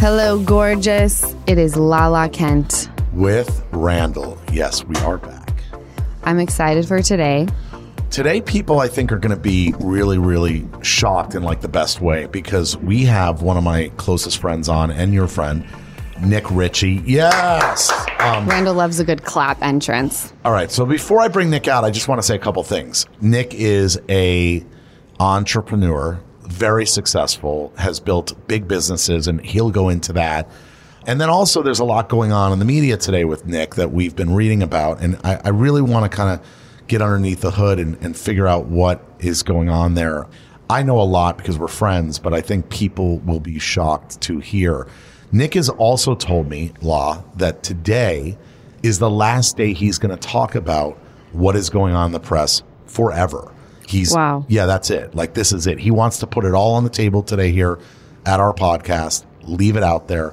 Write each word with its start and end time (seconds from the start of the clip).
Hello, 0.00 0.42
gorgeous. 0.42 1.34
It 1.46 1.58
is 1.58 1.76
Lala 1.76 2.28
Kent. 2.30 2.88
with 3.12 3.62
Randall. 3.72 4.38
Yes, 4.50 4.82
we 4.84 4.96
are 4.96 5.18
back. 5.18 5.62
I'm 6.24 6.38
excited 6.38 6.86
for 6.88 7.02
today. 7.02 7.46
Today, 8.10 8.40
people 8.40 8.80
I 8.80 8.88
think 8.88 9.12
are 9.12 9.18
going 9.18 9.34
to 9.34 9.40
be 9.40 9.74
really, 9.78 10.16
really 10.16 10.66
shocked 10.82 11.34
in 11.34 11.42
like 11.42 11.60
the 11.60 11.68
best 11.68 12.00
way 12.00 12.26
because 12.26 12.76
we 12.78 13.04
have 13.04 13.42
one 13.42 13.56
of 13.58 13.62
my 13.64 13.90
closest 13.98 14.38
friends 14.38 14.68
on 14.70 14.90
and 14.90 15.12
your 15.12 15.28
friend, 15.28 15.66
Nik 16.22 16.50
Richie. 16.50 17.02
Yes. 17.04 17.90
Um, 18.20 18.48
Randall 18.48 18.74
loves 18.74 19.00
a 19.00 19.04
good 19.04 19.24
clap 19.24 19.60
entrance. 19.62 20.32
all 20.46 20.52
right. 20.52 20.70
So 20.70 20.86
before 20.86 21.20
I 21.20 21.28
bring 21.28 21.50
Nik 21.50 21.68
out, 21.68 21.84
I 21.84 21.90
just 21.90 22.08
want 22.08 22.20
to 22.20 22.26
say 22.26 22.36
a 22.36 22.38
couple 22.38 22.62
things. 22.62 23.06
Nik 23.20 23.52
is 23.54 24.00
a 24.08 24.64
entrepreneur, 25.18 26.18
very 26.60 26.84
successful, 26.84 27.72
has 27.78 27.98
built 28.00 28.34
big 28.46 28.68
businesses, 28.68 29.26
and 29.26 29.40
he'll 29.44 29.70
go 29.70 29.88
into 29.88 30.12
that. 30.12 30.46
And 31.06 31.18
then 31.18 31.30
also, 31.30 31.62
there's 31.62 31.80
a 31.80 31.84
lot 31.84 32.10
going 32.10 32.32
on 32.32 32.52
in 32.52 32.58
the 32.58 32.66
media 32.66 32.98
today 32.98 33.24
with 33.24 33.46
Nik 33.46 33.76
that 33.76 33.90
we've 33.90 34.14
been 34.14 34.34
reading 34.34 34.62
about, 34.62 35.00
and 35.00 35.18
I, 35.24 35.40
I 35.42 35.48
really 35.48 35.80
want 35.80 36.10
to 36.10 36.14
kind 36.14 36.38
of 36.38 36.46
get 36.86 37.00
underneath 37.00 37.40
the 37.40 37.50
hood 37.50 37.78
and, 37.78 37.96
and 38.04 38.14
figure 38.14 38.46
out 38.46 38.66
what 38.66 39.02
is 39.20 39.42
going 39.42 39.70
on 39.70 39.94
there. 39.94 40.26
I 40.68 40.82
know 40.82 41.00
a 41.00 41.02
lot 41.02 41.38
because 41.38 41.58
we're 41.58 41.68
friends, 41.68 42.18
but 42.18 42.34
I 42.34 42.42
think 42.42 42.68
people 42.68 43.18
will 43.20 43.40
be 43.40 43.58
shocked 43.58 44.20
to 44.22 44.38
hear. 44.38 44.86
Nik 45.32 45.54
has 45.54 45.70
also 45.70 46.14
told 46.14 46.50
me, 46.50 46.72
Law, 46.82 47.24
that 47.36 47.62
today 47.62 48.36
is 48.82 48.98
the 48.98 49.10
last 49.10 49.56
day 49.56 49.72
he's 49.72 49.98
going 49.98 50.14
to 50.14 50.28
talk 50.28 50.54
about 50.54 50.98
what 51.32 51.56
is 51.56 51.70
going 51.70 51.94
on 51.94 52.06
in 52.06 52.12
the 52.12 52.20
press 52.20 52.62
forever. 52.84 53.50
He's 53.90 54.14
Wow. 54.14 54.44
yeah, 54.48 54.66
that's 54.66 54.88
it. 54.90 55.14
Like 55.16 55.34
this 55.34 55.52
is 55.52 55.66
it. 55.66 55.78
He 55.78 55.90
wants 55.90 56.18
to 56.20 56.26
put 56.26 56.44
it 56.44 56.54
all 56.54 56.74
on 56.74 56.84
the 56.84 56.90
table 56.90 57.24
today 57.24 57.50
here 57.50 57.78
at 58.24 58.38
our 58.38 58.54
podcast, 58.54 59.24
leave 59.42 59.76
it 59.76 59.82
out 59.82 60.06
there, 60.06 60.32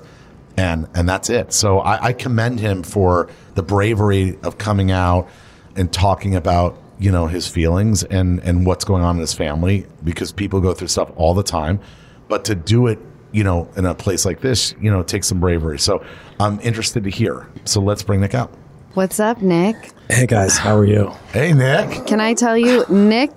and 0.56 0.88
and 0.94 1.10
that's 1.10 1.30
it. 1.32 1.52
So 1.54 1.80
I, 1.80 2.08
I 2.08 2.14
commend 2.14 2.60
him 2.60 2.84
for 2.84 3.30
the 3.56 3.64
bravery 3.64 4.38
of 4.44 4.60
coming 4.60 4.92
out 4.92 5.28
and 5.76 5.92
talking 5.92 6.36
about 6.36 6.78
you 7.00 7.12
know 7.12 7.26
his 7.26 7.48
feelings 7.48 8.04
and 8.04 8.40
and 8.42 8.66
what's 8.66 8.86
going 8.86 9.04
on 9.04 9.16
in 9.16 9.22
his 9.22 9.34
family 9.34 9.88
because 10.04 10.32
people 10.32 10.62
go 10.62 10.74
through 10.76 10.90
stuff 10.90 11.12
all 11.16 11.34
the 11.34 11.44
time, 11.44 11.80
but 12.28 12.46
to 12.46 12.54
do 12.56 12.86
it 12.88 13.00
you 13.32 13.44
know 13.44 13.68
in 13.76 13.86
a 13.86 13.94
place 13.96 14.24
like 14.24 14.40
this 14.42 14.76
you 14.80 14.92
know 14.92 15.02
takes 15.02 15.26
some 15.26 15.40
bravery. 15.40 15.80
So 15.80 16.06
I'm 16.40 16.60
interested 16.60 17.06
to 17.06 17.10
hear. 17.10 17.48
So 17.66 17.82
let's 17.82 18.04
bring 18.04 18.22
Nik 18.22 18.36
out. 18.36 18.52
What's 18.98 19.20
up, 19.20 19.44
Nik? 19.44 19.92
Hey 20.10 20.26
guys, 20.26 20.58
how 20.58 20.76
are 20.76 20.84
you? 20.84 21.14
Hey 21.32 21.54
Nik. 21.54 22.08
Can 22.08 22.20
I 22.20 22.34
tell 22.34 22.58
you, 22.58 22.84
Nik, 22.90 23.30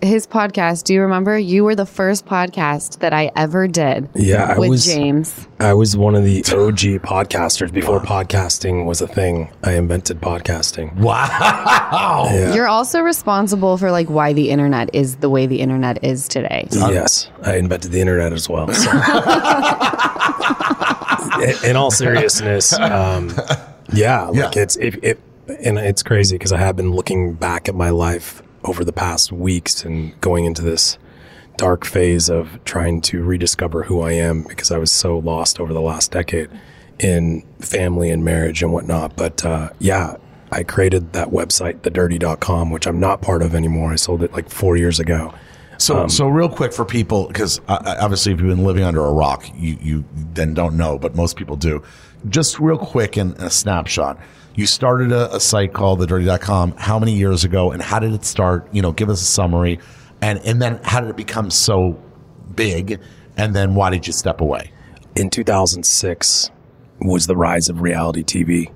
his 0.00 0.26
podcast, 0.26 0.84
do 0.84 0.94
you 0.94 1.02
remember? 1.02 1.38
You 1.38 1.64
were 1.64 1.74
the 1.74 1.84
first 1.84 2.24
podcast 2.24 3.00
that 3.00 3.12
I 3.12 3.30
ever 3.36 3.68
did 3.68 4.08
Yeah, 4.14 4.44
I 4.44 4.58
with 4.58 4.70
was 4.70 4.86
James. 4.86 5.48
I 5.60 5.74
was 5.74 5.98
one 5.98 6.14
of 6.14 6.24
the 6.24 6.38
OG 6.38 7.02
podcasters 7.02 7.70
before 7.70 8.00
podcasting 8.00 8.86
was 8.86 9.02
a 9.02 9.06
thing. 9.06 9.52
I 9.62 9.72
invented 9.72 10.22
podcasting. 10.22 10.96
Wow. 10.96 12.30
Yeah. 12.32 12.54
You're 12.54 12.68
also 12.68 13.00
responsible 13.00 13.76
for 13.76 13.90
like 13.90 14.08
why 14.08 14.32
the 14.32 14.48
internet 14.48 14.94
is 14.94 15.16
the 15.16 15.28
way 15.28 15.44
the 15.44 15.60
internet 15.60 16.02
is 16.02 16.26
today. 16.26 16.68
Yes, 16.70 17.28
I 17.42 17.56
invented 17.56 17.92
the 17.92 18.00
internet 18.00 18.32
as 18.32 18.48
well. 18.48 18.72
so. 18.72 18.90
in, 21.64 21.76
all 21.76 21.90
seriousness, 21.90 22.72
um, 22.78 23.32
yeah, 23.92 24.24
like 24.26 24.54
Yeah. 24.56 24.62
it's 24.62 24.76
it, 24.76 25.02
it, 25.02 25.20
and 25.64 25.78
it's 25.78 26.02
crazy 26.02 26.36
because 26.36 26.52
I 26.52 26.58
have 26.58 26.76
been 26.76 26.92
looking 26.92 27.34
back 27.34 27.68
at 27.68 27.74
my 27.74 27.90
life 27.90 28.42
over 28.64 28.84
the 28.84 28.92
past 28.92 29.32
weeks 29.32 29.84
and 29.84 30.18
going 30.20 30.44
into 30.44 30.62
this 30.62 30.98
dark 31.56 31.84
phase 31.84 32.28
of 32.30 32.62
trying 32.64 33.00
to 33.02 33.22
rediscover 33.22 33.82
who 33.84 34.00
I 34.00 34.12
am 34.12 34.42
because 34.44 34.70
I 34.70 34.78
was 34.78 34.90
so 34.90 35.18
lost 35.18 35.60
over 35.60 35.72
the 35.72 35.80
last 35.80 36.12
decade 36.12 36.48
in 36.98 37.42
family 37.60 38.10
and 38.10 38.24
marriage 38.24 38.62
and 38.62 38.72
whatnot. 38.72 39.16
But 39.16 39.44
uh, 39.44 39.70
yeah, 39.78 40.16
I 40.50 40.62
created 40.62 41.12
that 41.14 41.28
website, 41.28 41.80
thedirty.com, 41.80 42.70
which 42.70 42.86
I'm 42.86 43.00
not 43.00 43.20
part 43.20 43.42
of 43.42 43.54
anymore. 43.54 43.92
I 43.92 43.96
sold 43.96 44.22
it 44.22 44.32
like 44.32 44.48
four 44.48 44.76
years 44.76 45.00
ago. 45.00 45.34
So, 45.82 46.06
so 46.06 46.28
real 46.28 46.48
quick 46.48 46.72
for 46.72 46.84
people, 46.84 47.26
because 47.26 47.60
obviously, 47.68 48.32
if 48.32 48.40
you've 48.40 48.48
been 48.48 48.64
living 48.64 48.84
under 48.84 49.04
a 49.04 49.12
rock, 49.12 49.44
you 49.54 49.76
you 49.80 50.04
then 50.14 50.54
don't 50.54 50.76
know, 50.76 50.98
but 50.98 51.14
most 51.14 51.36
people 51.36 51.56
do. 51.56 51.82
Just 52.28 52.60
real 52.60 52.78
quick 52.78 53.16
in 53.16 53.32
a 53.32 53.50
snapshot, 53.50 54.18
you 54.54 54.66
started 54.66 55.12
a, 55.12 55.34
a 55.34 55.40
site 55.40 55.72
called 55.72 56.00
thedirty.com. 56.00 56.74
How 56.76 56.98
many 56.98 57.12
years 57.14 57.44
ago, 57.44 57.72
and 57.72 57.82
how 57.82 57.98
did 57.98 58.12
it 58.12 58.24
start? 58.24 58.68
You 58.72 58.82
know, 58.82 58.92
give 58.92 59.08
us 59.08 59.20
a 59.20 59.24
summary, 59.24 59.80
and 60.20 60.38
and 60.40 60.62
then 60.62 60.80
how 60.84 61.00
did 61.00 61.10
it 61.10 61.16
become 61.16 61.50
so 61.50 62.00
big? 62.54 63.00
And 63.36 63.56
then 63.56 63.74
why 63.74 63.90
did 63.90 64.06
you 64.06 64.12
step 64.12 64.40
away? 64.40 64.72
in 65.14 65.30
2006 65.30 66.50
was 67.00 67.26
the 67.26 67.36
rise 67.36 67.68
of 67.68 67.80
reality 67.80 68.22
TV. 68.22 68.72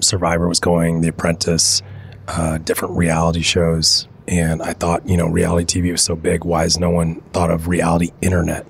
Survivor 0.00 0.48
was 0.48 0.60
going, 0.60 1.00
The 1.00 1.08
Apprentice, 1.08 1.82
uh, 2.28 2.58
different 2.58 2.96
reality 2.96 3.42
shows. 3.42 4.08
And 4.28 4.62
I 4.62 4.74
thought, 4.74 5.08
you 5.08 5.16
know, 5.16 5.26
reality 5.26 5.80
TV 5.80 5.90
was 5.90 6.02
so 6.02 6.14
big. 6.14 6.44
Why 6.44 6.62
has 6.62 6.78
no 6.78 6.90
one 6.90 7.22
thought 7.32 7.50
of 7.50 7.66
reality 7.66 8.10
internet? 8.20 8.66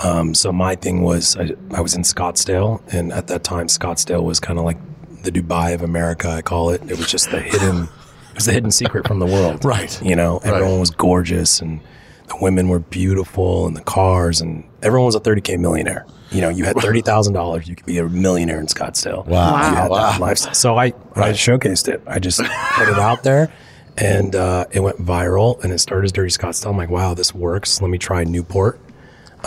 Um, 0.00 0.34
so 0.34 0.52
my 0.52 0.76
thing 0.76 1.02
was, 1.02 1.36
I, 1.36 1.52
I 1.72 1.80
was 1.80 1.94
in 1.94 2.02
Scottsdale, 2.02 2.80
and 2.92 3.12
at 3.12 3.26
that 3.28 3.42
time, 3.42 3.66
Scottsdale 3.66 4.22
was 4.22 4.40
kind 4.40 4.58
of 4.58 4.64
like 4.64 4.78
the 5.22 5.30
Dubai 5.32 5.74
of 5.74 5.82
America. 5.82 6.28
I 6.28 6.42
call 6.42 6.70
it. 6.70 6.82
It 6.90 6.96
was 6.98 7.10
just 7.10 7.30
the 7.30 7.40
hidden, 7.40 7.84
it 7.84 8.34
was 8.34 8.44
the 8.46 8.52
hidden 8.52 8.70
secret 8.70 9.06
from 9.08 9.18
the 9.18 9.26
world. 9.26 9.64
Right. 9.70 10.00
You 10.02 10.16
know, 10.16 10.38
everyone 10.44 10.80
was 10.80 10.90
gorgeous, 10.90 11.60
and 11.60 11.80
the 12.28 12.36
women 12.40 12.68
were 12.68 12.78
beautiful, 12.78 13.66
and 13.66 13.76
the 13.76 13.82
cars, 13.82 14.40
and 14.40 14.64
everyone 14.82 15.06
was 15.06 15.14
a 15.14 15.20
30k 15.20 15.58
millionaire. 15.58 16.06
You 16.30 16.42
know, 16.42 16.48
you 16.48 16.64
had 16.64 16.76
thirty 16.76 17.02
thousand 17.02 17.34
dollars, 17.34 17.66
you 17.68 17.74
could 17.74 17.86
be 17.86 17.98
a 17.98 18.08
millionaire 18.08 18.60
in 18.60 18.66
Scottsdale. 18.66 19.26
Wow. 19.26 19.88
Wow. 19.88 20.18
lifestyle. 20.18 20.54
So 20.54 20.76
I, 20.76 20.92
I 21.16 21.32
showcased 21.32 21.88
it. 21.88 22.02
I 22.06 22.20
just 22.20 22.38
put 22.38 22.88
it 22.88 22.98
out 22.98 23.24
there, 23.24 23.52
and 23.98 24.34
uh, 24.34 24.66
it 24.72 24.80
went 24.80 24.98
viral. 24.98 25.62
And 25.62 25.72
it 25.72 25.78
started 25.78 26.04
as 26.06 26.12
Dirty 26.12 26.30
Scottsdale. 26.30 26.70
I'm 26.70 26.76
like, 26.76 26.90
wow, 26.90 27.14
this 27.14 27.34
works. 27.34 27.80
Let 27.82 27.90
me 27.90 27.98
try 27.98 28.24
Newport. 28.24 28.78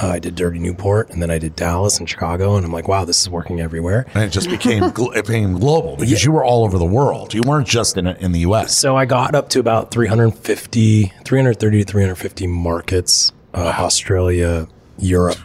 Uh, 0.01 0.07
I 0.07 0.17
did 0.19 0.33
Dirty 0.33 0.57
Newport, 0.57 1.11
and 1.11 1.21
then 1.21 1.29
I 1.29 1.37
did 1.37 1.55
Dallas 1.55 1.99
and 1.99 2.09
Chicago, 2.09 2.55
and 2.55 2.65
I'm 2.65 2.71
like, 2.71 2.87
wow, 2.87 3.05
this 3.05 3.21
is 3.21 3.29
working 3.29 3.59
everywhere. 3.61 4.07
And 4.15 4.23
it 4.23 4.29
just 4.31 4.49
became 4.49 4.83
gl- 4.85 5.15
it 5.15 5.27
became 5.27 5.59
global 5.59 5.97
because 5.97 6.25
you 6.25 6.31
were 6.31 6.43
all 6.43 6.63
over 6.63 6.79
the 6.79 6.85
world. 6.85 7.31
You 7.35 7.43
weren't 7.45 7.67
just 7.67 7.95
in 7.95 8.07
in 8.07 8.31
the 8.31 8.39
U.S. 8.39 8.75
So 8.75 8.95
I 8.95 9.05
got 9.05 9.35
up 9.35 9.49
to 9.49 9.59
about 9.59 9.91
350, 9.91 11.13
330 11.23 11.83
to 11.83 11.91
350 11.91 12.47
markets, 12.47 13.31
uh, 13.53 13.73
Australia, 13.77 14.67
Europe. 14.97 15.37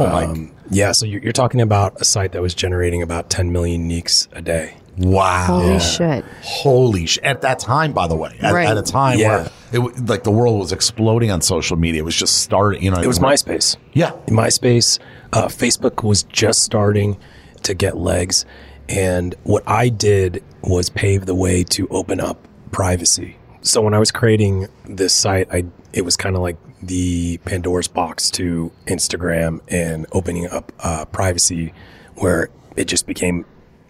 Oh 0.00 0.04
Um, 0.06 0.50
yeah, 0.68 0.90
so 0.90 1.06
you're, 1.06 1.22
you're 1.22 1.32
talking 1.32 1.60
about 1.60 2.00
a 2.00 2.04
site 2.04 2.32
that 2.32 2.42
was 2.42 2.54
generating 2.54 3.02
about 3.02 3.30
10 3.30 3.52
million 3.52 3.88
uniques 3.88 4.26
a 4.32 4.42
day. 4.42 4.78
Wow! 4.98 5.44
Holy 5.46 5.78
shit. 5.80 6.24
Holy 6.42 7.06
sh! 7.06 7.18
At 7.22 7.42
that 7.42 7.58
time, 7.58 7.92
by 7.92 8.06
the 8.08 8.16
way, 8.16 8.36
at, 8.40 8.52
Right. 8.52 8.66
at 8.68 8.76
a 8.78 8.82
time 8.82 9.18
Yeah. 9.18 9.28
where 9.28 9.40
it 9.72 9.76
w- 9.78 9.94
like 10.06 10.22
the 10.24 10.30
world 10.30 10.58
was 10.60 10.72
exploding 10.72 11.30
on 11.30 11.40
social 11.40 11.76
media, 11.76 12.02
it 12.02 12.04
was 12.04 12.14
just 12.16 12.38
starting. 12.42 12.82
You 12.82 12.90
know, 12.90 13.00
It 13.00 13.06
was 13.06 13.18
MySpace. 13.18 13.76
Yeah, 13.92 14.12
MySpace, 14.28 14.98
uh, 15.32 15.46
Facebook 15.46 16.02
was 16.02 16.22
just 16.24 16.62
starting 16.62 17.16
to 17.62 17.74
get 17.74 17.96
legs. 17.96 18.44
And 18.88 19.34
what 19.42 19.64
I 19.66 19.88
did 19.88 20.42
was 20.62 20.88
pave 20.90 21.26
the 21.26 21.34
way 21.34 21.64
to 21.64 21.88
open 21.88 22.20
up 22.20 22.46
privacy. 22.70 23.36
So 23.62 23.80
when 23.82 23.94
I 23.94 23.98
was 23.98 24.12
creating 24.12 24.68
this 24.88 25.12
site, 25.12 25.48
I 25.52 25.64
it 25.92 26.04
was 26.04 26.16
kind 26.16 26.36
of 26.36 26.42
like 26.42 26.56
the 26.82 27.38
Pandora's 27.44 27.88
box 27.88 28.30
to 28.32 28.70
Instagram 28.86 29.60
and 29.68 30.06
opening 30.12 30.46
up 30.46 30.70
uh, 30.80 31.04
privacy, 31.06 31.72
where 32.16 32.48
it 32.76 32.84
just 32.84 33.06
became 33.06 33.44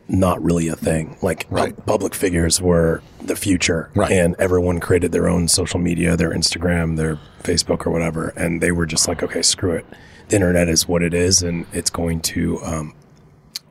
not 0.08 0.42
really 0.42 0.68
a 0.68 0.76
thing. 0.76 1.16
Like 1.20 1.46
Right. 1.50 1.74
public 1.86 2.14
figures 2.14 2.60
were 2.60 3.02
the 3.22 3.34
future, 3.36 3.90
Right. 3.94 4.12
and 4.12 4.36
everyone 4.38 4.78
created 4.80 5.10
their 5.12 5.28
own 5.28 5.48
social 5.48 5.80
media, 5.80 6.16
their 6.16 6.30
Instagram, 6.30 6.96
their 6.96 7.18
Facebook, 7.42 7.86
or 7.86 7.90
whatever, 7.90 8.32
and 8.36 8.60
they 8.60 8.70
were 8.72 8.86
just 8.86 9.08
like, 9.08 9.22
okay, 9.22 9.42
screw 9.42 9.72
it. 9.72 9.84
The 10.28 10.36
internet 10.36 10.68
is 10.68 10.86
what 10.88 11.02
it 11.02 11.12
is, 11.14 11.42
and 11.42 11.66
it's 11.72 11.90
going 11.90 12.20
to 12.20 12.62
um, 12.64 12.94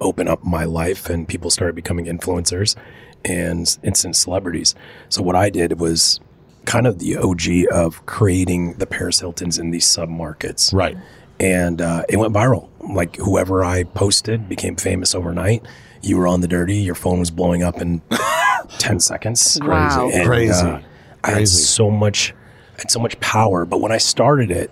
open 0.01 0.27
up 0.27 0.43
my 0.43 0.65
life. 0.65 1.09
And 1.09 1.27
people 1.27 1.49
started 1.49 1.75
becoming 1.75 2.05
influencers 2.05 2.75
and 3.23 3.77
instant 3.83 4.15
celebrities. 4.15 4.75
So 5.09 5.21
what 5.21 5.35
I 5.35 5.49
did 5.49 5.79
was 5.79 6.19
kind 6.65 6.85
of 6.87 6.99
the 6.99 7.15
OG 7.17 7.67
of 7.71 8.05
creating 8.05 8.73
the 8.73 8.85
Paris 8.85 9.19
Hiltons 9.19 9.57
in 9.57 9.71
these 9.71 9.85
sub 9.85 10.09
markets 10.09 10.73
right. 10.73 10.97
and 11.39 11.79
uh, 11.81 12.03
it 12.09 12.17
went 12.17 12.33
viral. 12.33 12.69
Like 12.79 13.15
whoever 13.17 13.63
I 13.63 13.83
posted 13.83 14.49
became 14.49 14.75
famous 14.75 15.13
overnight. 15.13 15.63
You 16.05 16.17
were 16.17 16.27
on 16.27 16.41
the 16.41 16.47
dirty. 16.47 16.77
Your 16.77 16.95
phone 16.95 17.19
was 17.19 17.31
blowing 17.31 17.63
up 17.63 17.81
in 17.81 18.01
ten 18.77 18.99
seconds. 18.99 19.59
Wow. 19.61 20.09
And, 20.13 20.25
Crazy. 20.27 20.53
uh, 20.65 20.79
I 21.23 21.27
had 21.29 21.35
Crazy. 21.37 21.63
so 21.63 21.89
much, 21.89 22.33
I 22.77 22.81
had 22.81 22.91
so 22.91 22.99
much 22.99 23.19
power. 23.19 23.65
But 23.65 23.81
when 23.81 23.91
I 23.91 23.97
started 23.97 24.51
it, 24.51 24.71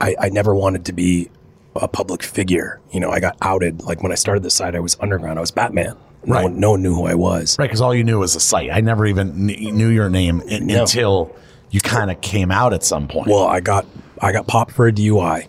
I, 0.00 0.16
I 0.18 0.28
never 0.30 0.54
wanted 0.54 0.86
to 0.86 0.92
be 0.92 1.30
a 1.76 1.88
public 1.88 2.22
figure. 2.22 2.80
You 2.90 3.00
know, 3.00 3.10
I 3.10 3.20
got 3.20 3.36
outed. 3.42 3.82
Like 3.82 4.02
when 4.02 4.12
I 4.12 4.16
started 4.16 4.42
the 4.42 4.50
site, 4.50 4.74
I 4.74 4.80
was 4.80 4.96
underground. 5.00 5.38
I 5.38 5.40
was 5.40 5.50
Batman. 5.50 5.96
No, 6.24 6.34
Right. 6.34 6.42
one, 6.44 6.60
no 6.60 6.70
one 6.72 6.82
knew 6.82 6.94
who 6.94 7.06
I 7.06 7.14
was. 7.14 7.58
Right, 7.58 7.66
because 7.66 7.80
all 7.80 7.92
you 7.92 8.04
knew 8.04 8.20
was 8.20 8.34
the 8.34 8.40
site. 8.40 8.70
I 8.70 8.80
never 8.80 9.06
even 9.06 9.48
kn- 9.48 9.76
knew 9.76 9.88
your 9.88 10.08
name 10.08 10.40
in, 10.42 10.66
No. 10.68 10.82
until 10.82 11.34
you 11.70 11.80
kind 11.80 12.12
of 12.12 12.20
came 12.20 12.52
out 12.52 12.72
at 12.72 12.84
some 12.84 13.08
point. 13.08 13.26
Well, 13.28 13.44
I 13.44 13.58
got 13.60 13.86
I 14.20 14.30
got 14.30 14.46
popped 14.46 14.70
for 14.70 14.86
a 14.86 14.92
DUI. 14.92 15.48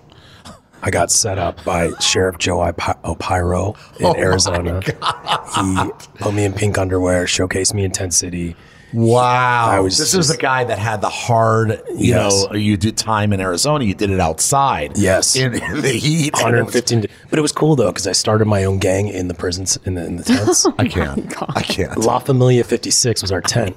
I 0.85 0.91
got 0.91 1.09
set 1.11 1.37
up 1.39 1.63
by 1.63 1.91
Sheriff 1.99 2.37
Joe 2.37 2.67
Ip- 2.67 2.75
Arpaio 2.77 3.75
in 3.99 4.05
Oh 4.05 4.15
Arizona. 4.17 4.81
He 4.81 5.91
put 6.19 6.33
me 6.33 6.43
in 6.45 6.53
pink 6.53 6.77
underwear, 6.77 7.25
showcased 7.25 7.73
me 7.73 7.85
in 7.85 7.91
Tent 7.91 8.13
City. 8.13 8.55
Wow. 8.93 9.69
I 9.71 9.79
was 9.79 9.97
this 9.97 10.13
is 10.13 10.27
the 10.27 10.37
guy 10.37 10.65
that 10.65 10.77
had 10.77 11.01
the 11.01 11.09
hard, 11.09 11.69
you 11.95 12.13
Yes. 12.13 12.43
know, 12.43 12.49
uh, 12.51 12.53
you 12.55 12.77
did 12.77 12.95
time 12.95 13.33
in 13.33 13.39
Arizona, 13.41 13.83
you 13.85 13.95
did 13.95 14.11
it 14.11 14.19
outside. 14.19 14.97
Yes. 14.97 15.35
In, 15.35 15.55
in 15.55 15.81
the 15.81 15.89
heat. 15.93 16.33
and 16.39 16.55
it 16.55 16.63
was- 16.65 17.07
But 17.29 17.39
it 17.39 17.41
was 17.41 17.51
cool 17.51 17.75
though 17.75 17.87
because 17.91 18.05
I 18.05 18.11
started 18.11 18.45
my 18.45 18.65
own 18.65 18.77
gang 18.77 19.07
in 19.07 19.29
the 19.29 19.33
prisons 19.33 19.79
in 19.85 19.95
the 19.95 20.05
in 20.05 20.17
the 20.17 20.23
tents. 20.23 20.67
I 20.77 20.87
can't. 20.87 21.33
I 21.55 21.61
can't. 21.63 21.97
La 21.97 22.19
Familia 22.19 22.63
56 22.63 23.21
was 23.23 23.31
our 23.31 23.41
tent. 23.41 23.75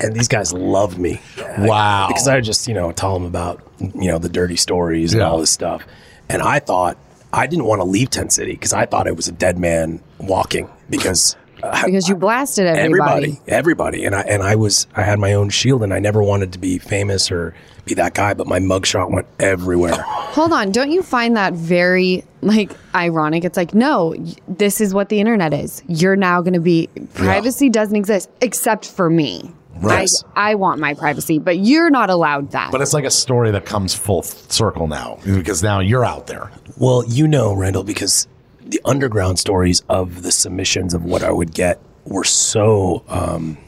And 0.00 0.14
these 0.14 0.28
guys 0.28 0.52
loved 0.52 0.98
me. 0.98 1.20
Wow. 1.58 2.06
Because 2.08 2.26
I 2.28 2.40
just, 2.40 2.66
you 2.68 2.74
know, 2.74 2.90
tell 2.92 3.14
them 3.14 3.24
about, 3.24 3.60
you 3.80 4.08
know, 4.10 4.18
the 4.18 4.28
dirty 4.28 4.56
stories 4.56 5.12
and 5.14 5.20
Yeah. 5.20 5.28
all 5.30 5.38
this 5.38 5.50
stuff. 5.50 5.82
And 6.28 6.42
I 6.42 6.58
thought, 6.58 6.96
I 7.32 7.46
didn't 7.46 7.64
want 7.66 7.80
to 7.80 7.84
leave 7.84 8.10
Tent 8.10 8.32
City 8.32 8.52
because 8.52 8.72
I 8.72 8.86
thought 8.86 9.06
it 9.06 9.16
was 9.16 9.28
a 9.28 9.32
dead 9.32 9.58
man 9.58 10.00
walking 10.18 10.68
because 10.88 11.36
uh, 11.62 11.84
Because 11.84 12.08
you 12.08 12.14
blasted 12.16 12.66
everybody. 12.66 13.24
everybody, 13.24 13.40
everybody. 13.48 14.04
And 14.04 14.14
I, 14.14 14.20
and 14.22 14.42
I 14.42 14.54
was, 14.54 14.86
I 14.94 15.02
had 15.02 15.18
my 15.18 15.32
own 15.32 15.50
shield 15.50 15.82
and 15.82 15.92
I 15.94 15.98
never 15.98 16.22
wanted 16.22 16.52
to 16.52 16.58
be 16.58 16.78
famous 16.78 17.30
or 17.32 17.54
be 17.86 17.94
that 17.94 18.14
guy, 18.14 18.34
but 18.34 18.46
my 18.46 18.58
mugshot 18.60 19.10
went 19.10 19.26
everywhere. 19.40 20.02
Hold 20.02 20.52
on, 20.52 20.72
don't 20.72 20.90
you 20.90 21.02
find 21.02 21.36
that 21.36 21.52
very 21.54 22.24
like 22.42 22.72
ironic? 22.94 23.44
It's 23.44 23.56
like, 23.56 23.74
no, 23.74 24.14
y- 24.18 24.34
this 24.48 24.80
is 24.80 24.92
what 24.94 25.08
the 25.08 25.20
internet 25.20 25.52
is. 25.52 25.82
You're 25.88 26.16
now 26.16 26.40
going 26.42 26.54
to 26.54 26.60
be 26.60 26.88
privacy 27.14 27.68
doesn't 27.70 27.96
exist 27.96 28.30
except 28.40 28.86
for 28.88 29.08
me. 29.10 29.50
Right. 29.76 30.10
I, 30.34 30.52
I 30.52 30.54
want 30.54 30.80
my 30.80 30.94
privacy, 30.94 31.38
but 31.38 31.58
you're 31.58 31.90
not 31.90 32.10
allowed 32.10 32.52
that. 32.52 32.72
But 32.72 32.80
it's 32.80 32.94
like 32.94 33.04
a 33.04 33.10
story 33.10 33.50
that 33.50 33.66
comes 33.66 33.94
full 33.94 34.22
circle 34.22 34.86
now 34.86 35.18
because 35.24 35.62
now 35.62 35.80
you're 35.80 36.04
out 36.04 36.26
there. 36.26 36.50
Well, 36.76 37.04
you 37.06 37.28
know, 37.28 37.52
Randall, 37.52 37.84
because 37.84 38.28
the 38.60 38.80
underground 38.84 39.38
stories 39.38 39.82
of 39.88 40.22
the 40.22 40.32
submissions 40.32 40.94
of 40.94 41.04
what 41.04 41.22
I 41.22 41.30
would 41.30 41.52
get 41.52 41.80
were 42.04 42.24
so 42.24 43.04
um, 43.08 43.58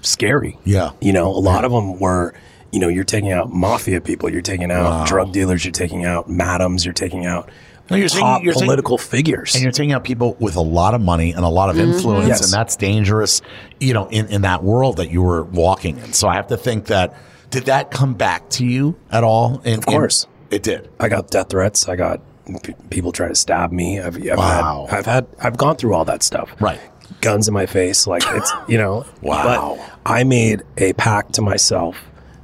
scary. 0.00 0.58
Yeah. 0.64 0.92
You 1.00 1.12
know, 1.12 1.28
a 1.28 1.38
lot 1.38 1.64
of 1.64 1.72
them 1.72 1.98
were, 1.98 2.34
you 2.72 2.80
know, 2.80 2.88
you're 2.88 3.04
taking 3.04 3.32
out 3.32 3.52
mafia 3.52 4.00
people, 4.00 4.30
you're 4.30 4.42
taking 4.42 4.70
out 4.70 5.06
drug 5.06 5.32
dealers, 5.32 5.64
you're 5.64 5.72
taking 5.72 6.04
out 6.04 6.28
madams, 6.28 6.84
you're 6.84 6.94
taking 6.94 7.26
out 7.26 7.50
No, 7.90 7.96
you're 7.96 8.08
taking- 8.08 8.20
top 8.22 8.42
taking- 8.42 8.52
political 8.54 8.98
figures. 8.98 9.54
And 9.54 9.62
you're 9.62 9.72
taking 9.72 9.92
out 9.92 10.02
people 10.04 10.36
with 10.40 10.56
a 10.56 10.60
lot 10.60 10.94
of 10.94 11.00
money 11.00 11.32
and 11.32 11.44
a 11.44 11.48
lot 11.48 11.70
of 11.70 11.78
influence, 11.78 12.28
Yes. 12.28 12.44
and 12.44 12.52
that's 12.52 12.74
dangerous, 12.76 13.42
you 13.80 13.94
know, 13.94 14.08
in, 14.08 14.26
in 14.26 14.42
that 14.42 14.64
world 14.64 14.96
that 14.96 15.10
you 15.10 15.22
were 15.22 15.44
walking 15.44 15.98
in. 15.98 16.12
So 16.12 16.26
I 16.28 16.34
have 16.34 16.48
to 16.48 16.56
think 16.56 16.86
that 16.86 17.14
did 17.50 17.66
that 17.66 17.90
come 17.92 18.14
back 18.14 18.48
to 18.50 18.66
you 18.66 18.96
at 19.12 19.22
all? 19.22 19.60
In, 19.64 19.78
Of 19.78 19.86
course. 19.86 20.26
it 20.50 20.62
did. 20.64 20.88
I 20.98 21.08
got 21.08 21.30
death 21.30 21.48
threats. 21.50 21.88
I 21.88 21.94
got 21.94 22.20
p- 22.64 22.74
people 22.90 23.12
try 23.12 23.28
to 23.28 23.34
stab 23.36 23.70
me. 23.70 24.00
I've, 24.00 24.16
I've 24.16 24.36
Wow. 24.38 24.86
had, 24.90 24.98
I've 24.98 25.06
had, 25.06 25.26
I've 25.40 25.56
gone 25.56 25.76
through 25.76 25.94
all 25.94 26.04
that 26.06 26.22
stuff. 26.24 26.50
Right. 26.60 26.80
Guns 27.20 27.46
in 27.46 27.54
my 27.54 27.66
face. 27.66 28.06
Like 28.08 28.24
it's, 28.26 28.52
you 28.68 28.78
know, 28.78 29.06
Wow. 29.22 29.76
But 29.78 30.00
I 30.10 30.24
made 30.24 30.62
a 30.76 30.92
pact 30.94 31.34
to 31.34 31.42
myself 31.42 31.96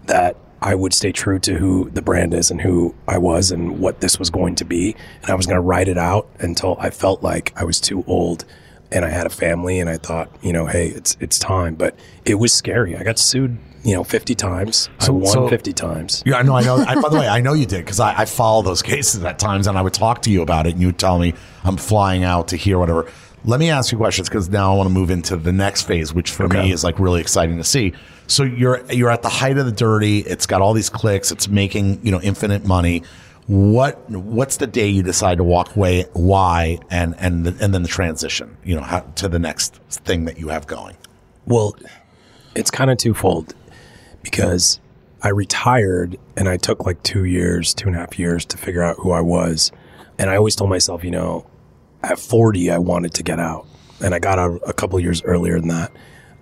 that 0.06 0.36
I 0.62 0.74
would 0.74 0.94
stay 0.94 1.12
true 1.12 1.38
to 1.40 1.54
who 1.54 1.90
the 1.90 2.02
brand 2.02 2.32
is 2.34 2.50
and 2.50 2.60
who 2.60 2.94
I 3.08 3.18
was 3.18 3.50
and 3.50 3.80
what 3.80 4.00
this 4.00 4.18
was 4.18 4.30
going 4.30 4.54
to 4.56 4.64
be. 4.64 4.94
And 5.22 5.30
I 5.30 5.34
was 5.34 5.46
going 5.46 5.56
to 5.56 5.60
write 5.62 5.88
it 5.88 5.98
out 5.98 6.28
until 6.38 6.76
I 6.78 6.90
felt 6.90 7.22
like 7.22 7.52
I 7.56 7.64
was 7.64 7.80
too 7.80 8.04
old 8.06 8.44
and 8.92 9.04
I 9.04 9.08
had 9.10 9.26
a 9.26 9.30
family 9.30 9.80
and 9.80 9.90
I 9.90 9.96
thought, 9.96 10.30
you 10.40 10.52
know, 10.52 10.66
hey, 10.66 10.88
it's, 10.88 11.16
it's 11.18 11.38
time. 11.38 11.74
But 11.74 11.96
it 12.24 12.36
was 12.36 12.52
scary. 12.52 12.96
I 12.96 13.02
got 13.02 13.18
sued, 13.18 13.58
you 13.82 13.94
know, 13.94 14.04
50 14.04 14.34
times. 14.36 14.88
I 15.00 15.10
won 15.10 15.26
so- 15.32 15.48
50 15.48 15.72
times. 15.72 16.22
Yeah, 16.24 16.36
I 16.36 16.42
know. 16.42 16.54
I 16.54 16.62
know. 16.62 16.76
I, 16.76 16.94
by 17.00 17.08
the 17.08 17.18
way, 17.18 17.26
I 17.26 17.40
know 17.40 17.54
you 17.54 17.66
did 17.66 17.84
because 17.84 17.98
I, 17.98 18.20
I 18.20 18.24
follow 18.26 18.62
those 18.62 18.82
cases 18.92 19.24
at 19.24 19.38
times, 19.40 19.66
and 19.66 19.76
I 19.76 19.82
would 19.82 19.94
talk 19.94 20.22
to 20.22 20.30
you 20.30 20.42
about 20.42 20.66
it, 20.66 20.72
and 20.74 20.80
you 20.80 20.88
would 20.88 20.98
tell 20.98 21.18
me 21.18 21.34
I'm 21.64 21.76
flying 21.76 22.22
out 22.22 22.48
to 22.48 22.56
hear 22.56 22.78
whatever. 22.78 23.10
Let 23.44 23.58
me 23.58 23.70
ask 23.70 23.90
you 23.90 23.98
questions 23.98 24.28
because 24.28 24.48
now 24.48 24.72
I 24.72 24.76
want 24.76 24.88
to 24.88 24.92
move 24.94 25.10
into 25.10 25.36
the 25.36 25.52
next 25.52 25.82
phase, 25.82 26.14
which 26.14 26.30
for 26.30 26.44
Okay. 26.44 26.62
me 26.62 26.72
is 26.72 26.84
like 26.84 26.98
really 26.98 27.20
exciting 27.20 27.56
to 27.56 27.64
see. 27.64 27.92
So 28.28 28.44
you're 28.44 28.82
you're 28.90 29.10
at 29.10 29.22
the 29.22 29.28
height 29.28 29.58
of 29.58 29.66
the 29.66 29.72
dirty. 29.72 30.20
It's 30.20 30.46
got 30.46 30.62
all 30.62 30.72
these 30.74 30.88
clicks. 30.88 31.32
It's 31.32 31.48
making 31.48 32.00
you 32.04 32.12
know 32.12 32.20
infinite 32.20 32.64
money. 32.64 33.02
What 33.48 34.08
what's 34.08 34.58
the 34.58 34.68
day 34.68 34.86
you 34.88 35.02
decide 35.02 35.38
to 35.38 35.44
walk 35.44 35.74
away? 35.74 36.04
Why 36.12 36.78
and 36.90 37.16
and 37.18 37.44
the, 37.44 37.64
and 37.64 37.74
then 37.74 37.82
the 37.82 37.88
transition, 37.88 38.56
you 38.64 38.76
know, 38.76 38.82
how, 38.82 39.00
to 39.16 39.28
the 39.28 39.40
next 39.40 39.74
thing 39.90 40.24
that 40.26 40.38
you 40.38 40.48
have 40.48 40.68
going. 40.68 40.96
Well, 41.46 41.74
it's 42.54 42.70
kind 42.70 42.90
of 42.92 42.98
twofold 42.98 43.54
because 44.22 44.78
I 45.22 45.30
retired 45.30 46.16
and 46.36 46.48
I 46.48 46.56
took 46.56 46.86
like 46.86 47.02
two 47.02 47.24
years, 47.24 47.74
two 47.74 47.88
and 47.88 47.96
a 47.96 47.98
half 47.98 48.18
years 48.18 48.44
to 48.46 48.56
figure 48.56 48.82
out 48.82 48.96
who 49.00 49.10
I 49.10 49.20
was. 49.20 49.72
And 50.18 50.30
I 50.30 50.36
always 50.36 50.54
told 50.54 50.70
myself, 50.70 51.02
you 51.02 51.10
know, 51.10 51.44
at 52.02 52.18
40, 52.18 52.70
I 52.70 52.78
wanted 52.78 53.14
to 53.14 53.22
get 53.22 53.38
out. 53.38 53.66
And 54.02 54.14
I 54.14 54.18
got 54.18 54.38
out 54.38 54.60
a 54.66 54.72
couple 54.72 54.98
years 55.00 55.22
earlier 55.22 55.58
than 55.60 55.68
that. 55.68 55.92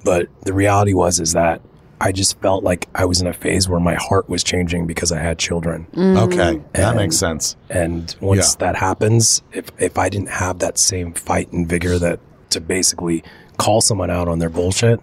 But 0.05 0.29
the 0.45 0.53
reality 0.53 0.95
was, 0.95 1.21
is 1.21 1.33
that 1.35 1.61
I 2.01 2.13
just 2.13 2.41
felt 2.41 2.65
like 2.65 2.89
I 2.95 3.05
was 3.05 3.21
in 3.21 3.27
a 3.27 3.35
phase 3.35 3.69
where 3.69 3.81
my 3.81 3.95
heart 3.95 4.29
was 4.31 4.43
changing 4.43 4.87
because 4.87 5.13
I 5.13 5.19
had 5.19 5.39
children. 5.39 5.87
Okay, 5.95 6.63
that 6.73 6.97
makes 6.97 7.17
sense. 7.17 7.57
And 7.69 8.15
once 8.23 8.57
Yeah. 8.59 8.67
that 8.67 8.77
happens, 8.77 9.43
if 9.53 9.67
if 9.79 9.99
I 9.99 10.09
didn't 10.09 10.31
have 10.31 10.61
that 10.61 10.79
same 10.79 11.13
fight 11.13 11.53
and 11.53 11.69
vigor 11.69 11.99
that 11.99 12.19
to 12.51 12.61
basically 12.63 13.23
call 13.59 13.83
someone 13.83 14.11
out 14.11 14.29
on 14.29 14.39
their 14.39 14.49
bullshit, 14.49 15.01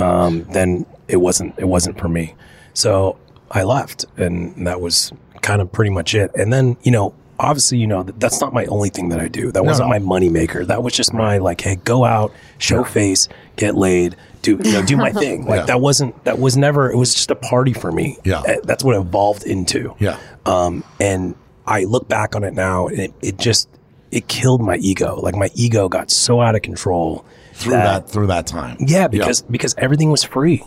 um, 0.00 0.44
then 0.50 0.86
it 1.08 1.18
wasn't 1.18 1.54
it 1.58 1.66
wasn't 1.68 1.98
for 2.00 2.08
me. 2.08 2.34
So 2.72 3.18
I 3.50 3.62
left, 3.64 4.06
and 4.16 4.66
that 4.66 4.80
was 4.80 5.12
kind 5.42 5.60
of 5.60 5.70
pretty 5.70 5.90
much 5.90 6.14
it. 6.14 6.30
And 6.34 6.50
then 6.50 6.78
you 6.82 6.90
know, 6.90 7.12
obviously, 7.44 7.78
you 7.78 7.86
know, 7.86 8.02
that 8.02 8.18
that's 8.18 8.40
not 8.40 8.52
my 8.52 8.64
only 8.66 8.88
thing 8.88 9.10
that 9.10 9.20
I 9.20 9.28
do. 9.28 9.52
That 9.52 9.64
wasn't 9.64 9.88
no. 9.88 9.90
my 9.90 9.98
money 9.98 10.28
maker. 10.28 10.64
That 10.64 10.82
was 10.82 10.92
just 10.92 11.12
my 11.12 11.38
like, 11.38 11.60
hey, 11.60 11.76
go 11.76 12.04
out, 12.04 12.32
show 12.58 12.84
face, 12.84 13.28
get 13.56 13.74
laid. 13.74 14.16
Do 14.42 14.60
you 14.62 14.72
know? 14.72 14.82
Do 14.84 14.96
my 14.96 15.12
thing. 15.24 15.46
Like 15.46 15.60
Yeah. 15.60 15.66
that 15.66 15.80
wasn't. 15.80 16.24
That 16.24 16.38
was 16.38 16.56
never. 16.56 16.90
It 16.90 16.96
was 16.96 17.14
just 17.14 17.30
a 17.30 17.36
party 17.36 17.72
for 17.72 17.92
me. 17.92 18.18
Yeah. 18.24 18.42
Eh, 18.46 18.56
That's 18.64 18.82
what 18.84 18.96
it 18.96 19.00
evolved 19.00 19.44
into. 19.44 19.94
Yeah. 19.98 20.18
Um, 20.46 20.84
and 21.00 21.34
I 21.66 21.84
look 21.84 22.08
back 22.08 22.34
on 22.36 22.44
it 22.44 22.54
now, 22.54 22.88
and 22.88 22.98
it, 22.98 23.14
it 23.22 23.38
just 23.38 23.68
it 24.10 24.28
killed 24.28 24.60
my 24.60 24.76
ego. 24.76 25.16
Like 25.20 25.34
my 25.34 25.50
ego 25.54 25.88
got 25.88 26.10
so 26.10 26.40
out 26.40 26.54
of 26.54 26.62
control 26.62 27.24
Through 27.54 27.72
that 27.72 28.08
through 28.08 28.26
that 28.28 28.46
time. 28.46 28.76
Yeah, 28.80 29.08
because 29.08 29.42
because 29.42 29.74
everything 29.78 30.10
was 30.10 30.22
free. 30.22 30.62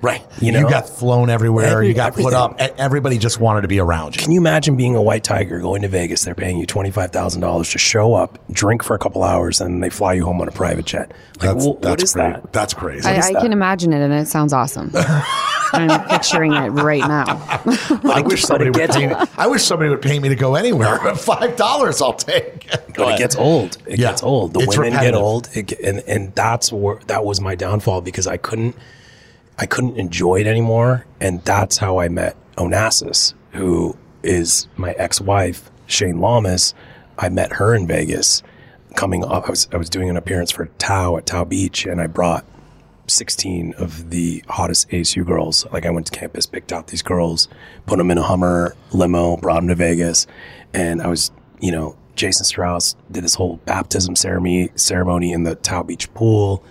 Right. 0.00 0.24
You 0.40 0.52
know, 0.52 0.60
You, 0.60 0.68
got 0.70 0.88
flown 0.88 1.28
everywhere. 1.30 1.66
Every- 1.66 1.88
you 1.88 1.94
got 1.94 2.14
put 2.14 2.32
up. 2.34 2.56
Everybody 2.60 3.18
just 3.18 3.40
wanted 3.40 3.62
to 3.62 3.68
be 3.68 3.80
around 3.80 4.14
you. 4.16 4.22
Can 4.22 4.32
you 4.32 4.40
imagine 4.40 4.76
being 4.76 4.94
a 4.94 5.02
white 5.02 5.24
tiger 5.24 5.58
going 5.60 5.82
to 5.82 5.88
Vegas? 5.88 6.24
They're 6.24 6.34
paying 6.34 6.58
you 6.58 6.66
twenty 6.66 6.90
five 6.90 7.10
thousand 7.10 7.40
dollars 7.40 7.70
to 7.72 7.78
show 7.78 8.14
up, 8.14 8.38
drink 8.52 8.82
for 8.84 8.94
a 8.94 8.98
couple 8.98 9.22
hours, 9.24 9.60
and 9.60 9.82
they 9.82 9.90
fly 9.90 10.12
you 10.14 10.24
home 10.24 10.40
on 10.40 10.48
a 10.48 10.52
private 10.52 10.84
jet. 10.86 11.10
Like, 11.40 11.40
That's, 11.52 11.64
wh- 11.64 11.68
what 11.68 11.82
that's 11.82 12.02
is 12.04 12.12
cra- 12.12 12.40
that? 12.42 12.52
That's 12.52 12.74
crazy. 12.74 13.08
I, 13.08 13.16
I 13.18 13.32
that? 13.32 13.42
can 13.42 13.52
imagine 13.52 13.92
it, 13.92 14.00
and 14.00 14.12
it 14.12 14.28
sounds 14.28 14.52
awesome. 14.52 14.90
I'm 15.72 16.08
picturing 16.08 16.54
it 16.54 16.68
right 16.70 17.00
now. 17.06 17.24
I 18.04 18.22
wish 18.24 18.42
somebody 18.42 18.70
would 18.70 18.90
pay 18.90 19.06
me. 19.08 19.14
I 19.36 19.46
wish 19.48 19.64
somebody 19.64 19.90
would 19.90 20.00
pay 20.00 20.18
me 20.18 20.28
to 20.30 20.34
go 20.36 20.54
anywhere. 20.54 20.98
Five 21.16 21.56
dollars, 21.56 22.00
I'll 22.00 22.14
take. 22.14 22.70
Go 22.94 23.04
But 23.04 23.14
it 23.14 23.18
gets 23.18 23.36
old. 23.36 23.76
It 23.86 23.98
Yeah. 23.98 24.10
gets 24.10 24.22
old. 24.22 24.54
The 24.54 24.60
It's 24.60 24.76
women 24.78 24.92
repetitive. 24.94 25.12
get 25.14 25.20
old, 25.20 25.48
it, 25.54 25.72
and 25.80 25.98
and 26.06 26.34
that's 26.34 26.72
where 26.72 26.96
that 27.08 27.24
was 27.24 27.40
my 27.40 27.54
downfall 27.54 28.00
because 28.00 28.26
I 28.26 28.38
couldn't, 28.38 28.76
I 29.58 29.66
couldn't 29.66 29.96
enjoy 29.96 30.40
it 30.40 30.46
anymore, 30.46 31.04
and 31.20 31.42
that's 31.42 31.78
how 31.78 31.98
I 31.98 32.08
met 32.08 32.36
Onassis, 32.56 33.34
who 33.52 33.96
is 34.22 34.68
my 34.76 34.92
ex-wife, 34.92 35.70
Shayne 35.86 36.20
Lamas. 36.20 36.74
I 37.18 37.28
met 37.28 37.54
her 37.54 37.74
in 37.74 37.86
Vegas. 37.86 38.42
Coming 38.94 39.24
up, 39.24 39.46
I 39.46 39.50
was 39.50 39.68
I 39.72 39.76
was 39.76 39.90
doing 39.90 40.08
an 40.08 40.16
appearance 40.16 40.50
for 40.50 40.66
Tao 40.78 41.16
at 41.16 41.26
Tao 41.26 41.44
Beach, 41.44 41.86
and 41.86 42.00
I 42.00 42.06
brought 42.06 42.44
16 43.08 43.74
of 43.74 44.10
the 44.10 44.44
hottest 44.48 44.88
ASU 44.90 45.26
girls. 45.26 45.66
Like 45.72 45.86
I 45.86 45.90
went 45.90 46.06
to 46.06 46.12
campus, 46.12 46.46
picked 46.46 46.72
out 46.72 46.88
these 46.88 47.02
girls, 47.02 47.48
put 47.86 47.98
them 47.98 48.10
in 48.10 48.18
a 48.18 48.22
Hummer 48.22 48.76
limo, 48.92 49.36
brought 49.36 49.56
them 49.56 49.68
to 49.68 49.74
Vegas, 49.74 50.26
and 50.72 51.02
I 51.02 51.08
was, 51.08 51.32
you 51.60 51.72
know, 51.72 51.96
Jason 52.14 52.44
Strauss 52.44 52.96
did 53.10 53.24
this 53.24 53.34
whole 53.34 53.56
baptism 53.64 54.16
ceremony 54.16 54.70
ceremony 54.76 55.32
in 55.32 55.42
the 55.42 55.56
Tao 55.56 55.82
Beach 55.82 56.12
pool, 56.14 56.62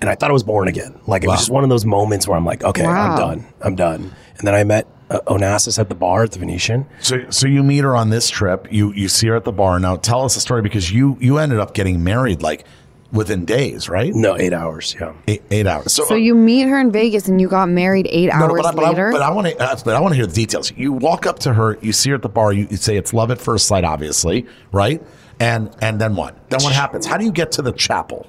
and 0.00 0.10
I 0.10 0.14
thought 0.14 0.30
I 0.30 0.32
was 0.32 0.42
born 0.44 0.68
again. 0.68 0.98
Like 1.06 1.24
it 1.24 1.28
was 1.28 1.38
just 1.40 1.50
one 1.50 1.64
of 1.64 1.70
those 1.70 1.84
moments 1.84 2.26
where 2.28 2.36
I'm 2.36 2.44
like, 2.44 2.62
okay, 2.64 2.84
Wow. 2.84 3.12
I'm 3.12 3.18
done, 3.18 3.46
I'm 3.60 3.74
done. 3.76 4.14
And 4.38 4.46
then 4.46 4.54
I 4.54 4.64
met 4.64 4.86
uh, 5.10 5.20
Onassis 5.28 5.78
at 5.78 5.88
the 5.88 5.94
bar 5.94 6.24
at 6.24 6.32
the 6.32 6.38
Venetian. 6.38 6.86
So, 7.00 7.30
so 7.30 7.46
you 7.46 7.62
meet 7.62 7.84
her 7.84 7.94
on 7.96 8.10
this 8.10 8.28
trip. 8.28 8.66
You 8.70 8.92
you 8.92 9.08
see 9.08 9.28
her 9.28 9.36
at 9.36 9.44
the 9.44 9.52
bar. 9.52 9.78
Now, 9.78 9.96
tell 9.96 10.24
us 10.24 10.34
the 10.34 10.40
story 10.40 10.62
because 10.62 10.90
you 10.90 11.16
you 11.20 11.38
ended 11.38 11.58
up 11.60 11.74
getting 11.74 12.02
married 12.04 12.42
like 12.42 12.64
within 13.12 13.44
days, 13.44 13.88
right? 13.88 14.12
No, 14.12 14.36
eight 14.36 14.52
hours. 14.52 14.94
Yeah. 15.00 15.14
Eight, 15.28 15.42
eight 15.50 15.66
hours. 15.66 15.92
So, 15.92 16.04
So 16.04 16.16
you 16.16 16.34
meet 16.34 16.66
her 16.68 16.78
in 16.78 16.90
Vegas, 16.90 17.28
and 17.28 17.40
you 17.40 17.48
got 17.48 17.68
married 17.68 18.08
eight 18.10 18.28
no, 18.30 18.38
no, 18.38 18.44
hours 18.46 18.60
but, 18.62 18.66
I, 18.66 18.72
but, 18.72 18.84
I, 18.84 18.88
later. 18.88 19.12
but 19.12 19.22
I 19.22 19.30
want 19.30 19.46
to, 19.46 19.58
uh, 19.58 19.76
but 19.84 19.94
I 19.94 20.00
want 20.00 20.12
to 20.12 20.16
hear 20.16 20.26
the 20.26 20.34
details. 20.34 20.72
You 20.76 20.92
walk 20.92 21.24
up 21.24 21.38
to 21.40 21.54
her, 21.54 21.78
you 21.80 21.92
see 21.92 22.10
her 22.10 22.16
at 22.16 22.22
the 22.22 22.28
bar, 22.28 22.52
you, 22.52 22.66
you 22.68 22.76
say 22.76 22.96
it's 22.96 23.14
love 23.14 23.30
at 23.30 23.40
first 23.40 23.68
sight, 23.68 23.84
obviously, 23.84 24.46
right? 24.72 25.00
And 25.38 25.74
and 25.80 26.00
then 26.00 26.16
what? 26.16 26.50
Then 26.50 26.62
what 26.62 26.72
happens? 26.74 27.06
How 27.06 27.16
do 27.16 27.24
you 27.24 27.32
get 27.32 27.52
to 27.52 27.62
the 27.62 27.72
chapel? 27.72 28.26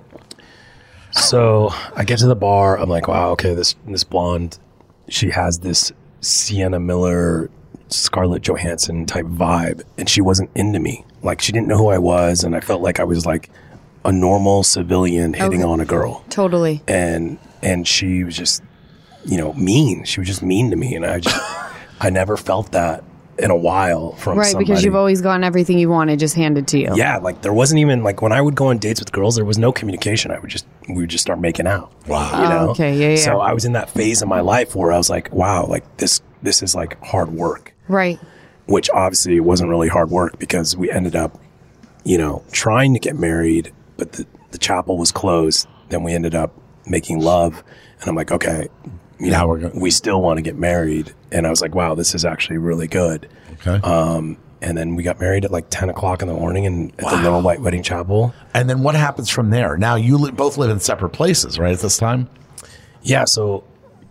So 1.18 1.70
I 1.96 2.04
get 2.04 2.20
to 2.20 2.28
the 2.28 2.36
bar. 2.36 2.78
I'm 2.80 2.90
like, 2.90 3.08
wow, 3.08 3.32
okay, 3.32 3.54
this 3.54 3.76
this 3.88 4.04
blonde, 4.04 4.60
she 5.10 5.30
has 5.32 5.60
this 5.60 5.92
Sienna 6.22 6.80
Miller, 6.80 7.50
Scarlett 7.90 8.44
Johansson 8.44 9.06
type 9.06 9.26
vibe, 9.26 9.84
and 9.98 10.10
she 10.10 10.22
wasn't 10.22 10.50
into 10.56 10.80
me. 10.80 11.06
Like 11.24 11.42
she 11.42 11.52
didn't 11.52 11.68
know 11.68 11.78
who 11.78 11.88
I 11.90 11.98
was, 11.98 12.44
and 12.44 12.56
I 12.56 12.60
felt 12.60 12.82
like 12.82 13.00
I 13.00 13.04
was 13.04 13.26
like 13.26 13.50
a 14.06 14.12
normal 14.12 14.64
civilian 14.64 15.34
hitting 15.34 15.62
Okay. 15.62 15.70
on 15.72 15.80
a 15.82 15.86
girl, 15.86 16.24
Totally. 16.30 16.82
and 16.88 17.38
and 17.62 17.88
she 17.88 18.24
was 18.24 18.38
just, 18.38 18.62
you 19.26 19.38
know, 19.38 19.54
mean. 19.54 20.04
She 20.06 20.20
was 20.20 20.28
just 20.28 20.44
mean 20.44 20.70
to 20.70 20.76
me, 20.78 20.96
and 20.96 21.06
I 21.06 21.20
just, 21.20 21.36
I 22.00 22.10
never 22.10 22.38
felt 22.38 22.72
that 22.74 23.04
in 23.40 23.52
a 23.52 23.56
while 23.56 24.14
from 24.14 24.38
Right, 24.38 24.48
somebody. 24.48 24.66
because 24.66 24.84
you've 24.84 24.96
always 24.96 25.22
gotten 25.22 25.44
everything 25.44 25.78
you 25.78 25.90
wanted 25.90 26.20
just 26.20 26.34
handed 26.36 26.68
to 26.70 26.80
you. 26.80 26.90
yeah, 26.96 27.18
like 27.18 27.42
there 27.44 27.54
wasn't 27.54 27.80
even 27.80 28.04
like 28.04 28.22
when 28.22 28.32
I 28.32 28.42
would 28.42 28.56
go 28.56 28.68
on 28.68 28.78
dates 28.80 29.00
with 29.00 29.12
girls, 29.12 29.36
there 29.36 29.46
was 29.46 29.58
no 29.58 29.72
communication. 29.72 30.32
I 30.32 30.40
would 30.40 30.50
just 30.50 30.66
we 30.90 30.96
would 30.96 31.10
just 31.10 31.22
start 31.22 31.40
making 31.40 31.68
out. 31.68 31.92
Wow. 32.08 32.42
You 32.44 32.50
know? 32.50 32.68
Oh, 32.68 32.72
okay, 32.72 32.96
yeah, 32.98 33.10
yeah. 33.10 33.16
So 33.18 33.40
I 33.40 33.54
was 33.54 33.66
in 33.66 33.74
that 33.74 33.90
phase 33.90 34.22
of 34.22 34.28
my 34.28 34.40
life 34.42 34.76
where 34.76 34.92
I 34.92 34.98
was 34.98 35.10
like, 35.10 35.32
wow, 35.32 35.66
like 35.66 35.98
this 35.98 36.22
this 36.42 36.64
is 36.64 36.74
like 36.76 37.02
hard 37.04 37.30
work. 37.30 37.74
Right. 37.88 38.20
Which 38.66 38.90
obviously 38.90 39.40
wasn't 39.40 39.70
really 39.70 39.88
hard 39.88 40.10
work 40.10 40.40
because 40.40 40.76
we 40.76 40.92
ended 40.92 41.16
up, 41.16 41.40
you 42.04 42.18
know, 42.18 42.44
trying 42.52 42.94
to 42.96 43.00
get 43.00 43.16
married, 43.16 43.72
but 43.98 44.14
the, 44.14 44.26
the 44.52 44.58
chapel 44.58 44.98
was 44.98 45.12
closed. 45.12 45.68
Then 45.90 46.04
we 46.04 46.14
ended 46.14 46.36
up 46.36 46.54
making 46.86 47.20
love. 47.22 47.64
And 48.02 48.10
I'm 48.10 48.16
like, 48.16 48.32
okay, 48.32 48.68
you 49.20 49.32
Now 49.32 49.42
know, 49.42 49.48
we're 49.48 49.60
go- 49.60 49.72
we 49.74 49.92
still 49.92 50.22
want 50.22 50.38
to 50.38 50.42
get 50.42 50.56
married. 50.58 51.14
And 51.32 51.46
I 51.48 51.50
was 51.50 51.62
like, 51.62 51.74
wow, 51.76 51.96
this 51.96 52.14
is 52.16 52.26
actually 52.26 52.58
really 52.58 52.88
good. 52.88 53.28
Okay. 53.66 53.80
Um, 53.88 54.38
and 54.62 54.78
then 54.78 54.96
we 54.96 55.04
got 55.04 55.20
married 55.20 55.46
at 55.46 55.52
like 55.52 55.66
10 55.70 55.90
o'clock 55.90 56.22
in 56.22 56.28
the 56.28 56.34
morning 56.34 56.66
and 56.66 56.92
at 57.00 57.10
the 57.12 57.18
Little 57.22 57.42
White 57.42 57.62
Wedding 57.62 57.84
Chapel. 57.84 58.34
and 58.54 58.70
then 58.70 58.82
what 58.84 58.96
happens 58.96 59.30
from 59.30 59.50
there? 59.52 59.78
Now 59.78 59.96
you 59.96 60.18
li- 60.18 60.32
both 60.32 60.58
live 60.58 60.70
in 60.72 60.80
separate 60.80 61.10
places, 61.12 61.60
right? 61.60 61.74
At 61.74 61.80
this 61.80 61.98
time. 61.98 62.28
Yeah. 63.04 63.26
So 63.26 63.64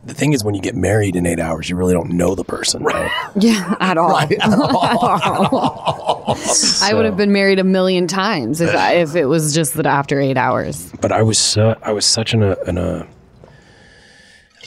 the 0.04 0.14
thing 0.14 0.32
is, 0.32 0.44
when 0.44 0.54
you 0.54 0.60
get 0.62 0.76
married 0.76 1.16
in 1.16 1.26
eight 1.26 1.40
hours, 1.40 1.68
you 1.68 1.74
really 1.74 1.92
don't 1.92 2.10
know 2.10 2.34
the 2.36 2.44
person, 2.44 2.82
right? 2.84 3.10
Yeah, 3.38 3.74
at 3.80 3.98
all. 3.98 4.16
At 4.20 4.30
all. 4.40 6.36
I 6.82 6.92
would 6.94 7.04
have 7.04 7.16
been 7.16 7.32
married 7.32 7.58
a 7.58 7.64
million 7.64 8.06
times 8.06 8.60
if 8.60 8.74
I, 8.74 8.94
if 8.94 9.14
it 9.16 9.26
was 9.26 9.52
just 9.54 9.74
that 9.74 9.86
after 9.86 10.20
eight 10.20 10.36
hours. 10.36 10.90
but 11.00 11.12
I 11.12 11.22
was 11.22 11.38
so, 11.38 11.76
I 11.82 11.92
was 11.92 12.06
such 12.06 12.34
an, 12.34 12.42
a 12.42 12.56
in 12.68 12.78
a 12.78 13.06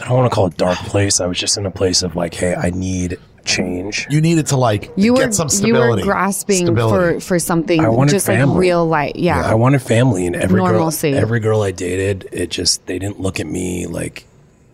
I 0.02 0.08
don't 0.08 0.18
want 0.18 0.32
to 0.32 0.36
call 0.36 0.48
it 0.48 0.58
dark 0.58 0.78
place. 0.80 1.20
I 1.20 1.26
was 1.28 1.38
just 1.38 1.58
in 1.58 1.66
a 1.66 1.72
place 1.72 2.04
of 2.04 2.16
like, 2.16 2.34
hey, 2.34 2.56
I 2.56 2.70
need 2.70 3.18
change. 3.46 4.06
You 4.10 4.22
needed 4.22 4.48
to 4.48 4.58
like 4.58 4.92
You 4.96 5.16
get 5.16 5.28
were 5.28 5.32
some 5.32 5.50
you 5.66 5.74
were 5.74 6.00
grasping 6.02 6.66
Stability. 6.68 7.20
for 7.20 7.26
for 7.26 7.40
something 7.40 7.80
I 7.84 7.90
wanted 7.90 8.12
just 8.12 8.26
family. 8.28 8.46
like 8.54 8.60
real 8.60 8.86
life. 8.86 9.12
Yeah. 9.16 9.42
I 9.42 9.56
wanted 9.56 9.82
family, 9.82 10.28
and 10.28 10.36
every 10.36 10.62
Normalcy. 10.62 11.12
girl, 11.12 11.20
every 11.22 11.40
girl 11.40 11.62
I 11.62 11.72
dated, 11.72 12.28
it 12.32 12.50
just 12.52 12.86
they 12.86 13.00
didn't 13.00 13.20
look 13.20 13.40
at 13.40 13.48
me 13.48 13.88
like 13.88 14.26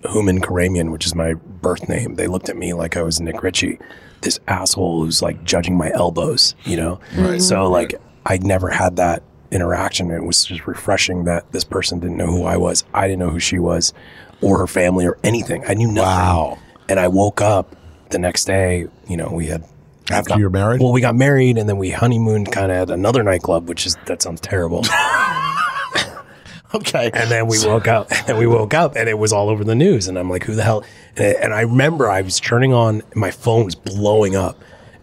Hooman 0.04 0.40
Karamian, 0.40 0.92
which 0.92 1.06
is 1.06 1.16
my 1.16 1.34
birth 1.36 1.88
name. 1.90 2.16
They 2.16 2.28
looked 2.28 2.50
at 2.50 2.58
me 2.58 2.74
like 2.74 2.98
I 2.98 3.02
was 3.02 3.20
Nik 3.22 3.42
Richie, 3.42 3.80
this 4.22 4.40
asshole 4.48 5.04
who's 5.06 5.22
like 5.22 5.44
judging 5.44 5.78
my 5.78 5.92
elbows, 5.94 6.56
you 6.64 6.76
know. 6.78 7.00
Right. 7.18 7.42
So 7.42 7.70
like 7.70 7.96
I 8.26 8.38
never 8.38 8.70
had 8.70 8.98
that 8.98 9.24
interaction. 9.52 10.12
It 10.12 10.24
was 10.24 10.44
just 10.44 10.68
refreshing 10.68 11.24
that 11.26 11.50
this 11.54 11.64
person 11.64 12.00
didn't 12.00 12.18
know 12.18 12.28
who 12.28 12.44
I 12.44 12.58
was. 12.58 12.84
I 12.94 13.08
didn't 13.08 13.20
know 13.20 13.30
who 13.30 13.40
she 13.40 13.58
was, 13.60 13.94
or 14.42 14.60
her 14.60 14.68
family, 14.68 15.06
or 15.06 15.18
anything. 15.24 15.64
I 15.68 15.74
knew 15.74 15.88
nothing. 15.92 16.04
Wow. 16.10 16.58
And 16.90 17.00
I 17.00 17.08
woke 17.08 17.42
up 17.42 17.76
the 18.10 18.20
next 18.20 18.46
day. 18.46 18.88
You 19.08 19.18
know, 19.18 19.30
we 19.32 19.48
had 19.48 19.64
After 20.12 20.30
got- 20.30 20.40
you're 20.40 20.50
married? 20.50 20.82
Well, 20.82 20.92
we 20.94 21.02
got 21.02 21.16
married 21.16 21.58
and 21.58 21.68
then 21.68 21.78
we 21.78 21.90
honeymooned 21.92 22.52
kind 22.52 22.72
of 22.72 22.78
at 22.90 22.94
another 22.94 23.24
nightclub, 23.24 23.68
which 23.68 23.86
is 23.86 23.98
that 24.06 24.22
sounds 24.22 24.42
terrible. 24.42 24.84
okay. 26.74 27.10
and 27.14 27.30
then 27.32 27.48
we 27.48 27.58
woke 27.66 27.88
up 27.88 28.08
and 28.28 28.38
we 28.38 28.48
woke 28.48 28.74
up 28.74 28.96
and 28.96 29.08
it 29.10 29.18
was 29.18 29.32
all 29.34 29.50
over 29.50 29.64
the 29.64 29.76
news 29.76 30.08
and 30.08 30.18
I'm 30.18 30.30
like, 30.30 30.44
who 30.44 30.56
the 30.56 30.64
hell? 30.64 30.84
And, 31.16 31.36
and 31.38 31.54
I 31.54 31.62
remember 31.62 32.10
I 32.10 32.22
was 32.22 32.40
turning 32.40 32.74
on, 32.74 33.02
my 33.16 33.32
phone 33.32 33.66
was 33.66 33.76
blowing 33.76 34.36
up. 34.36 34.60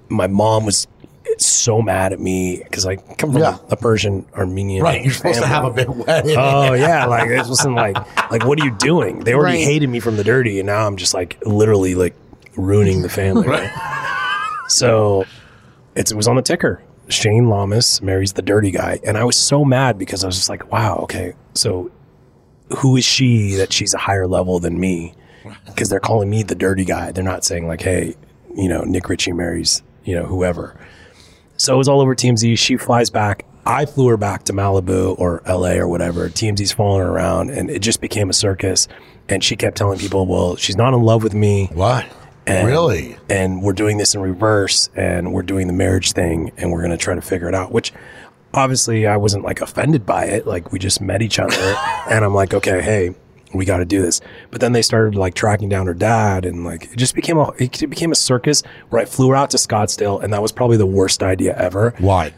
My 0.09 0.27
mom 0.27 0.67
was 0.67 0.87
so 1.41 1.81
mad 1.83 2.13
at 2.13 2.21
me 2.21 2.59
because 2.63 2.85
I 2.87 2.97
come 2.97 3.33
from 3.33 3.41
Yeah. 3.43 3.59
a 3.71 3.77
Persian 3.77 4.27
Armenian. 4.35 4.83
right. 4.83 5.03
You're 5.05 5.13
supposed 5.15 5.41
to 5.41 5.47
have 5.47 5.65
a 5.65 5.71
big 5.71 5.89
wedding. 5.89 6.37
Oh 6.39 6.75
yeah, 6.75 7.07
like 7.07 7.29
it 7.31 7.47
wasn't 7.47 7.75
like 7.77 7.97
like 8.31 8.45
what 8.45 8.61
are 8.61 8.65
you 8.65 8.73
doing? 8.73 9.21
They 9.21 9.35
already 9.35 9.59
Right. 9.59 9.65
hated 9.65 9.89
me 9.89 10.01
from 10.01 10.17
the 10.17 10.25
dirty, 10.25 10.59
and 10.61 10.67
now 10.67 10.87
I'm 10.87 10.97
just 10.97 11.15
like 11.15 11.39
literally 11.47 11.95
like 11.95 12.15
ruining 12.57 13.03
the 13.03 13.09
family. 13.09 13.49
Right? 13.49 13.71
So 14.69 15.27
it's, 15.95 16.13
it 16.13 16.15
was 16.17 16.29
on 16.29 16.37
the 16.37 16.43
ticker. 16.43 16.83
Shayne 17.09 17.49
Lamas 17.51 18.01
marries 18.01 18.33
the 18.33 18.43
dirty 18.43 18.71
guy, 18.71 19.01
and 19.05 19.19
I 19.19 19.25
was 19.25 19.37
so 19.37 19.65
mad 19.67 19.99
because 19.99 20.25
I 20.25 20.27
was 20.29 20.37
just 20.37 20.49
like, 20.49 20.73
wow, 20.73 20.99
okay, 21.03 21.35
so 21.53 21.91
who 22.79 22.97
is 22.97 23.05
she 23.05 23.57
that 23.57 23.71
she's 23.73 23.93
a 23.93 23.99
higher 23.99 24.27
level 24.27 24.61
than 24.61 24.81
me? 24.81 25.15
Because 25.67 25.91
they're 25.91 26.01
calling 26.01 26.31
me 26.31 26.43
the 26.43 26.55
dirty 26.55 26.85
guy. 26.87 27.13
They're 27.13 27.25
not 27.25 27.45
saying 27.45 27.67
like, 27.67 27.83
hey, 27.83 28.15
you 28.57 28.69
know, 28.69 28.83
Nik 28.83 29.09
Richie 29.11 29.33
marries 29.33 29.83
you 30.05 30.15
know 30.17 30.25
whoever. 30.25 30.75
So 31.63 31.73
it 31.75 31.79
was 31.79 31.87
all 31.87 32.01
over 32.01 32.17
TMZ. 32.17 32.59
She 32.59 32.77
flies 32.77 33.09
back. 33.09 33.45
I 33.65 33.87
flew 33.87 34.09
her 34.09 34.17
back 34.17 34.43
to 34.47 34.53
Malibu 34.53 35.17
or 35.17 35.43
LA 35.47 35.75
or 35.75 35.87
whatever. 35.87 36.29
TMZ's 36.29 36.73
following 36.73 37.07
her 37.07 37.13
around 37.13 37.51
and 37.51 37.71
it 37.71 37.79
just 37.79 38.01
became 38.01 38.29
a 38.29 38.33
circus. 38.33 38.89
And 39.29 39.45
she 39.45 39.55
kept 39.55 39.77
telling 39.77 40.01
people, 40.01 40.27
well, 40.27 40.57
she's 40.57 40.75
not 40.75 40.93
in 40.93 41.03
love 41.03 41.23
with 41.23 41.35
me. 41.35 41.71
what? 41.73 42.05
And, 42.49 42.67
really? 42.67 43.17
And 43.31 43.63
we're 43.63 43.75
doing 43.75 43.97
this 43.97 44.17
in 44.17 44.21
reverse 44.21 44.91
and 44.97 45.33
we're 45.33 45.45
doing 45.45 45.69
the 45.69 45.73
marriage 45.73 46.11
thing 46.11 46.51
and 46.57 46.73
we're 46.73 46.81
going 46.81 46.91
to 46.91 46.97
try 46.97 47.15
to 47.15 47.23
figure 47.23 47.47
it 47.47 47.55
out, 47.55 47.71
which 47.71 47.93
obviously 48.53 49.07
I 49.07 49.17
wasn't 49.17 49.45
like 49.45 49.61
offended 49.61 50.05
by 50.05 50.25
it. 50.25 50.49
Like 50.49 50.73
we 50.73 50.81
just 50.81 51.01
met 51.01 51.23
each 51.23 51.39
other 51.39 51.55
and 52.11 52.25
I'm 52.25 52.35
like, 52.35 52.55
okay, 52.55 52.83
hey, 52.83 53.15
we 53.55 53.65
got 53.65 53.79
to 53.79 53.85
do 53.85 54.03
this. 54.03 54.21
But 54.51 54.61
then 54.61 54.73
they 54.73 54.83
started 54.83 55.15
like 55.15 55.35
tracking 55.35 55.69
down 55.69 55.87
her 55.87 55.95
dad 55.95 56.45
and 56.45 56.65
like 56.65 56.85
it 56.85 56.97
just 56.97 57.15
became 57.15 57.39
a, 57.39 57.53
it 57.59 57.89
became 57.91 58.13
a 58.13 58.17
circus 58.17 58.63
where 58.91 59.03
I 59.03 59.05
flew 59.05 59.31
her 59.31 59.37
out 59.37 59.51
to 59.51 59.57
Scottsdale 59.57 60.23
and 60.23 60.33
that 60.33 60.43
was 60.43 60.53
probably 60.53 60.77
the 60.77 60.87
worst 60.87 61.23
idea 61.23 61.57
ever 61.57 61.95
Why? 61.99 62.33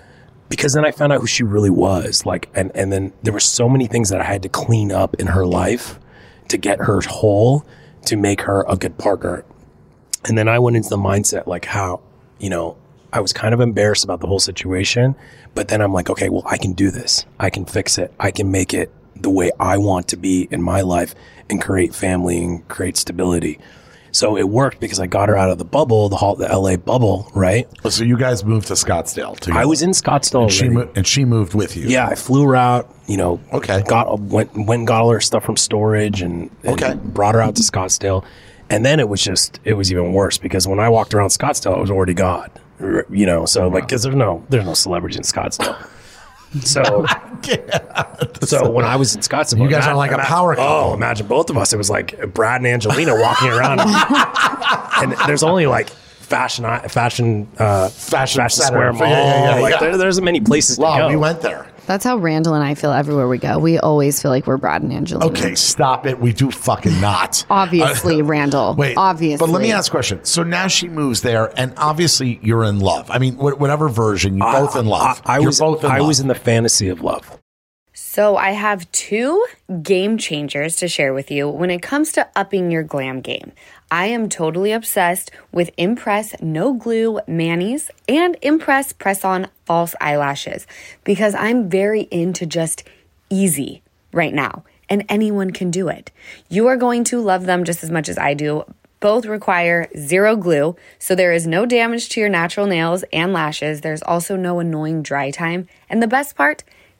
because 0.48 0.74
then 0.74 0.84
I 0.84 0.90
found 0.90 1.12
out 1.12 1.20
who 1.20 1.26
she 1.26 1.42
really 1.42 1.70
was. 1.70 2.26
Like, 2.26 2.48
and, 2.54 2.70
and 2.74 2.92
then 2.92 3.12
there 3.22 3.32
were 3.32 3.40
so 3.40 3.68
many 3.68 3.86
things 3.86 4.10
that 4.10 4.20
I 4.20 4.24
had 4.24 4.42
to 4.42 4.48
clean 4.48 4.92
up 4.92 5.14
in 5.14 5.28
her 5.28 5.46
life 5.46 5.98
to 6.48 6.56
get 6.56 6.78
her 6.80 7.00
whole, 7.00 7.66
to 8.06 8.16
make 8.16 8.42
her 8.42 8.64
a 8.68 8.76
good 8.76 8.98
partner. 8.98 9.44
And 10.26 10.38
then 10.38 10.48
I 10.48 10.58
went 10.58 10.76
into 10.76 10.88
the 10.88 10.96
mindset 10.96 11.46
like 11.46 11.64
how, 11.64 12.02
you 12.38 12.50
know, 12.50 12.76
I 13.12 13.20
was 13.20 13.32
kind 13.32 13.54
of 13.54 13.60
embarrassed 13.60 14.04
about 14.04 14.20
the 14.20 14.26
whole 14.26 14.40
situation, 14.40 15.14
but 15.54 15.68
then 15.68 15.80
I'm 15.80 15.92
like, 15.92 16.10
okay, 16.10 16.28
well, 16.28 16.42
I 16.46 16.56
can 16.56 16.72
do 16.72 16.90
this. 16.90 17.26
I 17.38 17.50
can 17.50 17.64
fix 17.64 17.96
it. 17.98 18.12
I 18.18 18.30
can 18.30 18.50
make 18.50 18.74
it 18.74 18.92
the 19.16 19.30
way 19.30 19.50
I 19.60 19.78
want 19.78 20.08
to 20.08 20.16
be 20.16 20.48
in 20.50 20.62
my 20.62 20.80
life 20.82 21.14
and 21.50 21.60
create 21.62 21.94
family 21.94 22.42
and 22.42 22.66
create 22.68 22.96
stability. 22.96 23.58
So 24.12 24.36
it 24.36 24.48
worked 24.48 24.78
because 24.78 25.00
I 25.00 25.06
got 25.08 25.28
her 25.28 25.36
out 25.36 25.50
of 25.50 25.58
the 25.58 25.64
bubble, 25.64 26.08
the 26.08 26.14
whole, 26.16 26.36
the 26.36 26.46
LA 26.46 26.76
bubble, 26.76 27.28
right? 27.34 27.66
Oh, 27.84 27.88
so 27.88 28.04
you 28.04 28.16
guys 28.16 28.44
moved 28.44 28.68
to 28.68 28.74
Scottsdale 28.74 29.38
together. 29.40 29.58
I 29.58 29.64
was 29.64 29.82
in 29.82 29.90
Scottsdale. 29.90 30.48
She 30.52 30.68
mo- 30.68 30.88
and 30.94 31.04
she 31.04 31.24
moved 31.24 31.54
with 31.54 31.76
you. 31.76 31.88
Yeah, 31.88 32.06
I 32.06 32.14
flew 32.14 32.44
her 32.44 32.54
out. 32.54 32.94
You 33.08 33.16
know, 33.16 33.40
Okay. 33.52 33.82
Got 33.82 34.20
went 34.20 34.54
went 34.54 34.78
and 34.80 34.86
got 34.86 35.02
all 35.02 35.10
her 35.10 35.20
stuff 35.20 35.42
from 35.44 35.56
storage 35.56 36.22
and, 36.22 36.48
and 36.62 36.80
Okay. 36.80 36.94
brought 36.94 37.34
her 37.34 37.40
out 37.40 37.56
to 37.56 37.62
Scottsdale, 37.62 38.24
and 38.70 38.84
then 38.86 39.00
it 39.00 39.08
was 39.08 39.20
just 39.20 39.58
it 39.64 39.74
was 39.74 39.90
even 39.90 40.12
worse 40.12 40.38
because 40.38 40.68
when 40.68 40.78
I 40.78 40.88
walked 40.88 41.12
around 41.12 41.28
Scottsdale, 41.30 41.76
it 41.76 41.80
was 41.80 41.90
already 41.90 42.14
gone. 42.14 42.50
You 43.10 43.26
know, 43.26 43.46
so 43.46 43.66
like 43.66 43.88
because 43.88 44.04
there's 44.04 44.14
no 44.14 44.44
there's 44.48 44.64
no 44.64 44.74
celebrities 44.74 45.16
in 45.16 45.22
Scottsdale. 45.24 45.76
So, 46.62 47.04
so 48.42 48.70
when 48.70 48.84
I 48.84 48.96
was 48.96 49.14
in 49.14 49.20
Scottsdale, 49.22 49.60
You 49.62 49.68
guys 49.68 49.86
are 49.86 49.94
like 49.96 50.12
a 50.12 50.18
power 50.18 50.54
couple. 50.54 50.70
Oh, 50.90 50.94
imagine 50.94 51.26
both 51.26 51.50
of 51.50 51.56
us. 51.56 51.72
It 51.72 51.76
was 51.76 51.90
like 51.90 52.32
Brad 52.32 52.60
and 52.60 52.66
Angelina 52.66 53.14
walking 53.20 53.48
around, 53.48 53.80
and 55.02 55.12
there's 55.26 55.42
only 55.42 55.66
like 55.66 55.88
fashion 55.90 56.64
fashion 56.88 57.48
uh, 57.58 57.88
Fashion 57.88 58.48
center. 58.48 58.66
Square 58.66 58.92
Mall. 58.94 59.08
Yeah, 59.08 59.24
yeah, 59.24 59.54
yeah, 59.56 59.60
like 59.60 59.70
yeah. 59.72 59.80
There, 59.80 59.96
there's 59.98 60.20
many 60.20 60.40
places 60.40 60.76
to 60.76 60.82
Wow, 60.82 60.98
go. 60.98 61.08
we 61.08 61.16
went 61.16 61.40
there. 61.42 61.66
That's 61.86 62.04
how 62.04 62.16
Randall 62.16 62.54
and 62.54 62.64
I 62.64 62.74
feel 62.74 62.92
everywhere 62.92 63.28
we 63.28 63.38
go. 63.38 63.58
We 63.58 63.78
always 63.78 64.20
feel 64.22 64.30
like 64.30 64.46
we're 64.46 64.56
Brad 64.56 64.82
and 64.82 64.92
Angelina. 64.92 65.30
Okay, 65.30 65.54
stop 65.54 66.06
it. 66.06 66.18
We 66.18 66.32
do 66.32 66.50
fucking 66.50 67.00
not. 67.00 67.44
Obviously, 67.50 68.22
Randall. 68.22 68.70
Uh, 68.70 68.74
Wait, 68.74 68.96
Obviously. 68.96 69.46
But 69.46 69.52
let 69.52 69.62
me 69.62 69.72
ask 69.72 69.90
a 69.90 69.90
question. 69.90 70.24
So 70.24 70.42
now 70.42 70.66
she 70.66 70.88
moves 70.88 71.22
there, 71.22 71.52
and 71.58 71.72
obviously 71.76 72.38
you're 72.42 72.64
in 72.64 72.80
love. 72.80 73.10
I 73.10 73.18
mean, 73.18 73.34
wh- 73.34 73.60
whatever 73.60 73.88
version, 73.88 74.36
you're 74.38 74.52
both 74.52 74.76
in 74.76 74.86
love. 74.86 75.20
I, 75.24 75.34
I 75.34 75.38
you're 75.38 75.46
was 75.46 75.60
both 75.60 75.84
in 75.84 75.90
I 75.90 75.98
love. 75.98 76.08
was 76.08 76.20
in 76.20 76.28
the 76.28 76.34
fantasy 76.34 76.88
of 76.88 77.02
love. 77.02 77.38
So, 78.14 78.36
I 78.36 78.50
have 78.50 78.88
two 78.92 79.44
game 79.82 80.18
changers 80.18 80.76
to 80.76 80.86
share 80.86 81.12
with 81.12 81.32
you 81.32 81.48
when 81.48 81.68
it 81.68 81.82
comes 81.82 82.12
to 82.12 82.28
upping 82.36 82.70
your 82.70 82.84
glam 82.84 83.20
game. 83.20 83.50
I 83.90 84.06
am 84.06 84.28
totally 84.28 84.70
obsessed 84.70 85.32
with 85.50 85.72
Impress 85.76 86.40
No 86.40 86.74
Glue 86.74 87.18
Manis 87.26 87.90
and 88.08 88.36
Impress 88.40 88.92
Press 88.92 89.24
On 89.24 89.48
False 89.64 89.96
Eyelashes 90.00 90.64
because 91.02 91.34
I'm 91.34 91.68
very 91.68 92.02
into 92.12 92.46
just 92.46 92.84
easy 93.30 93.82
right 94.12 94.32
now, 94.32 94.62
and 94.88 95.04
anyone 95.08 95.50
can 95.50 95.72
do 95.72 95.88
it. 95.88 96.12
You 96.48 96.68
are 96.68 96.76
going 96.76 97.02
to 97.06 97.20
love 97.20 97.46
them 97.46 97.64
just 97.64 97.82
as 97.82 97.90
much 97.90 98.08
as 98.08 98.16
I 98.16 98.34
do. 98.34 98.62
Both 99.00 99.26
require 99.26 99.88
zero 99.98 100.36
glue, 100.36 100.76
so 101.00 101.16
there 101.16 101.32
is 101.32 101.48
no 101.48 101.66
damage 101.66 102.10
to 102.10 102.20
your 102.20 102.28
natural 102.28 102.68
nails 102.68 103.02
and 103.12 103.32
lashes. 103.32 103.80
There's 103.80 104.02
also 104.02 104.36
no 104.36 104.60
annoying 104.60 105.02
dry 105.02 105.32
time. 105.32 105.66
And 105.90 106.00
the 106.00 106.06
best 106.06 106.36
part, 106.36 106.62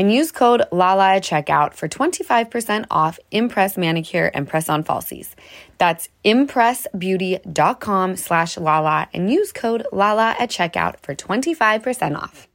and 0.00 0.10
use 0.10 0.32
code 0.32 0.62
LALA 0.72 1.16
at 1.16 1.22
checkout 1.22 1.74
for 1.74 1.86
25% 1.86 2.86
off 2.90 3.18
Impress 3.30 3.76
Manicure 3.76 4.30
and 4.32 4.48
Press 4.48 4.70
On 4.70 4.82
Falsies. 4.82 5.34
That's 5.76 6.08
impressbeauty.com 6.24 8.16
slash 8.16 8.56
LALA 8.56 9.08
and 9.12 9.30
use 9.30 9.52
code 9.52 9.84
LALA 9.92 10.36
at 10.38 10.48
checkout 10.48 10.98
for 11.00 11.14
25% 11.14 12.16
off. 12.16 12.48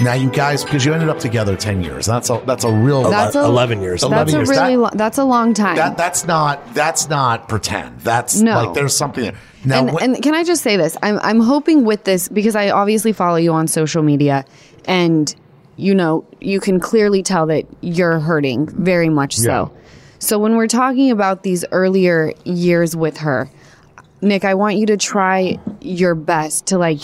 Now, 0.00 0.12
you 0.12 0.30
guys, 0.30 0.62
because 0.62 0.84
you 0.84 0.94
ended 0.94 1.08
up 1.08 1.18
together 1.18 1.56
ten 1.56 1.82
years, 1.82 2.06
that's 2.06 2.30
a 2.30 2.40
that's 2.46 2.62
a 2.62 2.70
real. 2.70 3.10
That's 3.10 3.34
a- 3.34 3.40
11 3.44 3.82
years. 3.82 4.04
Eleven 4.04 4.26
That's 4.26 4.32
a 4.32 4.36
years. 4.36 4.48
really 4.48 4.76
That- 4.76 4.80
lo- 4.82 4.90
that's 4.94 5.18
a 5.18 5.24
long 5.24 5.54
time. 5.54 5.74
that 5.74 5.96
that's 5.96 6.24
not 6.24 6.72
that's 6.72 7.08
not 7.08 7.48
pretend. 7.48 7.98
That's 8.02 8.40
No. 8.40 8.62
like 8.62 8.74
there's 8.74 8.96
something. 8.96 9.24
There. 9.24 9.34
Now, 9.64 9.78
and, 9.80 9.92
what- 9.92 10.02
and 10.04 10.22
can 10.22 10.34
I 10.36 10.44
just 10.44 10.62
say 10.62 10.76
this? 10.76 10.96
I'm 11.02 11.18
I'm 11.24 11.40
hoping 11.40 11.84
with 11.84 12.04
this 12.04 12.28
because 12.28 12.54
I 12.54 12.70
obviously 12.70 13.12
follow 13.12 13.38
you 13.38 13.52
on 13.52 13.66
social 13.66 14.04
media, 14.04 14.44
and 14.88 15.32
you 15.76 15.94
know 15.94 16.24
you 16.40 16.58
can 16.58 16.80
clearly 16.80 17.22
tell 17.22 17.46
that 17.46 17.64
you're 17.82 18.18
hurting 18.18 18.66
very 18.84 19.08
much 19.08 19.36
so. 19.36 19.70
So 20.18 20.38
when 20.40 20.56
we're 20.56 20.66
talking 20.66 21.12
about 21.12 21.44
these 21.44 21.64
earlier 21.70 22.32
years 22.44 22.96
with 22.96 23.18
her, 23.18 23.48
Nik, 24.20 24.44
I 24.44 24.54
want 24.54 24.74
you 24.76 24.86
to 24.86 24.96
try 24.96 25.60
your 25.80 26.16
best 26.16 26.66
to 26.66 26.78
like 26.78 27.00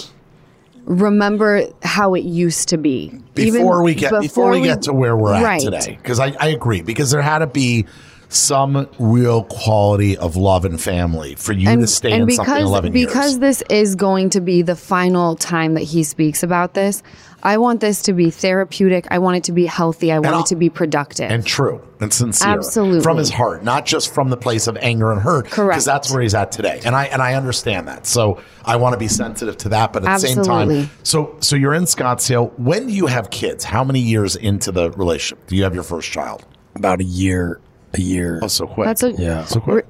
remember 0.84 1.62
how 1.82 2.14
it 2.14 2.24
used 2.24 2.68
to 2.70 2.76
be. 2.78 3.12
Before 3.34 3.82
we 3.82 3.94
get 3.94 4.10
before, 4.20 4.50
we, 4.50 4.60
we- 4.60 4.66
get 4.66 4.82
to 4.82 4.92
where 4.92 5.16
we're 5.16 5.34
at 5.34 5.60
today 5.60 5.96
because 5.96 6.20
I, 6.20 6.34
I 6.40 6.48
agree 6.48 6.82
because 6.82 7.10
there 7.10 7.22
had 7.22 7.38
to 7.38 7.46
be 7.46 7.86
some 8.28 8.88
real 8.98 9.44
quality 9.44 10.16
of 10.16 10.36
love 10.36 10.64
and 10.64 10.80
family 10.80 11.34
for 11.34 11.52
you 11.52 11.76
to 11.76 11.86
stay 11.86 12.12
in 12.12 12.30
something 12.30 12.56
11 12.56 12.94
years. 12.94 13.06
because 13.06 13.38
this 13.38 13.62
is 13.70 13.94
going 13.94 14.30
to 14.30 14.40
be 14.40 14.62
the 14.62 14.76
final 14.76 15.36
time 15.36 15.74
that 15.74 15.82
he 15.82 16.02
speaks 16.02 16.42
about 16.42 16.74
this 16.74 17.02
i 17.42 17.56
want 17.58 17.80
this 17.80 18.02
to 18.02 18.12
be 18.12 18.30
therapeutic. 18.30 19.06
I 19.10 19.18
want 19.18 19.36
it 19.36 19.44
to 19.44 19.52
be 19.52 19.66
healthy. 19.66 20.10
I 20.10 20.18
want 20.18 20.46
it 20.46 20.48
to 20.48 20.56
be 20.56 20.70
productive. 20.70 21.30
And 21.30 21.44
true 21.44 21.86
and 22.00 22.12
sincere. 22.12 22.48
Absolutely. 22.48 23.02
from 23.02 23.18
his 23.18 23.30
heart 23.30 23.62
not 23.62 23.86
just 23.86 24.12
from 24.12 24.30
the 24.30 24.36
place 24.36 24.66
of 24.66 24.76
anger 24.78 25.12
and 25.12 25.20
hurt 25.20 25.50
Correct. 25.50 25.74
because 25.74 25.84
that's 25.84 26.10
where 26.10 26.22
he's 26.22 26.34
at 26.34 26.50
today. 26.50 26.80
And 26.84 26.94
i 26.94 27.04
and 27.04 27.20
i 27.22 27.34
understand 27.34 27.86
that. 27.88 28.06
So 28.06 28.42
i 28.64 28.76
want 28.76 28.94
to 28.94 28.98
be 28.98 29.08
sensitive 29.08 29.56
to 29.58 29.68
that 29.70 29.92
but 29.92 30.04
at 30.04 30.20
the 30.20 30.26
same 30.26 30.42
time 30.42 30.90
so 31.02 31.36
so 31.40 31.56
you're 31.56 31.74
in 31.74 31.84
scottsdale. 31.84 32.58
When 32.58 32.86
do 32.86 32.92
you 32.92 33.06
have 33.06 33.30
kids? 33.30 33.64
How 33.64 33.84
many 33.84 34.00
years 34.00 34.36
into 34.36 34.72
the 34.72 34.90
relationship? 34.92 35.46
Do 35.46 35.56
you 35.56 35.64
have 35.64 35.74
your 35.74 35.84
first 35.84 36.10
child? 36.10 36.44
About 36.76 37.00
a 37.00 37.04
year, 37.04 37.60
a 37.94 38.00
year, 38.00 38.40
oh 38.42 38.48
so 38.48 38.66
quick 38.66 38.86
that's 38.86 39.02
a 39.02 39.12
Yeah. 39.12 39.44
so 39.44 39.60
quick 39.60 39.86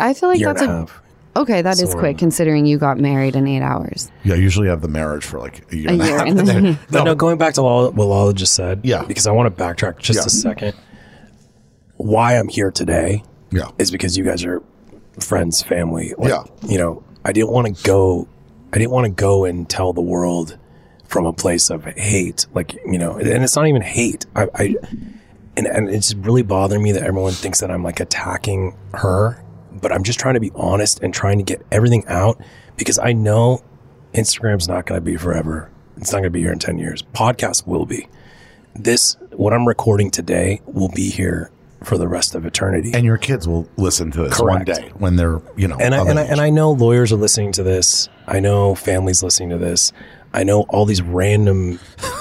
i 0.00 0.14
feel 0.14 0.28
like 0.30 0.38
year 0.38 0.48
that's 0.48 0.62
and 0.62 0.70
a 0.70 0.74
a 0.74 0.78
half. 0.80 1.02
okay 1.36 1.60
That 1.62 1.80
is 1.80 1.90
So, 1.92 1.98
quick 1.98 2.14
um, 2.14 2.18
considering 2.18 2.66
you 2.66 2.78
got 2.78 2.98
married 2.98 3.34
in 3.36 3.46
eight 3.46 3.62
hours 3.62 4.10
yeah 4.24 4.34
usually 4.34 4.68
have 4.68 4.80
the 4.80 4.88
marriage 4.88 5.24
for 5.24 5.38
like 5.40 5.64
a 5.72 5.76
year 5.76 5.90
A 5.90 5.92
and 5.92 6.02
a 6.02 6.04
year 6.06 6.18
half 6.18 6.26
and 6.28 6.38
and 6.38 6.48
then- 6.48 6.62
then- 6.64 6.78
But 6.90 7.04
no, 7.04 7.14
going 7.14 7.38
back 7.38 7.54
to 7.54 7.62
what 7.62 7.94
Lala 7.96 8.32
just 8.34 8.54
said. 8.54 8.80
Yeah. 8.84 9.02
Because 9.04 9.26
I 9.26 9.32
want 9.32 9.54
to 9.56 9.62
backtrack 9.64 9.98
just 9.98 10.18
Yeah. 10.20 10.26
a 10.26 10.30
second. 10.30 10.74
Why 11.96 12.38
I'm 12.38 12.48
here 12.48 12.70
today 12.70 13.22
yeah 13.50 13.70
is 13.78 13.90
because 13.90 14.16
you 14.16 14.24
guys 14.24 14.44
are 14.44 14.62
friends, 15.20 15.62
family. 15.62 16.14
Like, 16.16 16.30
Yeah. 16.30 16.44
You 16.66 16.78
know, 16.78 17.02
I 17.24 17.32
didn't 17.32 17.50
want 17.50 17.66
to 17.76 17.82
go. 17.82 18.28
I 18.72 18.78
didn't 18.78 18.92
want 18.92 19.06
to 19.06 19.10
go 19.12 19.44
and 19.44 19.68
tell 19.68 19.92
the 19.92 20.00
world 20.02 20.56
from 21.08 21.24
a 21.26 21.32
place 21.32 21.70
of 21.70 21.84
hate, 21.84 22.46
like 22.54 22.74
you 22.86 22.98
know, 22.98 23.16
and 23.16 23.42
it's 23.42 23.56
not 23.56 23.66
even 23.66 23.82
hate. 23.82 24.26
I, 24.36 24.46
I 24.54 24.74
and 25.58 25.66
and 25.66 25.90
it's 25.90 26.14
really 26.14 26.42
bothering 26.42 26.82
me 26.82 26.92
that 26.92 27.02
everyone 27.02 27.32
thinks 27.32 27.60
that 27.60 27.70
I'm 27.70 27.82
like 27.82 28.00
attacking 28.00 28.76
her, 28.94 29.42
but 29.72 29.92
I'm 29.92 30.04
just 30.04 30.18
trying 30.18 30.34
to 30.34 30.40
be 30.40 30.52
honest 30.54 31.02
and 31.02 31.12
trying 31.12 31.38
to 31.38 31.44
get 31.44 31.64
everything 31.72 32.06
out 32.06 32.40
because 32.76 32.98
I 32.98 33.12
know 33.12 33.62
Instagram's 34.14 34.68
not 34.68 34.86
going 34.86 35.00
to 35.00 35.04
be 35.04 35.16
forever. 35.16 35.70
It's 35.96 36.12
not 36.12 36.18
going 36.18 36.24
to 36.24 36.30
be 36.30 36.40
here 36.40 36.52
in 36.52 36.60
10 36.60 36.78
years. 36.78 37.02
Podcast 37.12 37.66
will 37.66 37.84
be. 37.84 38.08
This, 38.74 39.16
what 39.32 39.52
I'm 39.52 39.66
recording 39.66 40.12
today, 40.12 40.60
will 40.66 40.90
be 40.90 41.10
here 41.10 41.50
for 41.82 41.98
the 41.98 42.06
rest 42.06 42.36
of 42.36 42.46
eternity. 42.46 42.92
and 42.94 43.04
your 43.04 43.18
kids 43.18 43.48
will 43.48 43.68
listen 43.76 44.10
to 44.12 44.24
this 44.24 44.40
one 44.40 44.64
day 44.64 44.90
when 44.98 45.14
they're 45.14 45.40
you 45.56 45.68
know 45.68 45.76
and 45.78 45.94
I, 45.94 46.04
and 46.08 46.18
I 46.18 46.22
and 46.22 46.40
I 46.40 46.50
know 46.50 46.72
lawyers 46.72 47.12
are 47.12 47.16
listening 47.16 47.52
to 47.52 47.62
this. 47.62 48.08
I 48.26 48.40
know 48.40 48.74
families 48.74 49.22
listening 49.22 49.50
to 49.50 49.58
this. 49.58 49.92
I 50.32 50.44
know 50.44 50.62
all 50.68 50.84
these 50.84 51.02
random 51.02 51.78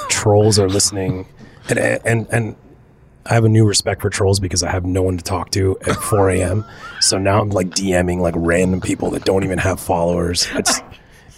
trolls 0.10 0.60
are 0.60 0.69
listening, 0.69 1.28
and 1.69 1.80
and 1.80 2.28
and 2.32 2.56
I 3.29 3.33
have 3.33 3.43
a 3.45 3.49
new 3.49 3.65
respect 3.65 4.01
for 4.01 4.09
trolls 4.09 4.39
because 4.39 4.63
I 4.63 4.71
have 4.71 4.85
no 4.85 5.01
one 5.01 5.17
to 5.17 5.23
talk 5.23 5.51
to 5.51 5.77
at 5.87 5.95
4 6.03 6.29
a.m. 6.31 6.65
So 7.01 7.17
now 7.17 7.41
I'm 7.41 7.49
like 7.49 7.69
DMing 7.69 8.19
like 8.19 8.35
random 8.37 8.81
people 8.81 9.11
that 9.11 9.25
don't 9.25 9.43
even 9.43 9.57
have 9.59 9.79
followers. 9.79 10.47
It's 10.55 10.81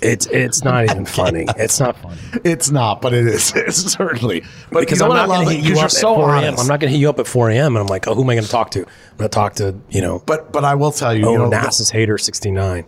it's 0.02 0.28
it's 0.28 0.64
not 0.64 0.86
even 0.86 1.06
funny. 1.20 1.46
It's 1.58 1.80
not 1.80 1.98
funny 1.98 2.18
It's 2.46 2.72
not, 2.72 3.02
but 3.02 3.14
it 3.14 3.26
is. 3.28 3.52
It's 3.56 3.78
certainly. 3.92 4.44
But 4.72 4.82
because 4.82 5.02
you 5.02 5.08
know 5.08 5.12
I'm 5.14 5.28
not 5.28 5.36
I 5.40 5.44
going 5.44 5.48
to 5.50 5.54
hit 5.56 5.64
you 5.66 5.74
'Cause 5.74 5.78
up 5.78 5.78
you're 5.78 5.86
at 5.86 5.92
so 5.92 6.16
4 6.16 6.30
a.m. 6.30 6.44
honest. 6.46 6.62
I'm 6.62 6.68
not 6.68 6.80
going 6.80 6.90
to 6.90 6.96
hit 6.98 7.02
you 7.02 7.10
up 7.10 7.20
at 7.20 7.28
4 7.28 7.50
a.m. 7.50 7.76
and 7.76 7.80
I'm 7.80 7.88
like, 7.88 8.08
oh, 8.08 8.16
who 8.16 8.24
am 8.24 8.30
I 8.30 8.36
going 8.36 8.46
to 8.46 8.50
talk 8.52 8.72
to? 8.72 8.80
I'm 8.80 9.18
going 9.18 9.30
to 9.30 9.36
talk 9.36 9.56
to 9.56 9.76
you 9.90 10.02
know 10.02 10.22
But 10.26 10.52
but 10.54 10.64
I 10.64 10.76
will 10.76 10.92
tell 10.92 11.14
you, 11.14 11.26
Oh, 11.26 11.32
you 11.34 11.38
know, 11.40 11.50
NASA's 11.50 11.90
hater 11.90 12.18
69. 12.18 12.86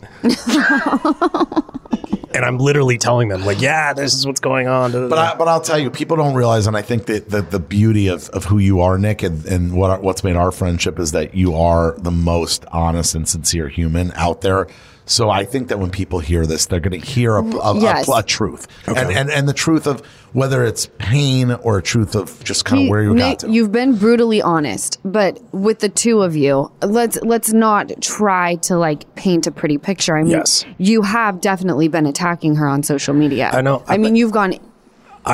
And 2.34 2.46
I'm 2.46 2.58
literally 2.58 2.98
telling 2.98 3.28
them, 3.28 3.46
like, 3.46 3.62
yeah, 3.62 3.94
this 3.94 4.14
is 4.14 4.26
what's 4.26 4.40
going 4.40 4.68
on. 4.68 4.92
But 4.92 5.18
I, 5.18 5.36
but 5.36 5.48
I'll 5.48 5.62
tell 5.62 5.78
you, 5.78 5.90
people 5.90 6.18
don't 6.18 6.34
realize, 6.34 6.68
and 6.68 6.78
I 6.78 6.82
think 6.82 7.06
that 7.08 7.30
the, 7.30 7.42
the 7.42 7.60
beauty 7.60 8.08
of, 8.08 8.30
of 8.30 8.46
who 8.46 8.58
you 8.58 8.82
are, 8.82 8.98
Nik, 8.98 9.24
and, 9.24 9.46
and 9.46 9.74
what 9.74 10.02
what's 10.02 10.24
made 10.24 10.36
our 10.36 10.52
friendship 10.52 11.00
is 11.00 11.12
that 11.12 11.36
you 11.36 11.56
are 11.56 11.96
the 11.98 12.12
most 12.12 12.66
honest 12.72 13.16
and 13.16 13.28
sincere 13.28 13.68
human 13.68 14.12
out 14.14 14.42
there. 14.42 14.68
So 15.12 15.30
I 15.30 15.44
think 15.44 15.68
that 15.68 15.78
when 15.78 15.90
people 15.92 16.20
hear 16.20 16.46
this, 16.46 16.68
they're 16.68 16.80
going 16.80 17.00
to 17.00 17.06
hear 17.06 17.36
a, 17.36 17.44
a, 17.44 17.78
Yes. 17.80 18.08
a, 18.08 18.12
a 18.14 18.24
truth, 18.24 18.66
and, 18.88 19.12
and 19.12 19.30
and 19.30 19.48
the 19.50 19.54
truth 19.54 19.86
of 19.86 20.00
whether 20.32 20.64
it's 20.64 20.88
pain 21.00 21.52
or 21.52 21.78
a 21.78 21.84
truth 21.84 22.16
of 22.16 22.42
just 22.46 22.64
kind 22.64 22.84
of 22.84 22.90
where 22.90 23.04
you 23.04 23.14
Nik, 23.14 23.20
got 23.22 23.40
to. 23.40 23.52
You've 23.52 23.74
been 23.74 23.98
brutally 23.98 24.42
honest, 24.42 25.00
but 25.04 25.42
with 25.54 25.80
the 25.80 25.90
two 25.90 26.22
of 26.22 26.38
you, 26.38 26.72
let's 26.82 27.18
let's 27.24 27.52
not 27.52 27.92
try 28.02 28.56
to 28.68 28.78
like 28.78 29.14
paint 29.16 29.48
a 29.48 29.52
pretty 29.52 29.78
picture. 29.78 30.16
I 30.16 30.22
mean, 30.24 30.32
Yes. 30.32 30.64
you 30.78 31.02
have 31.02 31.42
definitely 31.42 31.90
been 31.90 32.06
attacking 32.06 32.56
her 32.56 32.68
on 32.68 32.82
social 32.82 33.14
media. 33.14 33.50
I 33.52 33.60
know. 33.62 33.84
I 33.90 33.98
mean, 33.98 34.16
you've 34.16 34.32
gone 34.32 34.54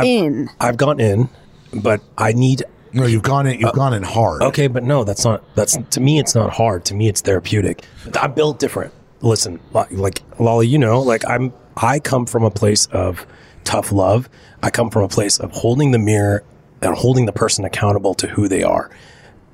in. 0.03 0.49
I've 0.59 0.77
gone 0.77 0.99
in, 0.99 1.29
but 1.71 2.01
I 2.17 2.33
need. 2.33 2.63
no, 2.93 3.05
you've 3.05 3.21
gone 3.21 3.45
in. 3.45 3.59
You've 3.59 3.69
uh, 3.69 3.73
gone 3.73 3.93
in 3.93 4.01
hard. 4.01 4.41
Okay, 4.41 4.65
but 4.67 4.83
no, 4.83 5.03
that's 5.03 5.23
not. 5.23 5.43
That's 5.55 5.77
to 5.91 5.99
me, 5.99 6.17
it's 6.19 6.33
not 6.33 6.51
hard. 6.51 6.83
To 6.85 6.95
me, 6.95 7.07
it's 7.09 7.21
therapeutic. 7.21 7.83
I'm 8.19 8.33
built 8.33 8.57
different. 8.59 8.91
Listen, 9.21 9.59
like, 9.71 10.21
Lolly, 10.39 10.67
you 10.67 10.77
know, 10.77 11.01
like 11.01 11.27
I'm. 11.27 11.53
I 11.79 11.99
come 11.99 12.25
from 12.25 12.43
a 12.43 12.49
place 12.49 12.87
of 12.87 13.27
tough 13.63 13.91
love. 13.91 14.29
I 14.63 14.71
come 14.71 14.89
from 14.89 15.03
a 15.03 15.07
place 15.07 15.39
of 15.39 15.51
holding 15.51 15.91
the 15.91 15.99
mirror 15.99 16.43
and 16.81 16.95
holding 16.95 17.27
the 17.27 17.31
person 17.31 17.65
accountable 17.65 18.15
to 18.15 18.27
who 18.27 18.47
they 18.47 18.63
are. 18.63 18.89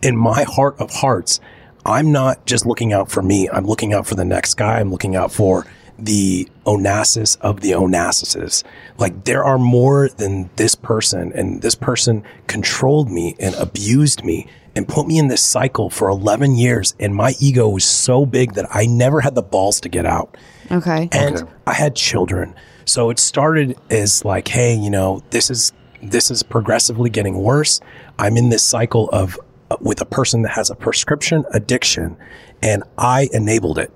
in 0.01 0.17
my 0.17 0.43
heart 0.43 0.75
of 0.79 0.91
hearts, 0.91 1.39
I'm 1.85 2.11
not 2.11 2.45
just 2.45 2.65
looking 2.65 2.93
out 2.93 3.09
for 3.09 3.21
me. 3.21 3.49
I'm 3.49 3.65
looking 3.65 3.93
out 3.93 4.05
for 4.05 4.15
the 4.15 4.25
next 4.25 4.55
guy. 4.55 4.79
I'm 4.79 4.91
looking 4.91 5.15
out 5.15 5.31
for 5.31 5.65
the 5.97 6.47
Onassis 6.65 7.37
of 7.41 7.61
the 7.61 7.71
Onassises. 7.71 8.63
Like 8.97 9.25
there 9.25 9.43
are 9.43 9.57
more 9.57 10.09
than 10.09 10.49
this 10.57 10.75
person 10.75 11.31
and 11.33 11.61
this 11.61 11.75
person 11.75 12.23
controlled 12.47 13.09
me 13.09 13.35
and 13.39 13.55
abused 13.55 14.23
me 14.23 14.47
and 14.75 14.87
put 14.87 15.05
me 15.07 15.17
in 15.19 15.27
this 15.27 15.41
cycle 15.41 15.89
for 15.89 16.09
11 16.09 16.55
years. 16.55 16.95
And 16.99 17.13
my 17.15 17.33
ego 17.39 17.69
was 17.69 17.83
so 17.85 18.25
big 18.25 18.53
that 18.53 18.65
I 18.73 18.85
never 18.85 19.21
had 19.21 19.35
the 19.35 19.43
balls 19.43 19.79
to 19.81 19.89
get 19.89 20.05
out 20.05 20.35
Okay. 20.71 21.09
and 21.11 21.47
I 21.67 21.73
had 21.73 21.95
children. 21.95 22.55
So 22.85 23.09
it 23.09 23.19
started 23.19 23.77
as 23.89 24.25
like, 24.25 24.47
hey, 24.47 24.75
you 24.75 24.89
know, 24.89 25.23
this 25.29 25.49
is 25.49 25.71
this 26.01 26.29
is 26.29 26.43
progressively 26.43 27.09
getting 27.09 27.37
worse. 27.37 27.79
I'm 28.19 28.35
in 28.35 28.49
this 28.49 28.61
cycle 28.63 29.09
of 29.11 29.39
uh, 29.71 29.77
with 29.79 30.01
a 30.01 30.05
person 30.05 30.41
that 30.41 30.49
has 30.51 30.69
a 30.69 30.75
prescription 30.75 31.45
addiction, 31.53 32.17
and 32.61 32.83
I 32.97 33.29
enabled 33.31 33.77
it. 33.79 33.89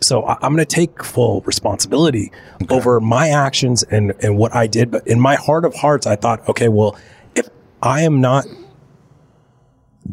So 0.00 0.24
I, 0.24 0.34
I'm 0.42 0.54
going 0.54 0.58
to 0.58 0.64
take 0.64 1.02
full 1.02 1.40
responsibility 1.40 2.30
over 2.68 3.00
my 3.00 3.30
actions 3.30 3.82
and, 3.82 4.12
and 4.22 4.36
what 4.38 4.54
I 4.54 4.68
did. 4.68 4.92
But 4.92 5.06
in 5.08 5.18
my 5.18 5.34
heart 5.34 5.64
of 5.64 5.74
hearts, 5.74 6.06
I 6.06 6.14
thought, 6.14 6.48
okay, 6.48 6.68
well, 6.68 6.96
if 7.34 7.48
I 7.82 8.02
am 8.02 8.20
not 8.20 8.44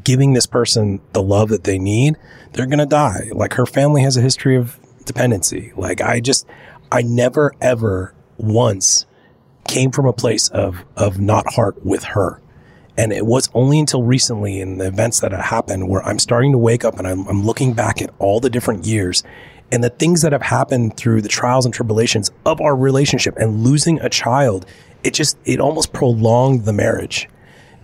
giving 0.03 0.33
this 0.33 0.45
person 0.45 0.99
the 1.13 1.21
love 1.21 1.49
that 1.49 1.63
they 1.63 1.79
need, 1.79 2.17
they're 2.53 2.65
going 2.65 2.79
to 2.79 2.85
die. 2.85 3.29
Like 3.33 3.53
her 3.53 3.65
family 3.65 4.01
has 4.03 4.17
a 4.17 4.21
history 4.21 4.55
of 4.55 4.79
dependency. 5.05 5.71
Like 5.75 6.01
I 6.01 6.19
just, 6.19 6.45
I 6.91 7.01
never 7.01 7.53
ever 7.61 8.13
once 8.37 9.05
came 9.67 9.91
from 9.91 10.05
a 10.05 10.13
place 10.13 10.47
of, 10.49 10.85
of 10.95 11.19
not 11.19 11.53
heart 11.53 11.85
with 11.85 12.03
her. 12.03 12.41
And 12.97 13.13
it 13.13 13.25
was 13.25 13.49
only 13.53 13.79
until 13.79 14.01
recently 14.03 14.59
in 14.59 14.79
the 14.79 14.87
events 14.87 15.19
that 15.19 15.31
have 15.31 15.45
happened 15.45 15.87
where 15.87 16.01
I'm 16.03 16.19
starting 16.19 16.51
to 16.53 16.57
wake 16.57 16.83
up 16.83 16.97
and 16.97 17.07
I'm, 17.07 17.27
I'm 17.27 17.43
looking 17.43 17.73
back 17.73 18.01
at 18.01 18.09
all 18.17 18.39
the 18.39 18.49
different 18.49 18.85
years 18.85 19.23
and 19.71 19.83
the 19.83 19.89
things 19.89 20.21
that 20.21 20.31
have 20.31 20.41
happened 20.41 20.97
through 20.97 21.21
the 21.21 21.29
trials 21.29 21.65
and 21.65 21.73
tribulations 21.73 22.31
of 22.45 22.59
our 22.61 22.75
relationship 22.75 23.35
and 23.37 23.63
losing 23.63 23.99
a 23.99 24.09
child. 24.09 24.65
It 25.03 25.13
just, 25.13 25.37
it 25.45 25.59
almost 25.59 25.93
prolonged 25.93 26.65
the 26.65 26.73
marriage 26.73 27.29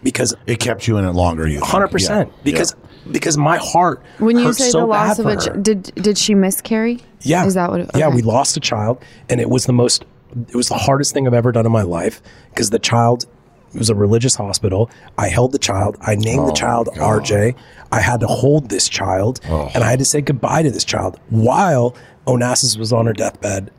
because 0.04 0.36
It 0.46 0.60
kept 0.60 0.88
you 0.88 0.98
in 0.98 1.06
it 1.06 1.12
longer. 1.12 1.48
You 1.48 1.60
think. 1.60 1.72
hundred 1.72 1.90
percent 1.90 2.30
Yeah. 2.30 2.42
because 2.44 2.76
because 3.12 3.38
my 3.38 3.58
heart 3.58 4.02
When 4.20 4.38
you 4.38 4.54
say 4.54 4.70
so 4.70 4.82
the 4.82 4.86
loss 4.86 5.20
of 5.20 5.26
a 5.26 5.36
for 5.40 5.50
ch- 5.60 5.64
did 5.64 5.84
did 5.96 6.18
she 6.18 6.36
miscarry? 6.36 7.02
yeah 7.22 7.46
Is 7.46 7.54
that 7.56 7.70
what? 7.70 7.82
It, 7.82 7.92
yeah 7.96 8.10
we 8.10 8.22
lost 8.22 8.56
a 8.58 8.60
child 8.60 9.02
and 9.30 9.40
it 9.42 9.50
was 9.50 9.66
the 9.66 9.74
most 9.74 10.06
it 10.50 10.56
was 10.56 10.68
the 10.70 10.76
hardest 10.78 11.14
thing 11.14 11.28
I've 11.28 11.34
ever 11.34 11.52
done 11.52 11.66
in 11.66 11.72
my 11.72 11.82
life 11.84 12.22
because 12.50 12.70
the 12.70 12.80
child 12.80 13.26
it 13.74 13.78
was 13.80 13.90
a 13.90 13.96
religious 13.96 14.36
hospital 14.36 14.90
I 15.18 15.28
held 15.30 15.52
the 15.52 15.60
child 15.60 15.98
I 16.02 16.16
named 16.16 16.48
the 16.48 16.52
Oh, 16.52 16.56
child. 16.56 16.90
RJ 16.96 17.56
I 17.92 18.00
had 18.00 18.20
to 18.22 18.28
hold 18.28 18.70
this 18.70 18.88
child 18.90 19.40
Oh. 19.50 19.70
and 19.74 19.84
I 19.84 19.90
had 19.90 20.00
to 20.00 20.06
say 20.06 20.22
goodbye 20.22 20.64
to 20.64 20.72
this 20.72 20.84
child 20.86 21.20
while 21.30 21.96
Onassis 22.28 22.78
was 22.78 22.94
on 22.94 23.06
her 23.06 23.14
deathbed 23.14 23.70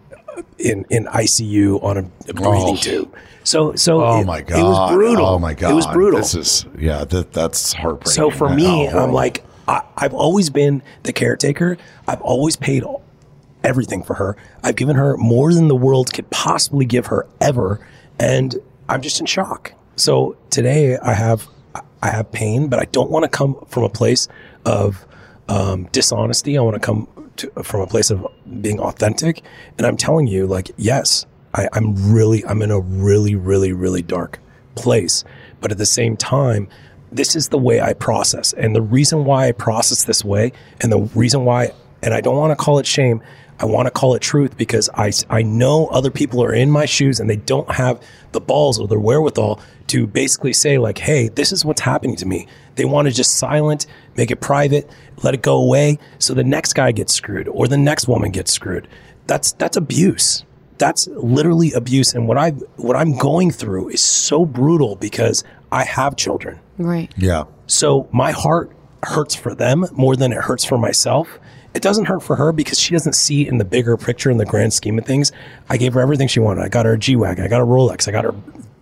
in 0.58 0.84
in 0.90 1.04
ICU 1.06 1.82
on 1.82 1.96
a, 1.98 2.00
a 2.28 2.34
breathing 2.34 2.74
Oh. 2.74 2.76
tube 2.76 3.14
so 3.42 3.74
so 3.74 4.02
Oh 4.04 4.20
it, 4.20 4.26
my 4.26 4.40
god! 4.42 4.58
it 4.58 4.62
was 4.62 4.92
brutal 4.92 5.26
Oh 5.26 5.38
my 5.38 5.54
god! 5.54 5.70
it 5.70 5.74
was 5.74 5.86
brutal 5.88 6.20
This 6.20 6.34
is 6.34 6.66
yeah. 6.78 7.04
That, 7.04 7.32
that's 7.32 7.72
heartbreaking. 7.74 8.12
so 8.12 8.30
for 8.30 8.48
Oh, 8.48 8.54
me, 8.54 8.88
I'm 8.88 9.12
like, 9.12 9.44
I, 9.68 9.82
I've 9.96 10.14
always 10.14 10.50
been 10.50 10.82
the 11.04 11.12
caretaker. 11.12 11.76
I've 12.08 12.20
always 12.22 12.56
paid 12.56 12.84
everything 13.62 14.02
for 14.02 14.14
her. 14.14 14.36
I've 14.62 14.76
given 14.76 14.96
her 14.96 15.16
more 15.16 15.52
than 15.54 15.68
the 15.68 15.74
world 15.76 16.12
could 16.12 16.28
possibly 16.30 16.84
give 16.84 17.06
her 17.06 17.26
ever, 17.40 17.86
and 18.18 18.54
I'm 18.88 19.00
just 19.02 19.20
in 19.20 19.26
shock. 19.26 19.72
So 19.96 20.36
today, 20.50 20.96
I 20.98 21.14
have 21.14 21.48
I 22.02 22.08
have 22.10 22.30
pain, 22.32 22.68
but 22.68 22.78
I 22.78 22.84
don't 22.86 23.10
want 23.10 23.22
to 23.24 23.28
come 23.28 23.56
from 23.68 23.84
a 23.84 23.88
place 23.88 24.28
of 24.66 25.06
um, 25.48 25.84
dishonesty. 25.92 26.56
I 26.56 26.62
want 26.62 26.74
to 26.74 26.80
come 26.80 27.08
from 27.62 27.80
a 27.80 27.86
place 27.86 28.10
of 28.10 28.26
being 28.60 28.80
authentic. 28.80 29.42
And 29.78 29.86
I'm 29.86 29.96
telling 29.96 30.26
you, 30.26 30.46
like, 30.46 30.70
yes, 30.76 31.26
I, 31.54 31.68
I'm 31.72 31.94
really, 32.12 32.44
I'm 32.46 32.62
in 32.62 32.70
a 32.70 32.80
really, 32.80 33.34
really, 33.34 33.72
really 33.72 34.02
dark 34.02 34.40
place. 34.74 35.24
But 35.60 35.72
at 35.72 35.78
the 35.78 35.86
same 35.86 36.16
time, 36.16 36.68
this 37.12 37.36
is 37.36 37.48
the 37.48 37.58
way 37.58 37.80
I 37.80 37.92
process. 37.92 38.52
And 38.54 38.74
the 38.74 38.82
reason 38.82 39.24
why 39.24 39.48
I 39.48 39.52
process 39.52 40.04
this 40.04 40.24
way, 40.24 40.52
and 40.80 40.90
the 40.90 41.02
reason 41.14 41.44
why, 41.44 41.72
and 42.02 42.12
I 42.12 42.20
don't 42.20 42.36
want 42.36 42.56
to 42.56 42.62
call 42.62 42.78
it 42.78 42.86
shame, 42.86 43.22
I 43.60 43.66
want 43.66 43.86
to 43.86 43.90
call 43.90 44.14
it 44.14 44.22
truth 44.22 44.56
because 44.56 44.90
I, 44.94 45.12
I 45.30 45.42
know 45.42 45.86
other 45.86 46.10
people 46.10 46.42
are 46.42 46.52
in 46.52 46.70
my 46.70 46.86
shoes 46.86 47.20
and 47.20 47.30
they 47.30 47.36
don't 47.36 47.70
have 47.70 48.02
the 48.32 48.40
balls 48.40 48.80
or 48.80 48.88
the 48.88 48.98
wherewithal 48.98 49.60
to 49.88 50.06
basically 50.06 50.52
say, 50.52 50.78
like, 50.78 50.98
hey, 50.98 51.28
this 51.28 51.52
is 51.52 51.64
what's 51.64 51.82
happening 51.82 52.16
to 52.16 52.26
me. 52.26 52.48
They 52.74 52.84
want 52.84 53.06
to 53.06 53.14
just 53.14 53.36
silent, 53.36 53.86
make 54.16 54.30
it 54.30 54.40
private, 54.40 54.90
let 55.22 55.34
it 55.34 55.42
go 55.42 55.56
away 55.56 55.98
so 56.18 56.34
the 56.34 56.44
next 56.44 56.72
guy 56.72 56.92
gets 56.92 57.14
screwed 57.14 57.48
or 57.48 57.68
the 57.68 57.76
next 57.76 58.08
woman 58.08 58.30
gets 58.32 58.52
screwed. 58.52 58.88
That's 59.26 59.52
that's 59.52 59.76
abuse. 59.76 60.44
That's 60.78 61.06
literally 61.06 61.72
abuse. 61.72 62.14
And 62.14 62.26
what 62.26 62.36
I 62.36 62.50
what 62.76 62.96
I'm 62.96 63.16
going 63.16 63.50
through 63.50 63.90
is 63.90 64.02
so 64.02 64.44
brutal 64.44 64.96
because 64.96 65.44
I 65.70 65.84
have 65.84 66.16
children. 66.16 66.60
right. 66.78 67.12
yeah. 67.16 67.44
So 67.66 68.08
my 68.12 68.32
heart 68.32 68.70
hurts 69.02 69.34
for 69.34 69.54
them 69.54 69.86
more 69.92 70.16
than 70.16 70.32
it 70.32 70.38
hurts 70.38 70.64
for 70.64 70.78
myself. 70.78 71.38
It 71.74 71.82
doesn't 71.82 72.04
hurt 72.04 72.22
for 72.22 72.36
her 72.36 72.52
because 72.52 72.78
she 72.78 72.94
doesn't 72.94 73.14
see 73.14 73.46
in 73.46 73.58
the 73.58 73.64
bigger 73.64 73.96
picture 73.96 74.30
in 74.30 74.38
the 74.38 74.46
grand 74.46 74.72
scheme 74.72 74.98
of 74.98 75.04
things. 75.04 75.32
I 75.68 75.76
gave 75.76 75.94
her 75.94 76.00
everything 76.00 76.28
she 76.28 76.38
wanted. 76.38 76.62
I 76.62 76.68
got 76.68 76.86
her 76.86 76.92
a 76.92 76.98
G 76.98 77.16
Wagon. 77.16 77.44
I 77.44 77.48
got 77.48 77.60
a 77.60 77.66
Rolex. 77.66 78.06
I 78.06 78.12
got 78.12 78.24
her 78.24 78.34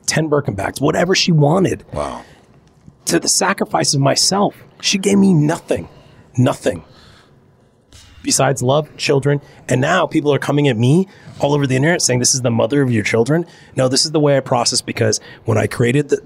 10 0.07 0.29
Birkin 0.29 0.55
bags, 0.55 0.81
whatever 0.81 1.15
she 1.15 1.33
wanted. 1.33 1.85
Wow. 1.93 2.23
To 3.07 3.19
the 3.19 3.29
sacrifice 3.29 3.95
of 3.95 4.01
myself, 4.01 4.63
she 4.83 4.99
gave 4.99 5.19
me 5.19 5.33
nothing. 5.33 5.89
Nothing. 6.37 6.85
Besides 8.23 8.63
love, 8.63 8.95
children. 8.97 9.41
And 9.69 9.81
now 9.81 10.07
people 10.07 10.33
are 10.33 10.39
coming 10.39 10.69
at 10.69 10.77
me 10.77 11.09
all 11.41 11.55
over 11.55 11.67
the 11.67 11.75
internet 11.75 12.03
saying 12.03 12.21
this 12.21 12.35
is 12.35 12.43
the 12.43 12.51
mother 12.51 12.83
of 12.83 12.91
your 12.91 13.03
children. 13.03 13.47
No, 13.75 13.89
this 13.89 14.05
is 14.05 14.13
the 14.13 14.21
way 14.21 14.37
I 14.37 14.41
process 14.41 14.81
because 14.81 15.19
when 15.45 15.59
I 15.59 15.67
created 15.67 16.11
the, 16.11 16.21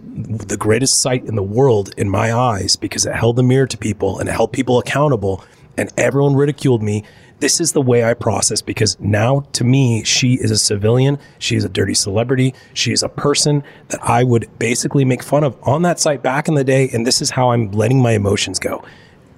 the 0.47 0.57
greatest 0.57 1.01
site 1.01 1.25
in 1.25 1.37
the 1.37 1.43
world 1.43 1.95
in 1.97 2.11
my 2.11 2.33
eyes, 2.33 2.77
because 2.77 3.07
it 3.07 3.15
held 3.15 3.37
the 3.37 3.43
mirror 3.43 3.67
to 3.67 3.79
people 3.79 4.19
and 4.19 4.29
it 4.29 4.33
held 4.33 4.53
people 4.53 4.79
accountable 4.79 5.43
and 5.77 5.93
everyone 5.97 6.35
ridiculed 6.35 6.83
me, 6.83 7.05
this 7.39 7.61
is 7.61 7.73
the 7.73 7.83
way 7.83 8.03
I 8.03 8.15
process 8.15 8.63
because 8.63 8.99
now 8.99 9.41
to 9.53 9.65
me, 9.65 10.03
she 10.05 10.35
is 10.35 10.51
a 10.51 10.57
civilian. 10.57 11.19
She 11.39 11.57
is 11.57 11.65
a 11.65 11.69
dirty 11.69 11.93
celebrity. 11.93 12.55
She 12.73 12.93
is 12.93 13.03
a 13.03 13.11
person 13.11 13.63
that 13.89 14.03
I 14.03 14.25
would 14.25 14.49
basically 14.59 15.05
make 15.05 15.23
fun 15.23 15.45
of 15.45 15.57
on 15.63 15.83
that 15.83 16.01
site 16.01 16.23
back 16.23 16.49
in 16.49 16.55
the 16.55 16.65
day. 16.65 16.89
And 16.93 17.07
this 17.07 17.21
is 17.21 17.31
how 17.31 17.51
I'm 17.51 17.71
letting 17.73 18.01
my 18.01 18.13
emotions 18.13 18.59
go 18.59 18.83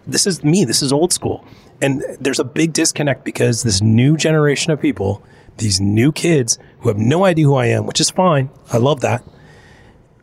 this 0.09 0.27
is 0.27 0.43
me. 0.43 0.65
This 0.65 0.83
is 0.83 0.93
old 0.93 1.13
school. 1.13 1.45
And 1.81 2.03
there's 2.19 2.41
a 2.41 2.45
big 2.45 2.73
disconnect 2.73 3.25
because 3.25 3.63
this 3.63 3.81
new 3.81 4.17
generation 4.17 4.73
of 4.73 4.81
people, 4.81 5.23
these 5.59 5.81
new 5.81 6.11
kids 6.11 6.59
who 6.81 6.89
have 6.89 6.99
no 6.99 7.25
idea 7.25 7.45
who 7.45 7.55
I 7.55 7.67
am, 7.67 7.87
which 7.87 8.01
is 8.01 8.11
fine. 8.11 8.51
I 8.73 8.79
love 8.79 9.01
that. 9.01 9.23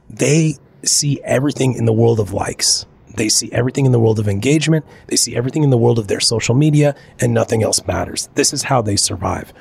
They 0.10 0.56
see 0.84 1.22
everything 1.24 1.76
in 1.76 1.86
the 1.86 1.94
world 1.94 2.20
of 2.20 2.34
likes. 2.34 2.86
They 3.16 3.30
see 3.30 3.52
everything 3.52 3.86
in 3.86 3.92
the 3.92 4.00
world 4.00 4.20
of 4.20 4.28
engagement. 4.28 4.86
They 5.08 5.16
see 5.16 5.36
everything 5.36 5.64
in 5.64 5.70
the 5.70 5.78
world 5.78 6.00
of 6.00 6.08
their 6.08 6.20
social 6.20 6.56
media 6.56 6.96
and 7.20 7.34
nothing 7.34 7.64
else 7.64 7.86
matters. 7.86 8.30
This 8.36 8.54
is 8.54 8.64
how 8.64 8.82
they 8.82 8.96
survive. 8.96 9.54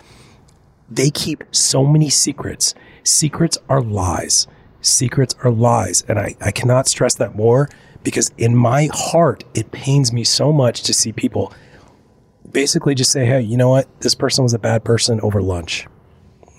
They 0.91 1.11
keep 1.11 1.45
so 1.51 1.85
many 1.85 2.11
secrets. 2.11 2.75
Secrets 3.03 3.59
are 3.69 3.81
lies. 3.81 4.47
Secrets 4.81 5.35
are 5.43 5.51
lies. 5.51 6.05
And 6.09 6.19
I, 6.19 6.37
I 6.41 6.51
cannot 6.51 6.89
stress 6.89 7.15
that 7.17 7.35
more 7.35 7.69
because 8.03 8.33
in 8.37 8.55
my 8.57 8.89
heart, 8.93 9.45
it 9.55 9.71
pains 9.71 10.13
me 10.13 10.25
so 10.25 10.53
much 10.53 10.83
to 10.83 10.95
see 10.95 11.13
people 11.13 11.53
basically 12.51 12.95
just 12.95 13.11
say, 13.11 13.25
hey, 13.25 13.41
you 13.41 13.57
know 13.57 13.71
what? 13.71 13.89
This 14.01 14.15
person 14.15 14.45
was 14.45 14.55
a 14.55 14.59
bad 14.59 14.85
person 14.85 15.21
over 15.23 15.43
lunch. 15.43 15.87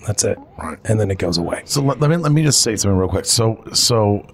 That's 0.06 0.24
it. 0.24 0.38
Right. 0.58 0.78
And 0.84 1.00
then 1.00 1.10
it 1.10 1.18
goes 1.18 1.38
away. 1.38 1.62
So 1.64 1.82
let, 1.82 2.00
let 2.00 2.10
me 2.10 2.16
let 2.16 2.32
me 2.32 2.42
just 2.44 2.62
say 2.62 2.76
something 2.76 2.96
real 2.96 3.08
quick. 3.08 3.24
So 3.24 3.62
so 3.72 4.24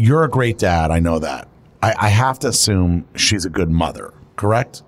you're 0.00 0.24
a 0.24 0.30
great 0.30 0.58
dad. 0.58 0.90
I 0.90 0.98
know 0.98 1.18
that. 1.18 1.46
I, 1.82 1.94
I 1.98 2.08
have 2.08 2.38
to 2.40 2.48
assume 2.48 3.06
she's 3.14 3.44
a 3.44 3.50
good 3.50 3.70
mother. 3.70 4.12
Correct. 4.36 4.82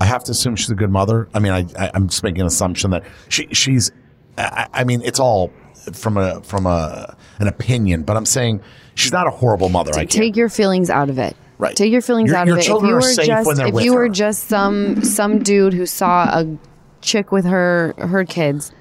I 0.00 0.04
have 0.04 0.24
to 0.24 0.32
assume 0.32 0.56
she's 0.56 0.70
a 0.70 0.74
good 0.74 0.90
mother. 0.90 1.28
I 1.32 1.38
mean, 1.38 1.52
I, 1.52 1.66
I 1.78 1.90
I'm 1.94 2.08
just 2.08 2.22
making 2.22 2.40
an 2.42 2.46
assumption 2.46 2.90
that 2.90 3.04
she 3.28 3.46
she's. 3.52 3.90
I, 4.36 4.68
I 4.72 4.84
mean, 4.84 5.02
it's 5.02 5.20
all 5.20 5.52
from 5.92 6.16
a 6.16 6.42
from 6.42 6.66
a 6.66 7.16
an 7.38 7.48
opinion, 7.48 8.02
but 8.02 8.16
I'm 8.16 8.26
saying 8.26 8.60
she's 8.94 9.12
not 9.12 9.26
a 9.26 9.30
horrible 9.30 9.68
mother. 9.68 9.92
I 9.92 10.00
can't. 10.00 10.10
Take 10.10 10.36
your 10.36 10.48
feelings 10.48 10.90
out 10.90 11.08
of 11.08 11.18
it. 11.18 11.36
Right. 11.58 11.76
Take 11.76 11.92
your 11.92 12.02
feelings 12.02 12.30
Your- 12.30 12.38
out 12.38 12.46
your 12.46 12.56
of 12.56 12.58
it. 12.58 12.62
If 12.62 12.66
children 12.66 12.88
you 12.90 12.94
are 12.96 12.98
were 12.98 13.02
safe 13.02 13.26
just 13.26 13.46
when 13.46 13.56
they're 13.56 13.68
if 13.68 13.74
with 13.74 13.84
you 13.84 13.94
were 13.94 14.08
just 14.08 14.48
some 14.48 15.02
some 15.04 15.38
dude 15.38 15.72
who 15.72 15.86
saw 15.86 16.24
a 16.24 16.58
chick 17.00 17.30
with 17.30 17.44
her 17.44 17.94
her 17.98 18.24
kids, 18.24 18.72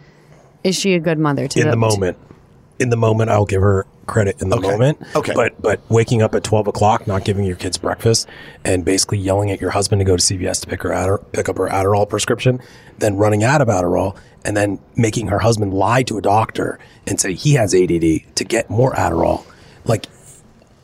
is 0.63 0.75
she 0.75 0.95
a 0.95 0.99
good 0.99 1.19
mother 1.19 1.47
to 1.47 1.59
in 1.59 1.69
the 1.69 1.75
moment. 1.75 2.17
In 2.81 2.89
the 2.89 2.97
moment, 2.97 3.29
I'll 3.29 3.45
give 3.45 3.61
her 3.61 3.85
credit 4.07 4.41
in 4.41 4.49
the 4.49 4.57
Okay. 4.57 4.67
moment. 4.71 4.97
Okay. 5.15 5.33
But 5.35 5.61
but 5.61 5.79
waking 5.89 6.21
up 6.21 6.33
at 6.35 6.43
twelve 6.43 6.67
o'clock, 6.67 7.05
not 7.07 7.23
giving 7.23 7.45
your 7.45 7.55
kids 7.55 7.77
breakfast, 7.77 8.27
and 8.65 8.83
basically 8.83 9.19
yelling 9.19 9.51
at 9.51 9.61
your 9.61 9.69
husband 9.69 9.99
to 9.99 10.05
go 10.05 10.17
to 10.17 10.21
CVS 10.21 10.59
to 10.61 10.67
pick 10.67 10.81
her 10.83 10.91
Adder- 10.91 11.19
pick 11.31 11.47
up 11.47 11.57
her 11.57 11.67
Adderall 11.67 12.09
prescription, 12.09 12.59
then 12.99 13.15
running 13.17 13.43
out 13.43 13.61
of 13.61 13.67
Adderall, 13.67 14.15
and 14.43 14.57
then 14.57 14.79
making 14.95 15.27
her 15.27 15.39
husband 15.39 15.73
lie 15.73 16.03
to 16.03 16.17
a 16.17 16.21
doctor 16.21 16.79
and 17.07 17.19
say 17.19 17.33
he 17.33 17.53
has 17.53 17.73
ADD 17.75 18.25
to 18.35 18.43
get 18.43 18.69
more 18.69 18.93
Adderall. 18.93 19.43
Like 19.85 20.07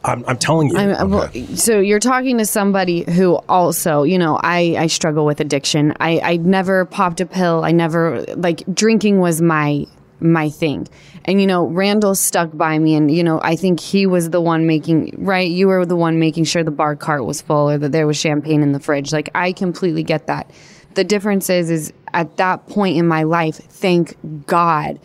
I'm, 0.03 0.23
I'm 0.27 0.37
telling 0.37 0.69
you, 0.69 0.77
I'm, 0.77 1.09
well, 1.09 1.29
so 1.55 1.79
you're 1.79 1.99
talking 1.99 2.37
to 2.37 2.45
somebody 2.45 3.03
who 3.11 3.35
also, 3.49 4.03
you 4.03 4.17
know, 4.17 4.39
I, 4.41 4.75
I 4.77 4.87
struggle 4.87 5.25
with 5.25 5.41
addiction. 5.41 5.93
I, 5.99 6.19
I 6.23 6.37
never 6.37 6.85
popped 6.85 7.19
a 7.19 7.25
pill. 7.25 7.65
I 7.65 7.71
never 7.71 8.21
like 8.37 8.63
drinking 8.73 9.19
was 9.19 9.41
my 9.41 9.85
my 10.19 10.49
thing. 10.49 10.87
And 11.27 11.41
you 11.41 11.47
know, 11.47 11.65
Randall 11.65 12.15
stuck 12.15 12.55
by 12.55 12.79
me 12.79 12.95
and 12.95 13.11
you 13.11 13.23
know, 13.23 13.39
I 13.43 13.55
think 13.55 13.79
he 13.79 14.05
was 14.05 14.29
the 14.29 14.39
one 14.39 14.65
making 14.65 15.13
right, 15.17 15.49
you 15.49 15.67
were 15.67 15.85
the 15.85 15.95
one 15.95 16.19
making 16.19 16.45
sure 16.45 16.63
the 16.63 16.71
bar 16.71 16.95
cart 16.95 17.25
was 17.25 17.41
full 17.41 17.69
or 17.69 17.77
that 17.77 17.91
there 17.91 18.07
was 18.07 18.17
champagne 18.17 18.63
in 18.63 18.71
the 18.71 18.79
fridge. 18.79 19.11
Like 19.11 19.29
I 19.35 19.51
completely 19.51 20.03
get 20.03 20.27
that. 20.27 20.49
The 20.93 21.03
difference 21.03 21.49
is 21.49 21.69
is 21.69 21.93
at 22.13 22.37
that 22.37 22.67
point 22.67 22.97
in 22.97 23.07
my 23.07 23.23
life, 23.23 23.57
thank 23.57 24.15
God 24.47 24.99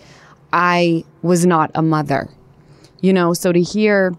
I 0.53 1.05
was 1.23 1.45
not 1.45 1.73
a 1.75 1.83
mother. 1.83 2.29
You 3.01 3.13
know, 3.13 3.35
so 3.35 3.51
to 3.51 3.61
hear 3.61 4.15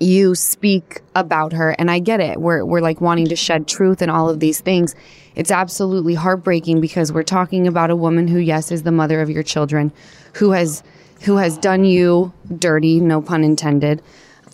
you 0.00 0.34
speak 0.34 1.00
about 1.14 1.52
her 1.52 1.70
and 1.70 1.90
I 1.90 1.98
get 1.98 2.20
it. 2.20 2.40
We're 2.40 2.64
we're 2.64 2.80
like 2.80 3.00
wanting 3.00 3.26
to 3.26 3.36
shed 3.36 3.66
truth 3.66 4.02
and 4.02 4.10
all 4.10 4.28
of 4.28 4.40
these 4.40 4.60
things. 4.60 4.94
It's 5.34 5.50
absolutely 5.50 6.14
heartbreaking 6.14 6.80
because 6.80 7.12
we're 7.12 7.22
talking 7.22 7.66
about 7.66 7.90
a 7.90 7.96
woman 7.96 8.28
who 8.28 8.38
yes 8.38 8.70
is 8.70 8.82
the 8.82 8.92
mother 8.92 9.20
of 9.20 9.30
your 9.30 9.42
children 9.42 9.92
who 10.34 10.52
has 10.52 10.82
who 11.24 11.36
has 11.36 11.58
done 11.58 11.84
you 11.84 12.32
dirty, 12.58 13.00
no 13.00 13.22
pun 13.22 13.44
intended. 13.44 14.02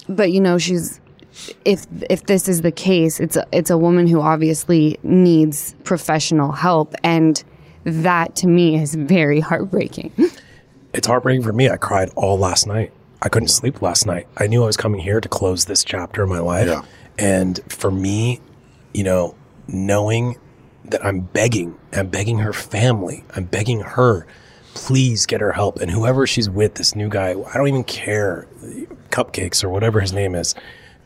But 0.09 0.33
you 0.33 0.41
know, 0.41 0.59
she's 0.59 1.01
if 1.65 1.87
if 2.09 2.27
this 2.27 2.49
is 2.49 2.63
the 2.63 2.73
case, 2.73 3.21
it's 3.21 3.37
a, 3.37 3.47
it's 3.53 3.71
a 3.71 3.79
woman 3.79 4.07
who 4.07 4.21
obviously 4.21 4.99
needs 5.03 5.75
professional 5.85 6.53
help 6.53 6.95
and 7.03 7.43
that 7.85 8.37
to 8.37 8.47
me 8.47 8.81
is 8.81 8.95
very 8.95 9.41
heartbreaking. 9.41 10.13
It's 10.93 11.07
heartbreaking 11.07 11.43
for 11.43 11.53
me. 11.53 11.71
I 11.71 11.77
cried 11.77 12.11
all 12.17 12.39
last 12.39 12.67
night. 12.67 12.93
I 13.23 13.29
couldn't 13.29 13.49
sleep 13.49 13.81
last 13.81 14.07
night. 14.07 14.27
I 14.37 14.47
knew 14.47 14.63
I 14.63 14.67
was 14.67 14.77
coming 14.77 15.01
here 15.01 15.21
to 15.21 15.29
close 15.29 15.67
this 15.67 15.85
chapter 15.85 16.23
of 16.23 16.29
my 16.29 16.41
life. 16.41 16.67
Yeah. 16.67 16.83
And 17.19 17.61
for 17.69 17.91
me, 17.91 18.41
you 18.93 19.05
know, 19.05 19.35
knowing 19.69 20.37
that 20.87 21.05
I'm 21.05 21.21
begging, 21.21 21.79
I'm 21.93 22.09
begging 22.09 22.39
her 22.39 22.53
family, 22.53 23.25
I'm 23.37 23.45
begging 23.45 23.81
her, 23.81 24.27
please 24.75 25.27
get 25.27 25.41
her 25.41 25.53
help. 25.53 25.81
And 25.81 25.91
whoever 25.91 26.27
she's 26.27 26.49
with, 26.51 26.75
this 26.75 26.95
new 26.95 27.09
guy, 27.09 27.31
I 27.31 27.55
don't 27.57 27.69
even 27.69 27.85
care, 27.85 28.47
cupcakes 29.11 29.63
or 29.65 29.69
whatever 29.69 30.01
his 30.01 30.13
name 30.13 30.35
is, 30.35 30.55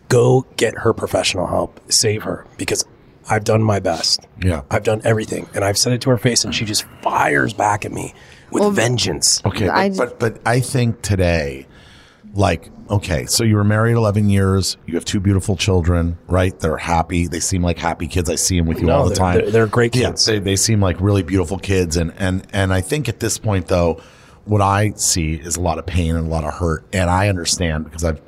go 0.08 0.46
get 0.56 0.78
her 0.78 0.92
professional 0.92 1.46
help, 1.46 1.80
save 1.90 2.22
her 2.24 2.46
because 2.58 2.84
I've 3.30 3.44
done 3.44 3.62
my 3.62 3.80
best. 3.80 4.26
Yeah. 4.42 4.62
I've 4.70 4.84
done 4.84 5.00
everything. 5.04 5.48
And 5.54 5.64
I've 5.64 5.78
said 5.78 5.92
it 5.94 6.00
to 6.02 6.10
her 6.10 6.18
face 6.18 6.44
and 6.44 6.54
she 6.54 6.64
just 6.64 6.84
fires 7.02 7.54
back 7.54 7.84
at 7.84 7.92
me 7.92 8.14
with 8.50 8.74
vengeance. 8.74 9.42
Okay, 9.46 9.68
I- 9.68 9.88
but, 9.90 10.18
but 10.18 10.34
but 10.34 10.42
I 10.46 10.60
think 10.60 11.00
today, 11.02 11.66
like, 12.34 12.70
okay, 12.90 13.26
so 13.26 13.44
you 13.44 13.56
were 13.56 13.64
married 13.64 13.94
eleven 13.96 14.28
years. 14.28 14.76
You 14.86 14.94
have 14.94 15.04
two 15.04 15.20
beautiful 15.20 15.56
children, 15.56 16.18
right? 16.26 16.58
They're 16.58 16.76
happy. 16.76 17.26
They 17.26 17.40
seem 17.40 17.62
like 17.62 17.78
happy 17.78 18.06
kids. 18.08 18.28
I 18.28 18.34
see 18.34 18.58
them 18.58 18.66
with 18.66 18.80
you 18.80 18.86
No, 18.86 18.96
all 18.96 19.02
the 19.04 19.10
they're- 19.10 19.16
time. 19.16 19.38
they're- 19.38 19.50
they're 19.50 19.66
great 19.66 19.94
Yeah, 19.96 20.08
kids. 20.10 20.24
they, 20.26 20.38
they 20.38 20.56
seem 20.56 20.80
like 20.80 21.00
really 21.00 21.22
beautiful 21.22 21.58
kids, 21.58 21.96
and 21.96 22.12
and 22.18 22.46
and 22.52 22.72
I 22.72 22.80
think 22.80 23.08
at 23.08 23.20
this 23.20 23.38
point 23.38 23.68
though, 23.68 24.00
what 24.44 24.60
I 24.60 24.92
see 24.96 25.34
is 25.34 25.56
a 25.56 25.60
lot 25.60 25.78
of 25.78 25.86
pain 25.86 26.16
and 26.16 26.26
a 26.26 26.30
lot 26.30 26.44
of 26.44 26.54
hurt, 26.54 26.84
and 26.92 27.08
I 27.08 27.28
understand 27.28 27.84
because 27.84 28.04
I've. 28.04 28.20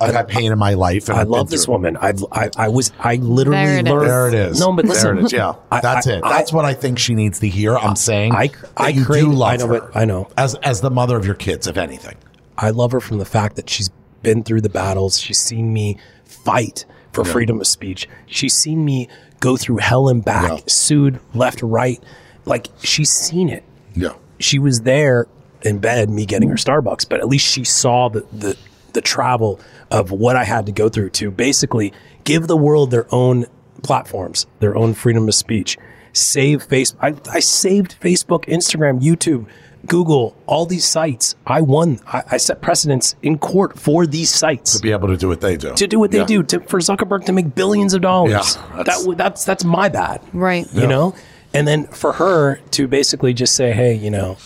I've 0.00 0.12
had 0.14 0.26
pain 0.26 0.50
in 0.50 0.58
my 0.58 0.74
life, 0.74 1.08
and 1.08 1.16
I 1.16 1.20
I've 1.20 1.28
love 1.28 1.48
this 1.48 1.62
it. 1.62 1.68
woman. 1.68 1.96
I, 1.96 2.12
I, 2.32 2.50
I 2.56 2.68
was, 2.70 2.90
I 2.98 3.16
literally 3.16 3.64
There 3.64 3.78
it 3.78 3.86
is. 3.86 3.92
learned. 3.92 4.08
There 4.10 4.28
it 4.28 4.34
is. 4.34 4.58
No, 4.58 4.72
but 4.72 4.84
listen, 4.84 5.14
there 5.14 5.22
it 5.22 5.24
is. 5.26 5.32
Yeah, 5.32 5.54
I- 5.70 5.80
that's 5.80 6.08
I- 6.08 6.14
it. 6.14 6.22
That's 6.24 6.52
what 6.52 6.64
I 6.64 6.74
think 6.74 6.98
she 6.98 7.14
needs 7.14 7.38
to 7.38 7.48
hear. 7.48 7.76
I'm 7.78 7.94
saying 7.94 8.32
I- 8.34 8.48
that 8.48 8.56
I 8.76 8.88
you 8.88 9.04
crave- 9.04 9.26
do 9.26 9.30
love 9.32 9.52
I 9.52 9.56
know, 9.58 9.66
her. 9.68 9.80
but- 9.80 9.90
I 9.96 10.04
know. 10.04 10.26
as 10.36 10.56
as 10.56 10.80
the 10.80 10.90
mother 10.90 11.16
of 11.16 11.24
your 11.24 11.36
kids, 11.36 11.68
if 11.68 11.76
anything. 11.76 12.16
I 12.58 12.70
love 12.70 12.92
her 12.92 13.00
from 13.00 13.18
the 13.18 13.24
fact 13.24 13.56
that 13.56 13.68
she's 13.70 13.90
been 14.22 14.42
through 14.42 14.60
the 14.60 14.68
battles. 14.68 15.18
She's 15.18 15.38
seen 15.38 15.72
me 15.72 15.98
fight 16.24 16.84
for 17.12 17.24
freedom 17.24 17.60
of 17.60 17.66
speech. 17.66 18.08
She's 18.26 18.54
seen 18.54 18.84
me 18.84 19.08
go 19.40 19.56
through 19.56 19.78
hell 19.78 20.08
and 20.08 20.24
back, 20.24 20.50
Yeah. 20.50 20.58
sued 20.66 21.20
left, 21.34 21.60
right. 21.62 22.02
Like 22.44 22.68
she's 22.82 23.10
seen 23.10 23.48
it. 23.48 23.64
Yeah. 23.94 24.14
She 24.38 24.58
was 24.58 24.82
there 24.82 25.26
in 25.62 25.78
bed, 25.78 26.08
me 26.10 26.24
getting 26.26 26.48
her 26.48 26.56
Starbucks, 26.56 27.08
but 27.08 27.20
at 27.20 27.28
least 27.28 27.46
she 27.46 27.64
saw 27.64 28.08
the, 28.08 28.24
the, 28.32 28.56
the 28.94 29.00
travel 29.00 29.60
of 29.90 30.10
what 30.10 30.36
I 30.36 30.44
had 30.44 30.66
to 30.66 30.72
go 30.72 30.88
through 30.88 31.10
to 31.10 31.30
basically 31.30 31.92
give 32.24 32.46
the 32.46 32.56
world 32.56 32.90
their 32.90 33.06
own 33.14 33.46
platforms, 33.82 34.46
their 34.60 34.76
own 34.76 34.94
freedom 34.94 35.28
of 35.28 35.34
speech. 35.34 35.76
Save 36.12 36.62
face. 36.64 36.94
I, 37.00 37.14
I 37.30 37.40
saved 37.40 38.00
Facebook, 38.00 38.44
Instagram, 38.46 39.00
YouTube, 39.00 39.46
Google, 39.86 40.36
all 40.46 40.64
these 40.64 40.84
sites. 40.84 41.34
I 41.46 41.60
won. 41.60 41.98
I, 42.06 42.22
I 42.32 42.36
set 42.36 42.60
precedents 42.62 43.16
in 43.22 43.38
court 43.38 43.78
for 43.78 44.06
these 44.06 44.30
sites 44.32 44.76
to 44.76 44.82
Be 44.82 44.92
able 44.92 45.08
to 45.08 45.16
do 45.16 45.28
what 45.28 45.40
they 45.40 45.56
do. 45.56 45.74
to 45.74 45.86
do 45.86 45.98
what 45.98 46.10
they 46.12 46.18
Yeah. 46.18 46.24
do 46.26 46.42
to, 46.44 46.60
for 46.60 46.78
Zuckerberg 46.78 47.24
to 47.26 47.32
make 47.32 47.54
billions 47.54 47.92
of 47.92 48.00
dollars. 48.00 48.30
Yeah, 48.56 48.76
that's- 48.76 49.00
w- 49.00 49.16
that's 49.16 49.44
that's 49.44 49.64
my 49.64 49.88
bad 49.88 50.20
Right. 50.32 50.66
you 50.72 50.86
know 50.86 51.14
and 51.52 51.66
then 51.66 51.86
for 51.88 52.12
her 52.14 52.60
to 52.72 52.86
basically 52.88 53.34
just 53.34 53.54
say 53.54 53.72
hey 53.72 53.94
you 53.94 54.10
know 54.10 54.36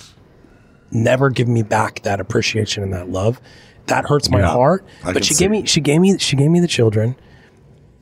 never 0.91 1.31
give 1.31 1.49
me 1.49 1.63
back 1.63 2.01
that 2.03 2.21
appreciation 2.21 2.83
and 2.83 2.93
that 2.93 3.09
love 3.11 3.41
that 3.87 4.07
hurts 4.07 4.31
my 4.31 4.41
Yeah, 4.41 4.51
heart 4.51 4.85
I 5.05 5.13
but 5.13 5.25
she 5.25 5.35
see. 5.35 5.45
gave 5.45 5.51
me 5.51 5.67
she 5.67 5.81
gave 5.81 6.01
me 6.01 6.19
she 6.19 6.35
gave 6.37 6.51
me 6.51 6.61
the 6.61 6.67
children 6.69 7.15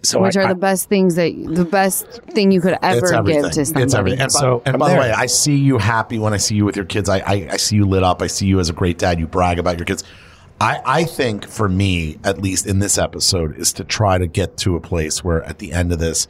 so 0.05 0.21
Which 0.21 0.37
I, 0.37 0.43
are 0.43 0.47
I- 0.47 0.49
the 0.49 0.59
best 0.59 0.89
things 0.89 1.15
that 1.17 1.33
the 1.35 1.65
best 1.65 2.07
thing 2.31 2.53
you 2.53 2.61
could 2.61 2.79
ever 2.83 3.01
give 3.23 3.51
to 3.51 3.65
somebody. 3.65 3.85
It's 3.85 3.95
everything. 3.95 4.21
And, 4.21 4.33
So, 4.33 4.63
and 4.65 4.75
I'm 4.75 4.79
by 4.79 4.93
the 4.95 5.01
way, 5.01 5.11
I 5.11 5.27
see 5.27 5.57
you 5.57 5.79
happy 5.79 6.19
when 6.19 6.33
I 6.33 6.37
see 6.39 6.55
you 6.55 6.65
with 6.65 6.77
your 6.77 6.85
kids. 6.85 7.09
I, 7.09 7.19
I, 7.19 7.49
I 7.53 7.57
see 7.57 7.77
you 7.77 7.85
lit 7.87 8.03
up. 8.03 8.23
I 8.23 8.27
see 8.27 8.47
you 8.47 8.61
as 8.61 8.69
a 8.69 8.73
great 8.73 8.99
dad. 8.99 9.19
You 9.19 9.27
brag 9.27 9.59
about 9.59 9.79
your 9.79 9.87
kids. 9.87 10.05
I, 10.61 10.81
I 10.85 11.05
think 11.05 11.47
for 11.47 11.69
me, 11.69 12.19
at 12.23 12.41
least 12.41 12.67
in 12.67 12.79
this 12.79 12.97
episode, 12.97 13.57
is 13.59 13.73
to 13.75 13.85
try 13.85 14.19
to 14.19 14.27
get 14.27 14.57
to 14.59 14.77
a 14.77 14.81
place 14.81 15.25
where 15.25 15.43
at 15.43 15.59
the 15.59 15.73
end 15.73 15.93
of 15.93 15.99
this, 15.99 16.29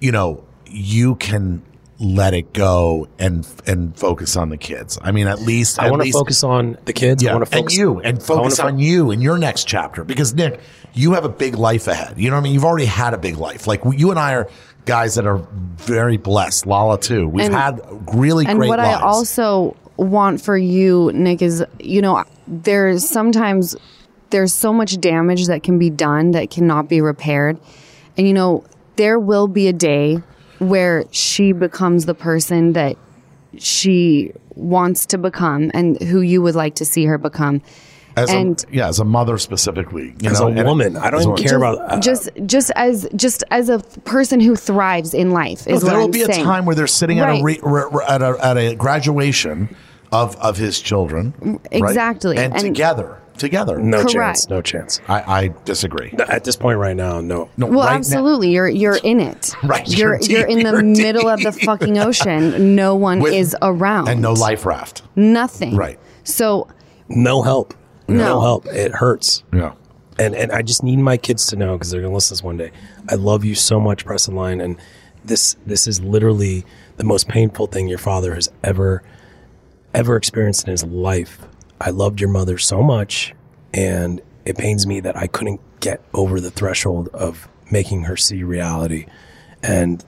you 0.00 0.10
know, 0.10 0.44
you 0.66 1.14
can 1.14 1.62
let 1.98 2.34
it 2.34 2.52
go 2.52 3.08
and 3.18 3.46
and 3.66 3.96
focus 3.96 4.36
on 4.36 4.50
the 4.50 4.56
kids. 4.58 4.98
I 5.00 5.12
mean, 5.12 5.26
at 5.28 5.40
least 5.40 5.78
I 5.78 5.90
want 5.90 6.02
to 6.02 6.12
focus 6.12 6.44
on 6.44 6.76
the 6.84 6.92
kids 6.92 7.22
Yeah, 7.22 7.30
I 7.30 7.32
yeah, 7.32 7.36
want 7.38 7.50
to 7.50 7.56
focus 7.56 7.72
and 7.74 7.78
you, 7.80 7.90
and 8.00 8.06
I 8.06 8.10
wanna 8.10 8.20
focus 8.20 8.60
fo- 8.60 8.66
on 8.66 8.78
you 8.78 9.10
in 9.10 9.20
your 9.22 9.38
next 9.38 9.64
chapter. 9.64 10.04
Because 10.04 10.34
Nik, 10.34 10.60
you 10.92 11.12
have 11.14 11.24
a 11.24 11.28
big 11.30 11.54
life 11.56 11.88
ahead. 11.88 12.18
You 12.18 12.28
know 12.30 12.36
what 12.36 12.40
I 12.40 12.44
mean? 12.44 12.54
You've 12.54 12.64
already 12.64 12.84
had 12.86 13.14
a 13.14 13.18
big 13.18 13.36
life. 13.38 13.66
Like 13.66 13.80
you 13.94 14.10
and 14.10 14.18
I 14.18 14.34
are 14.34 14.48
guys 14.84 15.14
that 15.14 15.26
are 15.26 15.38
very 15.78 16.16
blessed. 16.18 16.66
Lala 16.66 17.00
too. 17.00 17.26
We've 17.28 17.46
And- 17.46 17.54
had 17.54 17.80
really 18.14 18.44
and 18.46 18.58
great 18.58 18.68
what 18.68 18.78
lives. 18.78 19.00
I 19.02 19.06
also 19.06 19.74
want 19.96 20.42
for 20.42 20.56
you, 20.58 21.10
Nik, 21.14 21.40
is 21.40 21.64
you 21.80 22.02
know, 22.02 22.24
there's 22.46 23.08
sometimes 23.08 23.74
there's 24.30 24.52
so 24.52 24.72
much 24.72 25.00
damage 25.00 25.46
that 25.46 25.62
can 25.62 25.78
be 25.78 25.88
done 25.88 26.32
that 26.32 26.50
cannot 26.50 26.88
be 26.90 27.00
repaired. 27.00 27.58
And 28.18 28.26
you 28.28 28.34
know, 28.34 28.64
there 28.96 29.18
will 29.18 29.48
be 29.48 29.68
a 29.68 29.72
day 29.72 30.20
where 30.58 31.04
she 31.10 31.52
becomes 31.52 32.06
the 32.06 32.14
person 32.14 32.72
that 32.74 32.96
she 33.58 34.32
wants 34.54 35.06
to 35.06 35.18
become 35.18 35.70
and 35.74 36.00
who 36.02 36.20
you 36.20 36.42
would 36.42 36.54
like 36.54 36.74
to 36.76 36.84
see 36.84 37.04
her 37.04 37.18
become. 37.18 37.60
as 38.16 38.30
and- 38.30 38.64
a, 38.70 38.74
yeah, 38.74 38.88
as 38.88 38.98
a 38.98 39.04
mother 39.04 39.36
specifically, 39.38 40.14
you 40.20 40.30
as 40.30 40.40
know, 40.40 40.46
a 40.48 40.50
and- 40.50 40.64
woman 40.66 40.96
I 40.96 41.10
don't 41.10 41.20
even 41.20 41.30
woman. 41.32 41.44
care 41.46 41.56
about 41.58 41.78
uh, 41.92 42.00
just 42.00 42.30
just 42.46 42.70
as 42.74 43.06
just 43.14 43.44
as 43.50 43.68
a 43.68 43.78
person 44.04 44.40
who 44.40 44.56
thrives 44.56 45.12
in 45.12 45.30
life 45.32 45.66
is 45.66 45.82
what 45.84 45.90
there 45.90 45.98
will 45.98 46.06
I'm 46.06 46.10
be 46.10 46.24
saying. 46.24 46.40
a 46.40 46.44
time 46.44 46.64
where 46.64 46.74
they're 46.74 46.86
sitting 46.86 47.18
at 47.20 47.28
a, 47.28 47.42
re, 47.42 47.60
re, 47.62 47.82
re- 47.92 48.04
at 48.08 48.22
a 48.22 48.38
at 48.42 48.56
a 48.56 48.74
graduation 48.74 49.74
of 50.12 50.36
of 50.36 50.56
his 50.56 50.80
children, 50.80 51.34
right? 51.42 51.60
Exactly. 51.72 52.38
and, 52.38 52.54
And- 52.54 52.62
together, 52.62 53.18
together. 53.38 53.78
no 53.78 53.98
Correct. 53.98 54.12
chance 54.12 54.48
no 54.50 54.62
chance 54.62 55.00
I, 55.08 55.20
I 55.44 55.48
disagree. 55.64 56.12
at 56.28 56.44
this 56.44 56.56
point 56.56 56.78
right 56.78 56.96
now 56.96 57.20
no 57.20 57.48
No, 57.56 57.66
Well, 57.66 57.80
right 57.80 57.90
now- 57.92 57.96
absolutely. 57.96 58.50
You're 58.50 58.68
you're 58.68 58.98
in 59.02 59.20
it. 59.20 59.54
Right, 59.62 59.86
You're 59.88 60.18
you're 60.22 60.40
you're, 60.40 60.46
in 60.48 60.58
the 60.62 60.70
you're 60.72 60.82
middle 60.82 61.28
of 61.28 61.40
the 61.42 61.50
deep. 61.52 61.62
fucking 61.64 61.98
ocean. 61.98 62.74
No 62.74 62.94
one 62.94 63.20
With- 63.20 63.32
is 63.34 63.56
around. 63.62 64.08
and 64.08 64.20
no 64.20 64.32
life 64.32 64.64
raft. 64.66 65.02
Nothing. 65.16 65.76
Right. 65.76 65.98
So 66.24 66.68
no 67.08 67.42
help 67.42 67.74
no, 68.08 68.16
No. 68.16 68.40
help 68.40 68.66
it 68.66 68.92
hurts 68.92 69.42
Yeah. 69.52 69.72
and 70.18 70.34
and 70.34 70.52
I 70.52 70.62
just 70.62 70.82
need 70.82 70.98
my 70.98 71.16
kids 71.16 71.46
to 71.48 71.56
know 71.56 71.76
because 71.76 71.90
they're 71.90 72.00
gonna 72.02 72.14
listen 72.14 72.36
to 72.36 72.40
this 72.40 72.44
one 72.44 72.56
day. 72.56 72.70
I 73.08 73.14
love 73.16 73.44
you 73.44 73.54
so 73.54 73.78
much, 73.80 74.04
Preston 74.04 74.34
Line, 74.34 74.60
and 74.60 74.76
this 75.24 75.56
this 75.66 75.86
is 75.88 76.00
literally 76.00 76.64
the 76.98 77.04
most 77.04 77.26
painful 77.28 77.66
thing 77.66 77.88
your 77.88 77.98
father 77.98 78.34
has 78.34 78.48
ever 78.64 79.02
ever 79.94 80.16
experienced 80.16 80.66
in 80.66 80.70
his 80.70 80.84
life. 80.84 81.38
I 81.80 81.90
loved 81.90 82.20
your 82.20 82.30
mother 82.30 82.58
so 82.58 82.82
much, 82.82 83.34
and 83.74 84.20
it 84.44 84.56
pains 84.56 84.86
me 84.86 85.00
that 85.00 85.16
I 85.16 85.26
couldn't 85.26 85.60
get 85.80 86.02
over 86.14 86.40
the 86.40 86.50
threshold 86.50 87.08
of 87.12 87.48
making 87.70 88.04
her 88.04 88.16
see 88.16 88.42
reality, 88.42 89.06
and 89.62 90.04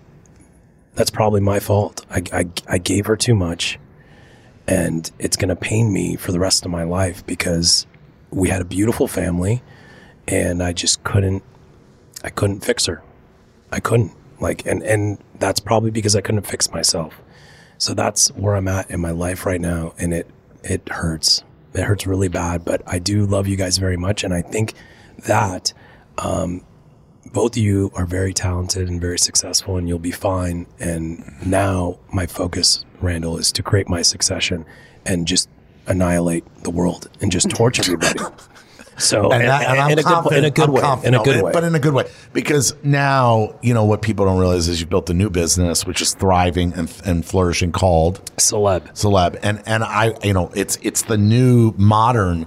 that's 0.94 1.10
probably 1.10 1.40
my 1.40 1.60
fault. 1.60 2.04
I 2.10 2.22
I, 2.32 2.46
I 2.66 2.78
gave 2.78 3.06
her 3.06 3.16
too 3.16 3.34
much. 3.34 3.78
And 4.66 5.10
it's 5.18 5.36
going 5.38 5.48
to 5.48 5.56
pain 5.56 5.90
me 5.90 6.16
for 6.16 6.30
the 6.30 6.38
rest 6.38 6.66
of 6.66 6.70
my 6.70 6.82
life 6.82 7.24
because 7.24 7.86
we 8.30 8.50
had 8.50 8.60
a 8.60 8.66
beautiful 8.66 9.08
family 9.08 9.62
and 10.26 10.62
I 10.62 10.74
just 10.74 11.02
couldn't 11.04 11.42
I 12.22 12.28
couldn't 12.28 12.60
fix 12.60 12.84
her. 12.84 13.02
I 13.72 13.80
couldn't. 13.80 14.12
Like 14.40 14.66
and 14.66 14.82
and 14.82 15.18
that's 15.38 15.58
probably 15.58 15.90
because 15.90 16.14
I 16.14 16.20
couldn't 16.20 16.46
fix 16.46 16.70
myself. 16.70 17.14
So 17.78 17.94
that's 17.94 18.28
where 18.32 18.56
I'm 18.56 18.68
at 18.68 18.90
in 18.90 19.00
my 19.00 19.10
life 19.10 19.46
right 19.46 19.60
now 19.60 19.94
and 19.98 20.12
it 20.12 20.28
it 20.62 20.86
hurts. 20.90 21.42
It 21.78 21.84
hurts 21.84 22.06
really 22.06 22.28
bad, 22.28 22.64
but 22.64 22.82
I 22.86 22.98
do 22.98 23.24
love 23.24 23.46
you 23.46 23.56
guys 23.56 23.78
very 23.78 23.96
much 23.96 24.24
and 24.24 24.34
I 24.34 24.42
think 24.42 24.74
that 25.26 25.72
um 26.18 26.62
both 27.32 27.52
of 27.56 27.62
you 27.62 27.90
are 27.94 28.06
very 28.06 28.32
talented 28.32 28.88
and 28.88 29.00
very 29.00 29.18
successful 29.18 29.76
and 29.76 29.88
you'll 29.88 29.98
be 29.98 30.10
fine 30.10 30.66
and 30.80 31.24
now 31.44 31.98
my 32.12 32.26
focus 32.26 32.84
Randall 33.00 33.36
is 33.36 33.52
to 33.52 33.62
create 33.62 33.88
my 33.88 34.02
succession 34.02 34.64
and 35.04 35.26
just 35.26 35.48
annihilate 35.86 36.44
the 36.64 36.70
world 36.70 37.08
and 37.20 37.30
just 37.30 37.50
torture 37.50 37.82
everybody. 37.82 38.20
So 38.98 39.30
and, 39.30 39.44
that, 39.44 39.62
and 39.62 39.80
I'm 39.80 39.90
in 39.92 39.98
a 39.98 40.02
good 40.02 40.32
in 40.32 40.44
a 40.44 40.50
good 40.50 40.68
I'm 40.68 41.00
way, 41.00 41.08
in 41.08 41.14
a 41.14 41.22
good 41.22 41.42
way. 41.42 41.52
but 41.52 41.64
in 41.64 41.74
a 41.74 41.78
good 41.78 41.94
way. 41.94 42.10
Because 42.32 42.74
now, 42.82 43.58
you 43.62 43.72
know, 43.72 43.84
what 43.84 44.02
people 44.02 44.26
don't 44.26 44.38
realize 44.38 44.68
is 44.68 44.80
you 44.80 44.86
built 44.86 45.08
a 45.08 45.14
new 45.14 45.30
business, 45.30 45.86
which 45.86 46.02
is 46.02 46.14
thriving 46.14 46.72
and, 46.74 46.92
and 47.04 47.24
flourishing 47.24 47.72
called 47.72 48.24
Celeb. 48.36 48.92
Celeb. 48.92 49.38
And, 49.42 49.62
and 49.66 49.84
I, 49.84 50.14
you 50.22 50.32
know, 50.32 50.50
it's, 50.54 50.78
it's 50.82 51.02
the 51.02 51.16
new 51.16 51.72
modern 51.76 52.46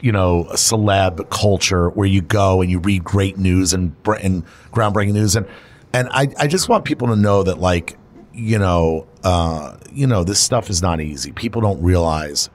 you 0.00 0.12
know, 0.12 0.44
celeb 0.52 1.28
culture 1.30 1.90
where 1.90 2.06
you 2.06 2.22
go 2.22 2.62
and 2.62 2.70
you 2.70 2.78
read 2.78 3.02
great 3.02 3.36
news 3.36 3.74
and, 3.74 3.94
and 4.20 4.44
groundbreaking 4.72 5.14
news. 5.14 5.34
And, 5.34 5.46
and 5.92 6.08
I, 6.12 6.28
I 6.38 6.46
just 6.46 6.68
want 6.68 6.84
people 6.84 7.08
to 7.08 7.16
know 7.16 7.42
that 7.42 7.58
like, 7.58 7.98
you 8.32 8.58
know, 8.58 9.06
uh, 9.24 9.76
you 9.92 10.06
know, 10.06 10.24
this 10.24 10.40
stuff 10.40 10.70
is 10.70 10.80
not 10.80 11.00
easy. 11.00 11.32
People 11.32 11.60
don't 11.60 11.82
realize 11.82 12.50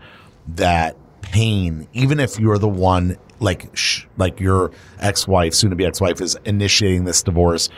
that 0.55 0.95
pain, 1.31 1.87
even 1.93 2.19
if 2.19 2.39
you're 2.39 2.57
the 2.57 2.69
one 2.69 3.17
like 3.39 3.75
sh- 3.75 4.05
like 4.17 4.39
your 4.39 4.71
ex-wife, 4.99 5.53
soon 5.53 5.69
to 5.69 5.75
be 5.75 5.85
ex-wife 5.85 6.21
is 6.21 6.37
initiating 6.45 7.05
this 7.05 7.23
divorce, 7.23 7.69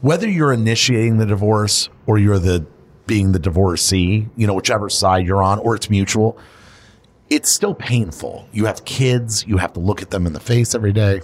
whether 0.00 0.28
you're 0.28 0.52
initiating 0.52 1.18
the 1.18 1.26
divorce 1.26 1.88
or 2.06 2.18
you're 2.18 2.38
the 2.38 2.66
being 3.06 3.32
the 3.32 3.38
divorcee, 3.38 4.28
you 4.36 4.46
know, 4.46 4.54
whichever 4.54 4.88
side 4.88 5.26
you're 5.26 5.42
on 5.42 5.58
or 5.58 5.74
it's 5.74 5.90
mutual, 5.90 6.38
it's 7.28 7.50
still 7.50 7.74
painful. 7.74 8.48
You 8.52 8.66
have 8.66 8.84
kids, 8.84 9.44
you 9.46 9.56
have 9.56 9.72
to 9.72 9.80
look 9.80 10.00
at 10.00 10.10
them 10.10 10.26
in 10.26 10.32
the 10.32 10.40
face 10.40 10.74
every 10.74 10.92
day. 10.92 11.20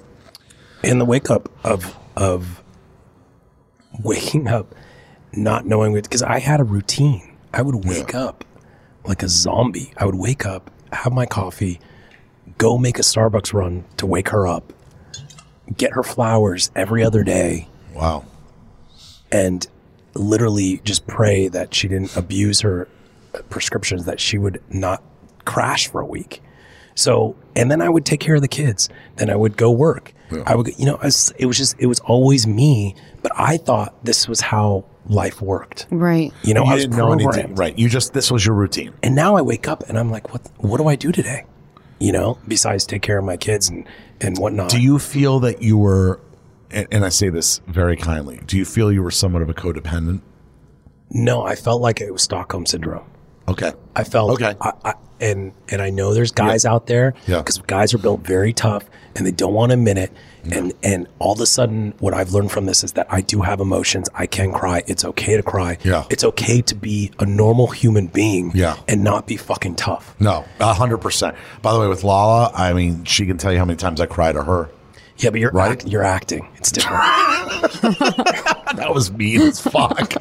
and 0.82 1.00
the 1.00 1.04
wake 1.04 1.30
up 1.30 1.48
of 1.64 1.96
of 2.16 2.62
waking 4.02 4.48
up 4.48 4.74
not 5.32 5.66
knowing 5.66 5.92
what 5.92 6.02
because 6.02 6.22
I 6.22 6.38
had 6.38 6.60
a 6.60 6.64
routine. 6.64 7.36
I 7.52 7.62
would 7.62 7.84
wake 7.84 8.14
up 8.14 8.44
like 9.04 9.22
a 9.22 9.28
zombie. 9.28 9.92
I 9.96 10.04
would 10.04 10.14
wake 10.16 10.44
up, 10.44 10.70
have 10.96 11.12
my 11.12 11.26
coffee, 11.26 11.80
go 12.58 12.78
make 12.78 12.98
a 12.98 13.02
Starbucks 13.02 13.52
run 13.52 13.84
to 13.96 14.06
wake 14.06 14.28
her 14.30 14.46
up, 14.46 14.72
get 15.76 15.92
her 15.92 16.02
flowers 16.02 16.70
every 16.74 17.04
other 17.04 17.22
day, 17.24 17.68
Wow. 17.94 18.24
and 19.32 19.66
literally 20.14 20.80
just 20.84 21.06
pray 21.06 21.48
that 21.48 21.74
she 21.74 21.88
didn't 21.88 22.16
abuse 22.16 22.60
her 22.60 22.88
prescriptions, 23.50 24.04
that 24.06 24.20
she 24.20 24.38
would 24.38 24.62
not 24.70 25.02
crash 25.44 25.88
for 25.88 26.00
a 26.00 26.06
week. 26.06 26.42
So, 26.94 27.36
and 27.54 27.70
then 27.70 27.82
I 27.82 27.88
would 27.90 28.06
take 28.06 28.20
care 28.20 28.36
of 28.36 28.40
the 28.40 28.48
kids. 28.48 28.88
Then 29.16 29.28
I 29.28 29.36
would 29.36 29.56
go 29.58 29.70
work. 29.70 30.12
I 30.46 30.54
would, 30.56 30.68
you 30.78 30.86
know, 30.86 30.96
it 30.96 31.44
was 31.46 31.58
just, 31.58 31.76
it 31.78 31.86
was 31.86 32.00
always 32.00 32.46
me. 32.46 32.96
But 33.22 33.32
I 33.36 33.58
thought 33.58 33.94
this 34.04 34.26
was 34.26 34.40
how 34.40 34.84
life 35.08 35.40
worked. 35.40 35.86
Right. 35.90 36.32
You 36.42 36.54
know, 36.54 36.64
you 36.64 36.70
I 36.70 36.74
was 36.74 36.84
didn't 36.84 36.96
know 36.96 37.12
anything. 37.12 37.30
programmed. 37.30 37.58
Right. 37.58 37.78
You 37.78 37.88
just, 37.88 38.12
this 38.12 38.30
was 38.30 38.44
your 38.44 38.54
routine. 38.54 38.92
And 39.02 39.14
now 39.14 39.36
I 39.36 39.42
wake 39.42 39.68
up 39.68 39.82
and 39.88 39.98
I'm 39.98 40.10
like, 40.10 40.32
what, 40.32 40.42
what 40.58 40.78
do 40.78 40.88
I 40.88 40.96
do 40.96 41.12
today? 41.12 41.44
You 41.98 42.12
know, 42.12 42.38
besides 42.46 42.84
take 42.86 43.02
care 43.02 43.18
of 43.18 43.24
my 43.24 43.36
kids 43.36 43.68
and, 43.68 43.86
and 44.20 44.36
whatnot. 44.38 44.70
Do 44.70 44.80
you 44.80 44.98
feel 44.98 45.40
that 45.40 45.62
you 45.62 45.78
were, 45.78 46.20
and, 46.70 46.86
and 46.90 47.04
I 47.04 47.08
say 47.08 47.28
this 47.28 47.60
very 47.66 47.96
kindly, 47.96 48.40
do 48.46 48.58
you 48.58 48.64
feel 48.64 48.92
you 48.92 49.02
were 49.02 49.10
somewhat 49.10 49.42
of 49.42 49.48
a 49.50 49.54
codependent? 49.54 50.20
no, 51.10 51.42
I 51.46 51.54
felt 51.54 51.80
like 51.80 52.00
it 52.00 52.12
was 52.12 52.22
Stockholm 52.22 52.66
syndrome. 52.66 53.06
Okay. 53.48 53.72
I 53.94 54.04
felt 54.04 54.32
Okay. 54.32 54.54
I, 54.60 54.72
I, 54.84 54.94
and 55.20 55.52
and 55.70 55.80
I 55.80 55.88
know 55.90 56.12
there's 56.12 56.32
guys 56.32 56.64
out 56.66 56.86
there 56.88 57.14
Yeah. 57.26 57.38
because 57.38 57.58
guys 57.58 57.94
are 57.94 57.98
built 57.98 58.20
very 58.20 58.52
tough 58.52 58.84
and 59.14 59.26
they 59.26 59.30
don't 59.30 59.54
want 59.54 59.70
to 59.70 59.74
admit 59.78 59.96
it. 59.98 60.12
Mm-hmm. 60.44 60.52
And 60.52 60.72
and 60.82 61.08
all 61.18 61.32
of 61.32 61.40
a 61.40 61.46
sudden, 61.46 61.94
what 62.00 62.12
I've 62.12 62.32
learned 62.32 62.52
from 62.52 62.66
this 62.66 62.84
is 62.84 62.92
that 62.92 63.06
I 63.08 63.20
do 63.22 63.40
have 63.40 63.60
emotions. 63.60 64.08
I 64.14 64.26
can 64.26 64.52
cry. 64.52 64.82
It's 64.86 65.04
okay 65.04 65.36
to 65.36 65.42
cry. 65.42 65.78
Yeah. 65.84 66.04
It's 66.10 66.22
okay 66.24 66.60
to 66.62 66.74
be 66.74 67.12
a 67.18 67.24
normal 67.24 67.68
human 67.68 68.08
being. 68.08 68.52
Yeah. 68.54 68.76
And 68.88 69.02
not 69.02 69.26
be 69.26 69.36
fucking 69.36 69.76
tough. 69.76 70.14
No, 70.20 70.44
a 70.60 70.74
hundred 70.74 70.98
percent. 70.98 71.34
By 71.62 71.72
the 71.72 71.80
way, 71.80 71.88
with 71.88 72.04
Lala, 72.04 72.50
I 72.54 72.72
mean, 72.74 73.04
she 73.04 73.24
can 73.26 73.38
tell 73.38 73.52
you 73.52 73.58
how 73.58 73.64
many 73.64 73.76
times 73.78 74.00
I 74.00 74.06
cry 74.06 74.32
to 74.32 74.42
her. 74.42 74.68
Yeah, 75.18 75.30
but 75.30 75.40
you're 75.40 75.50
Right. 75.50 75.72
act, 75.72 75.86
you're 75.86 76.02
acting. 76.04 76.46
It's 76.56 76.70
different. 76.70 77.00
That 78.76 78.92
was 78.92 79.10
mean 79.10 79.40
as 79.40 79.58
fuck. 79.60 80.12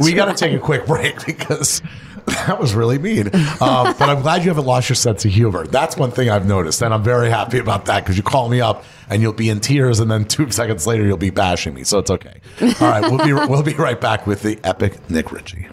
we 0.00 0.12
got 0.12 0.24
to 0.24 0.34
take 0.34 0.52
a 0.52 0.58
quick 0.58 0.86
break 0.86 1.24
because 1.26 1.80
that 2.26 2.58
was 2.58 2.74
really 2.74 2.98
mean. 2.98 3.26
Um, 3.26 3.30
but 3.98 4.02
I'm 4.02 4.22
glad 4.22 4.42
you 4.42 4.50
haven't 4.50 4.66
lost 4.66 4.88
your 4.88 4.96
sense 4.96 5.24
of 5.24 5.30
humor. 5.30 5.66
That's 5.66 5.96
one 5.96 6.10
thing 6.10 6.28
I've 6.28 6.46
noticed, 6.46 6.82
and 6.82 6.92
I'm 6.92 7.02
very 7.02 7.30
happy 7.30 7.58
about 7.58 7.86
that 7.86 8.02
because 8.02 8.16
you 8.16 8.22
call 8.22 8.48
me 8.48 8.60
up 8.60 8.84
and 9.08 9.22
you'll 9.22 9.32
be 9.32 9.48
in 9.48 9.60
tears, 9.60 10.00
and 10.00 10.10
then 10.10 10.24
two 10.24 10.50
seconds 10.50 10.86
later 10.86 11.04
you'll 11.04 11.16
be 11.16 11.30
bashing 11.30 11.74
me. 11.74 11.84
So 11.84 11.98
it's 11.98 12.10
okay. 12.10 12.40
All 12.60 12.88
right, 12.88 13.02
we'll 13.02 13.24
be 13.24 13.32
we'll 13.48 13.62
be 13.62 13.74
right 13.74 14.00
back 14.00 14.26
with 14.26 14.42
the 14.42 14.58
epic 14.64 15.08
Nik 15.10 15.32
Richie. 15.32 15.68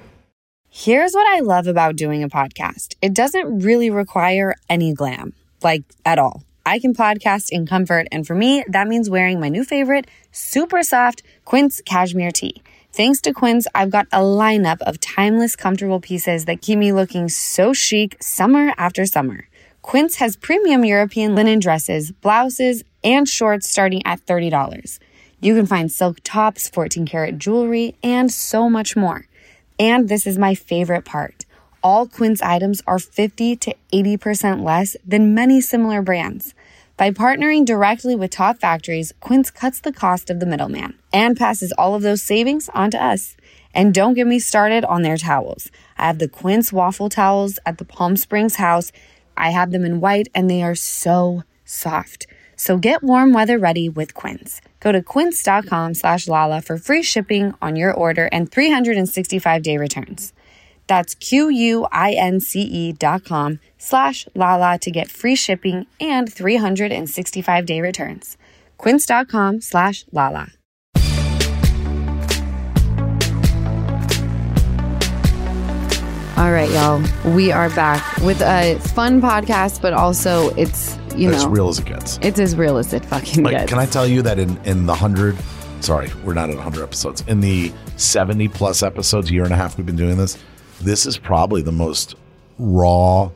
Here's 0.69 1.13
what 1.13 1.27
I 1.27 1.41
love 1.41 1.67
about 1.67 1.95
doing 1.95 2.23
a 2.23 2.29
podcast 2.29 2.95
it 3.01 3.13
doesn't 3.13 3.59
really 3.59 3.89
require 3.89 4.55
any 4.69 4.93
glam, 4.93 5.33
like 5.61 5.83
at 6.05 6.19
all. 6.19 6.43
I 6.65 6.79
can 6.79 6.93
podcast 6.93 7.49
in 7.51 7.65
comfort, 7.65 8.07
and 8.11 8.25
for 8.25 8.35
me, 8.35 8.63
that 8.69 8.87
means 8.87 9.09
wearing 9.09 9.39
my 9.39 9.49
new 9.49 9.65
favorite, 9.65 10.07
super 10.31 10.81
soft 10.81 11.21
Quince 11.43 11.81
cashmere 11.85 12.31
tee. 12.31 12.61
Thanks 12.95 13.21
to 13.21 13.33
Quince, 13.33 13.65
I've 13.73 13.89
got 13.89 14.05
a 14.11 14.19
lineup 14.19 14.79
of 14.83 14.99
timeless, 14.99 15.55
comfortable 15.55 15.99
pieces 15.99 16.45
that 16.45 16.61
keep 16.61 16.77
me 16.77 16.93
looking 16.93 17.27
so 17.27 17.73
chic 17.73 18.15
summer 18.21 18.71
after 18.77 19.03
summer. 19.07 19.47
Quince 19.81 20.17
has 20.17 20.35
premium 20.35 20.85
European 20.85 21.33
linen 21.33 21.57
dresses, 21.57 22.11
blouses, 22.11 22.83
and 23.03 23.27
shorts 23.27 23.67
starting 23.67 24.05
at 24.05 24.23
$30. 24.27 24.99
You 25.41 25.55
can 25.55 25.65
find 25.65 25.91
silk 25.91 26.19
tops, 26.23 26.69
14 26.69 27.07
karat 27.07 27.39
jewelry, 27.39 27.95
and 28.03 28.31
so 28.31 28.69
much 28.69 28.95
more. 28.95 29.25
And 29.79 30.07
this 30.07 30.27
is 30.27 30.37
my 30.37 30.53
favorite 30.53 31.03
part. 31.03 31.47
All 31.81 32.07
Quince 32.07 32.43
items 32.43 32.83
are 32.85 32.99
50 32.99 33.55
to 33.55 33.75
80% 33.91 34.63
less 34.63 34.95
than 35.03 35.33
many 35.33 35.61
similar 35.61 36.03
brands. 36.03 36.53
By 36.95 37.09
partnering 37.09 37.65
directly 37.65 38.15
with 38.15 38.29
top 38.29 38.59
factories, 38.59 39.13
Quince 39.19 39.49
cuts 39.49 39.79
the 39.79 39.91
cost 39.91 40.29
of 40.29 40.39
the 40.39 40.45
middleman 40.45 40.93
and 41.11 41.35
passes 41.35 41.71
all 41.71 41.95
of 41.95 42.03
those 42.03 42.21
savings 42.21 42.69
on 42.69 42.91
to 42.91 43.03
us. 43.03 43.35
And 43.73 43.95
don't 43.95 44.13
get 44.13 44.27
me 44.27 44.37
started 44.37 44.85
on 44.85 45.01
their 45.01 45.17
towels. 45.17 45.71
I 45.97 46.05
have 46.05 46.19
the 46.19 46.27
Quince 46.27 46.71
waffle 46.71 47.09
towels 47.09 47.57
at 47.65 47.79
the 47.79 47.85
Palm 47.85 48.15
Springs 48.15 48.57
house. 48.57 48.91
I 49.35 49.49
have 49.49 49.71
them 49.71 49.85
in 49.85 50.01
white 50.01 50.27
and 50.35 50.47
they 50.47 50.61
are 50.61 50.75
so 50.75 51.41
soft. 51.65 52.27
So 52.55 52.77
get 52.77 53.01
warm 53.01 53.33
weather 53.33 53.57
ready 53.57 53.89
with 53.89 54.13
Quince. 54.13 54.61
Go 54.79 54.91
to 54.91 55.01
quince.com 55.01 55.95
slash 55.95 56.27
Lala 56.27 56.61
for 56.61 56.77
free 56.77 57.01
shipping 57.01 57.55
on 57.59 57.75
your 57.75 57.91
order 57.91 58.29
and 58.31 58.51
365 58.51 59.63
day 59.63 59.77
returns. 59.77 60.31
That's 60.87 61.15
Q-U-I-N-C-E 61.15 62.91
dot 62.93 63.23
com 63.25 63.59
slash 63.77 64.27
Lala 64.35 64.77
to 64.79 64.91
get 64.91 65.09
free 65.09 65.35
shipping 65.35 65.85
and 65.99 66.31
365 66.31 67.65
day 67.65 67.81
returns. 67.81 68.37
Quince 68.77 69.05
dot 69.05 69.27
com 69.29 69.61
slash 69.61 70.05
Lala. 70.11 70.49
All 76.35 76.51
right, 76.51 76.69
y'all. 76.71 77.01
We 77.33 77.51
are 77.51 77.69
back 77.69 78.17
with 78.17 78.41
a 78.41 78.77
fun 78.95 79.21
podcast, 79.21 79.81
but 79.81 79.93
also 79.93 80.49
it's 80.55 80.97
you 81.15 81.29
know. 81.29 81.37
As 81.37 81.45
real 81.45 81.69
as 81.69 81.77
it 81.79 81.85
gets. 81.85 82.17
it's 82.23 82.39
as 82.39 82.55
real 82.55 82.77
as 82.77 82.91
it 82.91 83.05
fucking 83.05 83.43
Like, 83.43 83.55
gets. 83.55 83.69
can 83.69 83.77
I 83.79 83.85
tell 83.85 84.07
you 84.07 84.21
that 84.23 84.39
in 84.39 84.57
in 84.65 84.85
the 84.87 84.95
hundred? 84.95 85.37
Sorry, 85.79 86.09
we're 86.25 86.33
not 86.33 86.49
at 86.49 86.57
hundred 86.57 86.83
episodes. 86.83 87.23
In 87.27 87.39
the 87.39 87.71
seventy 87.97 88.47
plus 88.47 88.81
episodes, 88.83 89.29
year 89.31 89.43
and 89.43 89.53
a 89.53 89.55
half 89.55 89.77
we've 89.77 89.85
been 89.85 89.95
doing 89.95 90.17
this. 90.17 90.37
This 90.83 91.05
is 91.05 91.17
probably 91.17 91.61
the 91.61 91.71
most 91.71 92.15
raw, 92.59 93.31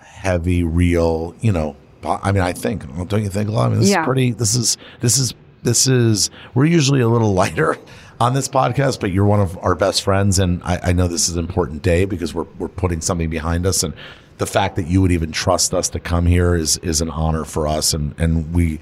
heavy, 0.00 0.64
real. 0.64 1.34
You 1.40 1.52
know, 1.52 1.76
I 2.04 2.32
mean, 2.32 2.42
I 2.42 2.52
think 2.52 2.84
don't 3.08 3.22
you 3.22 3.28
think? 3.28 3.48
a 3.48 3.52
lot? 3.52 3.66
I 3.66 3.68
mean, 3.70 3.80
this 3.80 3.90
Yeah. 3.90 4.02
is 4.02 4.06
pretty. 4.06 4.32
This 4.32 4.54
is 4.54 4.76
this 5.00 5.18
is 5.18 5.34
this 5.62 5.86
is. 5.86 6.30
We're 6.54 6.64
usually 6.66 7.00
a 7.00 7.08
little 7.08 7.32
lighter 7.42 7.78
on 8.20 8.34
this 8.34 8.48
podcast, 8.48 9.00
but 9.00 9.12
you're 9.12 9.24
one 9.24 9.40
of 9.40 9.56
our 9.58 9.74
best 9.74 10.02
friends, 10.02 10.38
and 10.38 10.62
I, 10.64 10.78
I 10.84 10.92
know 10.92 11.08
this 11.08 11.28
is 11.28 11.36
an 11.36 11.44
important 11.44 11.82
day 11.82 12.04
because 12.04 12.34
we're 12.34 12.46
we're 12.58 12.68
putting 12.68 13.00
something 13.00 13.30
behind 13.30 13.66
us, 13.66 13.82
and 13.82 13.94
the 14.38 14.46
fact 14.46 14.76
that 14.76 14.86
you 14.88 15.00
would 15.02 15.12
even 15.12 15.30
trust 15.32 15.72
us 15.74 15.88
to 15.90 16.00
come 16.00 16.26
here 16.26 16.54
is 16.54 16.78
is 16.78 17.00
an 17.00 17.10
honor 17.10 17.44
for 17.44 17.66
us, 17.68 17.94
and 17.94 18.14
and 18.18 18.52
we 18.52 18.80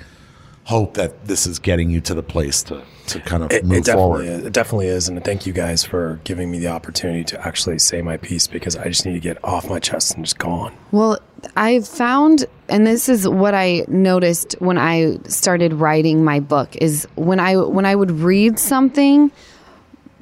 hope 0.71 0.95
that 0.95 1.27
this 1.27 1.47
is 1.47 1.59
getting 1.59 1.91
you 1.91 2.01
to 2.01 2.15
the 2.15 2.23
place 2.23 2.63
to 2.65 2.83
to 3.09 3.19
kind 3.21 3.43
of 3.43 3.51
It, 3.51 3.65
move 3.65 3.79
it 3.79 3.85
definitely 3.87 4.27
forward. 4.27 4.41
is. 4.41 4.47
It 4.47 4.53
definitely 4.53 4.87
is, 4.87 5.09
and 5.09 5.25
thank 5.25 5.45
you 5.45 5.53
guys 5.53 5.85
for 5.85 6.21
giving 6.23 6.49
me 6.49 6.61
the 6.61 6.69
opportunity 6.69 7.25
to 7.25 7.47
actually 7.47 7.81
say 7.81 8.03
my 8.03 8.17
piece 8.17 8.47
because 8.47 8.77
I 8.77 8.85
just 8.85 9.05
need 9.05 9.15
to 9.15 9.21
get 9.21 9.37
off 9.45 9.69
my 9.69 9.81
chest 9.81 10.15
and 10.15 10.25
just 10.25 10.39
go 10.39 10.49
on. 10.49 10.73
Well, 10.93 11.19
I 11.57 11.81
found, 11.81 12.47
and 12.69 12.87
this 12.87 13.09
is 13.09 13.27
what 13.29 13.53
I 13.53 13.85
noticed 13.89 14.55
when 14.61 14.79
I 14.79 15.19
started 15.27 15.73
writing 15.73 16.23
my 16.23 16.39
book, 16.39 16.77
is 16.77 17.09
when 17.17 17.41
I 17.41 17.57
when 17.57 17.85
I 17.85 17.97
would 17.97 18.13
read 18.13 18.59
something 18.61 19.33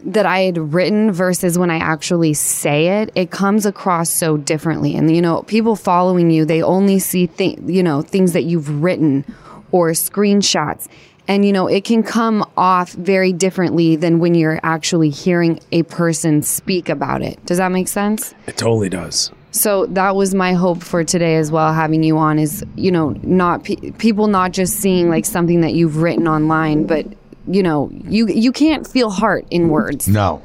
that 0.05 0.25
I 0.25 0.41
had 0.41 0.57
written 0.73 1.13
versus 1.13 1.59
when 1.59 1.71
I 1.71 1.77
actually 1.79 2.33
say 2.33 3.03
it, 3.03 3.11
it 3.15 3.31
comes 3.31 3.67
across 3.67 4.09
so 4.09 4.37
differently. 4.39 4.95
And 4.97 5.15
you 5.15 5.21
know, 5.21 5.43
people 5.43 5.77
following 5.77 6.31
you, 6.31 6.47
they 6.47 6.63
only 6.63 7.01
see 7.01 7.27
th- 7.27 7.59
you 7.67 7.83
know 7.83 8.01
things 8.01 8.33
that 8.33 8.45
you've 8.45 8.83
written 8.83 9.25
or 9.73 9.91
screenshots. 9.91 10.89
And 11.27 11.45
you 11.45 11.53
know, 11.53 11.67
it 11.67 11.85
can 11.85 12.03
come 12.03 12.45
off 12.57 12.93
very 12.93 13.33
differently 13.33 13.97
than 13.97 14.19
when 14.19 14.35
you're 14.35 14.61
actually 14.63 15.11
hearing 15.11 15.61
a 15.73 15.83
person 15.85 16.43
speak 16.43 16.89
about 16.89 17.23
it. 17.23 17.45
Does 17.45 17.59
that 17.59 17.71
make 17.71 17.89
sense? 17.89 18.35
It 18.47 18.57
totally 18.57 18.89
does. 18.89 19.31
So 19.51 19.87
that 19.87 20.15
was 20.15 20.35
my 20.35 20.53
hope 20.53 20.83
for 20.83 21.05
today 21.05 21.37
as 21.37 21.51
well. 21.51 21.73
Having 21.73 22.03
you 22.03 22.17
on 22.19 22.39
is, 22.39 22.65
you 22.77 22.91
know, 22.91 23.11
not 23.23 23.65
pe- 23.65 23.93
people 23.93 24.27
not 24.27 24.53
just 24.53 24.77
seeing 24.77 25.11
like 25.11 25.25
something 25.25 25.61
that 25.63 25.75
you've 25.75 25.99
written 25.99 26.29
online, 26.29 26.87
but 26.87 27.07
you 27.47 27.63
know, 27.63 27.91
you 28.05 28.29
you 28.29 28.53
can't 28.53 28.87
feel 28.87 29.11
heart 29.11 29.47
in 29.51 29.69
words. 29.69 30.07
No, 30.07 30.43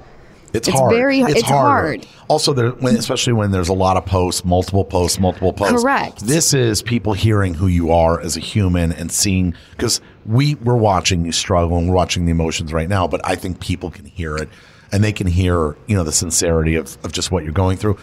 It's, 0.53 0.67
It's 0.67 0.77
hard. 0.77 0.93
very- 0.95 1.19
it's 1.21 1.41
harder. 1.41 1.87
hard. 1.87 2.07
Also, 2.27 2.53
there, 2.53 2.69
when, 2.69 2.95
especially 2.95 3.33
when 3.33 3.51
there's 3.51 3.69
a 3.69 3.73
lot 3.73 3.97
of 3.97 4.05
posts, 4.05 4.45
multiple 4.45 4.85
posts, 4.85 5.19
multiple 5.19 5.51
posts. 5.51 5.81
Correct. 5.81 6.19
This 6.19 6.53
is 6.53 6.81
people 6.81 7.13
hearing 7.13 7.55
who 7.55 7.67
you 7.67 7.91
are 7.91 8.21
as 8.21 8.37
a 8.37 8.39
human 8.39 8.91
and 8.91 9.11
seeing 9.11 9.55
because 9.71 9.99
we 10.25 10.55
we're 10.55 10.75
watching 10.75 11.25
you 11.25 11.31
struggle 11.31 11.77
and 11.77 11.89
we're 11.89 11.95
watching 11.95 12.25
the 12.25 12.31
emotions 12.31 12.71
right 12.71 12.87
now. 12.87 13.07
But 13.07 13.21
I 13.27 13.35
think 13.35 13.59
people 13.59 13.89
can 13.89 14.05
hear 14.05 14.37
it 14.37 14.47
and 14.91 15.03
they 15.03 15.11
can 15.11 15.27
hear 15.27 15.75
you 15.87 15.95
know 15.95 16.03
the 16.03 16.11
sincerity 16.11 16.75
of, 16.75 16.97
of 17.03 17.11
just 17.11 17.31
what 17.31 17.43
you're 17.43 17.51
going 17.51 17.77
through. 17.77 17.97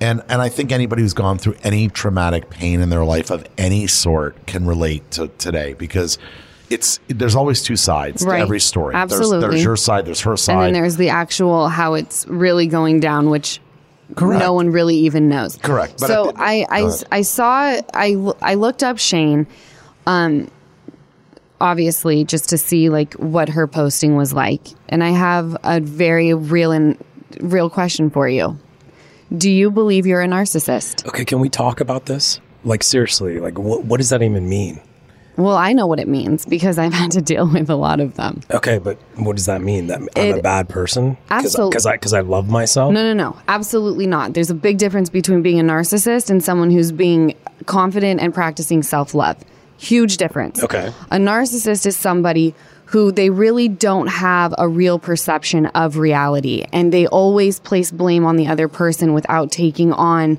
And 0.00 0.22
and 0.28 0.42
I 0.42 0.48
think 0.50 0.72
anybody 0.72 1.02
who's 1.02 1.14
gone 1.14 1.38
through 1.38 1.56
any 1.62 1.88
traumatic 1.88 2.50
pain 2.50 2.80
in 2.80 2.90
their 2.90 3.04
life 3.04 3.30
of 3.30 3.46
any 3.56 3.86
sort 3.86 4.46
can 4.46 4.66
relate 4.66 5.10
to 5.12 5.28
today 5.38 5.72
because. 5.74 6.18
It's 6.74 7.00
there's 7.08 7.36
always 7.36 7.62
two 7.62 7.76
sides 7.76 8.24
Right. 8.24 8.36
to 8.38 8.42
every 8.42 8.60
story. 8.60 8.92
There's- 8.94 9.12
Absolutely. 9.12 9.48
there's 9.48 9.64
your 9.64 9.76
side, 9.76 10.06
there's 10.06 10.20
her 10.22 10.36
side. 10.36 10.54
And 10.54 10.62
then 10.66 10.72
there's 10.82 10.96
the 10.96 11.08
actual 11.10 11.68
how 11.68 11.94
it's 11.94 12.26
really 12.28 12.66
going 12.66 13.00
down, 13.00 13.30
which 13.30 13.60
Correct. 14.16 14.40
no 14.40 14.52
one 14.52 14.70
really 14.70 14.96
even 14.96 15.28
knows. 15.28 15.56
Correct, 15.62 16.00
but 16.00 16.06
so 16.08 16.28
at 16.30 16.34
the- 16.36 16.42
I, 16.42 16.66
I, 16.70 16.90
I 17.12 17.22
saw, 17.22 17.80
I, 17.94 18.32
I 18.42 18.54
looked 18.54 18.82
up 18.82 18.98
Shayne, 18.98 19.46
um, 20.06 20.48
obviously 21.60 22.24
just 22.24 22.48
to 22.50 22.58
see 22.58 22.88
like 22.90 23.14
what 23.14 23.48
her 23.48 23.66
posting 23.66 24.16
was 24.16 24.32
like. 24.32 24.62
And 24.88 25.02
I 25.02 25.10
have 25.10 25.56
a 25.64 25.80
very 25.80 26.34
real 26.34 26.72
and 26.72 26.96
real 27.40 27.70
question 27.70 28.10
for 28.10 28.28
you. 28.28 28.58
Do 29.36 29.50
you 29.50 29.70
believe 29.70 30.06
you're 30.06 30.22
a 30.22 30.26
narcissist? 30.28 31.06
Okay, 31.08 31.24
can 31.24 31.40
we 31.40 31.48
talk 31.48 31.80
about 31.80 32.06
this? 32.06 32.40
Like 32.64 32.82
seriously, 32.82 33.40
like 33.40 33.58
what 33.58 33.84
what 33.84 33.98
does 33.98 34.10
that 34.10 34.22
even 34.22 34.48
mean? 34.48 34.80
Well, 35.36 35.56
I 35.56 35.72
know 35.72 35.86
what 35.86 35.98
it 35.98 36.06
means 36.06 36.46
because 36.46 36.78
I've 36.78 36.92
had 36.92 37.10
to 37.12 37.22
deal 37.22 37.48
with 37.52 37.68
a 37.68 37.74
lot 37.74 38.00
of 38.00 38.14
them. 38.14 38.40
Okay, 38.50 38.78
but 38.78 38.98
what 39.16 39.36
does 39.36 39.46
that 39.46 39.60
mean? 39.60 39.88
That 39.88 40.00
I'm 40.16 40.38
a 40.38 40.40
bad 40.42 40.68
person? 40.68 41.16
Absolute- 41.30 41.70
Because 41.70 41.86
I 41.86 41.92
because 41.92 42.12
I 42.12 42.20
love 42.20 42.48
myself. 42.48 42.92
No, 42.92 43.02
no, 43.02 43.12
no. 43.12 43.36
Absolutely 43.48 44.06
not. 44.06 44.34
There's 44.34 44.50
a 44.50 44.54
big 44.54 44.78
difference 44.78 45.10
between 45.10 45.42
being 45.42 45.58
a 45.58 45.64
narcissist 45.64 46.30
and 46.30 46.42
someone 46.42 46.70
who's 46.70 46.92
being 46.92 47.34
confident 47.66 48.20
and 48.20 48.32
practicing 48.32 48.82
self 48.82 49.14
love. 49.14 49.36
Huge 49.76 50.16
difference. 50.18 50.62
Okay. 50.62 50.92
A 51.10 51.16
narcissist 51.16 51.84
is 51.84 51.96
somebody 51.96 52.54
who 52.86 53.10
they 53.10 53.28
really 53.30 53.66
don't 53.68 54.06
have 54.06 54.54
a 54.56 54.68
real 54.68 55.00
perception 55.00 55.66
of 55.66 55.96
reality 55.96 56.64
and 56.72 56.92
they 56.92 57.08
always 57.08 57.58
place 57.58 57.90
blame 57.90 58.24
on 58.24 58.36
the 58.36 58.46
other 58.46 58.68
person 58.68 59.14
without 59.14 59.50
taking 59.50 59.92
on 59.92 60.38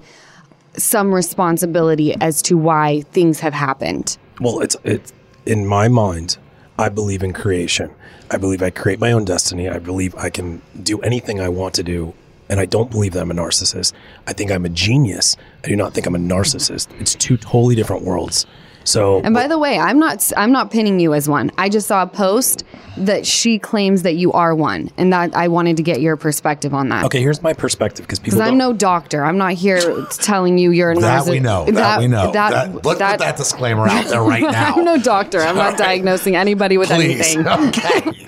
some 0.78 1.14
responsibility 1.14 2.16
as 2.22 2.42
to 2.44 2.58
why 2.58 3.02
things 3.12 3.40
have 3.42 3.54
happened. 3.54 4.18
Well, 4.40 4.62
it's 4.62 4.76
it's 4.84 5.14
in 5.46 5.66
my 5.66 5.88
mind. 5.88 6.38
I 6.78 6.90
believe 6.90 7.24
in 7.24 7.32
creation. 7.32 7.92
I 8.30 8.38
believe 8.38 8.62
I 8.62 8.70
create 8.70 9.00
my 9.00 9.12
own 9.12 9.24
destiny. 9.24 9.70
I 9.70 9.80
believe 9.80 10.14
I 10.16 10.30
can 10.30 10.62
do 10.82 11.00
anything 11.02 11.40
I 11.40 11.48
want 11.48 11.74
to 11.76 11.84
do, 11.84 12.14
and 12.50 12.60
I 12.60 12.66
don't 12.66 12.92
believe 12.92 13.14
that 13.14 13.22
I'm 13.22 13.32
a 13.32 13.36
narcissist. 13.36 13.94
I 14.28 14.34
think 14.34 14.52
I'm 14.52 14.66
a 14.66 14.70
genius. 14.70 15.38
I 15.64 15.70
do 15.70 15.76
not 15.76 15.94
think 15.94 16.06
I'm 16.06 16.16
a 16.16 16.20
narcissist. 16.20 16.90
It's 17.00 17.16
two 17.16 17.38
totally 17.38 17.76
different 17.76 18.04
worlds. 18.04 18.46
So, 18.86 19.20
And 19.22 19.34
by 19.34 19.48
the 19.48 19.58
way, 19.58 19.78
I'm 19.80 19.98
not 20.00 20.32
I'm 20.38 20.52
not 20.52 20.70
pinning 20.72 21.00
you 21.00 21.14
as 21.14 21.28
one. 21.28 21.52
I 21.58 21.70
just 21.70 21.88
saw 21.88 22.04
a 22.04 22.08
post 22.08 22.64
that 22.98 23.26
she 23.26 23.60
claims 23.60 24.04
that 24.04 24.14
you 24.16 24.32
are 24.32 24.56
one, 24.56 24.92
and 24.98 25.12
that 25.12 25.36
I 25.36 25.48
wanted 25.50 25.78
to 25.78 25.84
get 25.84 26.00
your 26.02 26.16
perspective 26.16 26.74
on 26.74 26.90
that. 26.90 27.04
okay, 27.06 27.20
here's 27.20 27.42
my 27.42 27.52
perspective 27.54 28.06
because 28.06 28.20
people 28.20 28.38
Because. 28.40 28.52
I'm 28.52 28.58
no 28.58 28.72
doctor. 28.74 29.26
I'm 29.26 29.38
not 29.38 29.54
here 29.54 30.06
telling 30.12 30.58
you 30.60 30.70
you're 30.72 30.92
a 30.92 30.96
That 30.96 31.24
narcissist. 31.24 31.30
we 31.32 31.40
know. 31.40 31.66
That, 31.66 32.00
we 32.00 32.08
know. 32.08 32.32
That, 32.32 32.52
That, 32.52 32.86
let's 32.86 33.00
that- 33.00 33.12
put 33.20 33.26
that 33.26 33.38
disclaimer 33.38 33.88
out 33.88 34.06
there 34.06 34.22
right 34.22 34.42
now. 34.52 34.76
I'm 34.76 34.86
no 34.86 34.98
doctor. 34.98 35.42
I'm 35.42 35.56
not 35.56 35.78
diagnosing 35.78 36.36
anybody 36.36 36.78
with 36.78 36.90
Please. 36.90 37.36
anything. 37.36 37.48
Okay. 37.68 38.28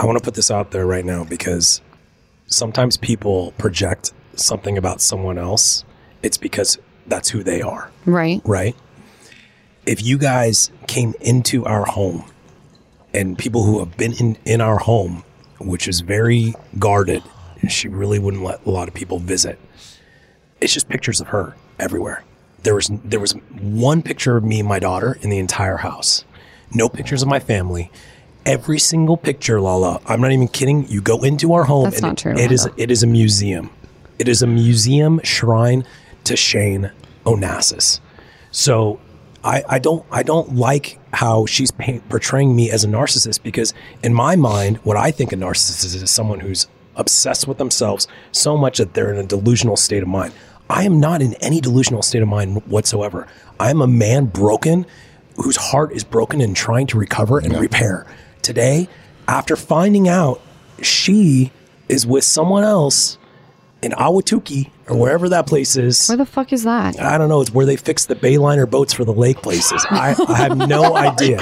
I 0.00 0.06
want 0.06 0.16
to 0.18 0.24
put 0.24 0.32
this 0.34 0.50
out 0.50 0.70
there 0.70 0.86
right 0.86 1.04
now 1.04 1.24
because 1.24 1.82
sometimes 2.46 2.96
people 2.96 3.52
project 3.58 4.12
something 4.34 4.78
about 4.78 5.02
someone 5.02 5.36
else. 5.36 5.84
It's 6.22 6.38
because 6.38 6.78
that's 7.06 7.28
who 7.28 7.42
they 7.42 7.60
are. 7.60 7.90
Right. 8.06 8.40
right? 8.46 8.74
If 9.90 10.04
you 10.04 10.18
guys 10.18 10.70
came 10.86 11.14
into 11.20 11.66
our 11.66 11.84
home 11.84 12.24
and 13.12 13.36
people 13.36 13.64
who 13.64 13.80
have 13.80 13.96
been 13.96 14.12
in, 14.12 14.38
in 14.44 14.60
our 14.60 14.78
home, 14.78 15.24
which 15.58 15.88
is 15.88 16.00
very 16.00 16.54
guarded, 16.78 17.24
she 17.68 17.88
really 17.88 18.20
wouldn't 18.20 18.44
let 18.44 18.64
a 18.64 18.70
lot 18.70 18.86
of 18.86 18.94
people 18.94 19.18
visit. 19.18 19.58
It's 20.60 20.72
just 20.72 20.88
pictures 20.88 21.20
of 21.20 21.26
her 21.34 21.56
everywhere. 21.80 22.22
There 22.62 22.76
was 22.76 22.88
there 23.04 23.18
was 23.18 23.32
one 23.32 24.00
picture 24.00 24.36
of 24.36 24.44
me 24.44 24.60
and 24.60 24.68
my 24.68 24.78
daughter 24.78 25.18
in 25.22 25.28
the 25.28 25.38
entire 25.38 25.78
house. 25.78 26.24
No 26.72 26.88
pictures 26.88 27.22
of 27.22 27.28
my 27.28 27.40
family. 27.40 27.90
Every 28.46 28.78
single 28.78 29.16
picture, 29.16 29.60
Lala. 29.60 30.00
I'm 30.06 30.20
not 30.20 30.30
even 30.30 30.46
kidding. 30.46 30.86
You 30.86 31.00
go 31.00 31.20
into 31.24 31.52
our 31.52 31.64
home. 31.64 31.82
That's 31.86 31.96
and 31.96 32.02
not 32.02 32.18
true, 32.18 32.36
it 32.36 32.52
is 32.52 32.68
it 32.76 32.92
is 32.92 33.02
a 33.02 33.08
museum. 33.08 33.70
It 34.20 34.28
is 34.28 34.40
a 34.40 34.46
museum 34.46 35.20
shrine 35.24 35.84
to 36.22 36.36
Shayne 36.36 36.92
Onassis. 37.26 37.98
So 38.52 39.00
I, 39.42 39.62
I 39.68 39.78
don't 39.78 40.04
I 40.10 40.22
don't 40.22 40.56
like 40.56 40.98
how 41.12 41.46
she's 41.46 41.70
paint, 41.70 42.08
portraying 42.08 42.54
me 42.54 42.70
as 42.70 42.84
a 42.84 42.88
narcissist 42.88 43.42
because 43.42 43.72
in 44.02 44.12
my 44.12 44.36
mind, 44.36 44.78
what 44.78 44.96
I 44.96 45.10
think 45.10 45.32
a 45.32 45.36
narcissist 45.36 45.84
is 45.84 45.94
is 45.94 46.10
someone 46.10 46.40
who's 46.40 46.66
obsessed 46.96 47.48
with 47.48 47.58
themselves 47.58 48.06
so 48.32 48.56
much 48.56 48.78
that 48.78 48.94
they're 48.94 49.12
in 49.12 49.18
a 49.18 49.26
delusional 49.26 49.76
state 49.76 50.02
of 50.02 50.08
mind. 50.08 50.34
I 50.68 50.84
am 50.84 51.00
not 51.00 51.22
in 51.22 51.34
any 51.34 51.60
delusional 51.60 52.02
state 52.02 52.22
of 52.22 52.28
mind 52.28 52.64
whatsoever. 52.66 53.26
I 53.58 53.70
am 53.70 53.80
a 53.80 53.86
man 53.86 54.26
broken 54.26 54.86
whose 55.36 55.56
heart 55.56 55.92
is 55.92 56.04
broken 56.04 56.40
and 56.40 56.54
trying 56.54 56.86
to 56.88 56.98
recover 56.98 57.38
and 57.38 57.58
repair. 57.58 58.06
Today, 58.42 58.88
after 59.26 59.56
finding 59.56 60.08
out 60.08 60.40
she 60.82 61.50
is 61.88 62.06
with 62.06 62.24
someone 62.24 62.62
else 62.64 63.18
in 63.82 63.92
Ahwatukee 63.92 64.70
or 64.88 64.96
wherever 64.96 65.28
that 65.30 65.46
place 65.46 65.76
is. 65.76 66.06
Where 66.08 66.16
the 66.18 66.26
fuck 66.26 66.52
is 66.52 66.64
that? 66.64 67.00
I 67.00 67.16
don't 67.18 67.28
know. 67.28 67.40
It's 67.40 67.52
where 67.52 67.66
they 67.66 67.76
fix 67.76 68.06
the 68.06 68.14
Bayliner 68.16 68.68
boats 68.68 68.92
for 68.92 69.04
the 69.04 69.12
lake 69.12 69.42
places. 69.42 69.84
I, 69.90 70.14
I 70.28 70.36
have 70.36 70.56
no 70.58 70.96
idea. 70.96 71.38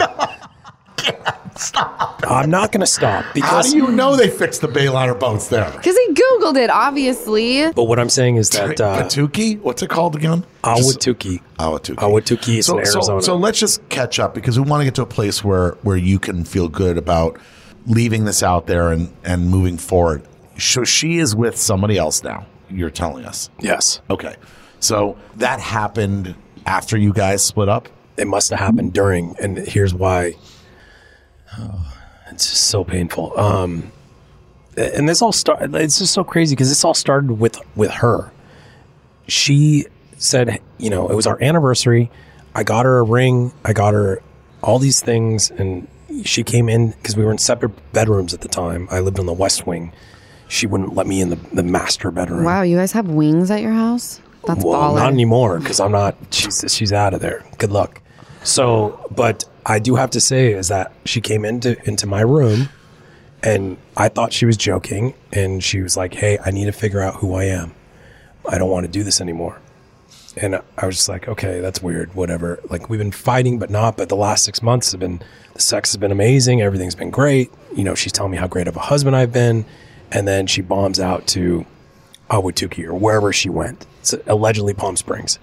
Stop. 1.57 2.23
I'm 2.23 2.51
not 2.51 2.71
going 2.71 2.81
to 2.83 2.87
stop 2.87 3.25
How 3.25 3.33
because. 3.33 3.73
do 3.73 3.79
you 3.79 3.89
know 3.89 4.15
they 4.15 4.29
fixed 4.29 4.61
the 4.61 4.69
Bayliner 4.69 5.19
boats 5.19 5.49
there? 5.49 5.69
Because 5.73 5.97
he 5.97 6.15
Googled 6.15 6.57
it, 6.57 6.71
obviously. 6.71 7.73
but 7.73 7.85
what 7.85 7.99
I'm 7.99 8.09
saying 8.09 8.37
is 8.37 8.51
that 8.51 8.81
uh, 8.81 9.03
Patuki? 9.03 9.59
What's 9.61 9.83
it 9.83 9.91
called 9.91 10.15
again? 10.15 10.45
Ahwatukee, 10.63 11.41
Ahwatukee. 11.59 11.97
Ahwatukee 11.97 12.59
is 12.59 12.67
so, 12.67 12.79
in 12.79 12.87
so- 12.87 12.99
Arizona. 12.99 13.23
So, 13.23 13.37
let's 13.37 13.59
just 13.59 13.87
catch 13.89 14.21
up 14.21 14.35
because 14.35 14.59
we 14.59 14.69
want 14.69 14.83
to 14.83 14.85
get 14.85 14.95
to 14.97 15.03
a 15.03 15.07
place 15.07 15.43
where 15.43 15.73
where 15.83 15.97
you 15.97 16.21
can 16.21 16.45
feel 16.45 16.69
good 16.69 16.97
about 16.97 17.41
leaving 17.87 18.25
this 18.25 18.43
out 18.43 18.67
there 18.69 18.93
and 18.93 19.13
and 19.25 19.51
moving 19.51 19.79
forward. 19.79 20.23
So 20.59 20.85
she 20.85 21.19
is 21.19 21.35
with 21.35 21.57
somebody 21.57 21.97
else 21.97 22.23
now. 22.23 22.47
You're 22.71 22.91
telling 22.91 23.25
us. 23.25 23.49
yes, 23.61 24.01
Okay. 24.11 24.37
So 24.81 25.17
that 25.37 25.59
happened 25.59 26.35
after 26.67 26.97
you 26.97 27.13
guys 27.13 27.43
split 27.43 27.69
up. 27.69 27.89
it 28.17 28.27
must 28.27 28.51
have 28.51 28.59
happened 28.61 28.93
during, 28.93 29.35
and 29.41 29.57
here's 29.59 29.93
why. 29.95 30.35
Oh, 31.59 31.95
it's 32.31 32.49
just 32.51 32.65
so 32.65 32.85
painful. 32.85 33.39
Um, 33.39 33.91
and 34.77 35.09
this 35.09 35.23
all 35.23 35.33
started. 35.33 35.75
It's 35.75 35.99
just 35.99 36.13
so 36.13 36.23
crazy 36.23 36.55
because 36.55 36.69
this 36.69 36.85
all 36.85 36.95
started 36.95 37.33
with 37.33 37.59
with 37.75 37.91
her. 37.91 38.31
She 39.27 39.87
said, 40.19 40.61
you 40.79 40.91
know, 40.91 41.09
it 41.09 41.15
was 41.15 41.27
our 41.27 41.43
anniversary. 41.43 42.11
I 42.55 42.63
got 42.65 42.85
her 42.85 42.99
a 42.99 43.03
ring. 43.03 43.53
I 43.65 43.73
got 43.73 43.95
her 43.95 44.23
all 44.63 44.79
these 44.79 45.01
things, 45.01 45.51
and 45.51 45.89
she 46.25 46.43
came 46.45 46.69
in 46.69 46.91
because 46.91 47.17
we 47.17 47.25
were 47.25 47.33
in 47.33 47.39
separate 47.39 47.93
bedrooms 47.93 48.35
at 48.35 48.41
the 48.43 48.49
time. 48.49 48.89
I 48.91 49.01
lived 49.01 49.19
on 49.19 49.27
the 49.27 49.33
west 49.33 49.67
wing. 49.67 49.93
She 50.49 50.67
wouldn't 50.67 50.95
let 50.95 51.07
me 51.07 51.21
in 51.21 51.31
the, 51.31 51.37
the 51.53 51.63
master 51.63 52.11
bedroom. 52.11 52.45
Wow, 52.45 52.63
you 52.63 52.77
guys 52.77 52.93
have 52.93 53.09
wings 53.09 53.51
at 53.51 53.61
your 53.61 53.73
house? 53.73 54.21
That's 54.47 54.65
Well, 54.65 54.93
baller. 54.93 54.97
not 54.97 55.13
anymore 55.13 55.59
because 55.59 55.79
I'm 55.79 55.93
not. 55.93 56.17
She's 56.31 56.65
she's 56.75 56.93
out 56.93 57.13
of 57.15 57.21
there. 57.21 57.45
Good 57.59 57.71
luck. 57.71 58.01
So, 58.45 59.07
but 59.15 59.45
I 59.67 59.79
do 59.79 59.97
have 59.97 60.11
to 60.11 60.21
say 60.21 60.53
is 60.53 60.69
that 60.69 60.93
she 61.05 61.21
came 61.21 61.45
into 61.45 61.77
into 61.87 62.07
my 62.07 62.23
room, 62.23 62.69
and 63.43 63.77
I 63.97 64.09
thought 64.09 64.33
she 64.33 64.47
was 64.47 64.57
joking, 64.57 65.15
and 65.33 65.63
she 65.63 65.81
was 65.83 65.97
like, 65.97 66.15
"Hey, 66.15 66.39
I 66.45 66.51
need 66.51 66.65
to 66.65 66.73
figure 66.73 67.01
out 67.01 67.17
who 67.17 67.35
I 67.35 67.45
am. 67.45 67.75
I 68.49 68.57
don't 68.59 68.71
want 68.71 68.87
to 68.87 68.93
do 68.93 69.03
this 69.03 69.21
anymore." 69.21 69.61
And 70.41 70.61
I 70.79 70.87
was 70.87 70.97
just 70.97 71.09
like, 71.09 71.29
"Okay, 71.29 71.61
that's 71.61 71.83
weird. 71.83 72.15
Whatever." 72.15 72.61
Like 72.71 72.89
we've 72.89 72.99
been 73.01 73.13
fighting, 73.13 73.59
but 73.59 73.69
not. 73.71 73.97
But 73.99 74.09
the 74.09 74.17
last 74.17 74.45
six 74.45 74.63
months 74.63 74.93
have 74.93 75.01
been 75.01 75.21
the 75.53 75.61
sex 75.61 75.91
has 75.91 75.99
been 75.99 76.13
amazing. 76.13 76.63
Everything's 76.63 76.95
been 76.95 77.11
great. 77.11 77.51
You 77.77 77.85
know, 77.85 77.95
she's 77.95 78.13
telling 78.13 78.33
me 78.33 78.39
how 78.39 78.47
great 78.47 78.69
of 78.69 78.77
a 78.77 78.81
husband 78.81 79.15
I've 79.17 79.33
been, 79.33 79.67
and 80.13 80.27
then 80.27 80.47
she 80.47 80.61
bombs 80.63 80.99
out 81.01 81.27
to 81.29 81.67
Ahwatukee 82.31 82.85
or 82.85 82.95
wherever 82.95 83.33
she 83.33 83.49
went. 83.49 83.87
It's 84.01 84.15
allegedly 84.27 84.75
Palm 84.75 84.97
Springs. 84.97 85.39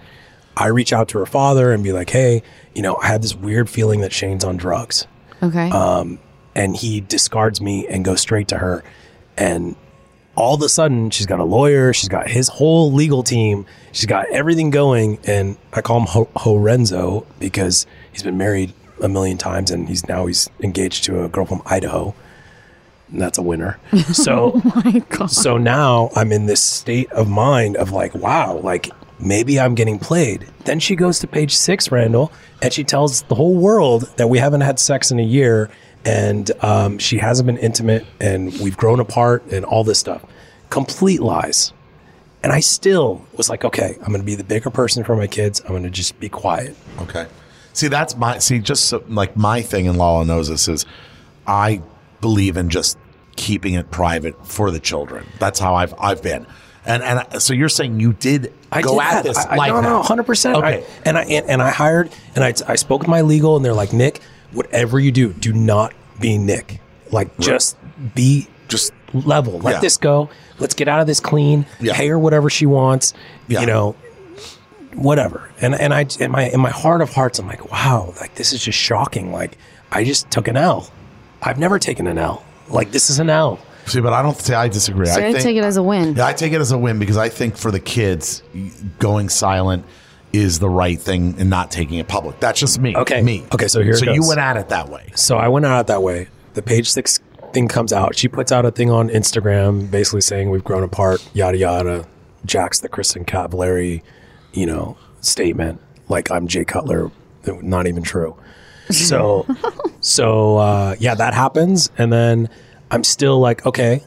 I 0.58 0.68
reach 0.68 0.94
out 0.94 1.10
to 1.10 1.20
her 1.20 1.26
father 1.26 1.74
and 1.74 1.84
be 1.84 1.92
like, 1.92 2.10
hey, 2.10 2.42
you 2.74 2.82
know, 2.82 2.96
I 2.98 3.08
have 3.08 3.22
this 3.22 3.36
weird 3.36 3.70
feeling 3.70 4.02
that 4.02 4.12
Shayne's 4.14 4.44
on 4.44 4.58
drugs. 4.58 5.06
okay. 5.44 5.70
Um, 5.70 6.20
and 6.56 6.76
he 6.76 7.02
discards 7.02 7.60
me 7.60 7.86
and 7.88 8.06
goes 8.06 8.22
straight 8.22 8.48
to 8.50 8.58
her. 8.60 8.82
And 9.38 9.76
all 10.36 10.56
of 10.56 10.62
a 10.62 10.70
sudden, 10.70 11.10
she's 11.10 11.26
got 11.26 11.40
a 11.42 11.44
lawyer. 11.44 11.92
She's 11.92 12.08
got 12.08 12.30
his 12.30 12.48
whole 12.48 12.94
legal 12.94 13.24
team. 13.24 13.66
She's 13.92 14.06
got 14.06 14.30
everything 14.30 14.70
going. 14.70 15.20
And 15.26 15.58
I 15.74 15.82
call 15.82 16.00
him 16.00 16.06
Ho- 16.08 16.30
Horenzo 16.38 17.26
because 17.40 17.86
he's 18.14 18.24
been 18.24 18.38
married 18.38 18.72
a 19.02 19.10
million 19.10 19.38
times 19.38 19.72
and 19.72 19.90
he's 19.90 20.08
now 20.08 20.26
he's 20.28 20.50
engaged 20.62 21.04
to 21.06 21.26
a 21.26 21.28
girl 21.28 21.46
from 21.46 21.62
Idaho. 21.66 22.16
That's 23.10 23.38
a 23.38 23.42
winner. 23.42 23.80
So, 24.14 24.62
so 25.28 25.58
now 25.58 26.10
I'm 26.16 26.32
in 26.32 26.46
this 26.46 26.62
state 26.62 27.12
of 27.12 27.30
mind 27.30 27.76
of 27.78 27.92
like, 27.92 28.14
wow, 28.16 28.58
like 28.58 28.90
maybe 29.20 29.60
I'm 29.60 29.76
getting 29.76 30.00
played. 30.00 30.48
Then 30.66 30.80
she 30.80 30.96
goes 30.96 31.20
to 31.20 31.28
page 31.28 31.56
six, 31.56 31.92
Randall, 31.92 32.32
and 32.62 32.74
she 32.74 32.84
tells 32.84 33.24
the 33.24 33.36
whole 33.36 33.56
world 33.56 34.04
that 34.18 34.28
we 34.28 34.40
haven't 34.40 34.62
had 34.62 34.80
sex 34.80 35.12
in 35.12 35.20
a 35.20 35.24
year 35.24 35.70
and 36.06 36.52
um, 36.64 36.98
she 36.98 37.18
hasn't 37.18 37.48
been 37.48 37.58
intimate 37.58 38.06
and 38.20 38.54
we've 38.60 38.78
grown 38.78 39.00
apart 39.00 39.44
and 39.52 39.66
all 39.66 39.84
this 39.84 40.00
stuff. 40.00 40.24
Complete 40.70 41.22
lies. 41.22 41.74
And 42.44 42.54
I 42.54 42.60
still 42.60 43.26
was 43.38 43.50
like, 43.50 43.66
okay, 43.66 43.96
I'm 44.02 44.08
going 44.10 44.20
to 44.20 44.26
be 44.26 44.36
the 44.36 44.44
bigger 44.44 44.70
person 44.70 45.04
for 45.04 45.16
my 45.16 45.26
kids. 45.28 45.62
I'm 45.62 45.70
going 45.70 45.84
to 45.84 45.90
just 45.90 46.20
be 46.20 46.30
quiet. 46.30 46.76
Okay. 47.00 47.26
See, 47.74 47.88
that's 47.88 48.16
my 48.16 48.38
see. 48.38 48.60
Just 48.60 48.86
so, 48.86 49.04
like 49.08 49.36
my 49.36 49.62
thing, 49.62 49.88
and 49.88 49.98
Lala 49.98 50.26
knows 50.26 50.48
this 50.48 50.68
is, 50.68 50.86
I 51.48 51.82
believe 52.26 52.58
in 52.58 52.70
just 52.70 52.98
keeping 53.36 53.74
it 53.76 53.92
private 53.92 54.36
for 54.48 54.72
the 54.72 54.80
children. 54.80 55.24
That's 55.40 55.60
how 55.60 55.76
I've 55.76 55.94
I've 56.00 56.22
been. 56.24 56.48
And 56.86 57.04
and 57.04 57.42
so 57.42 57.54
you're 57.54 57.70
saying 57.70 58.00
you 58.00 58.14
did 58.14 58.52
I 58.72 58.82
go 58.82 58.94
did 58.94 59.02
at 59.02 59.12
that. 59.12 59.24
this 59.24 59.38
I, 59.38 59.56
like 59.56 59.72
no, 59.74 59.82
no, 59.82 60.02
hundred 60.02 60.26
percent. 60.26 60.56
Okay. 60.58 60.84
and 61.06 61.18
I 61.18 61.24
and, 61.26 61.46
and 61.50 61.62
I 61.62 61.70
hired 61.70 62.10
and 62.36 62.44
I 62.44 62.54
I 62.68 62.76
spoke 62.76 63.02
with 63.02 63.08
my 63.10 63.22
legal, 63.22 63.56
and 63.56 63.64
they're 63.64 63.74
like, 63.84 63.94
Nik, 63.94 64.22
whatever 64.54 65.00
you 65.00 65.12
do, 65.12 65.34
do 65.34 65.52
not 65.54 65.94
be 66.20 66.38
Nik. 66.38 66.80
Like, 67.12 67.38
just 67.40 67.78
be 68.16 68.48
Just 68.68 68.92
level. 69.14 69.60
Let 69.60 69.76
Yeah. 69.76 69.80
this 69.82 69.98
go. 69.98 70.30
Let's 70.60 70.74
get 70.74 70.88
out 70.88 71.00
of 71.02 71.08
this 71.08 71.20
clean. 71.20 71.66
Yeah. 71.80 71.94
Pay 71.96 72.08
her 72.08 72.18
whatever 72.20 72.50
she 72.50 72.66
wants. 72.66 73.14
Yeah. 73.48 73.62
You 73.62 73.68
know, 73.68 73.96
whatever. 74.96 75.50
And 75.62 75.76
and 75.76 75.94
I 75.94 76.08
in 76.20 76.32
my 76.32 76.50
in 76.50 76.60
my 76.60 76.72
heart 76.72 77.02
of 77.02 77.14
hearts, 77.14 77.38
I'm 77.40 77.48
like, 77.48 77.72
wow, 77.72 78.14
like 78.20 78.34
this 78.36 78.54
is 78.54 78.64
just 78.64 78.78
shocking. 78.78 79.32
Like 79.32 79.58
I 79.92 80.04
just 80.04 80.32
took 80.32 80.48
an 80.48 80.58
L. 80.58 80.90
I've 81.46 81.60
never 81.60 81.80
taken 81.80 82.08
an 82.08 82.18
L. 82.18 82.44
Like 82.68 82.92
this 82.92 83.10
is 83.10 83.20
an 83.20 83.30
L. 83.30 83.60
see, 83.86 84.02
but 84.02 84.14
I 84.14 84.22
don't 84.24 84.36
say 84.36 84.56
I 84.56 84.68
disagree. 84.68 85.06
So 85.06 85.20
I, 85.22 85.32
think, 85.32 85.44
take 85.44 85.56
it 85.56 85.64
as 85.64 85.78
a 85.78 85.84
win. 85.84 86.16
Yeah, 86.16 86.26
I 86.26 86.34
take 86.34 86.52
it 86.54 86.60
as 86.60 86.72
a 86.72 86.78
win 86.78 86.98
because 86.98 87.18
I 87.18 87.30
think 87.30 87.56
for 87.56 87.70
the 87.70 87.80
kids, 87.80 88.42
going 88.98 89.30
silent 89.30 89.86
is 90.34 90.60
the 90.60 90.70
right 90.70 91.00
thing 91.00 91.36
and 91.40 91.50
not 91.50 91.72
taking 91.72 92.00
it 92.00 92.08
public. 92.08 92.40
That's 92.40 92.60
just 92.60 92.80
me. 92.80 92.96
Okay. 92.96 93.22
Me. 93.22 93.46
Okay, 93.54 93.68
so 93.68 93.82
here 93.82 93.94
it 93.94 94.00
So 94.00 94.12
you 94.12 94.28
went 94.28 94.40
at 94.40 94.58
it 94.58 94.70
that 94.70 94.90
way. 94.90 95.12
So 95.16 95.38
I 95.38 95.48
went 95.48 95.66
at 95.66 95.82
it 95.82 95.88
that 95.88 96.02
way. 96.02 96.28
The 96.56 96.62
page 96.62 96.90
six 96.90 97.20
thing 97.54 97.68
comes 97.68 97.94
out. 97.94 98.18
She 98.18 98.28
puts 98.28 98.52
out 98.52 98.66
a 98.66 98.72
thing 98.72 98.90
on 98.90 99.10
Instagram 99.10 99.90
basically 99.90 100.22
saying 100.22 100.50
we've 100.50 100.64
grown 100.64 100.84
apart, 100.84 101.26
yada 101.34 101.58
yada. 101.58 102.08
Jack's 102.46 102.80
the 102.80 102.90
Kristin 102.90 103.26
Cavallari, 103.26 104.02
you 104.54 104.66
know, 104.66 104.98
statement. 105.22 105.80
Like 106.10 106.32
I'm 106.32 106.48
Jay 106.48 106.66
Cutler. 106.66 107.12
Not 107.46 107.88
even 107.88 108.02
true. 108.02 108.36
So 108.92 109.48
so 110.00 110.58
uh, 110.58 110.96
yeah, 111.00 111.16
that 111.16 111.34
happens. 111.34 111.90
And 111.98 112.12
then 112.14 112.50
I'm 112.92 113.04
still 113.04 113.40
like, 113.40 113.66
okay, 113.66 114.04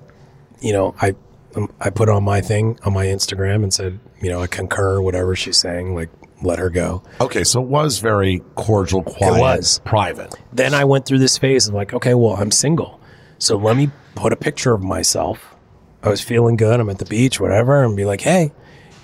you 0.61 0.73
know, 0.73 0.95
I 1.01 1.15
um, 1.57 1.73
I 1.81 1.91
put 1.91 2.09
on 2.09 2.23
my 2.25 2.41
thing 2.41 2.79
on 2.85 2.93
my 2.93 3.07
Instagram 3.07 3.63
and 3.63 3.73
said, 3.73 3.99
you 4.21 4.31
know, 4.31 4.41
I 4.41 4.47
concur 4.47 5.01
whatever 5.01 5.35
she's 5.35 5.57
saying, 5.57 5.95
like 5.95 6.11
let 6.43 6.59
her 6.59 6.71
go. 6.71 7.03
Okay, 7.21 7.45
so 7.45 7.61
it 7.63 7.69
was 7.69 7.99
very 7.99 8.43
cordial, 8.55 9.03
quiet, 9.03 9.41
was. 9.41 9.81
private. 9.85 10.35
then 10.53 10.75
I 10.75 10.85
went 10.85 11.07
through 11.07 11.19
this 11.19 11.37
phase 11.37 11.69
of 11.69 11.75
like, 11.75 11.93
okay, 11.93 12.15
well, 12.15 12.35
I'm 12.37 12.51
single. 12.51 13.01
So 13.39 13.57
let 13.57 13.77
me 13.77 13.91
put 14.15 14.33
a 14.33 14.37
picture 14.37 14.73
of 14.73 14.83
myself. 14.83 15.55
I 16.03 16.11
was 16.11 16.21
feeling 16.21 16.57
good. 16.57 16.79
I'm 16.79 16.89
at 16.91 16.99
the 16.99 17.05
beach, 17.05 17.41
whatever, 17.41 17.85
and 17.85 17.97
be 17.97 18.05
like, 18.05 18.21
hey, 18.21 18.53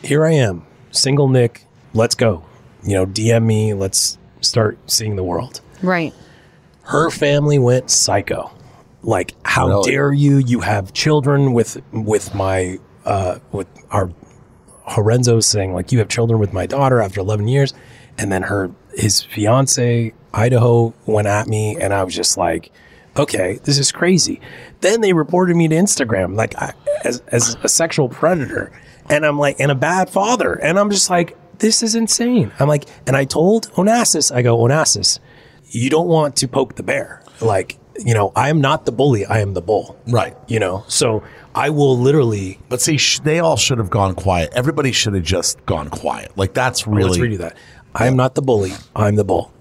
here 0.03 0.25
I 0.25 0.33
am, 0.33 0.64
single 0.91 1.29
Nik. 1.29 1.66
Let's 1.93 2.14
go. 2.14 2.45
You 2.85 2.95
know, 2.95 3.07
DM 3.07 3.45
me. 3.45 3.75
Let's 3.75 4.18
start 4.41 4.79
seeing 4.91 5.16
the 5.16 5.25
world. 5.25 5.61
Right. 5.83 6.14
Her 6.85 7.11
family 7.11 7.59
went 7.59 7.91
psycho. 7.91 8.51
Like, 9.03 9.35
how 9.45 9.68
Really? 9.68 9.91
dare 9.91 10.12
you? 10.12 10.39
You 10.39 10.61
have 10.61 10.93
children 10.93 11.53
with 11.53 11.81
with 11.93 12.35
my 12.35 12.79
uh, 13.05 13.39
with 13.53 13.66
our 13.91 14.11
Horenzo 14.87 15.41
saying 15.41 15.72
like 15.75 15.93
you 15.93 15.99
have 15.99 16.09
children 16.09 16.39
with 16.39 16.53
my 16.53 16.66
daughter 16.66 17.01
after 17.01 17.20
11 17.20 17.49
years, 17.49 17.75
and 18.18 18.31
then 18.33 18.43
her 18.43 18.70
his 18.95 19.22
fiance 19.22 20.12
Idaho 20.33 20.95
went 21.07 21.27
at 21.29 21.47
me, 21.49 21.77
and 21.81 21.93
I 21.95 22.03
was 22.03 22.14
just 22.14 22.37
like, 22.37 22.70
okay, 23.16 23.59
this 23.64 23.79
is 23.79 23.93
crazy. 23.93 24.41
Then 24.81 25.01
they 25.01 25.12
reported 25.12 25.57
me 25.57 25.68
to 25.68 25.75
Instagram 25.75 26.35
like 26.37 26.57
I, 26.57 26.72
as 27.05 27.22
as 27.29 27.57
a 27.62 27.68
sexual 27.68 28.09
predator, 28.09 28.72
and 29.11 29.25
I'm 29.27 29.39
like, 29.39 29.57
and 29.61 29.70
a 29.70 29.75
bad 29.75 30.09
father, 30.11 30.55
and 30.55 30.79
I'm 30.79 30.91
just 30.91 31.09
like, 31.11 31.37
this 31.59 31.83
is 31.83 31.95
insane. 31.95 32.53
I'm 32.59 32.68
like, 32.68 32.85
and 33.07 33.16
I 33.16 33.25
told 33.25 33.70
Onassis, 33.72 34.35
I 34.35 34.43
go 34.43 34.57
Onassis, 34.59 35.18
you 35.75 35.91
don't 35.91 36.09
want 36.09 36.37
to 36.37 36.49
poke 36.49 36.77
the 36.77 36.83
bear, 36.83 37.22
like. 37.41 37.79
You 37.97 38.12
know, 38.12 38.33
I 38.35 38.49
am 38.51 38.61
not 38.61 38.87
the 38.87 38.91
bully. 38.91 39.25
I 39.25 39.39
am 39.39 39.55
the 39.55 39.62
bull. 39.62 39.97
Right. 40.09 40.37
You 40.49 40.59
know, 40.59 40.83
so 40.89 41.22
I 41.55 41.70
will 41.70 41.97
literally 41.97 42.59
But 42.68 42.81
see, 42.81 42.97
sh- 42.97 43.20
they 43.20 43.39
all 43.39 43.57
should 43.57 43.79
have 43.79 43.89
gone 43.89 44.16
quiet. 44.16 44.51
Everybody 44.53 44.91
should 44.91 45.14
have 45.14 45.22
just 45.22 45.64
gone 45.64 45.91
quiet. 45.91 46.37
Like 46.37 46.55
that's 46.55 46.89
really. 46.89 47.05
Let's 47.11 47.18
really 47.20 47.37
redo 47.37 47.39
that. 47.43 47.57
I 47.95 48.09
am 48.09 48.16
not 48.16 48.35
the 48.35 48.43
bully. 48.43 48.72
I'm 48.97 49.14
the 49.14 49.22
bull. 49.22 49.53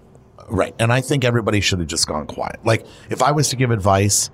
right. 0.49 0.73
And 0.79 0.91
I 0.91 0.99
think 1.01 1.23
everybody 1.23 1.61
should 1.61 1.77
have 1.77 1.87
just 1.87 2.07
gone 2.07 2.25
quiet. 2.25 2.59
Like 2.65 2.87
if 3.11 3.21
I 3.21 3.29
was 3.33 3.49
to 3.49 3.55
give 3.55 3.69
advice, 3.69 4.31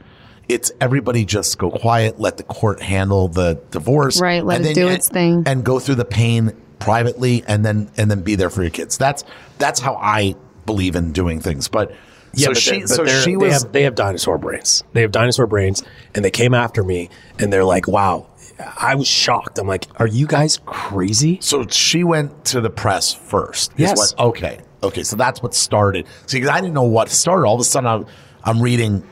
it's 0.47 0.71
everybody 0.80 1.25
just 1.25 1.57
go 1.57 1.69
quiet, 1.69 2.21
let 2.21 2.38
the 2.38 2.43
court 2.43 2.82
handle 2.82 3.27
the 3.27 3.59
divorce, 3.69 4.21
Right, 4.21 4.45
let 4.45 4.61
and 4.61 4.65
it 4.67 4.75
do 4.75 4.88
its 4.88 5.09
thing. 5.09 5.43
and 5.45 5.65
go 5.65 5.77
through 5.77 5.95
the 5.95 6.05
pain 6.05 6.53
privately, 6.80 7.43
and 7.49 7.65
then 7.65 7.91
and 7.97 8.09
then 8.09 8.21
be 8.21 8.36
there 8.36 8.49
for 8.49 8.61
your 8.61 8.71
kids. 8.71 8.97
That's 8.97 9.25
that's 9.57 9.82
how 9.82 9.95
I 10.01 10.36
believe 10.70 10.95
in 10.95 11.11
doing 11.11 11.39
things. 11.39 11.67
But 11.67 11.91
so 12.36 12.49
but 12.51 12.57
she 12.57 12.86
so 12.86 13.05
she 13.05 13.32
they 13.32 13.38
was 13.38 13.63
have, 13.63 13.72
they 13.72 13.84
have 13.84 13.95
dinosaur 13.95 14.38
brains. 14.38 14.84
They 14.93 15.01
have 15.01 15.11
dinosaur 15.11 15.47
brains, 15.47 15.84
and 16.13 16.24
they 16.24 16.32
came 16.32 16.53
after 16.53 16.84
me, 16.84 17.09
and 17.39 17.51
they're 17.51 17.65
like, 17.65 17.88
"Wow." 17.88 18.28
I 18.78 18.95
was 18.95 19.07
shocked. 19.07 19.57
I'm 19.57 19.67
like, 19.67 19.88
"Are 19.95 20.07
you 20.07 20.28
guys 20.28 20.59
crazy?" 20.65 21.39
So 21.41 21.65
she 21.67 22.03
went 22.03 22.45
to 22.45 22.61
the 22.61 22.70
press 22.70 23.13
first. 23.13 23.72
Yes. 23.78 23.97
what- 23.97 24.28
okay. 24.30 24.59
Okay. 24.84 25.03
So 25.03 25.15
that's 25.15 25.41
what 25.41 25.53
started. 25.53 26.05
See, 26.28 26.38
because 26.39 26.49
I 26.55 26.61
didn't 26.61 26.74
know 26.74 26.84
what 26.84 27.09
started. 27.09 27.45
All 27.47 27.55
of 27.55 27.61
a 27.61 27.63
sudden, 27.63 27.88
I'm, 27.89 28.05
I'm 28.43 28.61
reading 28.61 29.03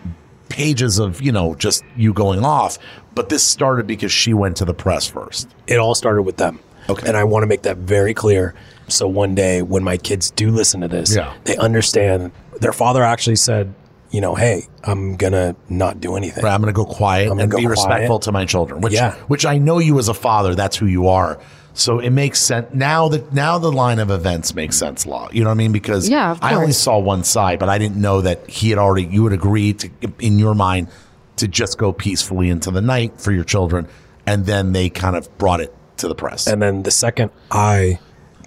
pages 0.49 0.99
of, 0.99 1.21
you 1.21 1.31
know, 1.31 1.55
just 1.55 1.83
you 1.95 2.13
going 2.13 2.43
off. 2.45 2.77
But 3.15 3.29
this 3.29 3.43
started 3.43 3.87
because 3.87 4.11
she 4.11 4.33
went 4.33 4.57
to 4.57 4.65
the 4.65 4.73
press 4.73 5.07
first. 5.07 5.49
It 5.65 5.77
all 5.79 5.95
started 5.95 6.21
with 6.23 6.37
them. 6.37 6.59
Okay. 6.89 7.07
And 7.07 7.17
I 7.17 7.23
want 7.25 7.43
to 7.43 7.47
make 7.47 7.63
that 7.63 7.77
very 7.77 8.13
clear. 8.13 8.53
So 8.87 9.07
one 9.07 9.35
day 9.35 9.61
when 9.61 9.83
my 9.83 9.97
kids 9.97 10.31
do 10.31 10.49
listen 10.51 10.81
to 10.81 10.87
this, 10.87 11.15
Yeah. 11.15 11.33
they 11.43 11.57
understand. 11.57 12.31
Their 12.59 12.73
father 12.73 13.03
actually 13.03 13.35
said, 13.35 13.73
you 14.11 14.21
know, 14.21 14.35
hey, 14.35 14.67
I'm 14.83 15.17
going 15.17 15.33
to 15.33 15.55
not 15.69 15.99
do 15.99 16.15
anything. 16.15 16.43
Right, 16.43 16.53
I'm 16.53 16.61
going 16.61 16.73
to 16.73 16.77
go 16.77 16.85
quiet 16.85 17.27
gonna 17.27 17.43
and 17.43 17.51
go 17.51 17.57
be 17.57 17.63
quiet. 17.65 17.71
respectful 17.71 18.19
to 18.19 18.31
my 18.31 18.45
children, 18.45 18.79
which 18.81 18.93
Yeah. 18.93 19.15
which 19.27 19.45
I 19.45 19.57
know 19.57 19.79
you 19.79 19.99
as 19.99 20.07
a 20.07 20.13
father. 20.13 20.55
That's 20.55 20.77
who 20.77 20.85
you 20.85 21.07
are. 21.09 21.37
So 21.73 21.99
it 21.99 22.09
makes 22.09 22.39
sense 22.41 22.67
now 22.73 23.09
that 23.09 23.33
now 23.33 23.59
the 23.59 23.71
line 23.71 23.99
of 23.99 24.09
events 24.09 24.55
makes 24.55 24.77
sense. 24.77 25.05
Law, 25.05 25.27
you 25.31 25.43
know 25.43 25.49
what 25.49 25.55
I 25.55 25.57
mean? 25.57 25.71
Because 25.73 26.09
Yeah, 26.09 26.35
I 26.41 26.55
only 26.55 26.71
saw 26.71 26.97
one 26.97 27.23
side, 27.23 27.59
but 27.59 27.69
I 27.69 27.77
didn't 27.77 27.97
know 27.97 28.21
that 28.21 28.49
he 28.49 28.69
had 28.71 28.79
already. 28.79 29.03
You 29.05 29.21
would 29.23 29.33
agree 29.33 29.73
to 29.73 29.89
in 30.19 30.39
your 30.39 30.55
mind 30.55 30.87
to 31.35 31.47
just 31.47 31.77
go 31.77 31.91
peacefully 31.91 32.49
into 32.49 32.71
the 32.71 32.81
night 32.81 33.19
for 33.21 33.31
your 33.31 33.43
children, 33.43 33.87
and 34.25 34.45
then 34.47 34.71
they 34.71 34.89
kind 34.89 35.15
of 35.15 35.37
brought 35.37 35.59
it 35.59 35.71
to 35.97 36.07
the 36.07 36.15
press. 36.15 36.47
And 36.47 36.59
then 36.61 36.81
the 36.81 36.89
second 36.89 37.29
I 37.51 37.99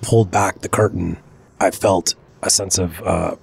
pulled 0.03 0.31
back 0.31 0.61
the 0.61 0.69
curtain, 0.69 1.19
I 1.61 1.71
felt 1.71 2.15
a 2.43 2.51
sense 2.51 2.79
of 2.79 3.01
uh, 3.03 3.37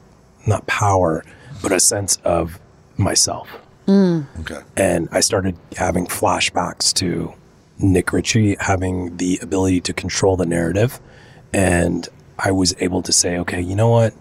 not 0.48 0.66
power, 0.68 1.24
but 1.62 1.72
a 1.72 1.80
sense 1.80 2.18
of 2.24 2.60
myself. 2.98 3.48
okay, 3.88 4.60
And 4.76 5.08
I 5.12 5.22
started 5.22 5.56
having 5.78 6.08
flashbacks 6.08 6.94
to 6.96 7.34
Nik 7.80 8.12
Richie 8.12 8.58
having 8.60 9.18
the 9.18 9.40
ability 9.42 9.82
to 9.82 9.94
control 9.94 10.36
the 10.36 10.46
narrative. 10.46 11.00
And 11.54 12.08
I 12.40 12.52
was 12.52 12.76
able 12.80 13.02
to 13.04 13.12
say, 13.14 13.38
okay, 13.38 13.62
you 13.62 13.76
know 13.76 13.90
what? 13.90 14.14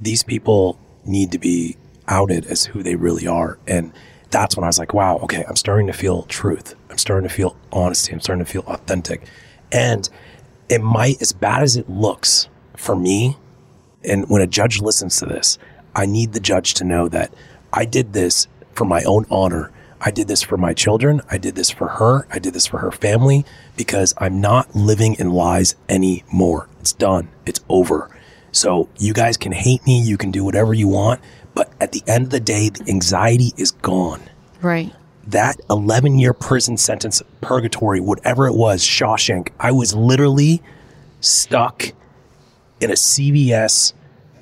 These 0.00 0.22
people 0.22 0.78
need 1.04 1.32
to 1.32 1.38
be 1.38 1.76
outed 2.06 2.46
as 2.46 2.64
who 2.64 2.82
they 2.82 2.94
really 2.94 3.26
are. 3.26 3.58
And 3.66 3.92
that's 4.30 4.56
when 4.56 4.64
I 4.64 4.68
was 4.68 4.78
like, 4.78 4.94
wow, 4.94 5.18
okay, 5.18 5.44
I'm 5.48 5.56
starting 5.56 5.86
to 5.86 5.92
feel 5.92 6.22
truth. 6.24 6.74
I'm 6.90 6.98
starting 6.98 7.28
to 7.28 7.34
feel 7.34 7.56
honesty. 7.72 8.12
I'm 8.12 8.20
starting 8.20 8.44
to 8.44 8.50
feel 8.50 8.64
authentic. 8.66 9.26
And 9.72 10.08
it 10.68 10.82
might, 10.82 11.20
as 11.20 11.32
bad 11.32 11.62
as 11.62 11.76
it 11.76 11.88
looks 11.88 12.48
for 12.76 12.96
me, 12.96 13.36
and 14.04 14.28
when 14.28 14.42
a 14.42 14.46
judge 14.46 14.80
listens 14.80 15.16
to 15.18 15.26
this, 15.26 15.58
I 15.94 16.06
need 16.06 16.32
the 16.32 16.40
judge 16.40 16.74
to 16.74 16.84
know 16.84 17.08
that 17.08 17.32
I 17.72 17.84
did 17.84 18.12
this 18.12 18.46
for 18.72 18.84
my 18.84 19.02
own 19.04 19.26
honor. 19.30 19.72
I 20.00 20.10
did 20.10 20.28
this 20.28 20.42
for 20.42 20.56
my 20.56 20.74
children. 20.74 21.22
I 21.30 21.38
did 21.38 21.54
this 21.54 21.70
for 21.70 21.88
her. 21.88 22.26
I 22.30 22.38
did 22.38 22.52
this 22.52 22.66
for 22.66 22.78
her 22.78 22.92
family 22.92 23.44
because 23.76 24.14
I'm 24.18 24.40
not 24.40 24.74
living 24.74 25.14
in 25.14 25.30
lies 25.30 25.74
anymore. 25.88 26.68
It's 26.80 26.92
done. 26.92 27.28
It's 27.46 27.60
over. 27.68 28.14
So 28.52 28.88
you 28.98 29.14
guys 29.14 29.36
can 29.36 29.52
hate 29.52 29.86
me. 29.86 30.00
You 30.00 30.18
can 30.18 30.30
do 30.30 30.44
whatever 30.44 30.74
you 30.74 30.88
want. 30.88 31.20
But 31.54 31.72
at 31.80 31.92
the 31.92 32.02
end 32.06 32.24
of 32.24 32.30
the 32.30 32.40
day, 32.40 32.68
the 32.68 32.84
anxiety 32.90 33.54
is 33.56 33.70
gone 33.70 34.20
Right. 34.60 34.92
That 35.26 35.60
11 35.70 36.18
year 36.18 36.32
prison 36.32 36.76
sentence, 36.76 37.22
purgatory, 37.40 38.00
whatever 38.00 38.46
it 38.46 38.54
was, 38.54 38.82
Shawshank, 38.82 39.48
I 39.58 39.72
was 39.72 39.94
literally 39.94 40.62
stuck 41.20 41.92
in 42.80 42.90
a 42.90 42.94
CVS 42.94 43.92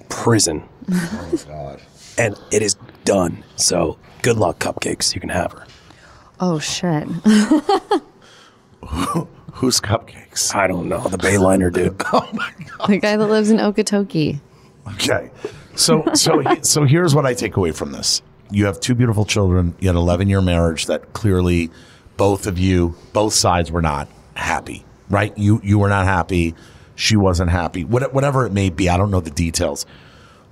prison. 0.09 0.62
oh 0.93 1.45
God, 1.49 1.80
and 2.18 2.37
it 2.51 2.62
is 2.62 2.76
done. 3.05 3.43
So 3.57 3.99
good 4.22 4.37
luck, 4.37 4.59
cupcakes. 4.59 5.14
You 5.14 5.20
can 5.20 5.30
have 5.30 5.53
her. 5.53 5.66
Oh 6.41 6.59
shit. 6.59 7.05
Who's 9.55 9.80
cupcakes? 9.80 10.55
I 10.55 10.66
don't 10.66 10.89
know 10.89 11.01
the 11.09 11.16
Bayliner 11.18 11.72
dude. 11.72 12.01
Oh 12.12 12.28
my 12.32 12.53
god. 12.78 12.89
the 12.91 12.99
guy 12.99 13.16
that 13.16 13.26
lives 13.26 13.51
in 13.51 13.59
Okotoki. 13.59 14.41
Okay. 14.95 15.30
So 15.76 16.05
so 16.14 16.41
he- 16.41 16.62
so 16.62 16.85
here's 16.85 17.14
what 17.14 17.24
I 17.24 17.35
take 17.35 17.57
away 17.57 17.70
from 17.72 17.93
this. 17.93 18.20
You 18.55 18.67
have 18.67 18.79
two 18.79 18.95
beautiful 18.95 19.25
children. 19.25 19.75
You 19.81 19.89
had 19.89 19.97
an 19.97 20.03
11 20.03 20.29
year 20.29 20.41
marriage 20.41 20.87
that 20.87 21.13
clearly 21.13 21.71
both 22.17 22.47
of 22.47 22.57
you, 22.57 22.95
both 23.13 23.35
sides 23.35 23.73
were 23.73 23.83
not 23.83 24.09
happy, 24.35 24.85
right? 25.11 25.37
You 25.37 25.61
you 25.65 25.79
were 25.79 25.89
not 25.89 26.07
happy. 26.07 26.55
She 26.95 27.17
wasn't 27.17 27.51
happy. 27.51 27.83
What, 27.85 28.15
whatever 28.15 28.47
it 28.47 28.53
may 28.53 28.71
be, 28.71 28.89
I 28.89 28.97
don't 28.97 29.11
know 29.11 29.21
the 29.21 29.31
details. 29.31 29.85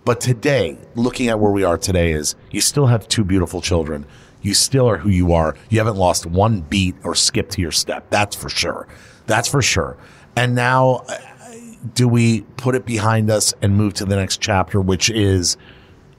But 0.05 0.21
today, 0.21 0.77
looking 0.97 1.29
at 1.29 1.39
where 1.39 1.53
we 1.53 1.63
are 1.63 1.79
today, 1.79 2.11
is 2.11 2.35
you 2.51 2.61
still 2.61 2.87
have 2.87 3.07
two 3.07 3.23
beautiful 3.23 3.61
children. 3.61 4.05
You 4.41 4.55
still 4.55 4.89
are 4.89 4.97
who 4.97 5.09
you 5.09 5.33
are. 5.33 5.55
You 5.69 5.79
haven't 5.79 5.97
lost 5.97 6.27
one 6.27 6.63
beat 6.63 6.97
or 7.05 7.15
skipped 7.15 7.53
to 7.53 7.61
your 7.61 7.71
step. 7.71 8.11
That's 8.11 8.35
for 8.35 8.49
sure. 8.49 8.89
That's 9.27 9.49
for 9.49 9.63
sure. 9.63 9.97
And 10.35 10.57
now, 10.57 11.05
uh, 11.09 11.19
do 11.95 12.09
we 12.09 12.41
put 12.57 12.75
it 12.75 12.85
behind 12.85 13.31
us 13.31 13.55
and 13.63 13.77
move 13.77 13.95
to 13.95 14.05
the 14.05 14.17
next 14.17 14.41
chapter, 14.41 14.81
which 14.81 15.09
is 15.09 15.57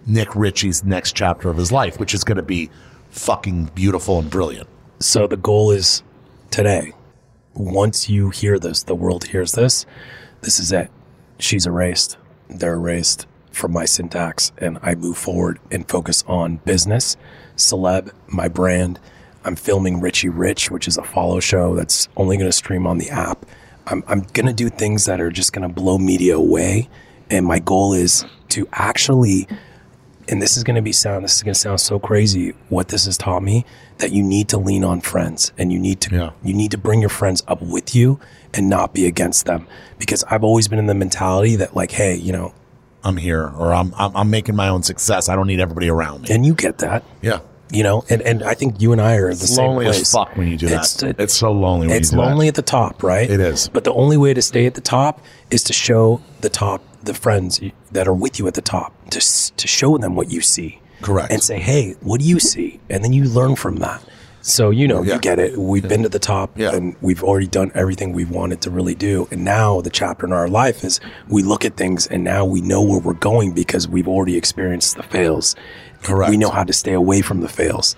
Nik 0.05 0.35
Richie's 0.35 0.83
next 0.83 1.15
chapter 1.15 1.49
of 1.49 1.57
his 1.57 1.71
life, 1.71 1.99
which 1.99 2.13
is 2.13 2.23
going 2.23 2.37
to 2.37 2.43
be 2.43 2.69
fucking 3.11 3.71
beautiful 3.75 4.19
and 4.19 4.29
brilliant? 4.29 4.67
So 4.99 5.27
the 5.27 5.37
goal 5.37 5.71
is 5.71 6.03
today. 6.51 6.93
Once 7.53 8.09
you 8.09 8.29
hear 8.29 8.57
this, 8.59 8.83
the 8.83 8.95
world 8.95 9.25
hears 9.25 9.53
this. 9.53 9.85
This 10.41 10.59
is 10.59 10.71
it. 10.71 10.89
She's 11.39 11.65
erased. 11.65 12.17
They're 12.49 12.73
erased 12.73 13.27
from 13.51 13.71
my 13.71 13.85
syntax, 13.85 14.51
and 14.57 14.79
I 14.81 14.95
move 14.95 15.17
forward 15.17 15.59
and 15.71 15.87
focus 15.87 16.23
on 16.27 16.57
business, 16.57 17.15
celeb, 17.55 18.11
my 18.27 18.47
brand. 18.47 18.99
I'm 19.45 19.55
filming 19.55 20.01
Richie 20.01 20.29
Rich, 20.29 20.71
which 20.71 20.87
is 20.87 20.97
a 20.97 21.03
follow 21.03 21.39
show 21.39 21.75
that's 21.75 22.09
only 22.17 22.37
going 22.37 22.47
to 22.47 22.53
stream 22.53 22.87
on 22.87 22.97
the 22.97 23.09
app. 23.09 23.45
I'm, 23.87 24.03
I'm 24.07 24.21
going 24.33 24.47
to 24.47 24.53
do 24.53 24.69
things 24.69 25.05
that 25.05 25.21
are 25.21 25.31
just 25.31 25.53
going 25.53 25.67
to 25.67 25.73
blow 25.73 25.97
media 25.97 26.35
away. 26.35 26.89
And 27.29 27.45
my 27.45 27.59
goal 27.59 27.93
is 27.93 28.25
to 28.49 28.67
actually 28.71 29.47
and 30.29 30.41
this 30.41 30.55
is 30.57 30.63
going 30.63 30.75
to 30.75 30.81
be 30.81 30.91
sound 30.91 31.23
this 31.25 31.35
is 31.35 31.43
going 31.43 31.53
to 31.53 31.59
sound 31.59 31.79
so 31.81 31.99
crazy 31.99 32.53
what 32.69 32.87
this 32.89 33.05
has 33.05 33.17
taught 33.17 33.43
me 33.43 33.65
that 33.97 34.11
you 34.11 34.23
need 34.23 34.47
to 34.49 34.57
lean 34.57 34.83
on 34.83 35.01
friends 35.01 35.51
and 35.57 35.71
you 35.71 35.79
need 35.79 35.99
to 36.01 36.15
Yeah. 36.15 36.31
you 36.43 36.53
need 36.53 36.71
to 36.71 36.77
bring 36.77 36.99
your 37.01 37.09
friends 37.09 37.43
up 37.47 37.61
with 37.61 37.93
you 37.95 38.19
and 38.53 38.69
not 38.69 38.93
be 38.93 39.05
against 39.05 39.45
them 39.45 39.67
because 39.99 40.23
i've 40.29 40.43
always 40.43 40.67
been 40.67 40.79
in 40.79 40.87
the 40.87 40.93
mentality 40.93 41.55
that 41.57 41.75
like 41.75 41.91
hey 41.91 42.15
you 42.15 42.31
know 42.31 42.53
I'm 43.05 43.17
here, 43.17 43.43
or 43.45 43.73
I'm, 43.73 43.93
I'm 43.97 44.15
I'm 44.15 44.29
making 44.29 44.55
my 44.55 44.69
own 44.69 44.81
success. 44.81 45.27
I 45.27 45.35
don't 45.35 45.47
need 45.47 45.59
everybody 45.59 45.89
around 45.89 46.21
me. 46.21 46.29
and 46.33 46.45
you 46.45 46.53
get 46.53 46.77
that 46.77 47.03
Yeah, 47.21 47.39
you 47.69 47.83
know 47.83 48.05
and 48.09 48.21
and 48.21 48.41
i 48.43 48.53
think 48.53 48.79
you 48.81 48.93
and 48.93 49.01
i 49.01 49.17
are 49.17 49.25
in 49.29 49.37
the 49.37 49.43
it's 49.43 49.55
same 49.57 49.65
lonely 49.65 49.85
place 49.87 49.99
as 49.99 50.11
fuck 50.13 50.37
when 50.37 50.47
you 50.47 50.55
do 50.55 50.67
It's- 50.67 50.93
that. 51.01 51.19
It's, 51.19 51.33
so 51.33 51.51
lonely. 51.51 51.87
When 51.87 51.97
it's 51.97 52.13
you 52.13 52.17
do 52.17 52.23
lonely 52.23 52.45
That. 52.45 52.59
at 52.59 52.65
the 52.65 52.71
top, 52.71 53.03
right? 53.03 53.29
It 53.29 53.41
is. 53.41 53.67
But 53.67 53.83
the 53.83 53.91
only 53.91 54.15
way 54.15 54.33
to 54.33 54.41
stay 54.41 54.65
at 54.67 54.75
the 54.75 54.79
top 54.81 55.19
is 55.51 55.63
to 55.63 55.73
show 55.73 56.21
the 56.39 56.47
top, 56.47 56.81
the 57.05 57.13
friends 57.13 57.59
that 57.91 58.07
are 58.07 58.13
with 58.13 58.39
you 58.39 58.47
at 58.47 58.53
the 58.53 58.61
top, 58.61 58.93
to 59.09 59.19
to 59.57 59.67
show 59.67 59.97
them 59.97 60.15
what 60.15 60.31
you 60.31 60.41
see. 60.41 60.79
Correct. 61.01 61.31
And 61.33 61.41
say, 61.43 61.59
hey, 61.59 61.95
what 62.01 62.21
do 62.21 62.25
you 62.25 62.39
see? 62.39 62.79
And 62.89 63.03
then 63.03 63.11
you 63.11 63.25
learn 63.25 63.55
from 63.57 63.75
that. 63.77 64.01
So 64.41 64.69
you 64.71 64.87
know, 64.87 65.01
Yeah. 65.03 65.15
you 65.15 65.19
get 65.19 65.39
it. 65.39 65.57
We've 65.57 65.87
been 65.87 66.03
to 66.03 66.09
the 66.09 66.19
top, 66.19 66.51
Yeah. 66.57 66.73
and 66.75 66.95
we've 67.01 67.23
already 67.23 67.47
done 67.47 67.71
everything 67.75 68.13
we 68.13 68.25
wanted 68.25 68.61
to 68.61 68.69
really 68.71 68.95
do. 68.95 69.27
And 69.31 69.43
now 69.45 69.81
the 69.81 69.89
chapter 69.89 70.25
in 70.25 70.33
our 70.33 70.47
life 70.47 70.83
is 70.83 70.99
we 71.29 71.43
look 71.43 71.63
at 71.65 71.75
things, 71.77 72.07
and 72.07 72.23
now 72.23 72.43
we 72.45 72.61
know 72.61 72.81
where 72.81 72.99
we're 72.99 73.13
going 73.31 73.51
because 73.53 73.87
we've 73.87 74.07
already 74.07 74.35
experienced 74.37 74.95
the 74.97 75.03
fails. 75.03 75.55
Correct. 76.03 76.29
We 76.29 76.37
know 76.37 76.49
how 76.49 76.63
to 76.65 76.73
stay 76.73 76.93
away 76.93 77.21
from 77.21 77.39
the 77.41 77.47
fails 77.49 77.95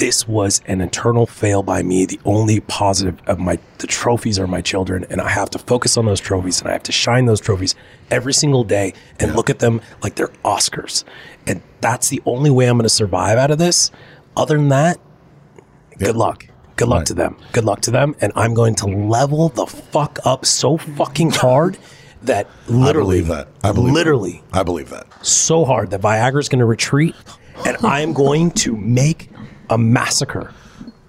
this 0.00 0.26
was 0.26 0.60
an 0.66 0.80
internal 0.80 1.26
fail 1.26 1.62
by 1.62 1.82
me. 1.82 2.04
The 2.06 2.18
only 2.24 2.60
positive 2.60 3.20
of 3.26 3.38
my 3.38 3.58
the 3.78 3.86
trophies 3.86 4.38
are 4.38 4.46
my 4.46 4.60
children, 4.60 5.04
and 5.10 5.20
I 5.20 5.28
have 5.28 5.50
to 5.50 5.58
focus 5.58 5.96
on 5.96 6.06
those 6.06 6.20
trophies 6.20 6.60
and 6.60 6.68
I 6.68 6.72
have 6.72 6.82
to 6.84 6.92
shine 6.92 7.26
those 7.26 7.40
trophies 7.40 7.74
every 8.10 8.32
single 8.34 8.64
day 8.64 8.94
and 9.20 9.34
look 9.36 9.48
at 9.50 9.58
them 9.60 9.80
like 10.02 10.16
they're 10.16 10.32
Oscars. 10.44 11.04
And 11.46 11.62
that's 11.80 12.08
the 12.08 12.20
only 12.26 12.50
way 12.50 12.66
I'm 12.66 12.76
going 12.76 12.82
to 12.84 12.88
survive 12.88 13.38
out 13.38 13.50
of 13.50 13.58
this. 13.58 13.90
Other 14.36 14.56
than 14.56 14.68
that, 14.70 14.98
good 15.98 16.16
luck. 16.16 16.46
Good 16.76 16.88
luck 16.88 16.98
Right. 17.00 17.06
to 17.08 17.14
them. 17.14 17.36
Good 17.52 17.64
luck 17.64 17.80
to 17.82 17.90
them. 17.90 18.14
And 18.20 18.32
I'm 18.36 18.54
going 18.54 18.74
to 18.76 18.86
level 18.86 19.50
the 19.50 19.66
fuck 19.66 20.18
up 20.24 20.44
so 20.46 20.76
fucking 20.78 21.30
hard 21.46 21.76
that 22.22 22.46
literally, 22.68 23.18
I 23.18 23.22
believe 23.22 23.26
that. 23.28 23.48
I 23.64 23.72
believe 23.72 23.94
literally, 23.94 24.42
That. 24.52 24.60
I 24.60 24.62
believe 24.62 24.90
that. 24.90 25.06
so 25.24 25.64
hard 25.64 25.90
that 25.90 26.00
Viagra 26.00 26.40
is 26.40 26.48
going 26.48 26.58
to 26.60 26.66
retreat, 26.66 27.14
and 27.66 27.76
I 27.84 28.00
am 28.00 28.12
going 28.12 28.50
to 28.52 28.76
make 28.76 29.29
a 29.70 29.78
massacre, 29.78 30.52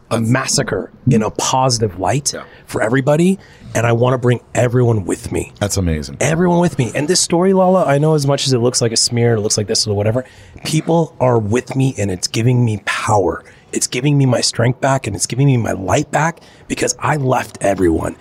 a 0.09 0.21
massacre 0.21 0.91
in 1.09 1.23
a 1.23 1.31
positive 1.31 1.99
light 1.99 2.33
for 2.65 2.81
everybody, 2.81 3.39
and 3.75 3.85
I 3.85 3.91
want 3.91 4.13
to 4.13 4.17
bring 4.17 4.39
everyone 4.53 5.05
with 5.05 5.31
me. 5.31 5.51
That's 5.59 5.77
amazing. 5.77 6.17
Everyone 6.21 6.59
with 6.59 6.77
me. 6.77 6.91
And 6.95 7.07
this 7.07 7.19
story, 7.19 7.53
Lala, 7.53 7.85
I 7.85 7.97
know 7.97 8.13
as 8.13 8.27
much 8.27 8.45
as 8.45 8.53
it 8.53 8.59
looks 8.59 8.81
like 8.81 8.91
a 8.91 8.97
smear, 8.97 9.35
it 9.35 9.41
looks 9.41 9.57
like 9.57 9.67
this 9.67 9.87
or 9.87 9.95
whatever, 9.95 10.25
people 10.63 11.15
are 11.19 11.39
with 11.39 11.75
me 11.75 11.95
and 11.97 12.11
it's 12.11 12.27
giving 12.27 12.63
me 12.63 12.81
power. 12.85 13.43
It's 13.73 13.87
giving 13.87 14.17
me 14.17 14.25
my 14.25 14.41
strength 14.41 14.79
back 14.79 15.07
and 15.07 15.15
it's 15.15 15.25
giving 15.25 15.47
me 15.47 15.57
my 15.57 15.71
light 15.71 16.11
back 16.11 16.41
because 16.67 16.95
I 16.99 17.15
left 17.15 17.57
everyone 17.61 18.15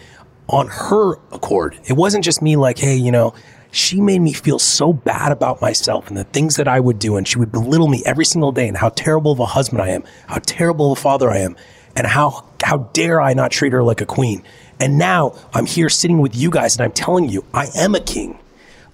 on 0.49 0.69
her 0.69 1.15
accord. 1.33 1.79
It 1.85 1.95
wasn't 1.95 2.25
just 2.25 2.41
me 2.41 2.57
like, 2.57 2.79
hey, 2.79 2.97
you 2.97 3.13
know, 3.13 3.35
she 3.71 4.01
made 4.01 4.21
me 4.21 4.33
feel 4.33 4.59
so 4.59 4.93
bad 4.93 5.33
about 5.33 5.61
myself 5.61 6.09
and 6.09 6.17
the 6.17 6.25
things 6.25 6.57
that 6.57 6.69
I 6.69 6.81
would 6.81 6.99
do. 6.99 7.17
And 7.17 7.27
she 7.27 7.39
would 7.39 7.53
belittle 7.53 7.89
me 7.89 8.03
every 8.05 8.25
single 8.25 8.53
day 8.53 8.69
and 8.69 8.77
how 8.77 8.91
terrible 8.91 9.33
of 9.33 9.41
a 9.41 9.47
husband 9.47 9.81
I 9.83 9.89
am, 9.89 10.05
how 10.27 10.41
terrible 10.45 10.93
of 10.93 10.99
a 10.99 11.01
father 11.01 11.31
I 11.31 11.39
am, 11.39 11.57
and 11.97 12.07
how, 12.07 12.45
how 12.63 12.79
dare 12.93 13.21
I 13.21 13.35
not 13.35 13.51
treat 13.51 13.73
her 13.73 13.83
like 13.83 14.01
a 14.01 14.07
queen. 14.07 14.43
And 14.79 14.99
now 14.99 15.35
I'm 15.53 15.67
here 15.67 15.89
sitting 15.89 16.21
with 16.21 16.35
you 16.35 16.51
guys 16.51 16.77
and 16.77 16.85
I'm 16.85 16.93
telling 16.93 17.29
you, 17.29 17.45
I 17.53 17.69
am 17.77 17.95
a 17.95 18.01
king. 18.01 18.39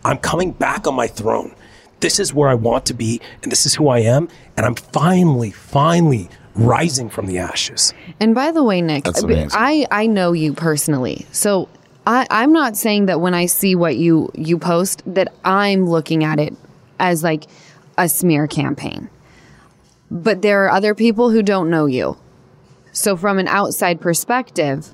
I'm 0.04 0.18
coming 0.18 0.52
back 0.52 0.86
on 0.86 0.94
my 0.94 1.06
throne. 1.06 1.54
This 2.00 2.18
is 2.18 2.34
where 2.34 2.48
I 2.48 2.54
want 2.54 2.86
to 2.86 2.94
be 2.94 3.20
and 3.42 3.50
this 3.50 3.66
is 3.66 3.74
who 3.74 3.88
I 3.88 4.00
am. 4.00 4.28
And 4.56 4.66
I'm 4.66 4.74
finally, 4.74 5.50
finally 5.50 6.28
rising 6.54 7.08
from 7.10 7.26
the 7.26 7.38
ashes. 7.38 7.92
And 8.20 8.34
by 8.34 8.50
the 8.50 8.62
way, 8.62 8.80
Nik, 8.80 9.04
I 9.06 9.86
I 9.90 10.06
know 10.06 10.32
you 10.32 10.52
personally, 10.52 11.26
so 11.32 11.68
I 12.06 12.26
I'm 12.30 12.52
not 12.52 12.76
saying 12.76 13.06
that 13.06 13.20
when 13.20 13.34
I 13.34 13.46
see 13.46 13.74
what 13.74 13.96
you 13.96 14.30
you 14.34 14.58
post 14.58 15.02
that 15.06 15.32
I'm 15.44 15.86
looking 15.86 16.24
at 16.24 16.38
it 16.38 16.54
as 16.98 17.22
like 17.22 17.44
a 17.98 18.08
smear 18.08 18.46
campaign. 18.46 19.10
But 20.10 20.42
there 20.42 20.64
are 20.64 20.70
other 20.70 20.94
people 20.94 21.30
who 21.30 21.42
don't 21.42 21.68
know 21.68 21.86
you. 21.86 22.16
So 22.92 23.16
from 23.16 23.38
an 23.38 23.48
outside 23.48 24.00
perspective, 24.00 24.88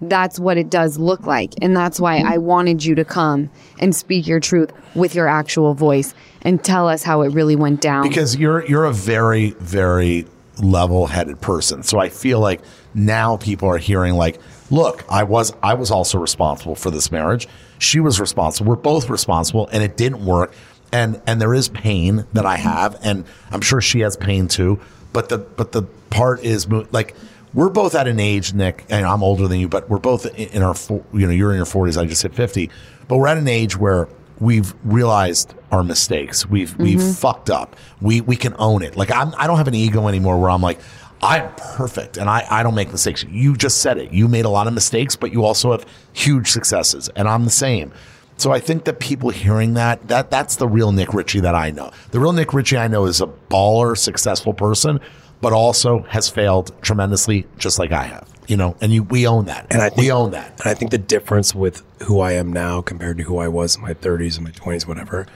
that's 0.00 0.38
what 0.38 0.58
it 0.58 0.68
does 0.68 0.98
look 0.98 1.24
like. 1.26 1.54
And 1.62 1.74
that's 1.74 1.98
why 2.00 2.18
I 2.18 2.38
wanted 2.38 2.84
you 2.84 2.94
to 2.96 3.04
come 3.04 3.48
and 3.78 3.94
speak 3.94 4.26
your 4.26 4.40
truth 4.40 4.72
with 4.94 5.14
your 5.14 5.28
actual 5.28 5.72
voice 5.72 6.14
and 6.42 6.62
tell 6.62 6.88
us 6.88 7.02
how 7.02 7.22
it 7.22 7.32
really 7.32 7.56
went 7.56 7.80
down. 7.80 8.08
because 8.08 8.36
you're 8.36 8.66
you're 8.66 8.84
a 8.84 8.92
very 8.92 9.50
very 9.52 10.26
level-headed 10.62 11.38
person 11.42 11.82
so 11.82 11.98
i 11.98 12.08
feel 12.08 12.40
like 12.40 12.62
now 12.94 13.36
people 13.36 13.68
are 13.68 13.76
hearing 13.76 14.14
like 14.14 14.38
look 14.70 15.04
i 15.08 15.22
was 15.22 15.52
i 15.62 15.74
was 15.74 15.90
also 15.90 16.18
responsible 16.18 16.74
for 16.74 16.90
this 16.90 17.10
marriage 17.10 17.46
she 17.78 18.00
was 18.00 18.20
responsible 18.20 18.68
we're 18.68 18.76
both 18.76 19.08
responsible 19.08 19.68
and 19.72 19.82
it 19.82 19.96
didn't 19.96 20.24
work 20.24 20.52
and 20.92 21.20
and 21.26 21.40
there 21.40 21.54
is 21.54 21.68
pain 21.68 22.26
that 22.32 22.46
i 22.46 22.56
have 22.56 22.98
and 23.02 23.24
i'm 23.50 23.60
sure 23.60 23.80
she 23.80 24.00
has 24.00 24.16
pain 24.16 24.48
too 24.48 24.80
but 25.12 25.28
the 25.28 25.38
but 25.38 25.72
the 25.72 25.82
part 26.10 26.42
is 26.42 26.68
like 26.90 27.14
we're 27.54 27.68
both 27.68 27.94
at 27.94 28.08
an 28.08 28.20
age 28.20 28.54
nick 28.54 28.84
and 28.88 29.06
i'm 29.06 29.22
older 29.22 29.46
than 29.48 29.60
you 29.60 29.68
but 29.68 29.88
we're 29.88 29.98
both 29.98 30.26
in 30.36 30.62
our 30.62 30.74
you 31.12 31.26
know 31.26 31.32
you're 31.32 31.50
in 31.50 31.56
your 31.56 31.66
40s 31.66 32.00
i 32.00 32.04
just 32.04 32.22
hit 32.22 32.34
50 32.34 32.70
but 33.08 33.18
we're 33.18 33.28
at 33.28 33.38
an 33.38 33.48
age 33.48 33.76
where 33.76 34.08
we've 34.40 34.74
realized 34.84 35.54
our 35.72 35.82
mistakes. 35.82 36.46
We've 36.46 36.76
we've 36.78 36.98
mm-hmm. 36.98 37.12
fucked 37.12 37.50
up. 37.50 37.76
We 38.00 38.20
we 38.20 38.36
can 38.36 38.54
own 38.58 38.82
it. 38.82 38.96
Like 38.96 39.10
I'm 39.10 39.34
I 39.36 39.46
don't 39.46 39.58
have 39.58 39.68
an 39.68 39.74
ego 39.74 40.08
anymore 40.08 40.40
where 40.40 40.50
I'm 40.50 40.62
like 40.62 40.80
I'm 41.22 41.52
perfect 41.54 42.16
and 42.16 42.28
I 42.28 42.46
I 42.50 42.62
don't 42.62 42.74
make 42.74 42.90
mistakes. 42.90 43.24
You 43.28 43.56
just 43.56 43.78
said 43.80 43.98
it. 43.98 44.12
You 44.12 44.28
made 44.28 44.44
a 44.44 44.50
lot 44.50 44.66
of 44.66 44.74
mistakes, 44.74 45.16
but 45.16 45.32
you 45.32 45.44
also 45.44 45.72
have 45.72 45.86
huge 46.12 46.50
successes 46.50 47.08
and 47.16 47.28
I'm 47.28 47.44
the 47.44 47.50
same. 47.50 47.92
So 48.38 48.52
I 48.52 48.60
think 48.60 48.84
that 48.84 49.00
people 49.00 49.30
hearing 49.30 49.74
that 49.74 50.08
that 50.08 50.30
that's 50.30 50.56
the 50.56 50.68
real 50.68 50.92
Nik 50.92 51.14
Richie 51.14 51.40
that 51.40 51.54
I 51.54 51.70
know. 51.70 51.90
The 52.10 52.20
real 52.20 52.32
Nik 52.32 52.52
Richie 52.52 52.76
I 52.76 52.88
know 52.88 53.06
is 53.06 53.20
a 53.20 53.26
baller, 53.26 53.96
successful 53.96 54.52
person, 54.52 55.00
but 55.40 55.52
also 55.52 56.00
has 56.02 56.28
failed 56.28 56.74
tremendously 56.82 57.46
just 57.56 57.78
like 57.78 57.92
I 57.92 58.04
have. 58.04 58.28
You 58.46 58.56
know, 58.56 58.76
and 58.80 58.92
you 58.92 59.02
we 59.02 59.26
own 59.26 59.46
that. 59.46 59.66
And 59.70 59.82
I 59.82 59.88
think, 59.88 60.02
we 60.02 60.12
own 60.12 60.30
that. 60.32 60.60
And 60.60 60.68
I 60.68 60.74
think 60.74 60.90
the 60.90 60.98
difference 60.98 61.54
with 61.54 61.82
who 62.02 62.20
I 62.20 62.32
am 62.32 62.52
now 62.52 62.80
compared 62.80 63.16
to 63.18 63.24
who 63.24 63.38
I 63.38 63.48
was 63.48 63.76
in 63.76 63.82
my 63.82 63.94
30s 63.94 64.36
and 64.36 64.44
my 64.44 64.52
20s, 64.52 64.86
whatever, 64.86 65.26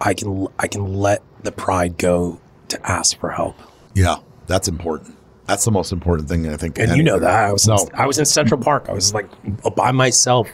I 0.00 0.14
can 0.14 0.46
I 0.58 0.68
can 0.68 0.94
let 0.94 1.22
the 1.42 1.52
pride 1.52 1.98
go 1.98 2.40
to 2.68 2.90
ask 2.90 3.18
for 3.18 3.30
help. 3.30 3.56
Yeah, 3.94 4.16
that's 4.46 4.68
important. 4.68 5.16
That's 5.46 5.64
the 5.64 5.72
most 5.72 5.90
important 5.90 6.28
thing 6.28 6.48
I 6.48 6.56
think. 6.56 6.78
And 6.78 6.96
you 6.96 7.02
know 7.02 7.18
that 7.18 7.30
I 7.30 7.52
was 7.52 7.66
no, 7.66 7.76
in, 7.76 7.88
I 7.94 8.06
was 8.06 8.18
in 8.18 8.24
Central 8.24 8.60
Park. 8.60 8.86
I 8.88 8.92
was 8.92 9.12
like 9.12 9.28
by 9.74 9.90
myself, 9.90 10.48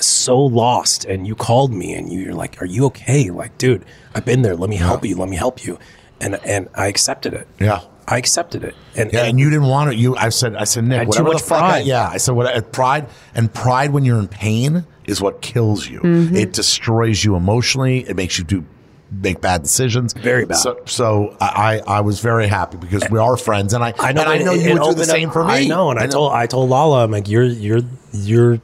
so 0.00 0.38
lost 0.38 1.04
and 1.04 1.26
you 1.26 1.34
called 1.34 1.72
me 1.72 1.94
and 1.94 2.12
you're 2.12 2.34
like, 2.34 2.60
are 2.62 2.66
you 2.66 2.86
okay? 2.86 3.30
Like, 3.30 3.58
dude, 3.58 3.84
I've 4.14 4.24
been 4.24 4.42
there. 4.42 4.56
Let 4.56 4.70
me 4.70 4.76
help 4.76 5.04
you. 5.04 5.16
Let 5.16 5.28
me 5.28 5.36
help 5.36 5.64
you. 5.64 5.78
And, 6.20 6.36
and 6.44 6.68
I 6.74 6.86
accepted 6.86 7.34
it. 7.34 7.48
Yeah. 7.58 7.80
I 8.06 8.18
accepted 8.18 8.64
it. 8.64 8.74
And, 8.96 9.12
Yeah, 9.12 9.24
and 9.24 9.38
you 9.38 9.50
didn't 9.50 9.68
want 9.68 9.92
it. 9.92 9.98
You, 9.98 10.16
I 10.16 10.30
said, 10.30 10.56
I 10.56 10.64
said, 10.64 10.84
Nik, 10.84 10.98
had 10.98 11.08
whatever 11.08 11.28
the 11.28 11.34
much 11.34 11.42
fuck. 11.42 11.62
I, 11.62 11.68
pride. 11.68 11.86
yeah, 11.86 12.08
I 12.08 12.16
said, 12.16 12.34
what 12.34 12.72
pride 12.72 13.08
and 13.34 13.52
pride 13.52 13.92
when 13.92 14.04
you're 14.04 14.18
in 14.18 14.28
pain 14.28 14.84
is 15.04 15.20
what 15.20 15.42
kills 15.42 15.88
you. 15.88 16.00
Mm-hmm. 16.00 16.36
It 16.36 16.52
destroys 16.52 17.24
you 17.24 17.36
emotionally. 17.36 18.08
It 18.08 18.16
makes 18.16 18.38
you 18.38 18.44
do 18.44 18.64
make 19.10 19.40
bad 19.40 19.62
decisions. 19.62 20.12
Very 20.12 20.44
bad. 20.46 20.56
So, 20.58 20.80
so 20.86 21.36
I, 21.40 21.80
I 21.86 21.96
I 21.96 22.00
was 22.00 22.20
very 22.20 22.46
happy 22.46 22.76
because 22.76 23.02
we 23.10 23.18
are 23.18 23.36
friends, 23.36 23.74
and 23.74 23.82
I 23.82 23.92
I 23.98 24.12
know, 24.12 24.20
and 24.22 24.30
I 24.30 24.38
know 24.38 24.52
it- 24.52 24.62
you 24.62 24.74
would 24.74 24.82
do 24.82 24.94
the 24.94 25.02
up- 25.02 25.08
same 25.08 25.30
for 25.30 25.44
me. 25.44 25.52
I 25.52 25.64
know, 25.66 25.90
and 25.90 25.98
I, 25.98 26.06
told 26.06 26.32
I 26.32 26.46
told 26.46 26.70
Lala, 26.70 27.04
I'm 27.04 27.10
like, 27.10 27.28
you're 27.28 27.44
you're 27.44 27.80
you're 28.12 28.60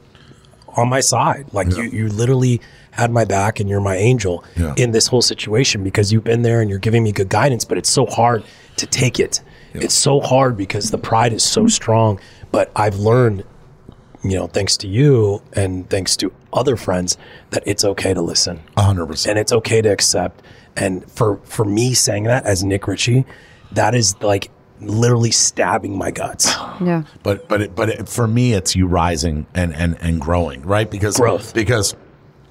on 0.76 0.88
my 0.88 1.00
side. 1.00 1.46
Like 1.52 1.74
you 1.76 1.82
you 1.84 2.08
literally 2.08 2.60
had 2.92 3.10
my 3.10 3.24
back, 3.24 3.60
and 3.60 3.68
you're 3.68 3.80
my 3.80 3.96
angel 3.96 4.42
Yeah. 4.56 4.74
in 4.76 4.92
this 4.92 5.06
whole 5.08 5.22
situation 5.22 5.84
because 5.84 6.12
you've 6.12 6.24
been 6.24 6.42
there 6.42 6.60
and 6.60 6.70
you're 6.70 6.78
giving 6.78 7.02
me 7.02 7.12
good 7.12 7.28
guidance. 7.28 7.64
But 7.64 7.76
it's 7.78 7.90
so 7.90 8.06
hard 8.06 8.42
to 8.76 8.86
take 8.86 9.18
it. 9.20 9.40
It's 9.74 9.94
so 9.94 10.20
hard 10.20 10.56
because 10.56 10.90
the 10.90 10.96
pride 10.98 11.34
is 11.34 11.42
so 11.42 11.66
strong. 11.66 12.18
But 12.52 12.70
I've 12.74 12.96
learned, 12.96 13.44
you 14.30 14.36
know, 14.36 14.46
thanks 14.46 14.76
to 14.78 14.88
you 14.88 15.42
and 15.52 15.88
thanks 15.90 16.16
to 16.16 16.32
other 16.52 16.76
friends, 16.76 17.16
that 17.50 17.62
it's 17.66 17.84
okay 17.84 18.14
to 18.14 18.22
listen 18.22 18.60
hundred 18.76 19.06
percent. 19.06 19.30
and 19.32 19.38
it's 19.38 19.52
okay 19.52 19.80
to 19.82 19.88
accept. 19.88 20.42
And 20.76 21.10
for 21.10 21.38
for 21.44 21.64
me 21.64 21.94
saying 21.94 22.24
that 22.24 22.44
as 22.44 22.62
Nik 22.64 22.86
Richie, 22.86 23.24
that 23.72 23.94
is 23.94 24.20
like 24.22 24.50
literally 24.80 25.30
stabbing 25.30 25.96
my 25.96 26.10
guts. 26.10 26.54
Yeah. 26.84 27.04
But 27.22 27.48
but 27.48 27.62
it, 27.62 27.74
but 27.74 27.88
it, 27.88 28.06
for 28.06 28.28
me, 28.28 28.52
it's 28.52 28.76
you 28.76 28.86
rising 28.86 29.46
and 29.54 29.74
and 29.74 29.96
and 30.02 30.20
growing, 30.20 30.60
right? 30.60 30.90
Because 30.90 31.16
Growth. 31.16 31.54
Because 31.54 31.96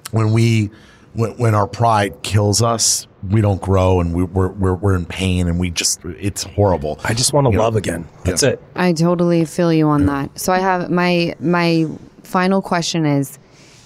when 0.09 0.31
we 0.31 0.71
when, 1.13 1.37
when 1.37 1.53
our 1.53 1.67
pride 1.67 2.23
kills 2.23 2.63
us, 2.63 3.05
we 3.29 3.41
don't 3.41 3.61
grow, 3.61 3.99
and 3.99 4.13
we, 4.13 4.23
we're 4.23 4.49
we're 4.49 4.75
we're 4.75 4.95
in 4.95 5.05
pain, 5.05 5.47
and 5.47 5.59
we 5.59 5.69
just 5.69 6.03
it's 6.05 6.43
horrible. 6.43 6.99
I 7.03 7.13
just 7.13 7.33
want 7.33 7.45
to 7.45 7.51
You 7.51 7.57
know, 7.57 7.63
love 7.63 7.75
again. 7.75 8.07
That's 8.23 8.43
yeah. 8.43 8.49
it. 8.49 8.63
I 8.75 8.93
totally 8.93 9.45
feel 9.45 9.71
you 9.71 9.87
on 9.87 10.05
that. 10.07 10.39
So 10.39 10.53
I 10.53 10.59
have 10.59 10.89
my 10.89 11.35
my 11.39 11.87
final 12.23 12.61
question 12.61 13.05
is 13.05 13.39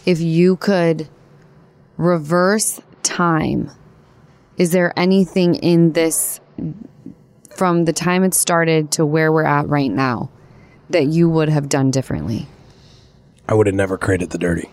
if 0.05 0.19
you 0.19 0.55
could 0.57 1.07
reverse 1.97 2.79
time, 3.03 3.71
is 4.57 4.71
there 4.71 4.93
anything 4.97 5.55
in 5.55 5.93
this 5.93 6.39
from 7.55 7.85
the 7.85 7.93
time 7.93 8.23
it 8.23 8.33
started 8.33 8.91
to 8.91 9.05
where 9.05 9.31
we're 9.31 9.43
at 9.43 9.67
right 9.67 9.91
now 9.91 10.29
that 10.89 11.07
you 11.07 11.29
would 11.29 11.49
have 11.49 11.69
done 11.69 11.91
differently? 11.91 12.47
I 13.47 13.53
would 13.53 13.67
have 13.67 13.75
never 13.75 13.97
created 13.97 14.29
the 14.29 14.37
dirty. 14.37 14.69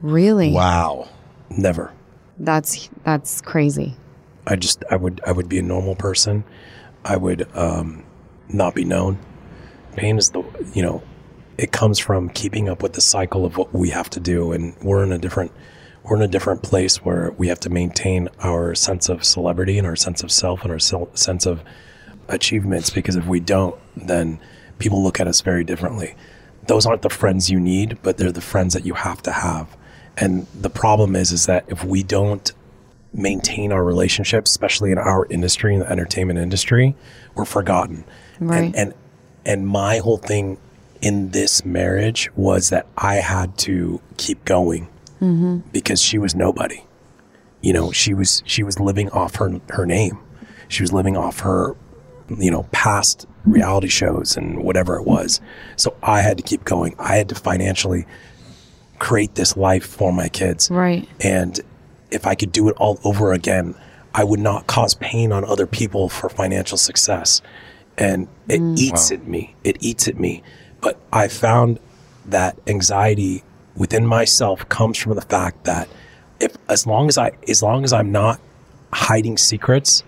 Really? 0.00 0.52
Wow. 0.52 1.08
Never. 1.50 1.92
That's 2.38 2.88
that's 3.04 3.40
crazy. 3.40 3.96
I 4.46 4.56
just 4.56 4.84
I 4.90 4.96
would 4.96 5.20
I 5.26 5.32
would 5.32 5.48
be 5.48 5.58
a 5.58 5.62
normal 5.62 5.94
person. 5.94 6.44
I 7.04 7.16
would 7.16 7.48
um, 7.56 8.04
not 8.48 8.74
be 8.74 8.84
known. 8.84 9.18
Pain 9.96 10.18
is 10.18 10.30
the 10.30 10.42
you 10.74 10.82
know, 10.82 11.02
it 11.58 11.72
comes 11.72 11.98
from 11.98 12.28
keeping 12.30 12.68
up 12.68 12.82
with 12.82 12.94
the 12.94 13.00
cycle 13.00 13.44
of 13.44 13.56
what 13.56 13.72
we 13.72 13.90
have 13.90 14.10
to 14.10 14.20
do, 14.20 14.52
and 14.52 14.76
we're 14.82 15.04
in 15.04 15.12
a 15.12 15.18
different 15.18 15.52
we're 16.02 16.16
in 16.16 16.22
a 16.22 16.28
different 16.28 16.62
place 16.62 17.02
where 17.02 17.32
we 17.38 17.48
have 17.48 17.60
to 17.60 17.70
maintain 17.70 18.28
our 18.40 18.74
sense 18.74 19.08
of 19.08 19.24
celebrity 19.24 19.78
and 19.78 19.86
our 19.86 19.96
sense 19.96 20.22
of 20.22 20.30
self 20.30 20.62
and 20.62 20.70
our 20.70 20.78
sense 20.78 21.46
of 21.46 21.62
achievements. 22.28 22.90
Because 22.90 23.16
if 23.16 23.26
we 23.26 23.40
don't, 23.40 23.74
then 23.96 24.38
people 24.78 25.02
look 25.02 25.18
at 25.20 25.26
us 25.26 25.40
very 25.40 25.64
differently. 25.64 26.14
Those 26.66 26.84
aren't 26.84 27.02
the 27.02 27.10
friends 27.10 27.50
you 27.50 27.58
need, 27.60 27.98
but 28.02 28.18
they're 28.18 28.32
the 28.32 28.40
friends 28.40 28.74
that 28.74 28.84
you 28.84 28.94
have 28.94 29.22
to 29.22 29.32
have. 29.32 29.76
And 30.16 30.46
the 30.54 30.70
problem 30.70 31.16
is, 31.16 31.32
is 31.32 31.46
that 31.46 31.64
if 31.68 31.84
we 31.84 32.02
don't 32.02 32.52
maintain 33.12 33.72
our 33.72 33.82
relationships, 33.82 34.50
especially 34.50 34.92
in 34.92 34.98
our 34.98 35.26
industry, 35.26 35.74
in 35.74 35.80
the 35.80 35.90
entertainment 35.90 36.38
industry, 36.38 36.94
we're 37.34 37.44
forgotten. 37.44 38.04
Right. 38.40 38.64
And, 38.64 38.76
and 38.76 38.94
and 39.46 39.68
my 39.68 39.98
whole 39.98 40.16
thing 40.16 40.58
in 41.00 41.30
this 41.30 41.64
marriage 41.64 42.30
was 42.34 42.70
that 42.70 42.86
I 42.96 43.16
had 43.16 43.58
to 43.58 44.00
keep 44.16 44.44
going 44.44 44.88
mm-hmm. 45.20 45.58
because 45.70 46.00
she 46.00 46.18
was 46.18 46.34
nobody. 46.34 46.82
You 47.60 47.72
know, 47.72 47.92
she 47.92 48.14
was 48.14 48.42
she 48.46 48.62
was 48.62 48.80
living 48.80 49.10
off 49.10 49.36
her 49.36 49.60
her 49.70 49.86
name. 49.86 50.18
She 50.68 50.82
was 50.82 50.92
living 50.92 51.16
off 51.16 51.40
her, 51.40 51.76
you 52.38 52.50
know, 52.50 52.64
past 52.72 53.26
reality 53.44 53.88
shows 53.88 54.36
and 54.36 54.62
whatever 54.62 54.96
it 54.96 55.06
was. 55.06 55.40
So 55.76 55.94
I 56.02 56.20
had 56.20 56.38
to 56.38 56.42
keep 56.42 56.64
going. 56.64 56.94
I 56.98 57.16
had 57.16 57.28
to 57.28 57.34
financially 57.34 58.06
create 58.98 59.34
this 59.34 59.56
life 59.56 59.86
for 59.86 60.12
my 60.12 60.28
kids. 60.28 60.70
Right. 60.70 61.08
And 61.20 61.60
if 62.10 62.26
I 62.26 62.34
could 62.34 62.52
do 62.52 62.68
it 62.68 62.76
all 62.76 63.00
over 63.04 63.32
again, 63.32 63.74
I 64.14 64.24
would 64.24 64.40
not 64.40 64.66
cause 64.66 64.94
pain 64.94 65.32
on 65.32 65.44
other 65.44 65.66
people 65.66 66.08
for 66.08 66.28
financial 66.28 66.78
success. 66.78 67.42
And 67.98 68.28
it 68.48 68.60
mm. 68.60 68.78
eats 68.78 69.10
at 69.10 69.26
me. 69.26 69.54
It 69.64 69.76
eats 69.80 70.08
at 70.08 70.18
me. 70.18 70.42
But 70.80 70.98
I 71.12 71.28
found 71.28 71.80
that 72.26 72.58
anxiety 72.66 73.42
within 73.76 74.06
myself 74.06 74.68
comes 74.68 74.98
from 74.98 75.14
the 75.14 75.22
fact 75.22 75.64
that 75.64 75.88
if 76.40 76.56
as 76.68 76.86
long 76.86 77.08
as 77.08 77.18
I 77.18 77.32
as 77.48 77.62
long 77.62 77.84
as 77.84 77.92
I'm 77.92 78.12
not 78.12 78.40
hiding 78.92 79.38
secrets, 79.38 80.02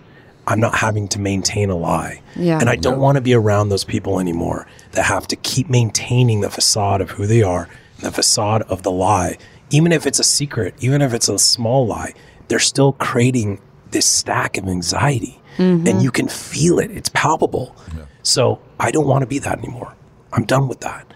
I'm 0.47 0.59
not 0.59 0.75
having 0.75 1.07
to 1.09 1.19
maintain 1.19 1.69
a 1.69 1.75
lie. 1.75 2.21
Yeah. 2.35 2.59
And 2.59 2.69
I 2.69 2.75
don't 2.75 2.99
want 2.99 3.17
to 3.17 3.21
be 3.21 3.33
around 3.33 3.69
those 3.69 3.83
people 3.83 4.19
anymore 4.19 4.67
that 4.91 5.03
have 5.03 5.27
to 5.27 5.35
keep 5.35 5.69
maintaining 5.69 6.41
the 6.41 6.49
facade 6.49 7.01
of 7.01 7.11
who 7.11 7.27
they 7.27 7.43
are, 7.43 7.67
the 7.99 8.11
facade 8.11 8.63
of 8.63 8.83
the 8.83 8.91
lie. 8.91 9.37
Even 9.69 9.91
if 9.91 10.05
it's 10.05 10.19
a 10.19 10.23
secret, 10.23 10.75
even 10.79 11.01
if 11.01 11.13
it's 11.13 11.27
a 11.27 11.37
small 11.37 11.85
lie, 11.85 12.13
they're 12.47 12.59
still 12.59 12.93
creating 12.93 13.59
this 13.91 14.05
stack 14.05 14.57
of 14.57 14.67
anxiety. 14.67 15.41
Mm-hmm. 15.57 15.87
And 15.87 16.01
you 16.01 16.11
can 16.11 16.27
feel 16.27 16.79
it. 16.79 16.91
It's 16.91 17.09
palpable. 17.09 17.75
So 18.21 18.59
I 18.79 18.91
don't 18.91 19.07
want 19.07 19.23
to 19.23 19.27
be 19.27 19.39
that 19.39 19.57
anymore. 19.57 19.93
I'm 20.33 20.45
done 20.45 20.67
with 20.67 20.81
that. 20.81 21.07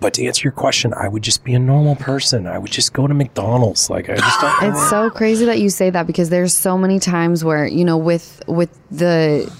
But 0.00 0.14
to 0.14 0.26
answer 0.26 0.42
your 0.42 0.52
question, 0.52 0.92
I 0.94 1.08
would 1.08 1.22
just 1.22 1.44
be 1.44 1.54
a 1.54 1.58
normal 1.58 1.96
person. 1.96 2.46
I 2.46 2.58
would 2.58 2.70
just 2.70 2.92
go 2.92 3.06
to 3.06 3.14
McDonald's. 3.14 3.88
Like 3.88 4.10
I 4.10 4.16
just 4.16 4.40
don't 4.40 4.62
It's 4.62 4.90
so 4.90 5.08
crazy 5.10 5.46
that 5.46 5.58
you 5.58 5.70
say 5.70 5.90
that 5.90 6.06
because 6.06 6.28
there's 6.28 6.54
so 6.54 6.76
many 6.76 6.98
times 6.98 7.44
where 7.44 7.66
you 7.66 7.84
know 7.84 7.96
with 7.96 8.42
with 8.46 8.76
the 8.90 9.50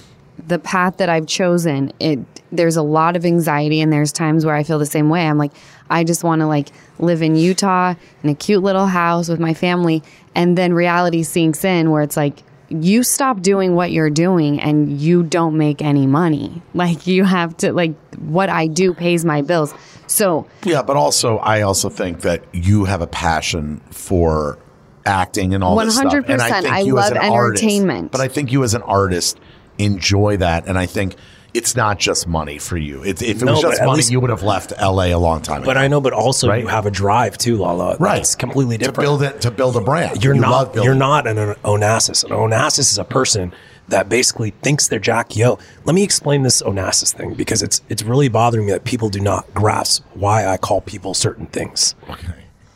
the 0.45 0.59
path 0.59 0.97
that 0.97 1.09
I've 1.09 1.25
chosen, 1.25 1.91
it 1.99 2.19
there's 2.51 2.77
a 2.77 2.83
lot 2.83 3.15
of 3.15 3.25
anxiety 3.25 3.81
and 3.81 3.91
there's 3.91 4.11
times 4.11 4.45
where 4.45 4.55
I 4.55 4.63
feel 4.63 4.79
the 4.79 4.85
same 4.85 5.09
way. 5.09 5.27
I'm 5.27 5.37
like 5.37 5.51
I 5.89 6.03
just 6.03 6.23
want 6.23 6.41
to 6.41 6.47
like 6.47 6.69
live 6.99 7.21
in 7.21 7.35
Utah 7.35 7.95
in 8.23 8.29
a 8.29 8.35
cute 8.35 8.63
little 8.63 8.87
house 8.87 9.29
with 9.29 9.39
my 9.39 9.53
family 9.53 10.03
and 10.35 10.57
then 10.57 10.73
reality 10.73 11.23
sinks 11.23 11.63
in 11.63 11.91
where 11.91 12.01
it's 12.01 12.17
like 12.17 12.43
you 12.69 13.01
stop 13.01 13.41
doing 13.41 13.75
what 13.75 13.91
you're 13.91 14.09
doing 14.09 14.59
and 14.59 14.99
you 14.99 15.23
don't 15.23 15.57
make 15.57 15.81
any 15.81 16.05
money. 16.05 16.61
Like 16.73 17.07
you 17.07 17.23
have 17.23 17.57
to 17.57 17.73
like 17.73 17.95
what 18.17 18.49
I 18.49 18.67
do 18.67 18.93
pays 18.93 19.25
my 19.25 19.41
bills. 19.41 19.73
So 20.05 20.47
Yeah, 20.63 20.83
but 20.83 20.95
also 20.95 21.37
I 21.37 21.61
also 21.61 21.89
think 21.89 22.21
that 22.21 22.43
you 22.53 22.85
have 22.85 23.01
a 23.01 23.07
passion 23.07 23.81
for 23.89 24.59
acting 25.05 25.53
and 25.55 25.63
all 25.63 25.75
this 25.77 25.95
stuff. 25.95 26.13
And 26.13 26.25
100%. 26.41 26.61
think 26.61 26.73
I 26.73 26.79
you 26.81 26.99
as 26.99 27.09
love 27.11 27.23
an 27.23 27.31
artist- 27.31 27.63
entertainment. 27.63 28.11
but 28.11 28.21
I 28.21 28.27
think 28.27 28.51
you 28.51 28.63
as 28.63 28.73
an 28.73 28.81
artist 28.83 29.39
enjoy 29.79 30.37
that, 30.37 30.67
and 30.67 30.77
I 30.77 30.85
think 30.85 31.15
it's 31.53 31.75
not 31.75 31.97
just 31.99 32.27
money 32.27 32.57
for 32.57 32.77
you. 32.77 33.03
It, 33.03 33.21
if 33.21 33.41
it 33.41 33.45
No, 33.45 33.53
was 33.53 33.61
just 33.61 33.81
money, 33.81 33.97
least- 33.97 34.11
you 34.11 34.19
would 34.19 34.29
have 34.29 34.43
left 34.43 34.73
L.A. 34.77 35.11
a 35.11 35.17
long 35.17 35.41
time 35.41 35.57
ago. 35.61 35.65
But 35.65 35.77
I 35.77 35.87
know, 35.87 35.99
but 36.01 36.13
also 36.13 36.49
Right. 36.49 36.61
you 36.61 36.67
have 36.67 36.85
a 36.85 36.91
drive 36.91 37.37
too, 37.37 37.57
Lala. 37.57 37.97
right, 37.99 38.19
It's 38.19 38.35
completely 38.35 38.77
different. 38.77 38.95
to 38.95 39.01
different. 39.01 39.19
build 39.21 39.35
it 39.35 39.41
to 39.41 39.51
build 39.51 39.75
a 39.75 39.81
brand. 39.81 40.23
you're 40.23 40.35
You 40.35 40.41
not 40.41 40.75
you're 40.75 40.93
not 40.95 41.25
an 41.27 41.37
Onassis. 41.63 42.23
An 42.23 42.31
Onassis 42.31 42.79
is 42.91 42.97
a 42.97 43.03
person 43.03 43.53
that 43.89 44.09
basically 44.09 44.51
thinks 44.61 44.87
they're 44.89 44.99
Jackie 44.99 45.45
O. 45.45 45.57
Let 45.85 45.95
me 45.95 46.03
explain 46.03 46.43
this 46.43 46.61
Onassis 46.61 47.13
thing 47.13 47.33
because 47.33 47.61
it's 47.63 47.81
it's 47.89 48.03
really 48.03 48.27
bothering 48.27 48.65
me 48.65 48.71
that 48.73 48.83
people 48.83 49.09
do 49.09 49.19
not 49.21 49.51
grasp 49.53 50.03
why 50.13 50.45
I 50.45 50.57
call 50.57 50.81
people 50.81 51.13
certain 51.13 51.45
things. 51.47 51.95
Okay. 52.09 52.33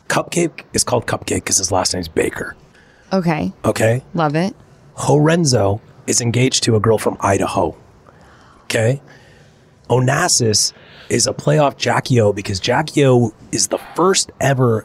Cupcake 0.08 0.62
is 0.72 0.84
called 0.84 1.06
Cupcake 1.06 1.36
because 1.36 1.58
his 1.58 1.70
last 1.72 1.94
name's 1.94 2.08
Baker. 2.08 2.56
okay, 3.12 3.52
Okay, 3.64 4.02
love 4.14 4.34
it. 4.34 4.54
Horenzo 4.96 5.80
is 6.06 6.20
engaged 6.20 6.62
to 6.64 6.76
a 6.76 6.80
girl 6.80 6.98
from 6.98 7.16
Idaho. 7.20 7.74
Okay. 8.72 9.02
Onassis 9.90 10.72
is 11.10 11.26
a 11.26 11.34
playoff 11.34 11.76
Jackie 11.76 12.20
O 12.20 12.32
because 12.32 12.58
Jackie 12.58 13.04
O 13.04 13.34
is 13.50 13.68
the 13.68 13.78
first 13.94 14.32
ever 14.40 14.84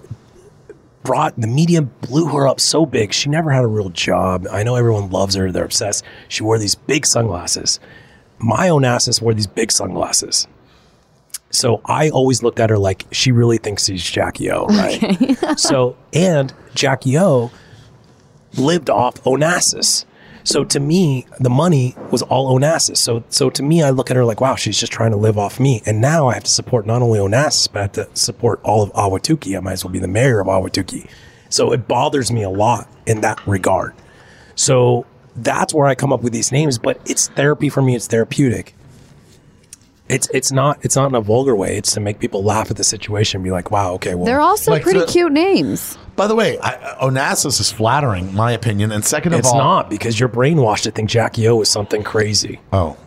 brought 1.03 1.39
the 1.39 1.47
media 1.47 1.81
blew 1.81 2.27
her 2.27 2.47
up 2.47 2.59
so 2.59 2.85
big. 2.85 3.13
She 3.13 3.29
never 3.29 3.49
had 3.49 3.63
a 3.63 3.67
real 3.67 3.89
job. 3.89 4.45
I 4.51 4.63
know 4.63 4.75
everyone 4.75 5.09
loves 5.09 5.35
her, 5.35 5.51
they're 5.53 5.63
obsessed. 5.63 6.03
She 6.27 6.43
wore 6.43 6.59
these 6.59 6.75
big 6.75 7.05
sunglasses. 7.05 7.79
My 8.39 8.67
Onassis 8.67 9.21
wore 9.21 9.33
these 9.33 9.47
big 9.47 9.71
sunglasses. 9.71 10.47
So 11.49 11.79
I 11.85 12.09
always 12.09 12.43
looked 12.43 12.59
at 12.59 12.69
her 12.69 12.77
like 12.77 13.05
she 13.11 13.31
really 13.31 13.57
thinks 13.57 13.85
she's 13.85 14.03
Jackie 14.03 14.51
O, 14.51 14.65
right? 14.65 15.37
so 15.57 15.95
and 16.11 16.53
Jackie 16.75 17.17
O 17.17 17.51
lived 18.57 18.89
off 18.89 19.23
Onassis. 19.23 20.03
So 20.47 20.63
to 20.63 20.79
me, 20.79 21.25
the 21.41 21.49
money 21.49 21.93
was 22.09 22.21
all 22.21 22.57
Onassis. 22.57 22.95
So 22.95 23.21
so 23.27 23.49
to 23.49 23.61
me, 23.61 23.83
I 23.83 23.89
look 23.89 24.09
at 24.09 24.15
her 24.15 24.23
like, 24.23 24.39
wow, 24.39 24.55
she's 24.55 24.79
just 24.79 24.93
trying 24.93 25.11
to 25.11 25.17
live 25.17 25.37
off 25.37 25.59
me. 25.59 25.81
And 25.85 25.99
now 25.99 26.29
I 26.29 26.35
have 26.35 26.45
to 26.45 26.49
support 26.49 26.85
not 26.85 27.01
only 27.01 27.19
Onassis, 27.19 27.67
but 27.69 27.79
I 27.79 27.81
have 27.81 27.91
to 27.91 28.09
support 28.13 28.61
all 28.63 28.81
of 28.81 28.93
Ahwatukee. 28.93 29.57
I 29.57 29.59
might 29.59 29.73
as 29.73 29.83
well 29.83 29.91
be 29.91 29.99
the 29.99 30.07
mayor 30.07 30.39
of 30.39 30.47
Ahwatukee. 30.47 31.09
So 31.49 31.73
it 31.73 31.85
bothers 31.89 32.31
me 32.31 32.43
a 32.43 32.49
lot 32.49 32.89
in 33.05 33.19
that 33.21 33.45
regard. 33.45 33.93
So 34.55 35.05
that's 35.35 35.73
where 35.73 35.85
I 35.85 35.95
come 35.95 36.13
up 36.13 36.21
with 36.21 36.31
these 36.31 36.53
names, 36.53 36.77
but 36.77 37.01
it's 37.05 37.27
therapy 37.27 37.67
for 37.67 37.81
me. 37.81 37.93
It's 37.97 38.07
therapeutic. 38.07 38.73
It's 40.09 40.29
it's 40.33 40.51
not 40.51 40.79
it's 40.83 40.95
not 40.95 41.07
in 41.09 41.15
a 41.15 41.21
vulgar 41.21 41.55
way. 41.55 41.77
It's 41.77 41.93
to 41.93 41.99
make 41.99 42.19
people 42.19 42.43
laugh 42.43 42.71
at 42.71 42.77
the 42.77 42.83
situation 42.83 43.37
and 43.39 43.43
be 43.43 43.51
like, 43.51 43.71
wow, 43.71 43.93
okay, 43.93 44.15
well, 44.15 44.25
They're 44.25 44.39
also 44.41 44.71
Like 44.71 44.83
pretty 44.83 44.99
the- 44.99 45.05
cute 45.07 45.31
names. 45.31 45.97
By 46.15 46.25
the 46.27 46.33
way, 46.35 46.57
I, 46.59 46.95
Onassis 47.01 47.59
is 47.59 47.71
flattering, 47.71 48.33
my 48.33 48.51
opinion. 48.51 48.91
And 48.91 49.05
second 49.05 49.33
of 49.33 49.37
all, 49.37 49.39
it's 49.39 49.49
all, 49.49 49.57
not 49.59 49.89
because 49.89 50.19
you're 50.19 50.29
brainwashed 50.29 50.83
to 50.83 50.91
think 50.91 51.09
Jackie 51.11 51.47
O 51.47 51.61
is 51.61 51.69
something 51.69 52.01
crazy. 52.03 52.59
Oh, 52.73 52.97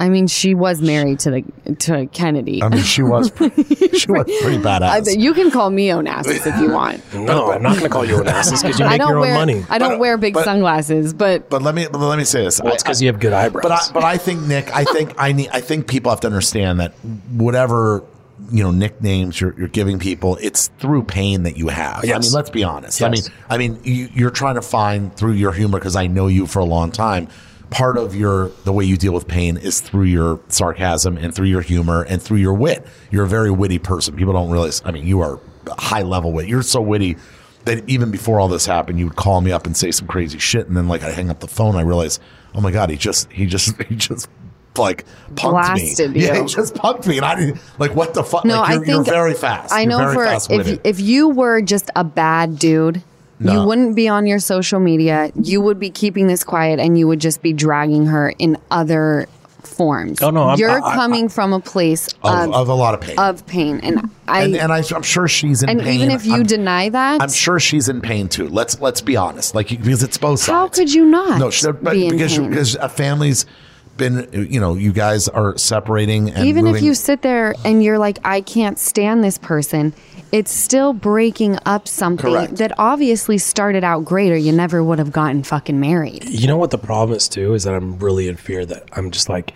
I 0.00 0.08
mean, 0.08 0.28
she 0.28 0.54
was 0.54 0.80
married 0.80 1.18
to 1.20 1.30
the 1.30 1.74
to 1.80 2.06
Kennedy. 2.06 2.62
I 2.62 2.68
mean, 2.68 2.82
she 2.84 3.02
was 3.02 3.30
pretty, 3.30 3.64
she 3.98 4.10
was 4.10 4.24
pretty 4.42 4.58
I, 4.58 4.60
badass. 5.00 5.18
you 5.18 5.34
can 5.34 5.50
call 5.50 5.70
me 5.70 5.88
Onassis 5.88 6.46
if 6.46 6.60
you 6.60 6.70
want. 6.70 7.02
No, 7.14 7.50
I'm 7.50 7.62
not 7.62 7.70
going 7.72 7.82
to 7.84 7.88
call 7.88 8.04
you 8.04 8.16
Onassis 8.16 8.62
because 8.62 8.78
you 8.78 8.84
I 8.84 8.90
make 8.90 9.00
don't 9.00 9.10
your 9.10 9.26
own 9.26 9.34
money. 9.34 9.64
I 9.68 9.78
don't 9.78 9.92
But- 9.94 9.98
wear 9.98 10.16
big 10.16 10.34
but- 10.34 10.44
sunglasses, 10.44 11.12
but 11.14 11.50
but 11.50 11.62
let 11.62 11.74
me 11.74 11.86
but 11.90 11.98
let 11.98 12.16
me 12.18 12.24
say 12.24 12.44
this. 12.44 12.60
Well, 12.62 12.72
it's 12.74 12.82
because 12.82 13.02
you 13.02 13.08
have 13.08 13.18
good 13.18 13.32
eyebrows. 13.32 13.62
But 13.62 13.72
I, 13.72 13.80
but 13.92 14.04
I 14.04 14.18
think 14.18 14.42
Nik, 14.42 14.74
I 14.74 14.84
think 14.84 15.14
I 15.18 15.32
need, 15.32 15.48
I 15.52 15.60
think 15.60 15.88
people 15.88 16.10
have 16.10 16.20
to 16.20 16.28
understand 16.28 16.78
that 16.80 16.92
whatever 17.32 18.04
you 18.50 18.62
know 18.62 18.70
nicknames 18.70 19.40
you're, 19.40 19.54
you're 19.58 19.68
giving 19.68 19.98
people, 19.98 20.38
it's 20.40 20.68
through 20.78 21.02
pain 21.02 21.42
that 21.42 21.56
you 21.56 21.68
have. 21.68 22.04
yes. 22.04 22.14
I 22.16 22.18
mean, 22.20 22.32
let's 22.32 22.50
be 22.50 22.62
honest. 22.64 23.02
I 23.02 23.08
mean, 23.08 23.22
I 23.50 23.58
mean, 23.58 23.80
you, 23.82 24.08
you're 24.14 24.30
trying 24.30 24.54
to 24.54 24.62
find 24.62 25.14
through 25.16 25.32
your 25.32 25.52
humor 25.52 25.78
because 25.78 25.96
I 25.96 26.06
know 26.06 26.28
you 26.28 26.46
for 26.46 26.60
a 26.60 26.64
long 26.64 26.92
time. 26.92 27.28
Part 27.70 27.98
of 27.98 28.14
your 28.14 28.50
the 28.64 28.72
way 28.72 28.84
you 28.84 28.96
deal 28.96 29.12
with 29.12 29.28
pain 29.28 29.56
is 29.56 29.80
through 29.80 30.04
your 30.04 30.40
sarcasm 30.48 31.16
and 31.18 31.34
through 31.34 31.48
your 31.48 31.60
humor 31.60 32.02
and 32.02 32.22
through 32.22 32.38
your 32.38 32.54
wit. 32.54 32.86
You're 33.10 33.24
a 33.24 33.28
very 33.28 33.50
witty 33.50 33.78
person. 33.78 34.16
People 34.16 34.32
don't 34.32 34.50
realize. 34.50 34.80
I 34.84 34.90
mean, 34.90 35.06
you 35.06 35.20
are 35.20 35.38
high 35.66 36.02
level 36.02 36.32
wit. 36.32 36.48
You're 36.48 36.62
so 36.62 36.80
witty 36.80 37.16
that 37.64 37.86
even 37.88 38.10
before 38.10 38.40
all 38.40 38.48
this 38.48 38.66
happened, 38.66 38.98
you 38.98 39.06
would 39.06 39.16
call 39.16 39.40
me 39.40 39.52
up 39.52 39.66
and 39.66 39.76
say 39.76 39.90
some 39.90 40.08
crazy 40.08 40.38
shit, 40.38 40.66
and 40.66 40.76
then 40.76 40.88
like 40.88 41.02
I 41.02 41.10
hang 41.10 41.30
up 41.30 41.40
the 41.40 41.48
phone, 41.48 41.76
I 41.76 41.82
realize, 41.82 42.20
oh 42.54 42.60
my 42.60 42.70
god, 42.70 42.90
he 42.90 42.96
just 42.96 43.30
he 43.30 43.46
just 43.46 43.80
he 43.88 43.94
just 43.94 44.28
like 44.76 45.04
punked 45.34 45.50
Blasted 45.50 46.12
me. 46.12 46.24
Yeah, 46.24 46.40
he 46.40 46.46
just 46.46 46.74
punked 46.74 47.06
me, 47.06 47.18
and 47.18 47.26
I 47.26 47.34
didn't 47.34 47.60
like 47.78 47.94
what 47.94 48.14
the 48.14 48.24
fuck. 48.24 48.44
no, 48.44 48.60
like, 48.60 48.70
you're, 48.70 48.82
I 48.82 48.84
think 48.84 48.88
you're 48.88 49.04
very 49.04 49.34
fast. 49.34 49.72
I 49.72 49.84
know 49.84 49.98
very 49.98 50.14
for 50.14 50.52
if 50.54 50.80
if 50.84 51.00
you 51.00 51.28
were 51.28 51.60
just 51.60 51.90
a 51.96 52.04
bad 52.04 52.58
dude, 52.58 53.02
No. 53.40 53.52
you 53.52 53.66
wouldn't 53.68 53.94
be 53.96 54.08
on 54.08 54.26
your 54.26 54.38
social 54.40 54.80
media. 54.80 55.30
You 55.40 55.60
would 55.60 55.78
be 55.78 55.90
keeping 55.90 56.26
this 56.26 56.42
quiet, 56.42 56.80
and 56.80 56.98
you 56.98 57.06
would 57.06 57.20
just 57.20 57.40
be 57.42 57.52
dragging 57.52 58.06
her 58.06 58.30
in 58.38 58.56
other 58.70 59.28
forms. 59.62 60.20
Oh, 60.22 60.30
no, 60.30 60.44
I'm- 60.44 60.58
you're 60.58 60.70
I- 60.70 60.90
I- 60.90 60.94
coming 60.94 61.28
from 61.28 61.52
a 61.52 61.60
place 61.60 62.08
of, 62.24 62.48
of, 62.48 62.54
of 62.54 62.68
a 62.68 62.74
lot 62.74 62.94
of 62.94 63.00
pain. 63.00 63.18
of 63.18 63.46
pain, 63.46 63.80
and 63.82 64.10
I 64.26 64.42
and, 64.44 64.56
and 64.56 64.72
I, 64.72 64.82
I'm 64.94 65.02
sure 65.02 65.28
she's 65.28 65.62
in 65.62 65.68
and 65.68 65.80
pain. 65.80 66.00
even 66.00 66.10
if 66.10 66.26
you 66.26 66.34
I'm, 66.36 66.42
deny 66.44 66.88
that, 66.88 67.20
I'm 67.22 67.30
sure 67.30 67.60
she's 67.60 67.88
in 67.88 68.00
pain 68.00 68.28
too. 68.28 68.48
Let's 68.48 68.80
let's 68.80 69.00
be 69.00 69.16
honest, 69.16 69.54
like 69.54 69.68
because 69.68 70.02
it's 70.02 70.18
both 70.18 70.40
sides. 70.40 70.50
how 70.50 70.68
could 70.68 70.92
you 70.92 71.04
not? 71.04 71.38
No, 71.38 71.50
she, 71.50 71.70
but 71.70 71.92
be 71.92 72.10
because 72.10 72.38
because 72.38 72.74
a 72.76 72.88
family's 72.88 73.46
been, 73.96 74.28
you 74.32 74.60
know, 74.60 74.74
you 74.74 74.92
guys 74.92 75.28
are 75.28 75.56
separating, 75.58 76.30
and 76.30 76.46
even 76.46 76.66
if 76.68 76.80
you 76.82 76.94
sit 76.94 77.22
there 77.22 77.54
and 77.64 77.82
you're 77.82 77.98
like, 77.98 78.18
I 78.24 78.40
can't 78.40 78.78
stand 78.78 79.22
this 79.24 79.38
person, 79.38 79.92
it's 80.32 80.52
still 80.52 80.92
breaking 80.92 81.58
up 81.64 81.88
something 81.88 82.32
Correct. 82.32 82.56
that 82.56 82.72
obviously 82.78 83.38
started 83.38 83.84
out 83.84 84.04
great, 84.04 84.30
or 84.32 84.36
you 84.36 84.52
never 84.52 84.82
would 84.82 84.98
have 84.98 85.12
gotten 85.12 85.42
fucking 85.42 85.80
married. 85.80 86.24
you 86.28 86.46
know 86.46 86.56
what 86.56 86.70
the 86.70 86.78
problem 86.78 87.16
is 87.16 87.28
too 87.28 87.54
is 87.54 87.64
that 87.64 87.74
I'm 87.74 87.98
really 87.98 88.28
in 88.28 88.36
fear 88.36 88.64
that 88.66 88.88
I'm 88.92 89.10
just 89.10 89.28
like, 89.28 89.54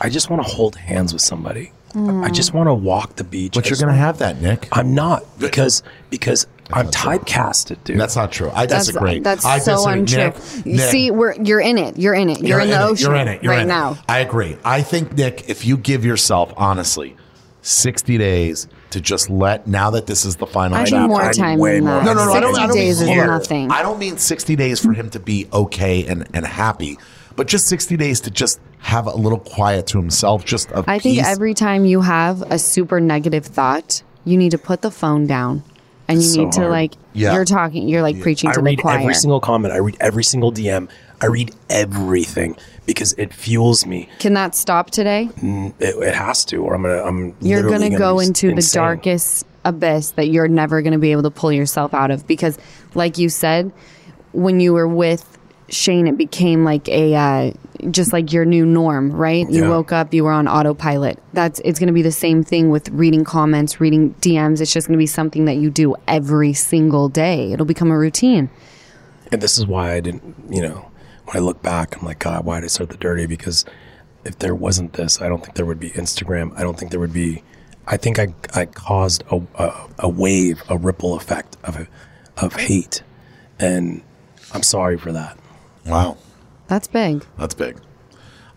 I 0.00 0.08
just 0.08 0.30
want 0.30 0.46
to 0.46 0.52
hold 0.52 0.76
hands 0.76 1.12
with 1.12 1.22
somebody. 1.22 1.72
I 1.94 2.30
just 2.30 2.52
mm. 2.52 2.54
want 2.54 2.68
to 2.68 2.74
walk 2.74 3.16
the 3.16 3.24
beach. 3.24 3.52
but 3.54 3.66
I 3.66 3.68
you're 3.68 3.76
going 3.76 3.92
to 3.92 3.98
have 3.98 4.18
that, 4.18 4.40
Nik. 4.40 4.66
I'm 4.72 4.94
not 4.94 5.24
because 5.38 5.82
because 6.08 6.46
I'm 6.72 6.88
typecasted, 6.88 7.84
dude. 7.84 8.00
That's 8.00 8.16
not 8.16 8.32
true. 8.32 8.50
I 8.50 8.64
That's, 8.64 8.86
disagree. 8.86 9.20
that's 9.20 9.44
I 9.44 9.58
so 9.58 9.72
disagree. 9.74 10.00
untrue. 10.00 10.62
Nik, 10.64 10.66
Nik, 10.66 10.90
See, 10.90 11.10
we're 11.10 11.34
you're 11.42 11.60
in 11.60 11.76
it. 11.76 11.98
You're 11.98 12.14
in 12.14 12.30
it. 12.30 12.40
You're, 12.40 12.60
in 12.60 12.70
the 12.70 12.80
it. 12.80 12.82
ocean 12.82 13.10
You're 13.10 13.20
in 13.20 13.28
it. 13.28 13.42
You're 13.42 13.52
right 13.52 13.60
in 13.60 13.66
it. 13.66 13.68
now. 13.68 13.98
I 14.08 14.20
agree. 14.20 14.56
I 14.64 14.80
think 14.80 15.12
Nik, 15.12 15.50
if 15.50 15.66
you 15.66 15.76
give 15.76 16.02
yourself 16.02 16.54
honestly 16.56 17.14
60 17.60 18.16
days 18.16 18.68
to 18.92 19.00
just 19.00 19.28
let 19.30 19.66
now 19.66 19.90
that 19.90 20.06
this 20.06 20.24
is 20.24 20.36
the 20.36 20.46
final 20.46 20.76
I 20.78 20.84
need 20.84 20.90
chapter. 20.90 21.08
more 21.08 21.22
I 21.22 21.26
need 21.30 21.34
time 21.38 21.58
way 21.58 21.74
than 21.76 21.84
more. 21.84 21.94
that. 21.96 22.04
No, 22.04 22.14
no, 22.14 22.24
no. 22.26 22.32
I 22.32 22.40
don't, 22.40 22.54
I 22.54 22.58
60 22.60 22.66
don't 22.68 22.76
days 22.76 23.00
mean 23.00 23.08
is 23.08 23.14
here. 23.14 23.26
nothing. 23.26 23.70
I 23.70 23.82
don't 23.82 23.98
mean 23.98 24.16
60 24.18 24.56
days 24.56 24.80
for 24.80 24.92
him 24.92 25.10
to 25.10 25.20
be 25.20 25.48
okay 25.52 26.06
and, 26.06 26.26
and 26.34 26.46
happy, 26.46 26.98
but 27.36 27.46
just 27.48 27.66
60 27.68 27.96
days 27.96 28.20
to 28.20 28.30
just 28.30 28.60
have 28.78 29.06
a 29.06 29.14
little 29.14 29.38
quiet 29.38 29.86
to 29.88 29.98
himself. 29.98 30.44
Just 30.44 30.70
of 30.72 30.88
I 30.88 30.98
think 30.98 31.18
peace. 31.18 31.26
every 31.26 31.54
time 31.54 31.84
you 31.84 32.00
have 32.00 32.42
a 32.42 32.58
super 32.58 33.00
negative 33.00 33.44
thought, 33.46 34.02
you 34.24 34.36
need 34.36 34.50
to 34.50 34.58
put 34.58 34.82
the 34.82 34.90
phone 34.90 35.26
down, 35.26 35.62
and 36.08 36.18
you 36.18 36.24
So 36.28 36.44
need 36.44 36.52
to 36.52 36.60
hard. 36.60 36.70
like 36.72 36.92
Yeah. 37.12 37.34
you're 37.34 37.44
talking. 37.44 37.88
You're 37.88 38.02
like 38.02 38.20
preaching 38.20 38.50
I 38.50 38.54
to 38.54 38.60
the 38.60 38.64
read 38.64 38.80
choir. 38.80 38.98
every 38.98 39.14
single 39.14 39.40
comment. 39.40 39.72
I 39.72 39.78
read 39.78 39.96
every 40.00 40.24
single 40.24 40.52
DM. 40.52 40.88
I 41.22 41.26
read 41.26 41.54
everything 41.70 42.56
because 42.84 43.12
it 43.14 43.32
fuels 43.32 43.86
me. 43.86 44.08
Can 44.18 44.34
that 44.34 44.54
stop 44.54 44.90
today? 44.90 45.28
It, 45.40 45.74
it 45.80 46.14
has 46.14 46.44
to, 46.46 46.56
or 46.56 46.74
I'm 46.74 46.82
gonna. 46.82 47.02
I'm. 47.02 47.34
you're 47.40 47.62
going 47.62 47.90
to 47.92 47.96
go 47.96 48.18
into 48.18 48.54
the 48.54 48.70
darkest 48.72 49.46
abyss 49.64 50.10
that 50.12 50.26
you're 50.28 50.48
never 50.48 50.82
going 50.82 50.92
to 50.92 50.98
be 50.98 51.12
able 51.12 51.22
to 51.22 51.30
pull 51.30 51.52
yourself 51.52 51.94
out 51.94 52.10
of 52.10 52.26
because 52.26 52.58
like 52.94 53.16
you 53.16 53.28
said 53.28 53.70
when 54.32 54.58
you 54.58 54.72
were 54.72 54.88
with 54.88 55.38
Shayne 55.68 56.08
it 56.08 56.18
became 56.18 56.64
like 56.64 56.88
a 56.88 57.14
uh, 57.14 57.52
just 57.92 58.12
like 58.12 58.32
your 58.32 58.44
new 58.44 58.66
norm 58.66 59.12
right 59.12 59.48
you 59.48 59.62
Yeah. 59.62 59.68
woke 59.68 59.92
up 59.92 60.12
you 60.12 60.24
were 60.24 60.32
on 60.32 60.48
autopilot 60.48 61.22
that's 61.32 61.60
it's 61.64 61.78
going 61.78 61.86
to 61.86 61.92
be 61.92 62.02
the 62.02 62.10
same 62.10 62.42
thing 62.42 62.70
with 62.70 62.88
reading 62.88 63.22
comments 63.22 63.80
reading 63.80 64.14
DMs 64.14 64.60
it's 64.60 64.72
just 64.72 64.88
going 64.88 64.98
to 64.98 65.02
be 65.02 65.06
something 65.06 65.44
that 65.44 65.58
you 65.58 65.70
do 65.70 65.94
every 66.08 66.52
single 66.54 67.08
day 67.08 67.52
it'll 67.52 67.64
become 67.64 67.92
a 67.92 67.96
routine 67.96 68.50
And 69.30 69.40
this 69.40 69.56
is 69.58 69.64
why 69.66 69.92
I 69.92 70.00
didn't, 70.00 70.34
you 70.50 70.60
know, 70.60 70.90
when 71.32 71.42
I 71.42 71.44
look 71.44 71.62
back, 71.62 71.96
I'm 71.96 72.04
like, 72.04 72.18
God, 72.18 72.44
why 72.44 72.60
did 72.60 72.64
I 72.64 72.68
start 72.68 72.90
the 72.90 72.96
dirty? 72.96 73.26
Because 73.26 73.64
if 74.24 74.38
there 74.38 74.54
wasn't 74.54 74.92
this, 74.92 75.20
I 75.20 75.28
don't 75.28 75.42
think 75.42 75.54
there 75.54 75.66
would 75.66 75.80
be 75.80 75.90
Instagram. 75.90 76.56
I 76.56 76.62
don't 76.62 76.78
think 76.78 76.90
there 76.90 77.00
would 77.00 77.12
be. 77.12 77.42
I 77.86 77.96
think 77.96 78.18
I 78.18 78.34
I 78.54 78.66
caused 78.66 79.24
a 79.30 79.42
a, 79.54 79.88
a 80.00 80.08
wave, 80.08 80.62
a 80.68 80.76
ripple 80.76 81.16
effect 81.16 81.56
of 81.64 81.88
of 82.36 82.54
hate, 82.54 83.02
and 83.58 84.02
I'm 84.52 84.62
sorry 84.62 84.98
for 84.98 85.12
that. 85.12 85.38
Wow. 85.86 86.16
that's 86.68 86.86
big 86.86 87.26
That's 87.38 87.54
big. 87.54 87.76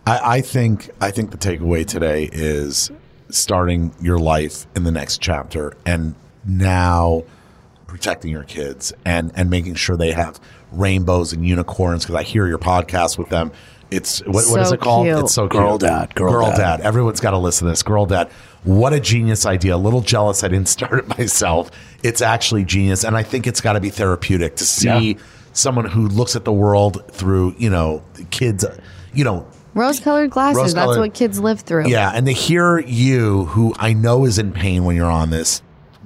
I, 0.06 0.36
I 0.36 0.40
think 0.40 0.90
I 1.00 1.10
think 1.10 1.32
the 1.32 1.38
takeaway 1.38 1.84
today 1.84 2.28
is 2.32 2.90
starting 3.30 3.92
your 4.00 4.18
life 4.18 4.66
in 4.76 4.84
the 4.84 4.92
next 4.92 5.18
chapter 5.20 5.76
and 5.84 6.14
now 6.44 7.24
protecting 7.88 8.30
your 8.30 8.44
kids 8.44 8.92
and 9.04 9.32
and 9.34 9.50
making 9.50 9.74
sure 9.74 9.96
they 9.96 10.12
have 10.12 10.38
rainbows 10.76 11.32
and 11.32 11.46
unicorns 11.46 12.04
because 12.04 12.14
I 12.14 12.22
hear 12.22 12.46
your 12.46 12.58
podcast 12.58 13.18
with 13.18 13.28
them. 13.28 13.52
It's 13.90 14.18
what, 14.26 14.46
what 14.48 14.60
is 14.60 14.72
it 14.72 14.80
called? 14.80 15.06
cute. 15.06 15.18
It's 15.20 15.34
so 15.34 15.46
Girl 15.46 15.78
cute. 15.78 15.88
Dad, 15.90 16.14
Girl 16.14 16.50
Dad. 16.50 16.80
Everyone's 16.80 17.20
got 17.20 17.30
to 17.30 17.38
listen 17.38 17.66
to 17.66 17.72
this. 17.72 17.82
Girl 17.84 18.04
Dad. 18.06 18.28
What 18.64 18.92
a 18.92 18.98
genius 18.98 19.46
idea. 19.46 19.76
A 19.76 19.78
little 19.78 20.00
jealous 20.00 20.42
I 20.42 20.48
didn't 20.48 20.68
start 20.68 20.94
it 20.98 21.08
myself. 21.18 21.70
It's 22.02 22.20
actually 22.20 22.64
genius. 22.64 23.04
And 23.04 23.16
I 23.16 23.22
think 23.22 23.46
it's 23.46 23.60
got 23.60 23.74
to 23.74 23.80
be 23.80 23.90
therapeutic 23.90 24.56
to 24.56 24.64
see 24.64 25.12
Yeah. 25.12 25.18
someone 25.52 25.84
who 25.84 26.08
looks 26.08 26.34
at 26.34 26.44
the 26.44 26.52
world 26.52 27.04
through, 27.12 27.54
you 27.58 27.70
know, 27.70 28.02
kids, 28.30 28.64
you 29.14 29.22
know, 29.22 29.46
rose 29.74 30.00
colored 30.00 30.30
glasses 30.30 30.74
that's 30.74 30.74
Rose-colored- 30.74 30.98
what 31.00 31.14
kids 31.14 31.38
live 31.38 31.60
through 31.60 31.86
yeah, 31.88 32.10
and 32.14 32.26
to 32.26 32.32
hear 32.32 32.78
you, 32.80 33.44
who 33.46 33.72
I 33.78 33.92
know 33.92 34.24
is 34.24 34.38
in 34.38 34.50
pain 34.52 34.84
when 34.84 34.96
you're 34.96 35.10
on 35.10 35.30
this, 35.30 35.62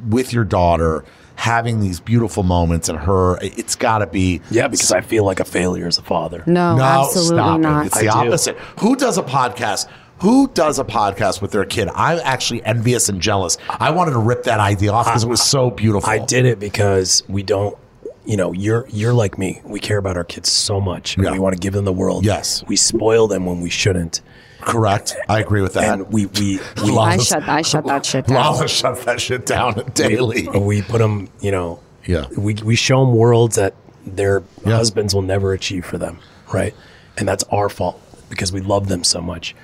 with 0.08 0.32
your 0.34 0.44
daughter, 0.44 1.04
having 1.40 1.80
these 1.80 2.00
beautiful 2.00 2.42
moments, 2.42 2.88
and 2.90 2.98
her, 2.98 3.38
it's 3.40 3.74
got 3.74 3.98
to 3.98 4.06
be. 4.06 4.40
Yeah, 4.50 4.68
because 4.68 4.92
I 4.92 5.00
feel 5.00 5.24
like 5.24 5.40
a 5.40 5.44
failure 5.44 5.86
as 5.86 5.96
a 5.98 6.02
father. 6.02 6.44
no, 6.46 6.76
no, 6.76 6.82
absolutely 6.82 7.36
stop 7.38 7.58
it. 7.58 7.62
not 7.62 7.86
It's 7.86 7.96
I 7.96 8.00
the 8.04 8.10
do. 8.10 8.16
opposite. 8.18 8.56
Who 8.80 8.94
does 8.96 9.16
a 9.18 9.22
podcast? 9.22 9.88
Who 10.18 10.48
does 10.48 10.78
a 10.78 10.84
podcast 10.84 11.40
with 11.40 11.50
their 11.52 11.64
kid? 11.64 11.88
I'm 11.94 12.18
actually 12.22 12.62
envious 12.64 13.08
and 13.08 13.22
jealous. 13.22 13.56
I 13.70 13.90
wanted 13.90 14.10
to 14.10 14.18
rip 14.18 14.42
that 14.44 14.60
idea 14.60 14.92
off 14.92 15.06
because 15.06 15.24
it 15.24 15.28
was 15.30 15.40
so 15.42 15.70
beautiful. 15.70 16.10
I 16.10 16.18
did 16.18 16.44
it 16.44 16.58
because 16.60 17.22
we 17.26 17.42
don't. 17.42 17.74
You 18.26 18.36
know, 18.36 18.52
you're 18.52 18.86
you're 18.90 19.14
like 19.14 19.38
me. 19.38 19.62
We 19.64 19.80
care 19.80 19.96
about 19.96 20.18
our 20.18 20.24
kids 20.24 20.52
so 20.52 20.78
much, 20.78 21.16
Yeah. 21.16 21.32
we 21.32 21.38
want 21.38 21.54
to 21.54 21.58
give 21.58 21.72
them 21.72 21.86
the 21.86 21.92
world. 21.92 22.26
Yes. 22.26 22.62
we 22.68 22.76
spoil 22.76 23.28
them 23.28 23.46
when 23.46 23.62
we 23.62 23.70
shouldn't, 23.70 24.20
Correct. 24.60 25.16
I 25.28 25.40
agree 25.40 25.62
with 25.62 25.74
that. 25.74 25.84
and 26.00 26.12
we 26.12 26.26
we 26.26 26.58
we, 26.58 26.60
I 26.82 26.82
Lala's- 26.90 27.26
shut 27.26 27.48
I 27.48 27.62
shut 27.62 27.86
that 27.86 28.04
shit 28.06 28.26
down 28.26 28.36
Lala 28.36 28.68
shuts 28.68 29.04
that 29.04 29.20
shit 29.20 29.46
down 29.46 29.74
daily. 29.94 30.48
we 30.48 30.82
put 30.82 30.98
them. 30.98 31.28
You 31.40 31.50
know, 31.52 31.80
Yeah. 32.06 32.26
we 32.36 32.54
we 32.54 32.76
show 32.76 33.04
them 33.04 33.14
worlds 33.14 33.56
that 33.56 33.74
their 34.06 34.42
Yeah. 34.64 34.76
husbands 34.76 35.14
will 35.14 35.22
never 35.22 35.52
achieve 35.52 35.84
for 35.84 35.98
them, 35.98 36.18
right? 36.52 36.74
And 37.18 37.28
that's 37.28 37.44
our 37.50 37.68
fault 37.68 38.00
because 38.28 38.52
we 38.52 38.60
love 38.60 38.88
them 38.88 39.04
so 39.04 39.20
much. 39.20 39.54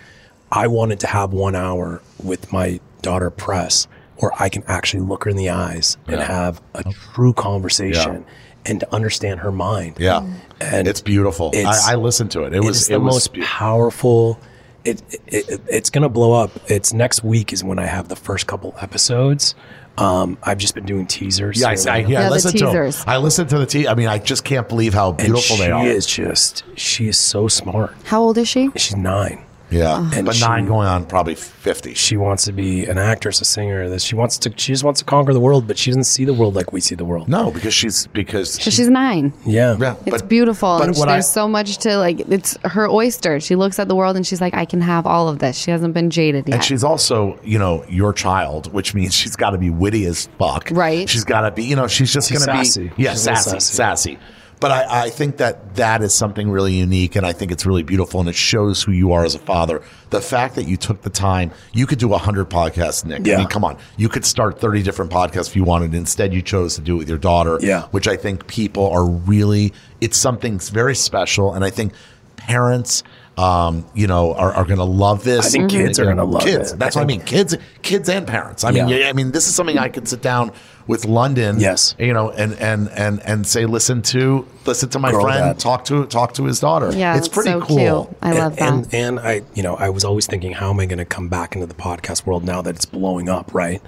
I 0.53 0.67
wanted 0.69 1.01
to 1.01 1.07
have 1.07 1.33
one 1.33 1.55
hour 1.57 2.01
with 2.23 2.53
my 2.53 2.81
daughter 3.03 3.31
Press 3.31 3.87
where 4.19 4.31
I 4.39 4.49
can 4.49 4.63
actually 4.67 5.01
look 5.03 5.25
her 5.25 5.31
in 5.31 5.37
the 5.37 5.51
eyes 5.51 5.97
and 6.07 6.21
have 6.21 6.61
a 6.75 6.85
true 6.85 7.33
conversation 7.33 8.25
and 8.65 8.81
to 8.81 8.95
understand 8.95 9.41
her 9.41 9.53
mind. 9.53 9.97
Yeah, 9.99 10.27
And 10.61 10.89
it's 10.89 11.01
beautiful. 11.01 11.51
it's- 11.55 11.87
I, 11.87 11.93
I 11.93 11.95
listened 11.97 12.31
to 12.33 12.45
it. 12.45 12.55
It 12.55 12.65
was 12.65 12.79
it's 12.83 12.89
it 12.89 12.93
the 12.95 13.01
was 13.01 13.15
most 13.15 13.35
beau- 13.35 13.43
powerful. 13.43 14.41
It, 14.87 15.03
it, 15.27 15.49
it 15.51 15.61
it's 15.69 15.91
gonna 15.91 16.09
blow 16.09 16.33
up. 16.33 16.51
It's 16.69 16.93
next 16.93 17.25
week 17.25 17.53
is 17.53 17.63
when 17.65 17.79
I 17.79 17.87
have 17.87 18.09
the 18.09 18.17
first 18.17 18.47
couple 18.47 18.75
episodes. 18.81 19.55
Um, 19.99 20.37
I've 20.43 20.59
just 20.59 20.75
been 20.75 20.85
doing 20.85 21.07
teasers. 21.07 21.59
Yeah, 21.61 21.69
I, 21.71 21.75
so 21.77 21.91
I, 21.91 22.03
now- 22.03 22.09
yeah, 22.09 22.19
I 22.19 22.23
Yeah, 22.23 22.29
the 22.29 22.35
listened 22.35 22.59
to 22.59 22.65
'em. 22.67 22.71
teasers. 22.73 23.05
I 23.07 23.17
listened 23.17 23.49
to 23.51 23.59
the 23.59 23.65
te- 23.67 23.89
I 23.89 23.95
mean, 23.95 24.09
I 24.09 24.19
just 24.19 24.45
can't 24.45 24.69
believe 24.69 24.93
how 24.93 25.13
beautiful 25.13 25.57
she 25.57 25.63
they 25.63 25.71
are. 25.71 25.83
She 25.85 25.89
is 25.91 26.07
just 26.07 26.65
she 26.77 27.09
is 27.09 27.19
so 27.19 27.49
smart. 27.49 27.95
How 28.05 28.21
old 28.23 28.37
is 28.37 28.47
she? 28.49 28.71
She's 28.77 28.95
nine. 28.97 29.43
Yeah, 29.69 30.11
And 30.15 30.25
but 30.25 30.37
she- 30.37 30.45
nine 30.45 30.67
going 30.67 30.87
on 30.87 31.07
probably 31.07 31.35
fifty. 31.35 31.95
She 31.95 32.17
wants 32.17 32.45
to 32.45 32.53
be 32.53 32.85
an 32.87 32.99
actress, 32.99 33.41
a 33.41 33.45
singer. 33.45 33.89
That 33.89 34.01
she 34.01 34.15
wants 34.15 34.39
to. 34.39 34.53
She 34.57 34.73
just 34.73 34.85
wants 34.85 35.01
to 35.01 35.05
conquer 35.05 35.33
the 35.33 35.41
world, 35.41 35.67
but 35.67 35.77
she 35.77 35.91
doesn't 35.91 36.05
see 36.05 36.25
the 36.25 36.35
world 36.35 36.55
like 36.55 36.73
we 36.73 36.81
see 36.81 36.95
the 36.95 37.05
world. 37.05 37.29
No, 37.29 37.51
because 37.51 37.75
she's 37.75 38.07
because 38.09 38.53
So 38.53 38.71
she's 38.71 38.89
nine. 38.89 39.33
Yeah. 39.45 39.77
yeah, 39.81 39.97
It's 40.07 40.23
but- 40.23 40.29
beautiful. 40.29 40.79
but 40.79 40.89
and 40.89 40.97
what 40.97 41.09
there's 41.09 41.25
I- 41.27 41.29
so 41.29 41.49
much 41.49 41.79
to 41.79 41.97
like. 41.99 42.21
It's 42.21 42.57
her 42.65 42.89
oyster. 42.89 43.41
She 43.41 43.57
looks 43.57 43.79
at 43.81 43.89
the 43.89 43.97
world 43.97 44.15
and 44.17 44.25
she's 44.27 44.41
like, 44.41 44.55
I 44.55 44.67
can 44.67 44.81
have 44.83 45.05
all 45.07 45.29
of 45.29 45.41
this. 45.41 45.57
She 45.57 45.71
hasn't 45.73 45.95
been 45.95 46.11
jaded 46.11 46.47
yet. 46.49 46.55
And 46.55 46.65
she's 46.65 46.85
also, 46.85 47.39
you 47.43 47.59
know, 47.59 47.85
your 47.89 48.13
child, 48.13 48.73
which 48.73 48.95
means 48.95 49.15
she's 49.15 49.35
got 49.35 49.51
to 49.51 49.59
be 49.59 49.71
witty 49.71 50.05
as 50.07 50.29
fuck. 50.39 50.69
Right. 50.71 51.09
She's 51.09 51.25
got 51.25 51.41
to 51.41 51.51
be, 51.51 51.65
you 51.65 51.75
know, 51.75 51.89
she's 51.89 52.13
just 52.13 52.31
going 52.31 52.39
to 52.41 52.45
sassy. 52.45 52.89
be, 52.97 53.03
yeah, 53.03 53.13
She's 53.13 53.23
sassy, 53.23 53.51
sassy. 53.51 53.75
sassy. 53.75 54.19
But 54.59 54.71
I, 54.71 55.05
I 55.05 55.11
think 55.11 55.37
that 55.37 55.75
that 55.77 56.03
is 56.03 56.15
something 56.15 56.51
really 56.51 56.75
unique, 56.75 57.15
and 57.15 57.27
I 57.27 57.33
think 57.33 57.53
it's 57.53 57.67
really 57.67 57.83
beautiful, 57.83 58.21
and 58.21 58.29
it 58.29 58.35
shows 58.35 58.83
who 58.83 58.93
you 58.93 59.13
are 59.13 59.25
as 59.25 59.35
a 59.35 59.39
father. 59.39 59.83
The 60.11 60.23
fact 60.23 60.55
that 60.55 60.67
you 60.67 60.77
took 60.79 61.03
the 61.03 61.11
time, 61.11 61.51
you 61.75 61.87
could 61.87 61.99
do 61.99 62.11
hundred 62.13 62.49
podcasts, 62.49 63.05
Nik. 63.05 63.29
I 63.29 63.37
mean, 63.37 63.49
come 63.49 63.65
on, 63.65 63.77
you 63.99 64.09
could 64.09 64.25
start 64.25 64.59
thirty 64.59 64.83
different 64.83 65.11
podcasts 65.11 65.49
if 65.49 65.57
you 65.57 65.65
wanted. 65.65 65.95
Instead, 65.95 66.33
you 66.33 66.41
chose 66.41 66.75
to 66.77 66.81
do 66.81 66.95
it 66.95 66.99
with 66.99 67.09
your 67.09 67.19
daughter. 67.19 67.59
Yeah. 67.61 67.83
which 67.89 68.09
I 68.09 68.17
think 68.17 68.47
people 68.47 68.91
are 68.91 69.05
really. 69.05 69.75
It's 70.01 70.17
something 70.17 70.59
very 70.59 70.95
special, 70.95 71.53
and 71.53 71.65
I 71.65 71.71
think 71.71 71.93
parents. 72.37 73.03
Um, 73.39 73.85
you 73.95 74.07
know, 74.07 74.33
are, 74.33 74.55
are 74.55 74.65
going 74.65 74.79
to 74.79 74.85
love 74.85 75.23
this. 75.23 75.45
I 75.47 75.49
think 75.51 75.71
kids 75.71 75.99
are 75.99 76.07
gonna 76.07 76.25
love 76.25 76.43
kids. 76.43 76.73
it. 76.73 76.79
That's 76.79 76.97
I 76.97 77.01
what 77.01 77.05
I 77.05 77.07
mean. 77.07 77.21
Kids, 77.21 77.55
kids 77.83 78.09
and 78.09 78.27
parents. 78.27 78.65
I 78.65 78.71
mean, 78.71 78.89
Yeah. 78.89 78.97
yeah, 78.97 79.09
I 79.11 79.13
mean, 79.13 79.31
this 79.33 79.47
is 79.47 79.55
something 79.55 79.77
I 79.77 79.91
could 79.91 80.09
sit 80.09 80.23
down 80.23 80.53
with 80.87 81.05
London. 81.05 81.61
Yes. 81.61 81.95
you 81.99 82.15
know, 82.15 82.31
and 82.31 82.55
and 82.55 82.89
and 82.93 83.21
and 83.27 83.47
say, 83.47 83.67
listen 83.67 84.01
to 84.03 84.47
listen 84.65 84.89
to 84.89 84.99
my 84.99 85.11
Girl 85.11 85.21
friend 85.21 85.39
dad. 85.41 85.59
talk 85.59 85.85
to 85.87 86.07
talk 86.07 86.33
to 86.35 86.45
his 86.45 86.61
daughter. 86.61 86.91
yeah, 86.97 87.19
it's 87.19 87.29
pretty 87.29 87.51
so 87.51 87.61
cool. 87.61 88.07
Cute. 88.07 88.19
I 88.23 88.33
love 88.33 88.57
that. 88.57 88.73
and, 88.73 88.95
and 88.95 89.21
I, 89.21 89.43
you 89.55 89.63
know, 89.63 89.75
I 89.75 89.91
was 89.91 90.03
always 90.03 90.27
thinking, 90.27 90.53
how 90.53 90.71
am 90.71 90.81
I 90.81 90.87
going 90.87 90.97
to 90.99 91.05
come 91.05 91.29
back 91.29 91.55
into 91.55 91.67
the 91.67 91.75
podcast 91.75 92.25
world 92.25 92.43
now 92.43 92.63
that 92.63 92.75
it's 92.75 92.87
blowing 92.87 93.29
up, 93.29 93.53
right? 93.53 93.83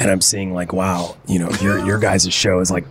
And 0.00 0.10
I'm 0.10 0.20
seeing 0.20 0.54
like, 0.54 0.72
wow, 0.72 1.16
you 1.26 1.38
know, 1.38 1.50
your 1.60 1.84
your 1.84 1.98
guys' 1.98 2.32
show 2.32 2.60
is 2.60 2.70
like 2.70 2.84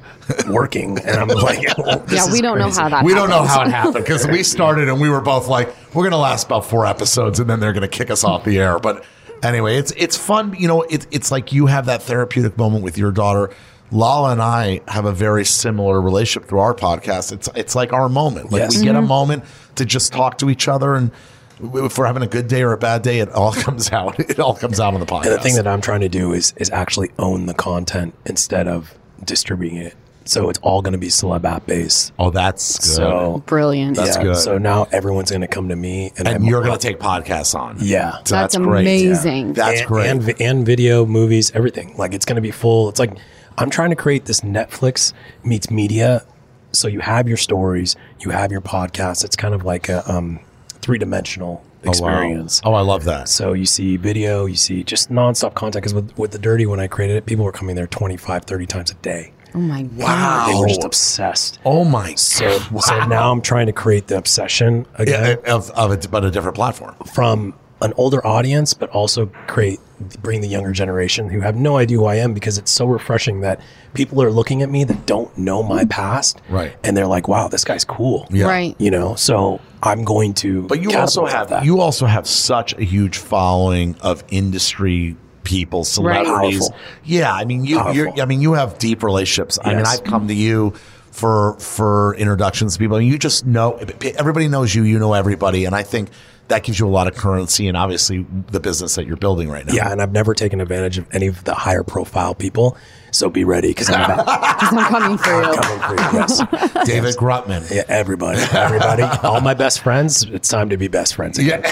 working, 0.47 0.99
and 0.99 1.17
I'm 1.17 1.27
like, 1.29 1.65
oh, 1.77 1.99
this 2.07 2.13
yeah, 2.13 2.25
we 2.25 2.33
is 2.33 2.41
don't 2.41 2.59
know 2.59 2.69
how 2.69 2.89
that. 2.89 3.05
We 3.05 3.13
don't 3.13 3.29
know 3.29 3.43
how 3.43 3.61
it 3.61 3.69
happened 3.69 4.03
because 4.03 4.27
we 4.27 4.43
started 4.43 4.89
and 4.89 4.99
we 4.99 5.09
were 5.09 5.21
both 5.21 5.47
like, 5.47 5.73
we're 5.93 6.03
going 6.03 6.11
to 6.11 6.17
last 6.17 6.47
about 6.47 6.65
four 6.65 6.85
episodes 6.85 7.39
and 7.39 7.49
then 7.49 7.59
they're 7.59 7.73
going 7.73 7.81
to 7.81 7.87
kick 7.87 8.09
us 8.09 8.23
off 8.23 8.43
the 8.43 8.59
air. 8.59 8.77
But 8.79 9.05
anyway, 9.41 9.77
it's 9.77 9.93
it's 9.95 10.17
fun. 10.17 10.53
You 10.57 10.67
know, 10.67 10.81
it's 10.83 11.07
it's 11.11 11.31
like 11.31 11.53
you 11.53 11.67
have 11.67 11.85
that 11.85 12.03
therapeutic 12.03 12.57
moment 12.57 12.83
with 12.83 12.97
your 12.97 13.11
daughter. 13.11 13.51
Lala 13.89 14.33
and 14.33 14.41
I 14.41 14.81
have 14.89 15.05
a 15.05 15.13
very 15.13 15.45
similar 15.45 16.01
relationship 16.01 16.49
through 16.49 16.59
our 16.59 16.73
podcast. 16.73 17.31
It's 17.31 17.47
it's 17.55 17.73
like 17.73 17.93
our 17.93 18.09
moment. 18.09 18.51
Like 18.51 18.61
Yes. 18.61 18.77
we 18.77 18.83
get 18.83 18.95
a 18.95 18.99
mm-hmm. 18.99 19.07
moment 19.07 19.43
to 19.75 19.85
just 19.85 20.11
talk 20.11 20.39
to 20.39 20.49
each 20.49 20.67
other 20.67 20.95
and. 20.95 21.11
If 21.59 21.97
we're 21.97 22.05
having 22.05 22.23
a 22.23 22.27
good 22.27 22.47
day 22.47 22.61
or 22.63 22.73
a 22.73 22.77
bad 22.77 23.01
day, 23.01 23.19
it 23.19 23.29
all 23.29 23.51
comes 23.65 23.91
out. 23.91 24.19
It 24.19 24.39
all 24.39 24.55
comes 24.55 24.79
out 24.79 24.93
on 24.93 24.99
the 24.99 25.05
podcast. 25.05 25.25
And 25.25 25.33
the 25.33 25.39
thing 25.39 25.55
that 25.55 25.67
I'm 25.67 25.81
trying 25.81 26.01
to 26.01 26.09
do 26.09 26.33
is 26.33 26.53
is 26.57 26.69
actually 26.69 27.11
own 27.17 27.45
the 27.45 27.53
content 27.53 28.13
instead 28.25 28.67
of 28.67 28.97
distributing 29.23 29.77
it. 29.79 29.95
So 30.25 30.49
it's 30.49 30.59
all 30.59 30.81
going 30.81 30.91
to 30.91 30.97
be 30.97 31.07
celeb 31.07 31.45
app 31.45 31.65
based. 31.67 32.11
oh, 32.19 32.31
that's 32.31 32.79
good. 32.79 32.95
So 32.95 33.43
Brilliant. 33.45 33.95
That's 33.95 34.17
yeah, 34.17 34.23
good. 34.23 34.35
So 34.35 34.57
now 34.57 34.85
everyone's 34.91 35.29
going 35.31 35.41
to 35.41 35.47
come 35.47 35.69
to 35.69 35.75
me, 35.75 36.11
and, 36.17 36.27
and 36.27 36.45
you're 36.45 36.61
going 36.61 36.77
to 36.77 36.85
take 36.85 36.99
podcasts 36.99 37.57
on. 37.57 37.77
Yeah. 37.79 38.17
So 38.25 38.35
That's 38.35 38.57
great. 38.57 38.81
amazing. 38.81 39.53
That's 39.53 39.79
and, 39.79 39.87
great. 39.87 40.09
and 40.09 40.41
and 40.41 40.65
video, 40.65 41.05
movies, 41.05 41.51
everything. 41.51 41.95
Like 41.97 42.13
it's 42.13 42.25
going 42.25 42.35
to 42.35 42.41
be 42.41 42.51
full. 42.51 42.89
It's 42.89 42.99
like 42.99 43.17
I'm 43.57 43.69
trying 43.69 43.89
to 43.91 43.95
create 43.95 44.25
this 44.25 44.41
Netflix 44.41 45.13
meets 45.43 45.71
media. 45.71 46.25
So 46.73 46.89
you 46.89 46.99
have 46.99 47.27
your 47.29 47.37
stories, 47.37 47.95
you 48.19 48.31
have 48.31 48.51
your 48.51 48.61
podcast. 48.61 49.23
It's 49.23 49.37
kind 49.37 49.55
of 49.55 49.63
like 49.63 49.87
a 49.87 50.09
um, 50.11 50.41
three 50.87 50.97
dimensional 50.97 51.61
oh, 51.85 51.89
experience. 51.89 52.61
Oh, 52.63 52.73
I 52.73 52.79
love 52.79 53.03
that. 53.03 53.27
So 53.27 53.51
you 53.51 53.65
see 53.65 53.97
video, 53.97 54.45
you 54.45 54.55
see 54.55 54.85
just 54.85 55.11
nonstop 55.11 55.53
content. 55.53 55.83
Because 55.83 55.93
with, 55.93 56.17
with 56.17 56.31
the 56.31 56.39
Dirty, 56.39 56.65
when 56.65 56.79
I 56.79 56.87
created 56.87 57.17
it, 57.17 57.25
people 57.25 57.43
were 57.43 57.51
coming 57.51 57.75
there 57.75 57.87
25, 57.87 58.45
30 58.45 58.65
times 58.65 58.91
a 58.91 58.93
day. 58.95 59.33
Oh 59.53 59.59
my 59.59 59.83
god. 59.83 59.97
Wow. 59.97 60.47
They 60.47 60.59
were 60.59 60.67
just 60.67 60.85
obsessed. 60.85 61.59
Oh 61.65 61.83
my 61.83 62.15
So, 62.15 62.59
wow. 62.71 62.79
so 62.79 63.05
now 63.05 63.33
I'm 63.33 63.41
trying 63.41 63.65
to 63.65 63.73
create 63.73 64.07
the 64.07 64.17
obsession 64.17 64.85
again 64.95 65.39
yeah, 65.43 65.53
of, 65.53 65.69
of 65.71 65.91
it, 65.91 66.07
but 66.09 66.23
a 66.23 66.31
different 66.31 66.55
platform. 66.55 66.95
from 67.13 67.53
an 67.81 67.93
older 67.97 68.25
audience, 68.25 68.73
but 68.73 68.89
also 68.89 69.27
create 69.47 69.79
bring 70.21 70.41
the 70.41 70.47
younger 70.47 70.71
generation 70.71 71.27
who 71.29 71.39
have 71.41 71.55
no 71.55 71.77
idea 71.77 71.97
who 71.97 72.05
I 72.05 72.15
am 72.15 72.33
because 72.35 72.59
it's 72.59 72.69
so 72.71 72.85
refreshing 72.85 73.41
that 73.41 73.59
people 73.95 74.21
are 74.21 74.29
looking 74.31 74.61
at 74.61 74.69
me 74.69 74.83
that 74.83 75.07
don't 75.07 75.35
know 75.37 75.63
my 75.63 75.85
past, 75.85 76.39
Right. 76.49 76.75
And 76.83 76.95
they're 76.95 77.07
like, 77.07 77.27
"Wow, 77.27 77.47
this 77.47 77.63
guy's 77.63 77.83
cool," 77.83 78.27
Yeah. 78.29 78.45
Right. 78.45 78.75
You 78.77 78.91
know, 78.91 79.15
so 79.15 79.59
I'm 79.81 80.03
going 80.03 80.33
to. 80.35 80.63
But 80.63 80.81
you 80.81 80.95
also 80.95 81.25
have 81.25 81.49
that. 81.49 81.65
you 81.65 81.81
also 81.81 82.05
have 82.05 82.27
such 82.27 82.73
a 82.77 82.83
huge 82.83 83.17
following 83.17 83.95
of 84.01 84.23
industry 84.29 85.15
people, 85.43 85.83
celebrities. 85.83 86.59
Powerful. 86.69 86.75
Yeah, 87.03 87.33
I 87.33 87.45
mean 87.45 87.63
you. 87.65 87.81
You're, 87.93 88.21
I 88.21 88.25
mean 88.25 88.41
you 88.41 88.53
have 88.53 88.77
deep 88.77 89.01
relationships. 89.01 89.57
I 89.63 89.73
mean 89.73 89.85
I've 89.85 90.03
come 90.03 90.27
to 90.27 90.33
you 90.33 90.73
for 91.11 91.55
for 91.59 92.13
introductions 92.15 92.73
to 92.73 92.79
people. 92.79 92.97
and 92.97 93.07
You 93.07 93.17
just 93.17 93.45
know 93.47 93.79
everybody 94.17 94.47
knows 94.47 94.75
you. 94.75 94.83
You 94.83 94.99
know 94.99 95.13
everybody, 95.13 95.65
and 95.65 95.73
I 95.75 95.81
think 95.83 96.09
that 96.47 96.63
gives 96.63 96.79
you 96.79 96.87
a 96.87 96.89
lot 96.89 97.07
of 97.07 97.15
currency 97.15 97.67
and 97.67 97.75
obviously 97.75 98.25
the 98.51 98.59
business 98.59 98.95
that 98.95 99.05
you're 99.05 99.17
building 99.17 99.49
right 99.49 99.65
now. 99.65 99.73
Yeah, 99.73 99.91
and 99.91 100.01
I've 100.01 100.11
never 100.11 100.33
taken 100.33 100.61
advantage 100.61 100.97
of 100.97 101.07
any 101.13 101.27
of 101.27 101.43
the 101.43 101.53
higher 101.53 101.83
profile 101.83 102.33
people. 102.35 102.77
So 103.11 103.29
be 103.29 103.43
ready 103.43 103.69
because 103.69 103.89
I'm, 103.89 104.11
I'm 104.27 104.85
coming 104.91 105.17
for 105.17 105.41
you. 105.41 105.59
coming 105.59 105.79
for 105.79 106.13
you. 106.13 106.19
Yes. 106.19 106.37
David 106.87 107.15
Grutman. 107.15 107.69
Yeah, 107.73 107.83
everybody, 107.87 108.39
everybody, 108.51 109.03
all 109.23 109.41
my 109.41 109.53
best 109.53 109.81
friends. 109.81 110.23
It's 110.23 110.47
time 110.47 110.69
to 110.69 110.77
be 110.77 110.87
best 110.87 111.15
friends. 111.15 111.37
Again. 111.37 111.63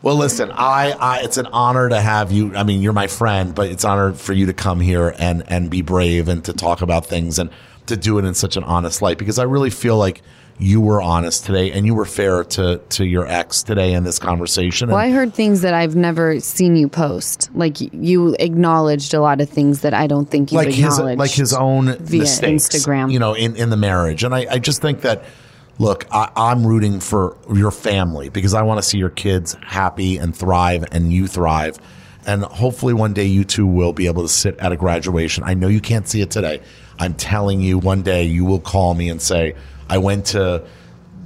Well, 0.00 0.14
listen, 0.14 0.52
I, 0.52 0.92
I 0.92 1.20
it's 1.22 1.38
an 1.38 1.46
honor 1.46 1.88
to 1.88 2.00
have 2.00 2.30
you. 2.30 2.54
I 2.54 2.62
mean, 2.62 2.82
you're 2.82 2.92
my 2.92 3.08
friend, 3.08 3.52
but 3.52 3.68
it's 3.68 3.82
an 3.82 3.90
honor 3.90 4.12
for 4.12 4.32
you 4.32 4.46
to 4.46 4.52
come 4.52 4.78
here 4.78 5.12
and 5.18 5.42
and 5.48 5.68
be 5.70 5.82
brave 5.82 6.28
and 6.28 6.44
to 6.44 6.52
talk 6.52 6.82
about 6.82 7.06
things 7.06 7.38
and 7.38 7.50
to 7.86 7.96
do 7.96 8.18
it 8.18 8.24
in 8.24 8.34
such 8.34 8.56
an 8.56 8.62
honest 8.62 9.02
light 9.02 9.18
because 9.18 9.38
I 9.40 9.42
really 9.44 9.70
feel 9.70 9.96
like 9.96 10.22
you 10.60 10.80
were 10.80 11.00
honest 11.00 11.46
today 11.46 11.70
and 11.70 11.86
you 11.86 11.94
were 11.94 12.04
fair 12.04 12.42
to 12.42 12.78
to 12.88 13.06
your 13.06 13.26
ex 13.26 13.62
today 13.62 13.92
in 13.92 14.02
this 14.04 14.18
conversation. 14.18 14.88
Well, 14.88 14.98
And- 14.98 15.12
I 15.12 15.16
heard 15.16 15.32
things 15.32 15.60
that 15.60 15.72
I've 15.74 15.94
never 15.94 16.40
seen 16.40 16.76
you 16.76 16.88
post. 16.88 17.48
Like 17.54 17.76
you 17.94 18.34
acknowledged 18.40 19.14
a 19.14 19.20
lot 19.20 19.40
of 19.40 19.48
things 19.48 19.82
that 19.82 19.94
I 19.94 20.06
don't 20.06 20.28
think 20.28 20.50
you've 20.50 20.64
like 20.64 20.74
his 20.74 20.94
acknowledged. 20.94 21.18
like 21.18 21.30
his 21.30 21.54
own 21.54 21.96
via 21.98 22.20
mistakes, 22.20 22.68
Instagram. 22.68 23.12
you 23.12 23.18
know, 23.18 23.34
in, 23.34 23.54
in 23.56 23.70
the 23.70 23.76
marriage. 23.76 24.24
And 24.24 24.34
I, 24.34 24.46
I 24.50 24.58
just 24.58 24.82
think 24.82 25.02
that 25.02 25.24
look, 25.78 26.06
I, 26.10 26.30
I'm 26.34 26.66
rooting 26.66 26.98
for 26.98 27.36
your 27.54 27.70
family 27.70 28.28
because 28.28 28.52
I 28.52 28.62
want 28.62 28.82
to 28.82 28.88
see 28.88 28.98
your 28.98 29.10
kids 29.10 29.56
happy 29.64 30.16
and 30.16 30.34
thrive 30.34 30.84
and 30.90 31.12
you 31.12 31.28
thrive. 31.28 31.78
And 32.26 32.42
hopefully 32.42 32.94
one 32.94 33.14
day 33.14 33.24
you 33.26 33.44
two 33.44 33.64
will 33.66 33.92
be 33.92 34.06
able 34.06 34.22
to 34.22 34.28
sit 34.28 34.58
at 34.58 34.72
a 34.72 34.76
graduation. 34.76 35.44
I 35.44 35.54
know 35.54 35.68
you 35.68 35.80
can't 35.80 36.08
see 36.08 36.20
it 36.20 36.32
today. 36.32 36.60
I'm 36.98 37.14
telling 37.14 37.60
you 37.60 37.78
one 37.78 38.02
day 38.02 38.24
you 38.24 38.44
will 38.44 38.58
call 38.58 38.94
me 38.94 39.08
and 39.08 39.22
say, 39.22 39.54
I 39.88 39.98
went 39.98 40.26
to 40.26 40.66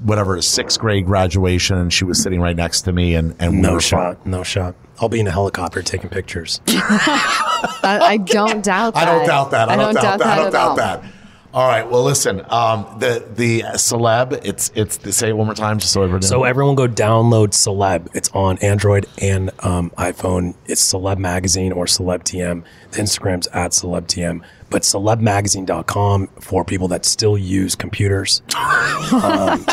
whatever 0.03 0.41
sixth 0.43 0.81
grade 0.81 1.07
graduation 1.07 1.77
and 1.77 1.93
she 1.93 2.05
was 2.05 2.21
sitting 2.21 2.41
right 2.41 2.57
next 2.57 2.83
to 2.83 2.93
me 2.93 3.15
and, 3.15 3.37
and 3.39 3.53
we 3.53 3.61
No 3.61 3.75
were 3.75 3.81
shot, 3.81 4.27
no 4.27 4.43
shot. 4.43 4.75
I'll 5.01 5.09
be 5.09 5.21
in 5.21 5.27
a 5.27 5.31
helicopter 5.31 5.83
taking 5.83 6.11
pictures. 6.11 6.61
I, 6.69 7.99
I 8.03 8.17
don't 8.17 8.65
doubt 8.65 8.95
that. 8.95 9.03
I 9.03 9.05
don't 9.05 9.27
doubt 9.27 9.51
that. 9.51 9.69
I, 9.69 9.77
don't, 9.77 9.95
doubt, 9.95 10.19
that. 10.19 10.27
I 10.27 10.37
don't 10.37 10.47
at 10.47 10.53
doubt 10.53 10.69
all. 10.71 10.77
that. 10.77 11.05
All 11.55 11.69
right. 11.69 11.89
Well, 11.89 12.03
listen. 12.03 12.41
Um, 12.49 12.87
the 12.99 13.29
the 13.35 13.61
celeb. 13.75 14.41
It's 14.45 14.73
it's. 14.75 15.15
Say 15.15 15.29
it 15.29 15.37
one 15.37 15.47
more 15.47 15.55
time, 15.55 15.79
just 15.79 15.93
so 15.93 16.03
everyone. 16.03 16.23
So 16.23 16.45
everyone 16.45 16.77
go 16.77 16.89
download 16.89 17.49
Celeb. 17.49 18.09
It's 18.15 18.31
on 18.31 18.57
Android 18.59 19.07
and 19.19 19.51
um, 19.59 19.91
iPhone. 19.99 20.55
It's 20.65 20.83
Celeb 20.93 21.19
Magazine 21.19 21.73
or 21.73 21.85
Celeb 21.85 22.23
TM. 22.23 22.65
The 22.93 23.03
Instagram's 23.03 23.49
at 23.49 23.73
Celeb 23.73 24.07
TM. 24.07 24.43
But 24.73 24.83
celebmagazine.com 24.83 26.29
for 26.41 26.65
people 26.65 26.89
that 26.89 27.05
still 27.05 27.37
use 27.39 27.75
computers. 27.77 28.43
Um, 29.13 29.65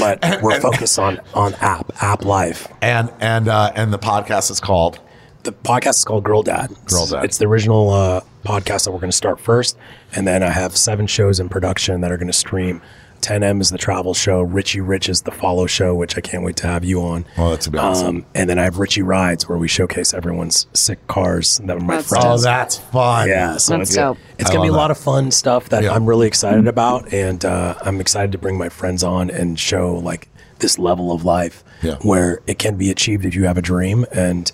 but 0.00 0.18
we're 0.42 0.60
focused 0.60 0.98
on 0.98 1.20
on 1.34 1.54
app, 1.60 1.92
app 2.02 2.24
life. 2.24 2.66
and 2.82 3.12
and 3.20 3.46
uh, 3.48 3.70
and 3.76 3.92
the 3.92 3.98
podcast 3.98 4.50
is 4.50 4.58
called. 4.58 4.98
The 5.44 5.52
podcast 5.52 5.98
is 5.98 6.04
called 6.04 6.24
Girl 6.24 6.42
Dad. 6.42 6.70
Girl 6.86 7.06
Dad. 7.06 7.24
It's 7.24 7.38
the 7.38 7.46
original 7.46 7.90
uh, 7.90 8.22
podcast 8.44 8.84
that 8.84 8.90
we're 8.92 8.98
going 9.00 9.10
to 9.10 9.16
start 9.16 9.38
first, 9.38 9.76
and 10.14 10.26
then 10.26 10.42
I 10.42 10.50
have 10.50 10.76
seven 10.76 11.06
shows 11.06 11.38
in 11.38 11.48
production 11.48 12.00
that 12.00 12.10
are 12.10 12.16
going 12.16 12.26
to 12.26 12.32
stream 12.32 12.82
10M 13.24 13.60
is 13.62 13.70
the 13.70 13.78
travel 13.78 14.12
show. 14.12 14.42
Richie 14.42 14.80
Rich 14.82 15.08
is 15.08 15.22
the 15.22 15.30
follow 15.30 15.66
show, 15.66 15.94
which 15.94 16.18
I 16.18 16.20
can't 16.20 16.44
wait 16.44 16.56
to 16.56 16.66
have 16.66 16.84
you 16.84 17.00
on. 17.02 17.24
Oh, 17.38 17.50
that's 17.50 17.66
gonna 17.68 17.86
awesome. 17.88 18.16
Um, 18.18 18.26
and 18.34 18.50
then 18.50 18.58
I 18.58 18.64
have 18.64 18.78
Richie 18.78 19.00
Rides, 19.02 19.48
where 19.48 19.56
we 19.56 19.66
showcase 19.66 20.12
everyone's 20.12 20.66
sick 20.74 21.06
cars 21.06 21.58
that 21.64 21.80
my 21.80 21.96
That's 21.96 22.08
friends. 22.10 22.24
Oh, 22.26 22.36
that's 22.38 22.76
fun. 22.76 23.28
Yeah, 23.28 23.56
so 23.56 23.78
That's 23.78 23.88
it's, 23.90 23.96
dope. 23.96 24.18
it's 24.38 24.50
gonna 24.50 24.62
be 24.62 24.68
a 24.68 24.72
love 24.72 24.76
lot 24.78 24.88
that. 24.88 24.98
of 24.98 25.04
fun 25.04 25.30
stuff 25.30 25.70
that 25.70 25.84
Yeah. 25.84 25.92
I'm 25.94 26.04
really 26.06 26.26
excited 26.26 26.68
about, 26.68 27.12
and 27.14 27.42
uh, 27.44 27.74
I'm 27.80 28.00
excited 28.00 28.30
to 28.32 28.38
bring 28.38 28.58
my 28.58 28.68
friends 28.68 29.02
on 29.02 29.30
and 29.30 29.58
show 29.58 29.94
like 29.94 30.28
this 30.58 30.78
level 30.78 31.10
of 31.10 31.24
life 31.24 31.64
Yeah. 31.82 31.96
where 32.02 32.40
it 32.46 32.58
can 32.58 32.76
be 32.76 32.90
achieved 32.90 33.24
if 33.24 33.34
you 33.34 33.44
have 33.44 33.56
a 33.58 33.62
dream 33.62 34.04
and 34.12 34.52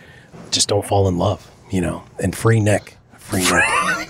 just 0.52 0.68
don't 0.68 0.86
fall 0.86 1.08
in 1.08 1.18
love, 1.18 1.50
you 1.70 1.80
know. 1.80 2.04
And 2.18 2.34
free 2.36 2.60
Nik, 2.60 2.96
free 3.18 3.40
Nik. 3.42 4.08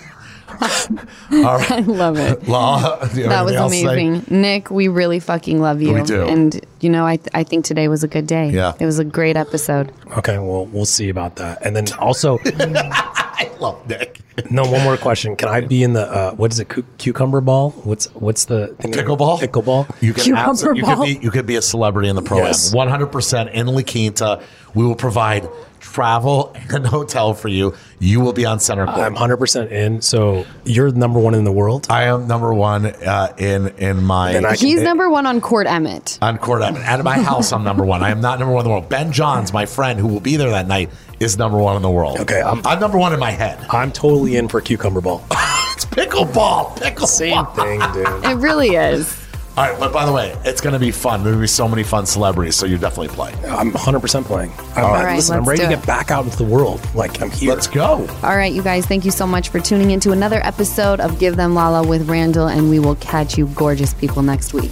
All 1.31 1.57
right. 1.57 1.71
I 1.71 1.79
love 1.79 2.17
it. 2.17 2.47
Law, 2.47 2.97
do 3.05 3.17
you 3.17 3.23
have 3.23 3.31
That 3.31 3.45
was 3.45 3.55
anything 3.55 3.57
else 3.57 3.71
to 3.71 3.77
say? 3.77 4.07
amazing. 4.07 4.41
Nik, 4.41 4.69
we 4.71 4.87
really 4.87 5.19
fucking 5.19 5.59
love 5.59 5.81
you. 5.81 5.93
We 5.93 6.03
do. 6.03 6.23
And, 6.23 6.63
you 6.79 6.89
know, 6.89 7.05
I, 7.05 7.17
th- 7.17 7.29
I 7.33 7.43
think 7.43 7.65
today 7.65 7.87
was 7.87 8.03
a 8.03 8.07
good 8.07 8.27
day. 8.27 8.49
Yeah. 8.51 8.73
It 8.79 8.85
was 8.85 8.99
a 8.99 9.05
great 9.05 9.37
episode. 9.37 9.91
okay, 10.17 10.37
well 10.37 10.65
we'll 10.67 10.85
see 10.85 11.09
about 11.09 11.37
that. 11.37 11.65
And 11.65 11.75
then 11.75 11.85
also, 11.99 12.39
I 12.45 13.49
love 13.59 13.87
Nik. 13.87 14.19
no, 14.49 14.63
one 14.63 14.81
more 14.83 14.97
question. 14.97 15.35
Can 15.35 15.49
I 15.49 15.61
be 15.61 15.83
in 15.83 15.93
the 15.93 16.03
uh, 16.09 16.31
what 16.35 16.51
is 16.51 16.59
it? 16.59 16.69
Cu- 16.69 16.85
cucumber 16.97 17.41
ball? 17.41 17.71
What's 17.83 18.05
what's 18.15 18.45
the 18.45 18.67
thing? 18.79 18.91
Pickleball? 18.93 19.39
Pickleball. 19.39 19.93
You 20.01 20.13
could, 20.13 20.23
Cucumber 20.23 20.49
absolutely, 20.49 20.79
you 20.79 20.85
could 20.85 20.95
ball. 20.95 21.05
be 21.05 21.19
you 21.21 21.31
could 21.31 21.45
be 21.45 21.55
a 21.57 21.61
celebrity 21.61 22.07
in 22.09 22.15
the 22.15 22.21
program. 22.21 22.47
Yes. 22.47 22.73
One 22.73 22.87
hundred 22.87 23.07
percent 23.07 23.49
in 23.49 23.67
La 23.67 23.81
Quinta. 23.83 24.41
We 24.73 24.85
will 24.85 24.95
provide 24.95 25.49
travel 25.81 26.55
and 26.69 26.85
hotel 26.87 27.33
for 27.33 27.47
you. 27.49 27.73
You 27.99 28.21
will 28.21 28.33
be 28.33 28.45
on 28.45 28.59
center 28.59 28.85
court. 28.85 28.97
I'm 28.99 29.15
100% 29.15 29.71
in. 29.71 30.01
So 30.01 30.45
you're 30.63 30.91
number 30.91 31.19
one 31.19 31.33
in 31.35 31.43
the 31.43 31.51
world. 31.51 31.87
I 31.89 32.03
am 32.03 32.27
number 32.27 32.53
one 32.53 32.85
uh, 32.85 33.33
in 33.37 33.67
in 33.77 34.03
my 34.03 34.31
Then 34.33 34.45
I 34.45 34.55
can- 34.55 34.67
He's 34.67 34.81
number 34.81 35.09
one 35.09 35.25
on 35.25 35.41
Court 35.41 35.67
Emmett. 35.67 36.17
on 36.21 36.37
court 36.37 36.61
Emmett. 36.61 36.81
at 36.83 37.03
my 37.03 37.17
house. 37.19 37.51
I'm 37.51 37.63
number 37.63 37.83
one. 37.83 38.01
I 38.03 38.11
am 38.11 38.21
not 38.21 38.39
number 38.39 38.53
one 38.53 38.61
in 38.61 38.69
the 38.69 38.69
world. 38.71 38.89
Ben 38.89 39.11
Johns, 39.11 39.51
my 39.53 39.65
friend 39.65 39.99
who 39.99 40.07
will 40.07 40.19
be 40.21 40.37
there 40.37 40.51
that 40.51 40.67
night, 40.67 40.89
is 41.19 41.37
number 41.37 41.57
one 41.57 41.75
in 41.75 41.81
the 41.81 41.89
world. 41.89 42.19
Okay, 42.21 42.41
I'm- 42.41 42.61
I'm 42.65 42.79
number 42.79 42.97
one 42.97 43.13
in 43.13 43.19
my 43.19 43.31
head. 43.31 43.59
I'm 43.69 43.91
totally 43.91 44.37
in 44.37 44.47
for 44.47 44.61
cucumber 44.61 45.01
ball. 45.01 45.25
It's 45.73 45.85
pickleball. 45.85 46.77
Pickleball. 46.77 47.07
Same 47.07 47.45
thing, 47.55 47.79
dude. 47.93 48.25
It 48.25 48.35
really 48.35 48.75
is. 48.75 49.17
All 49.57 49.69
right, 49.69 49.77
but 49.77 49.91
by 49.91 50.05
the 50.05 50.13
way, 50.13 50.35
it's 50.45 50.61
going 50.61 50.73
to 50.73 50.79
be 50.79 50.91
fun. 50.91 51.23
There'll 51.25 51.39
be 51.39 51.45
so 51.45 51.67
many 51.67 51.83
fun 51.83 52.05
celebrities, 52.05 52.55
so 52.55 52.65
you're 52.65 52.79
definitely 52.79 53.09
play. 53.09 53.33
I'm 53.49 53.71
100% 53.73 54.23
playing. 54.23 54.51
I'm, 54.75 54.85
All 54.85 54.93
right, 54.93 55.15
listen, 55.17 55.35
I'm 55.35 55.43
let's 55.43 55.49
ready 55.49 55.61
to 55.63 55.67
do 55.67 55.75
get 55.75 55.83
it. 55.83 55.87
back 55.87 56.09
out 56.09 56.23
into 56.23 56.37
the 56.37 56.45
world. 56.45 56.79
Like, 56.95 57.21
I'm 57.21 57.29
here. 57.29 57.53
Let's 57.53 57.67
go. 57.67 58.07
All 58.23 58.37
right, 58.37 58.53
you 58.53 58.63
guys, 58.63 58.85
thank 58.85 59.03
you 59.03 59.11
so 59.11 59.27
much 59.27 59.49
for 59.49 59.59
tuning 59.59 59.91
into 59.91 60.13
another 60.13 60.39
episode 60.45 61.01
of 61.01 61.19
Give 61.19 61.35
Them 61.35 61.53
Lala 61.53 61.85
with 61.85 62.09
Randall, 62.09 62.47
and 62.47 62.69
we 62.69 62.79
will 62.79 62.95
catch 62.95 63.37
you 63.37 63.47
gorgeous 63.47 63.93
people 63.93 64.21
next 64.23 64.53
week. 64.53 64.71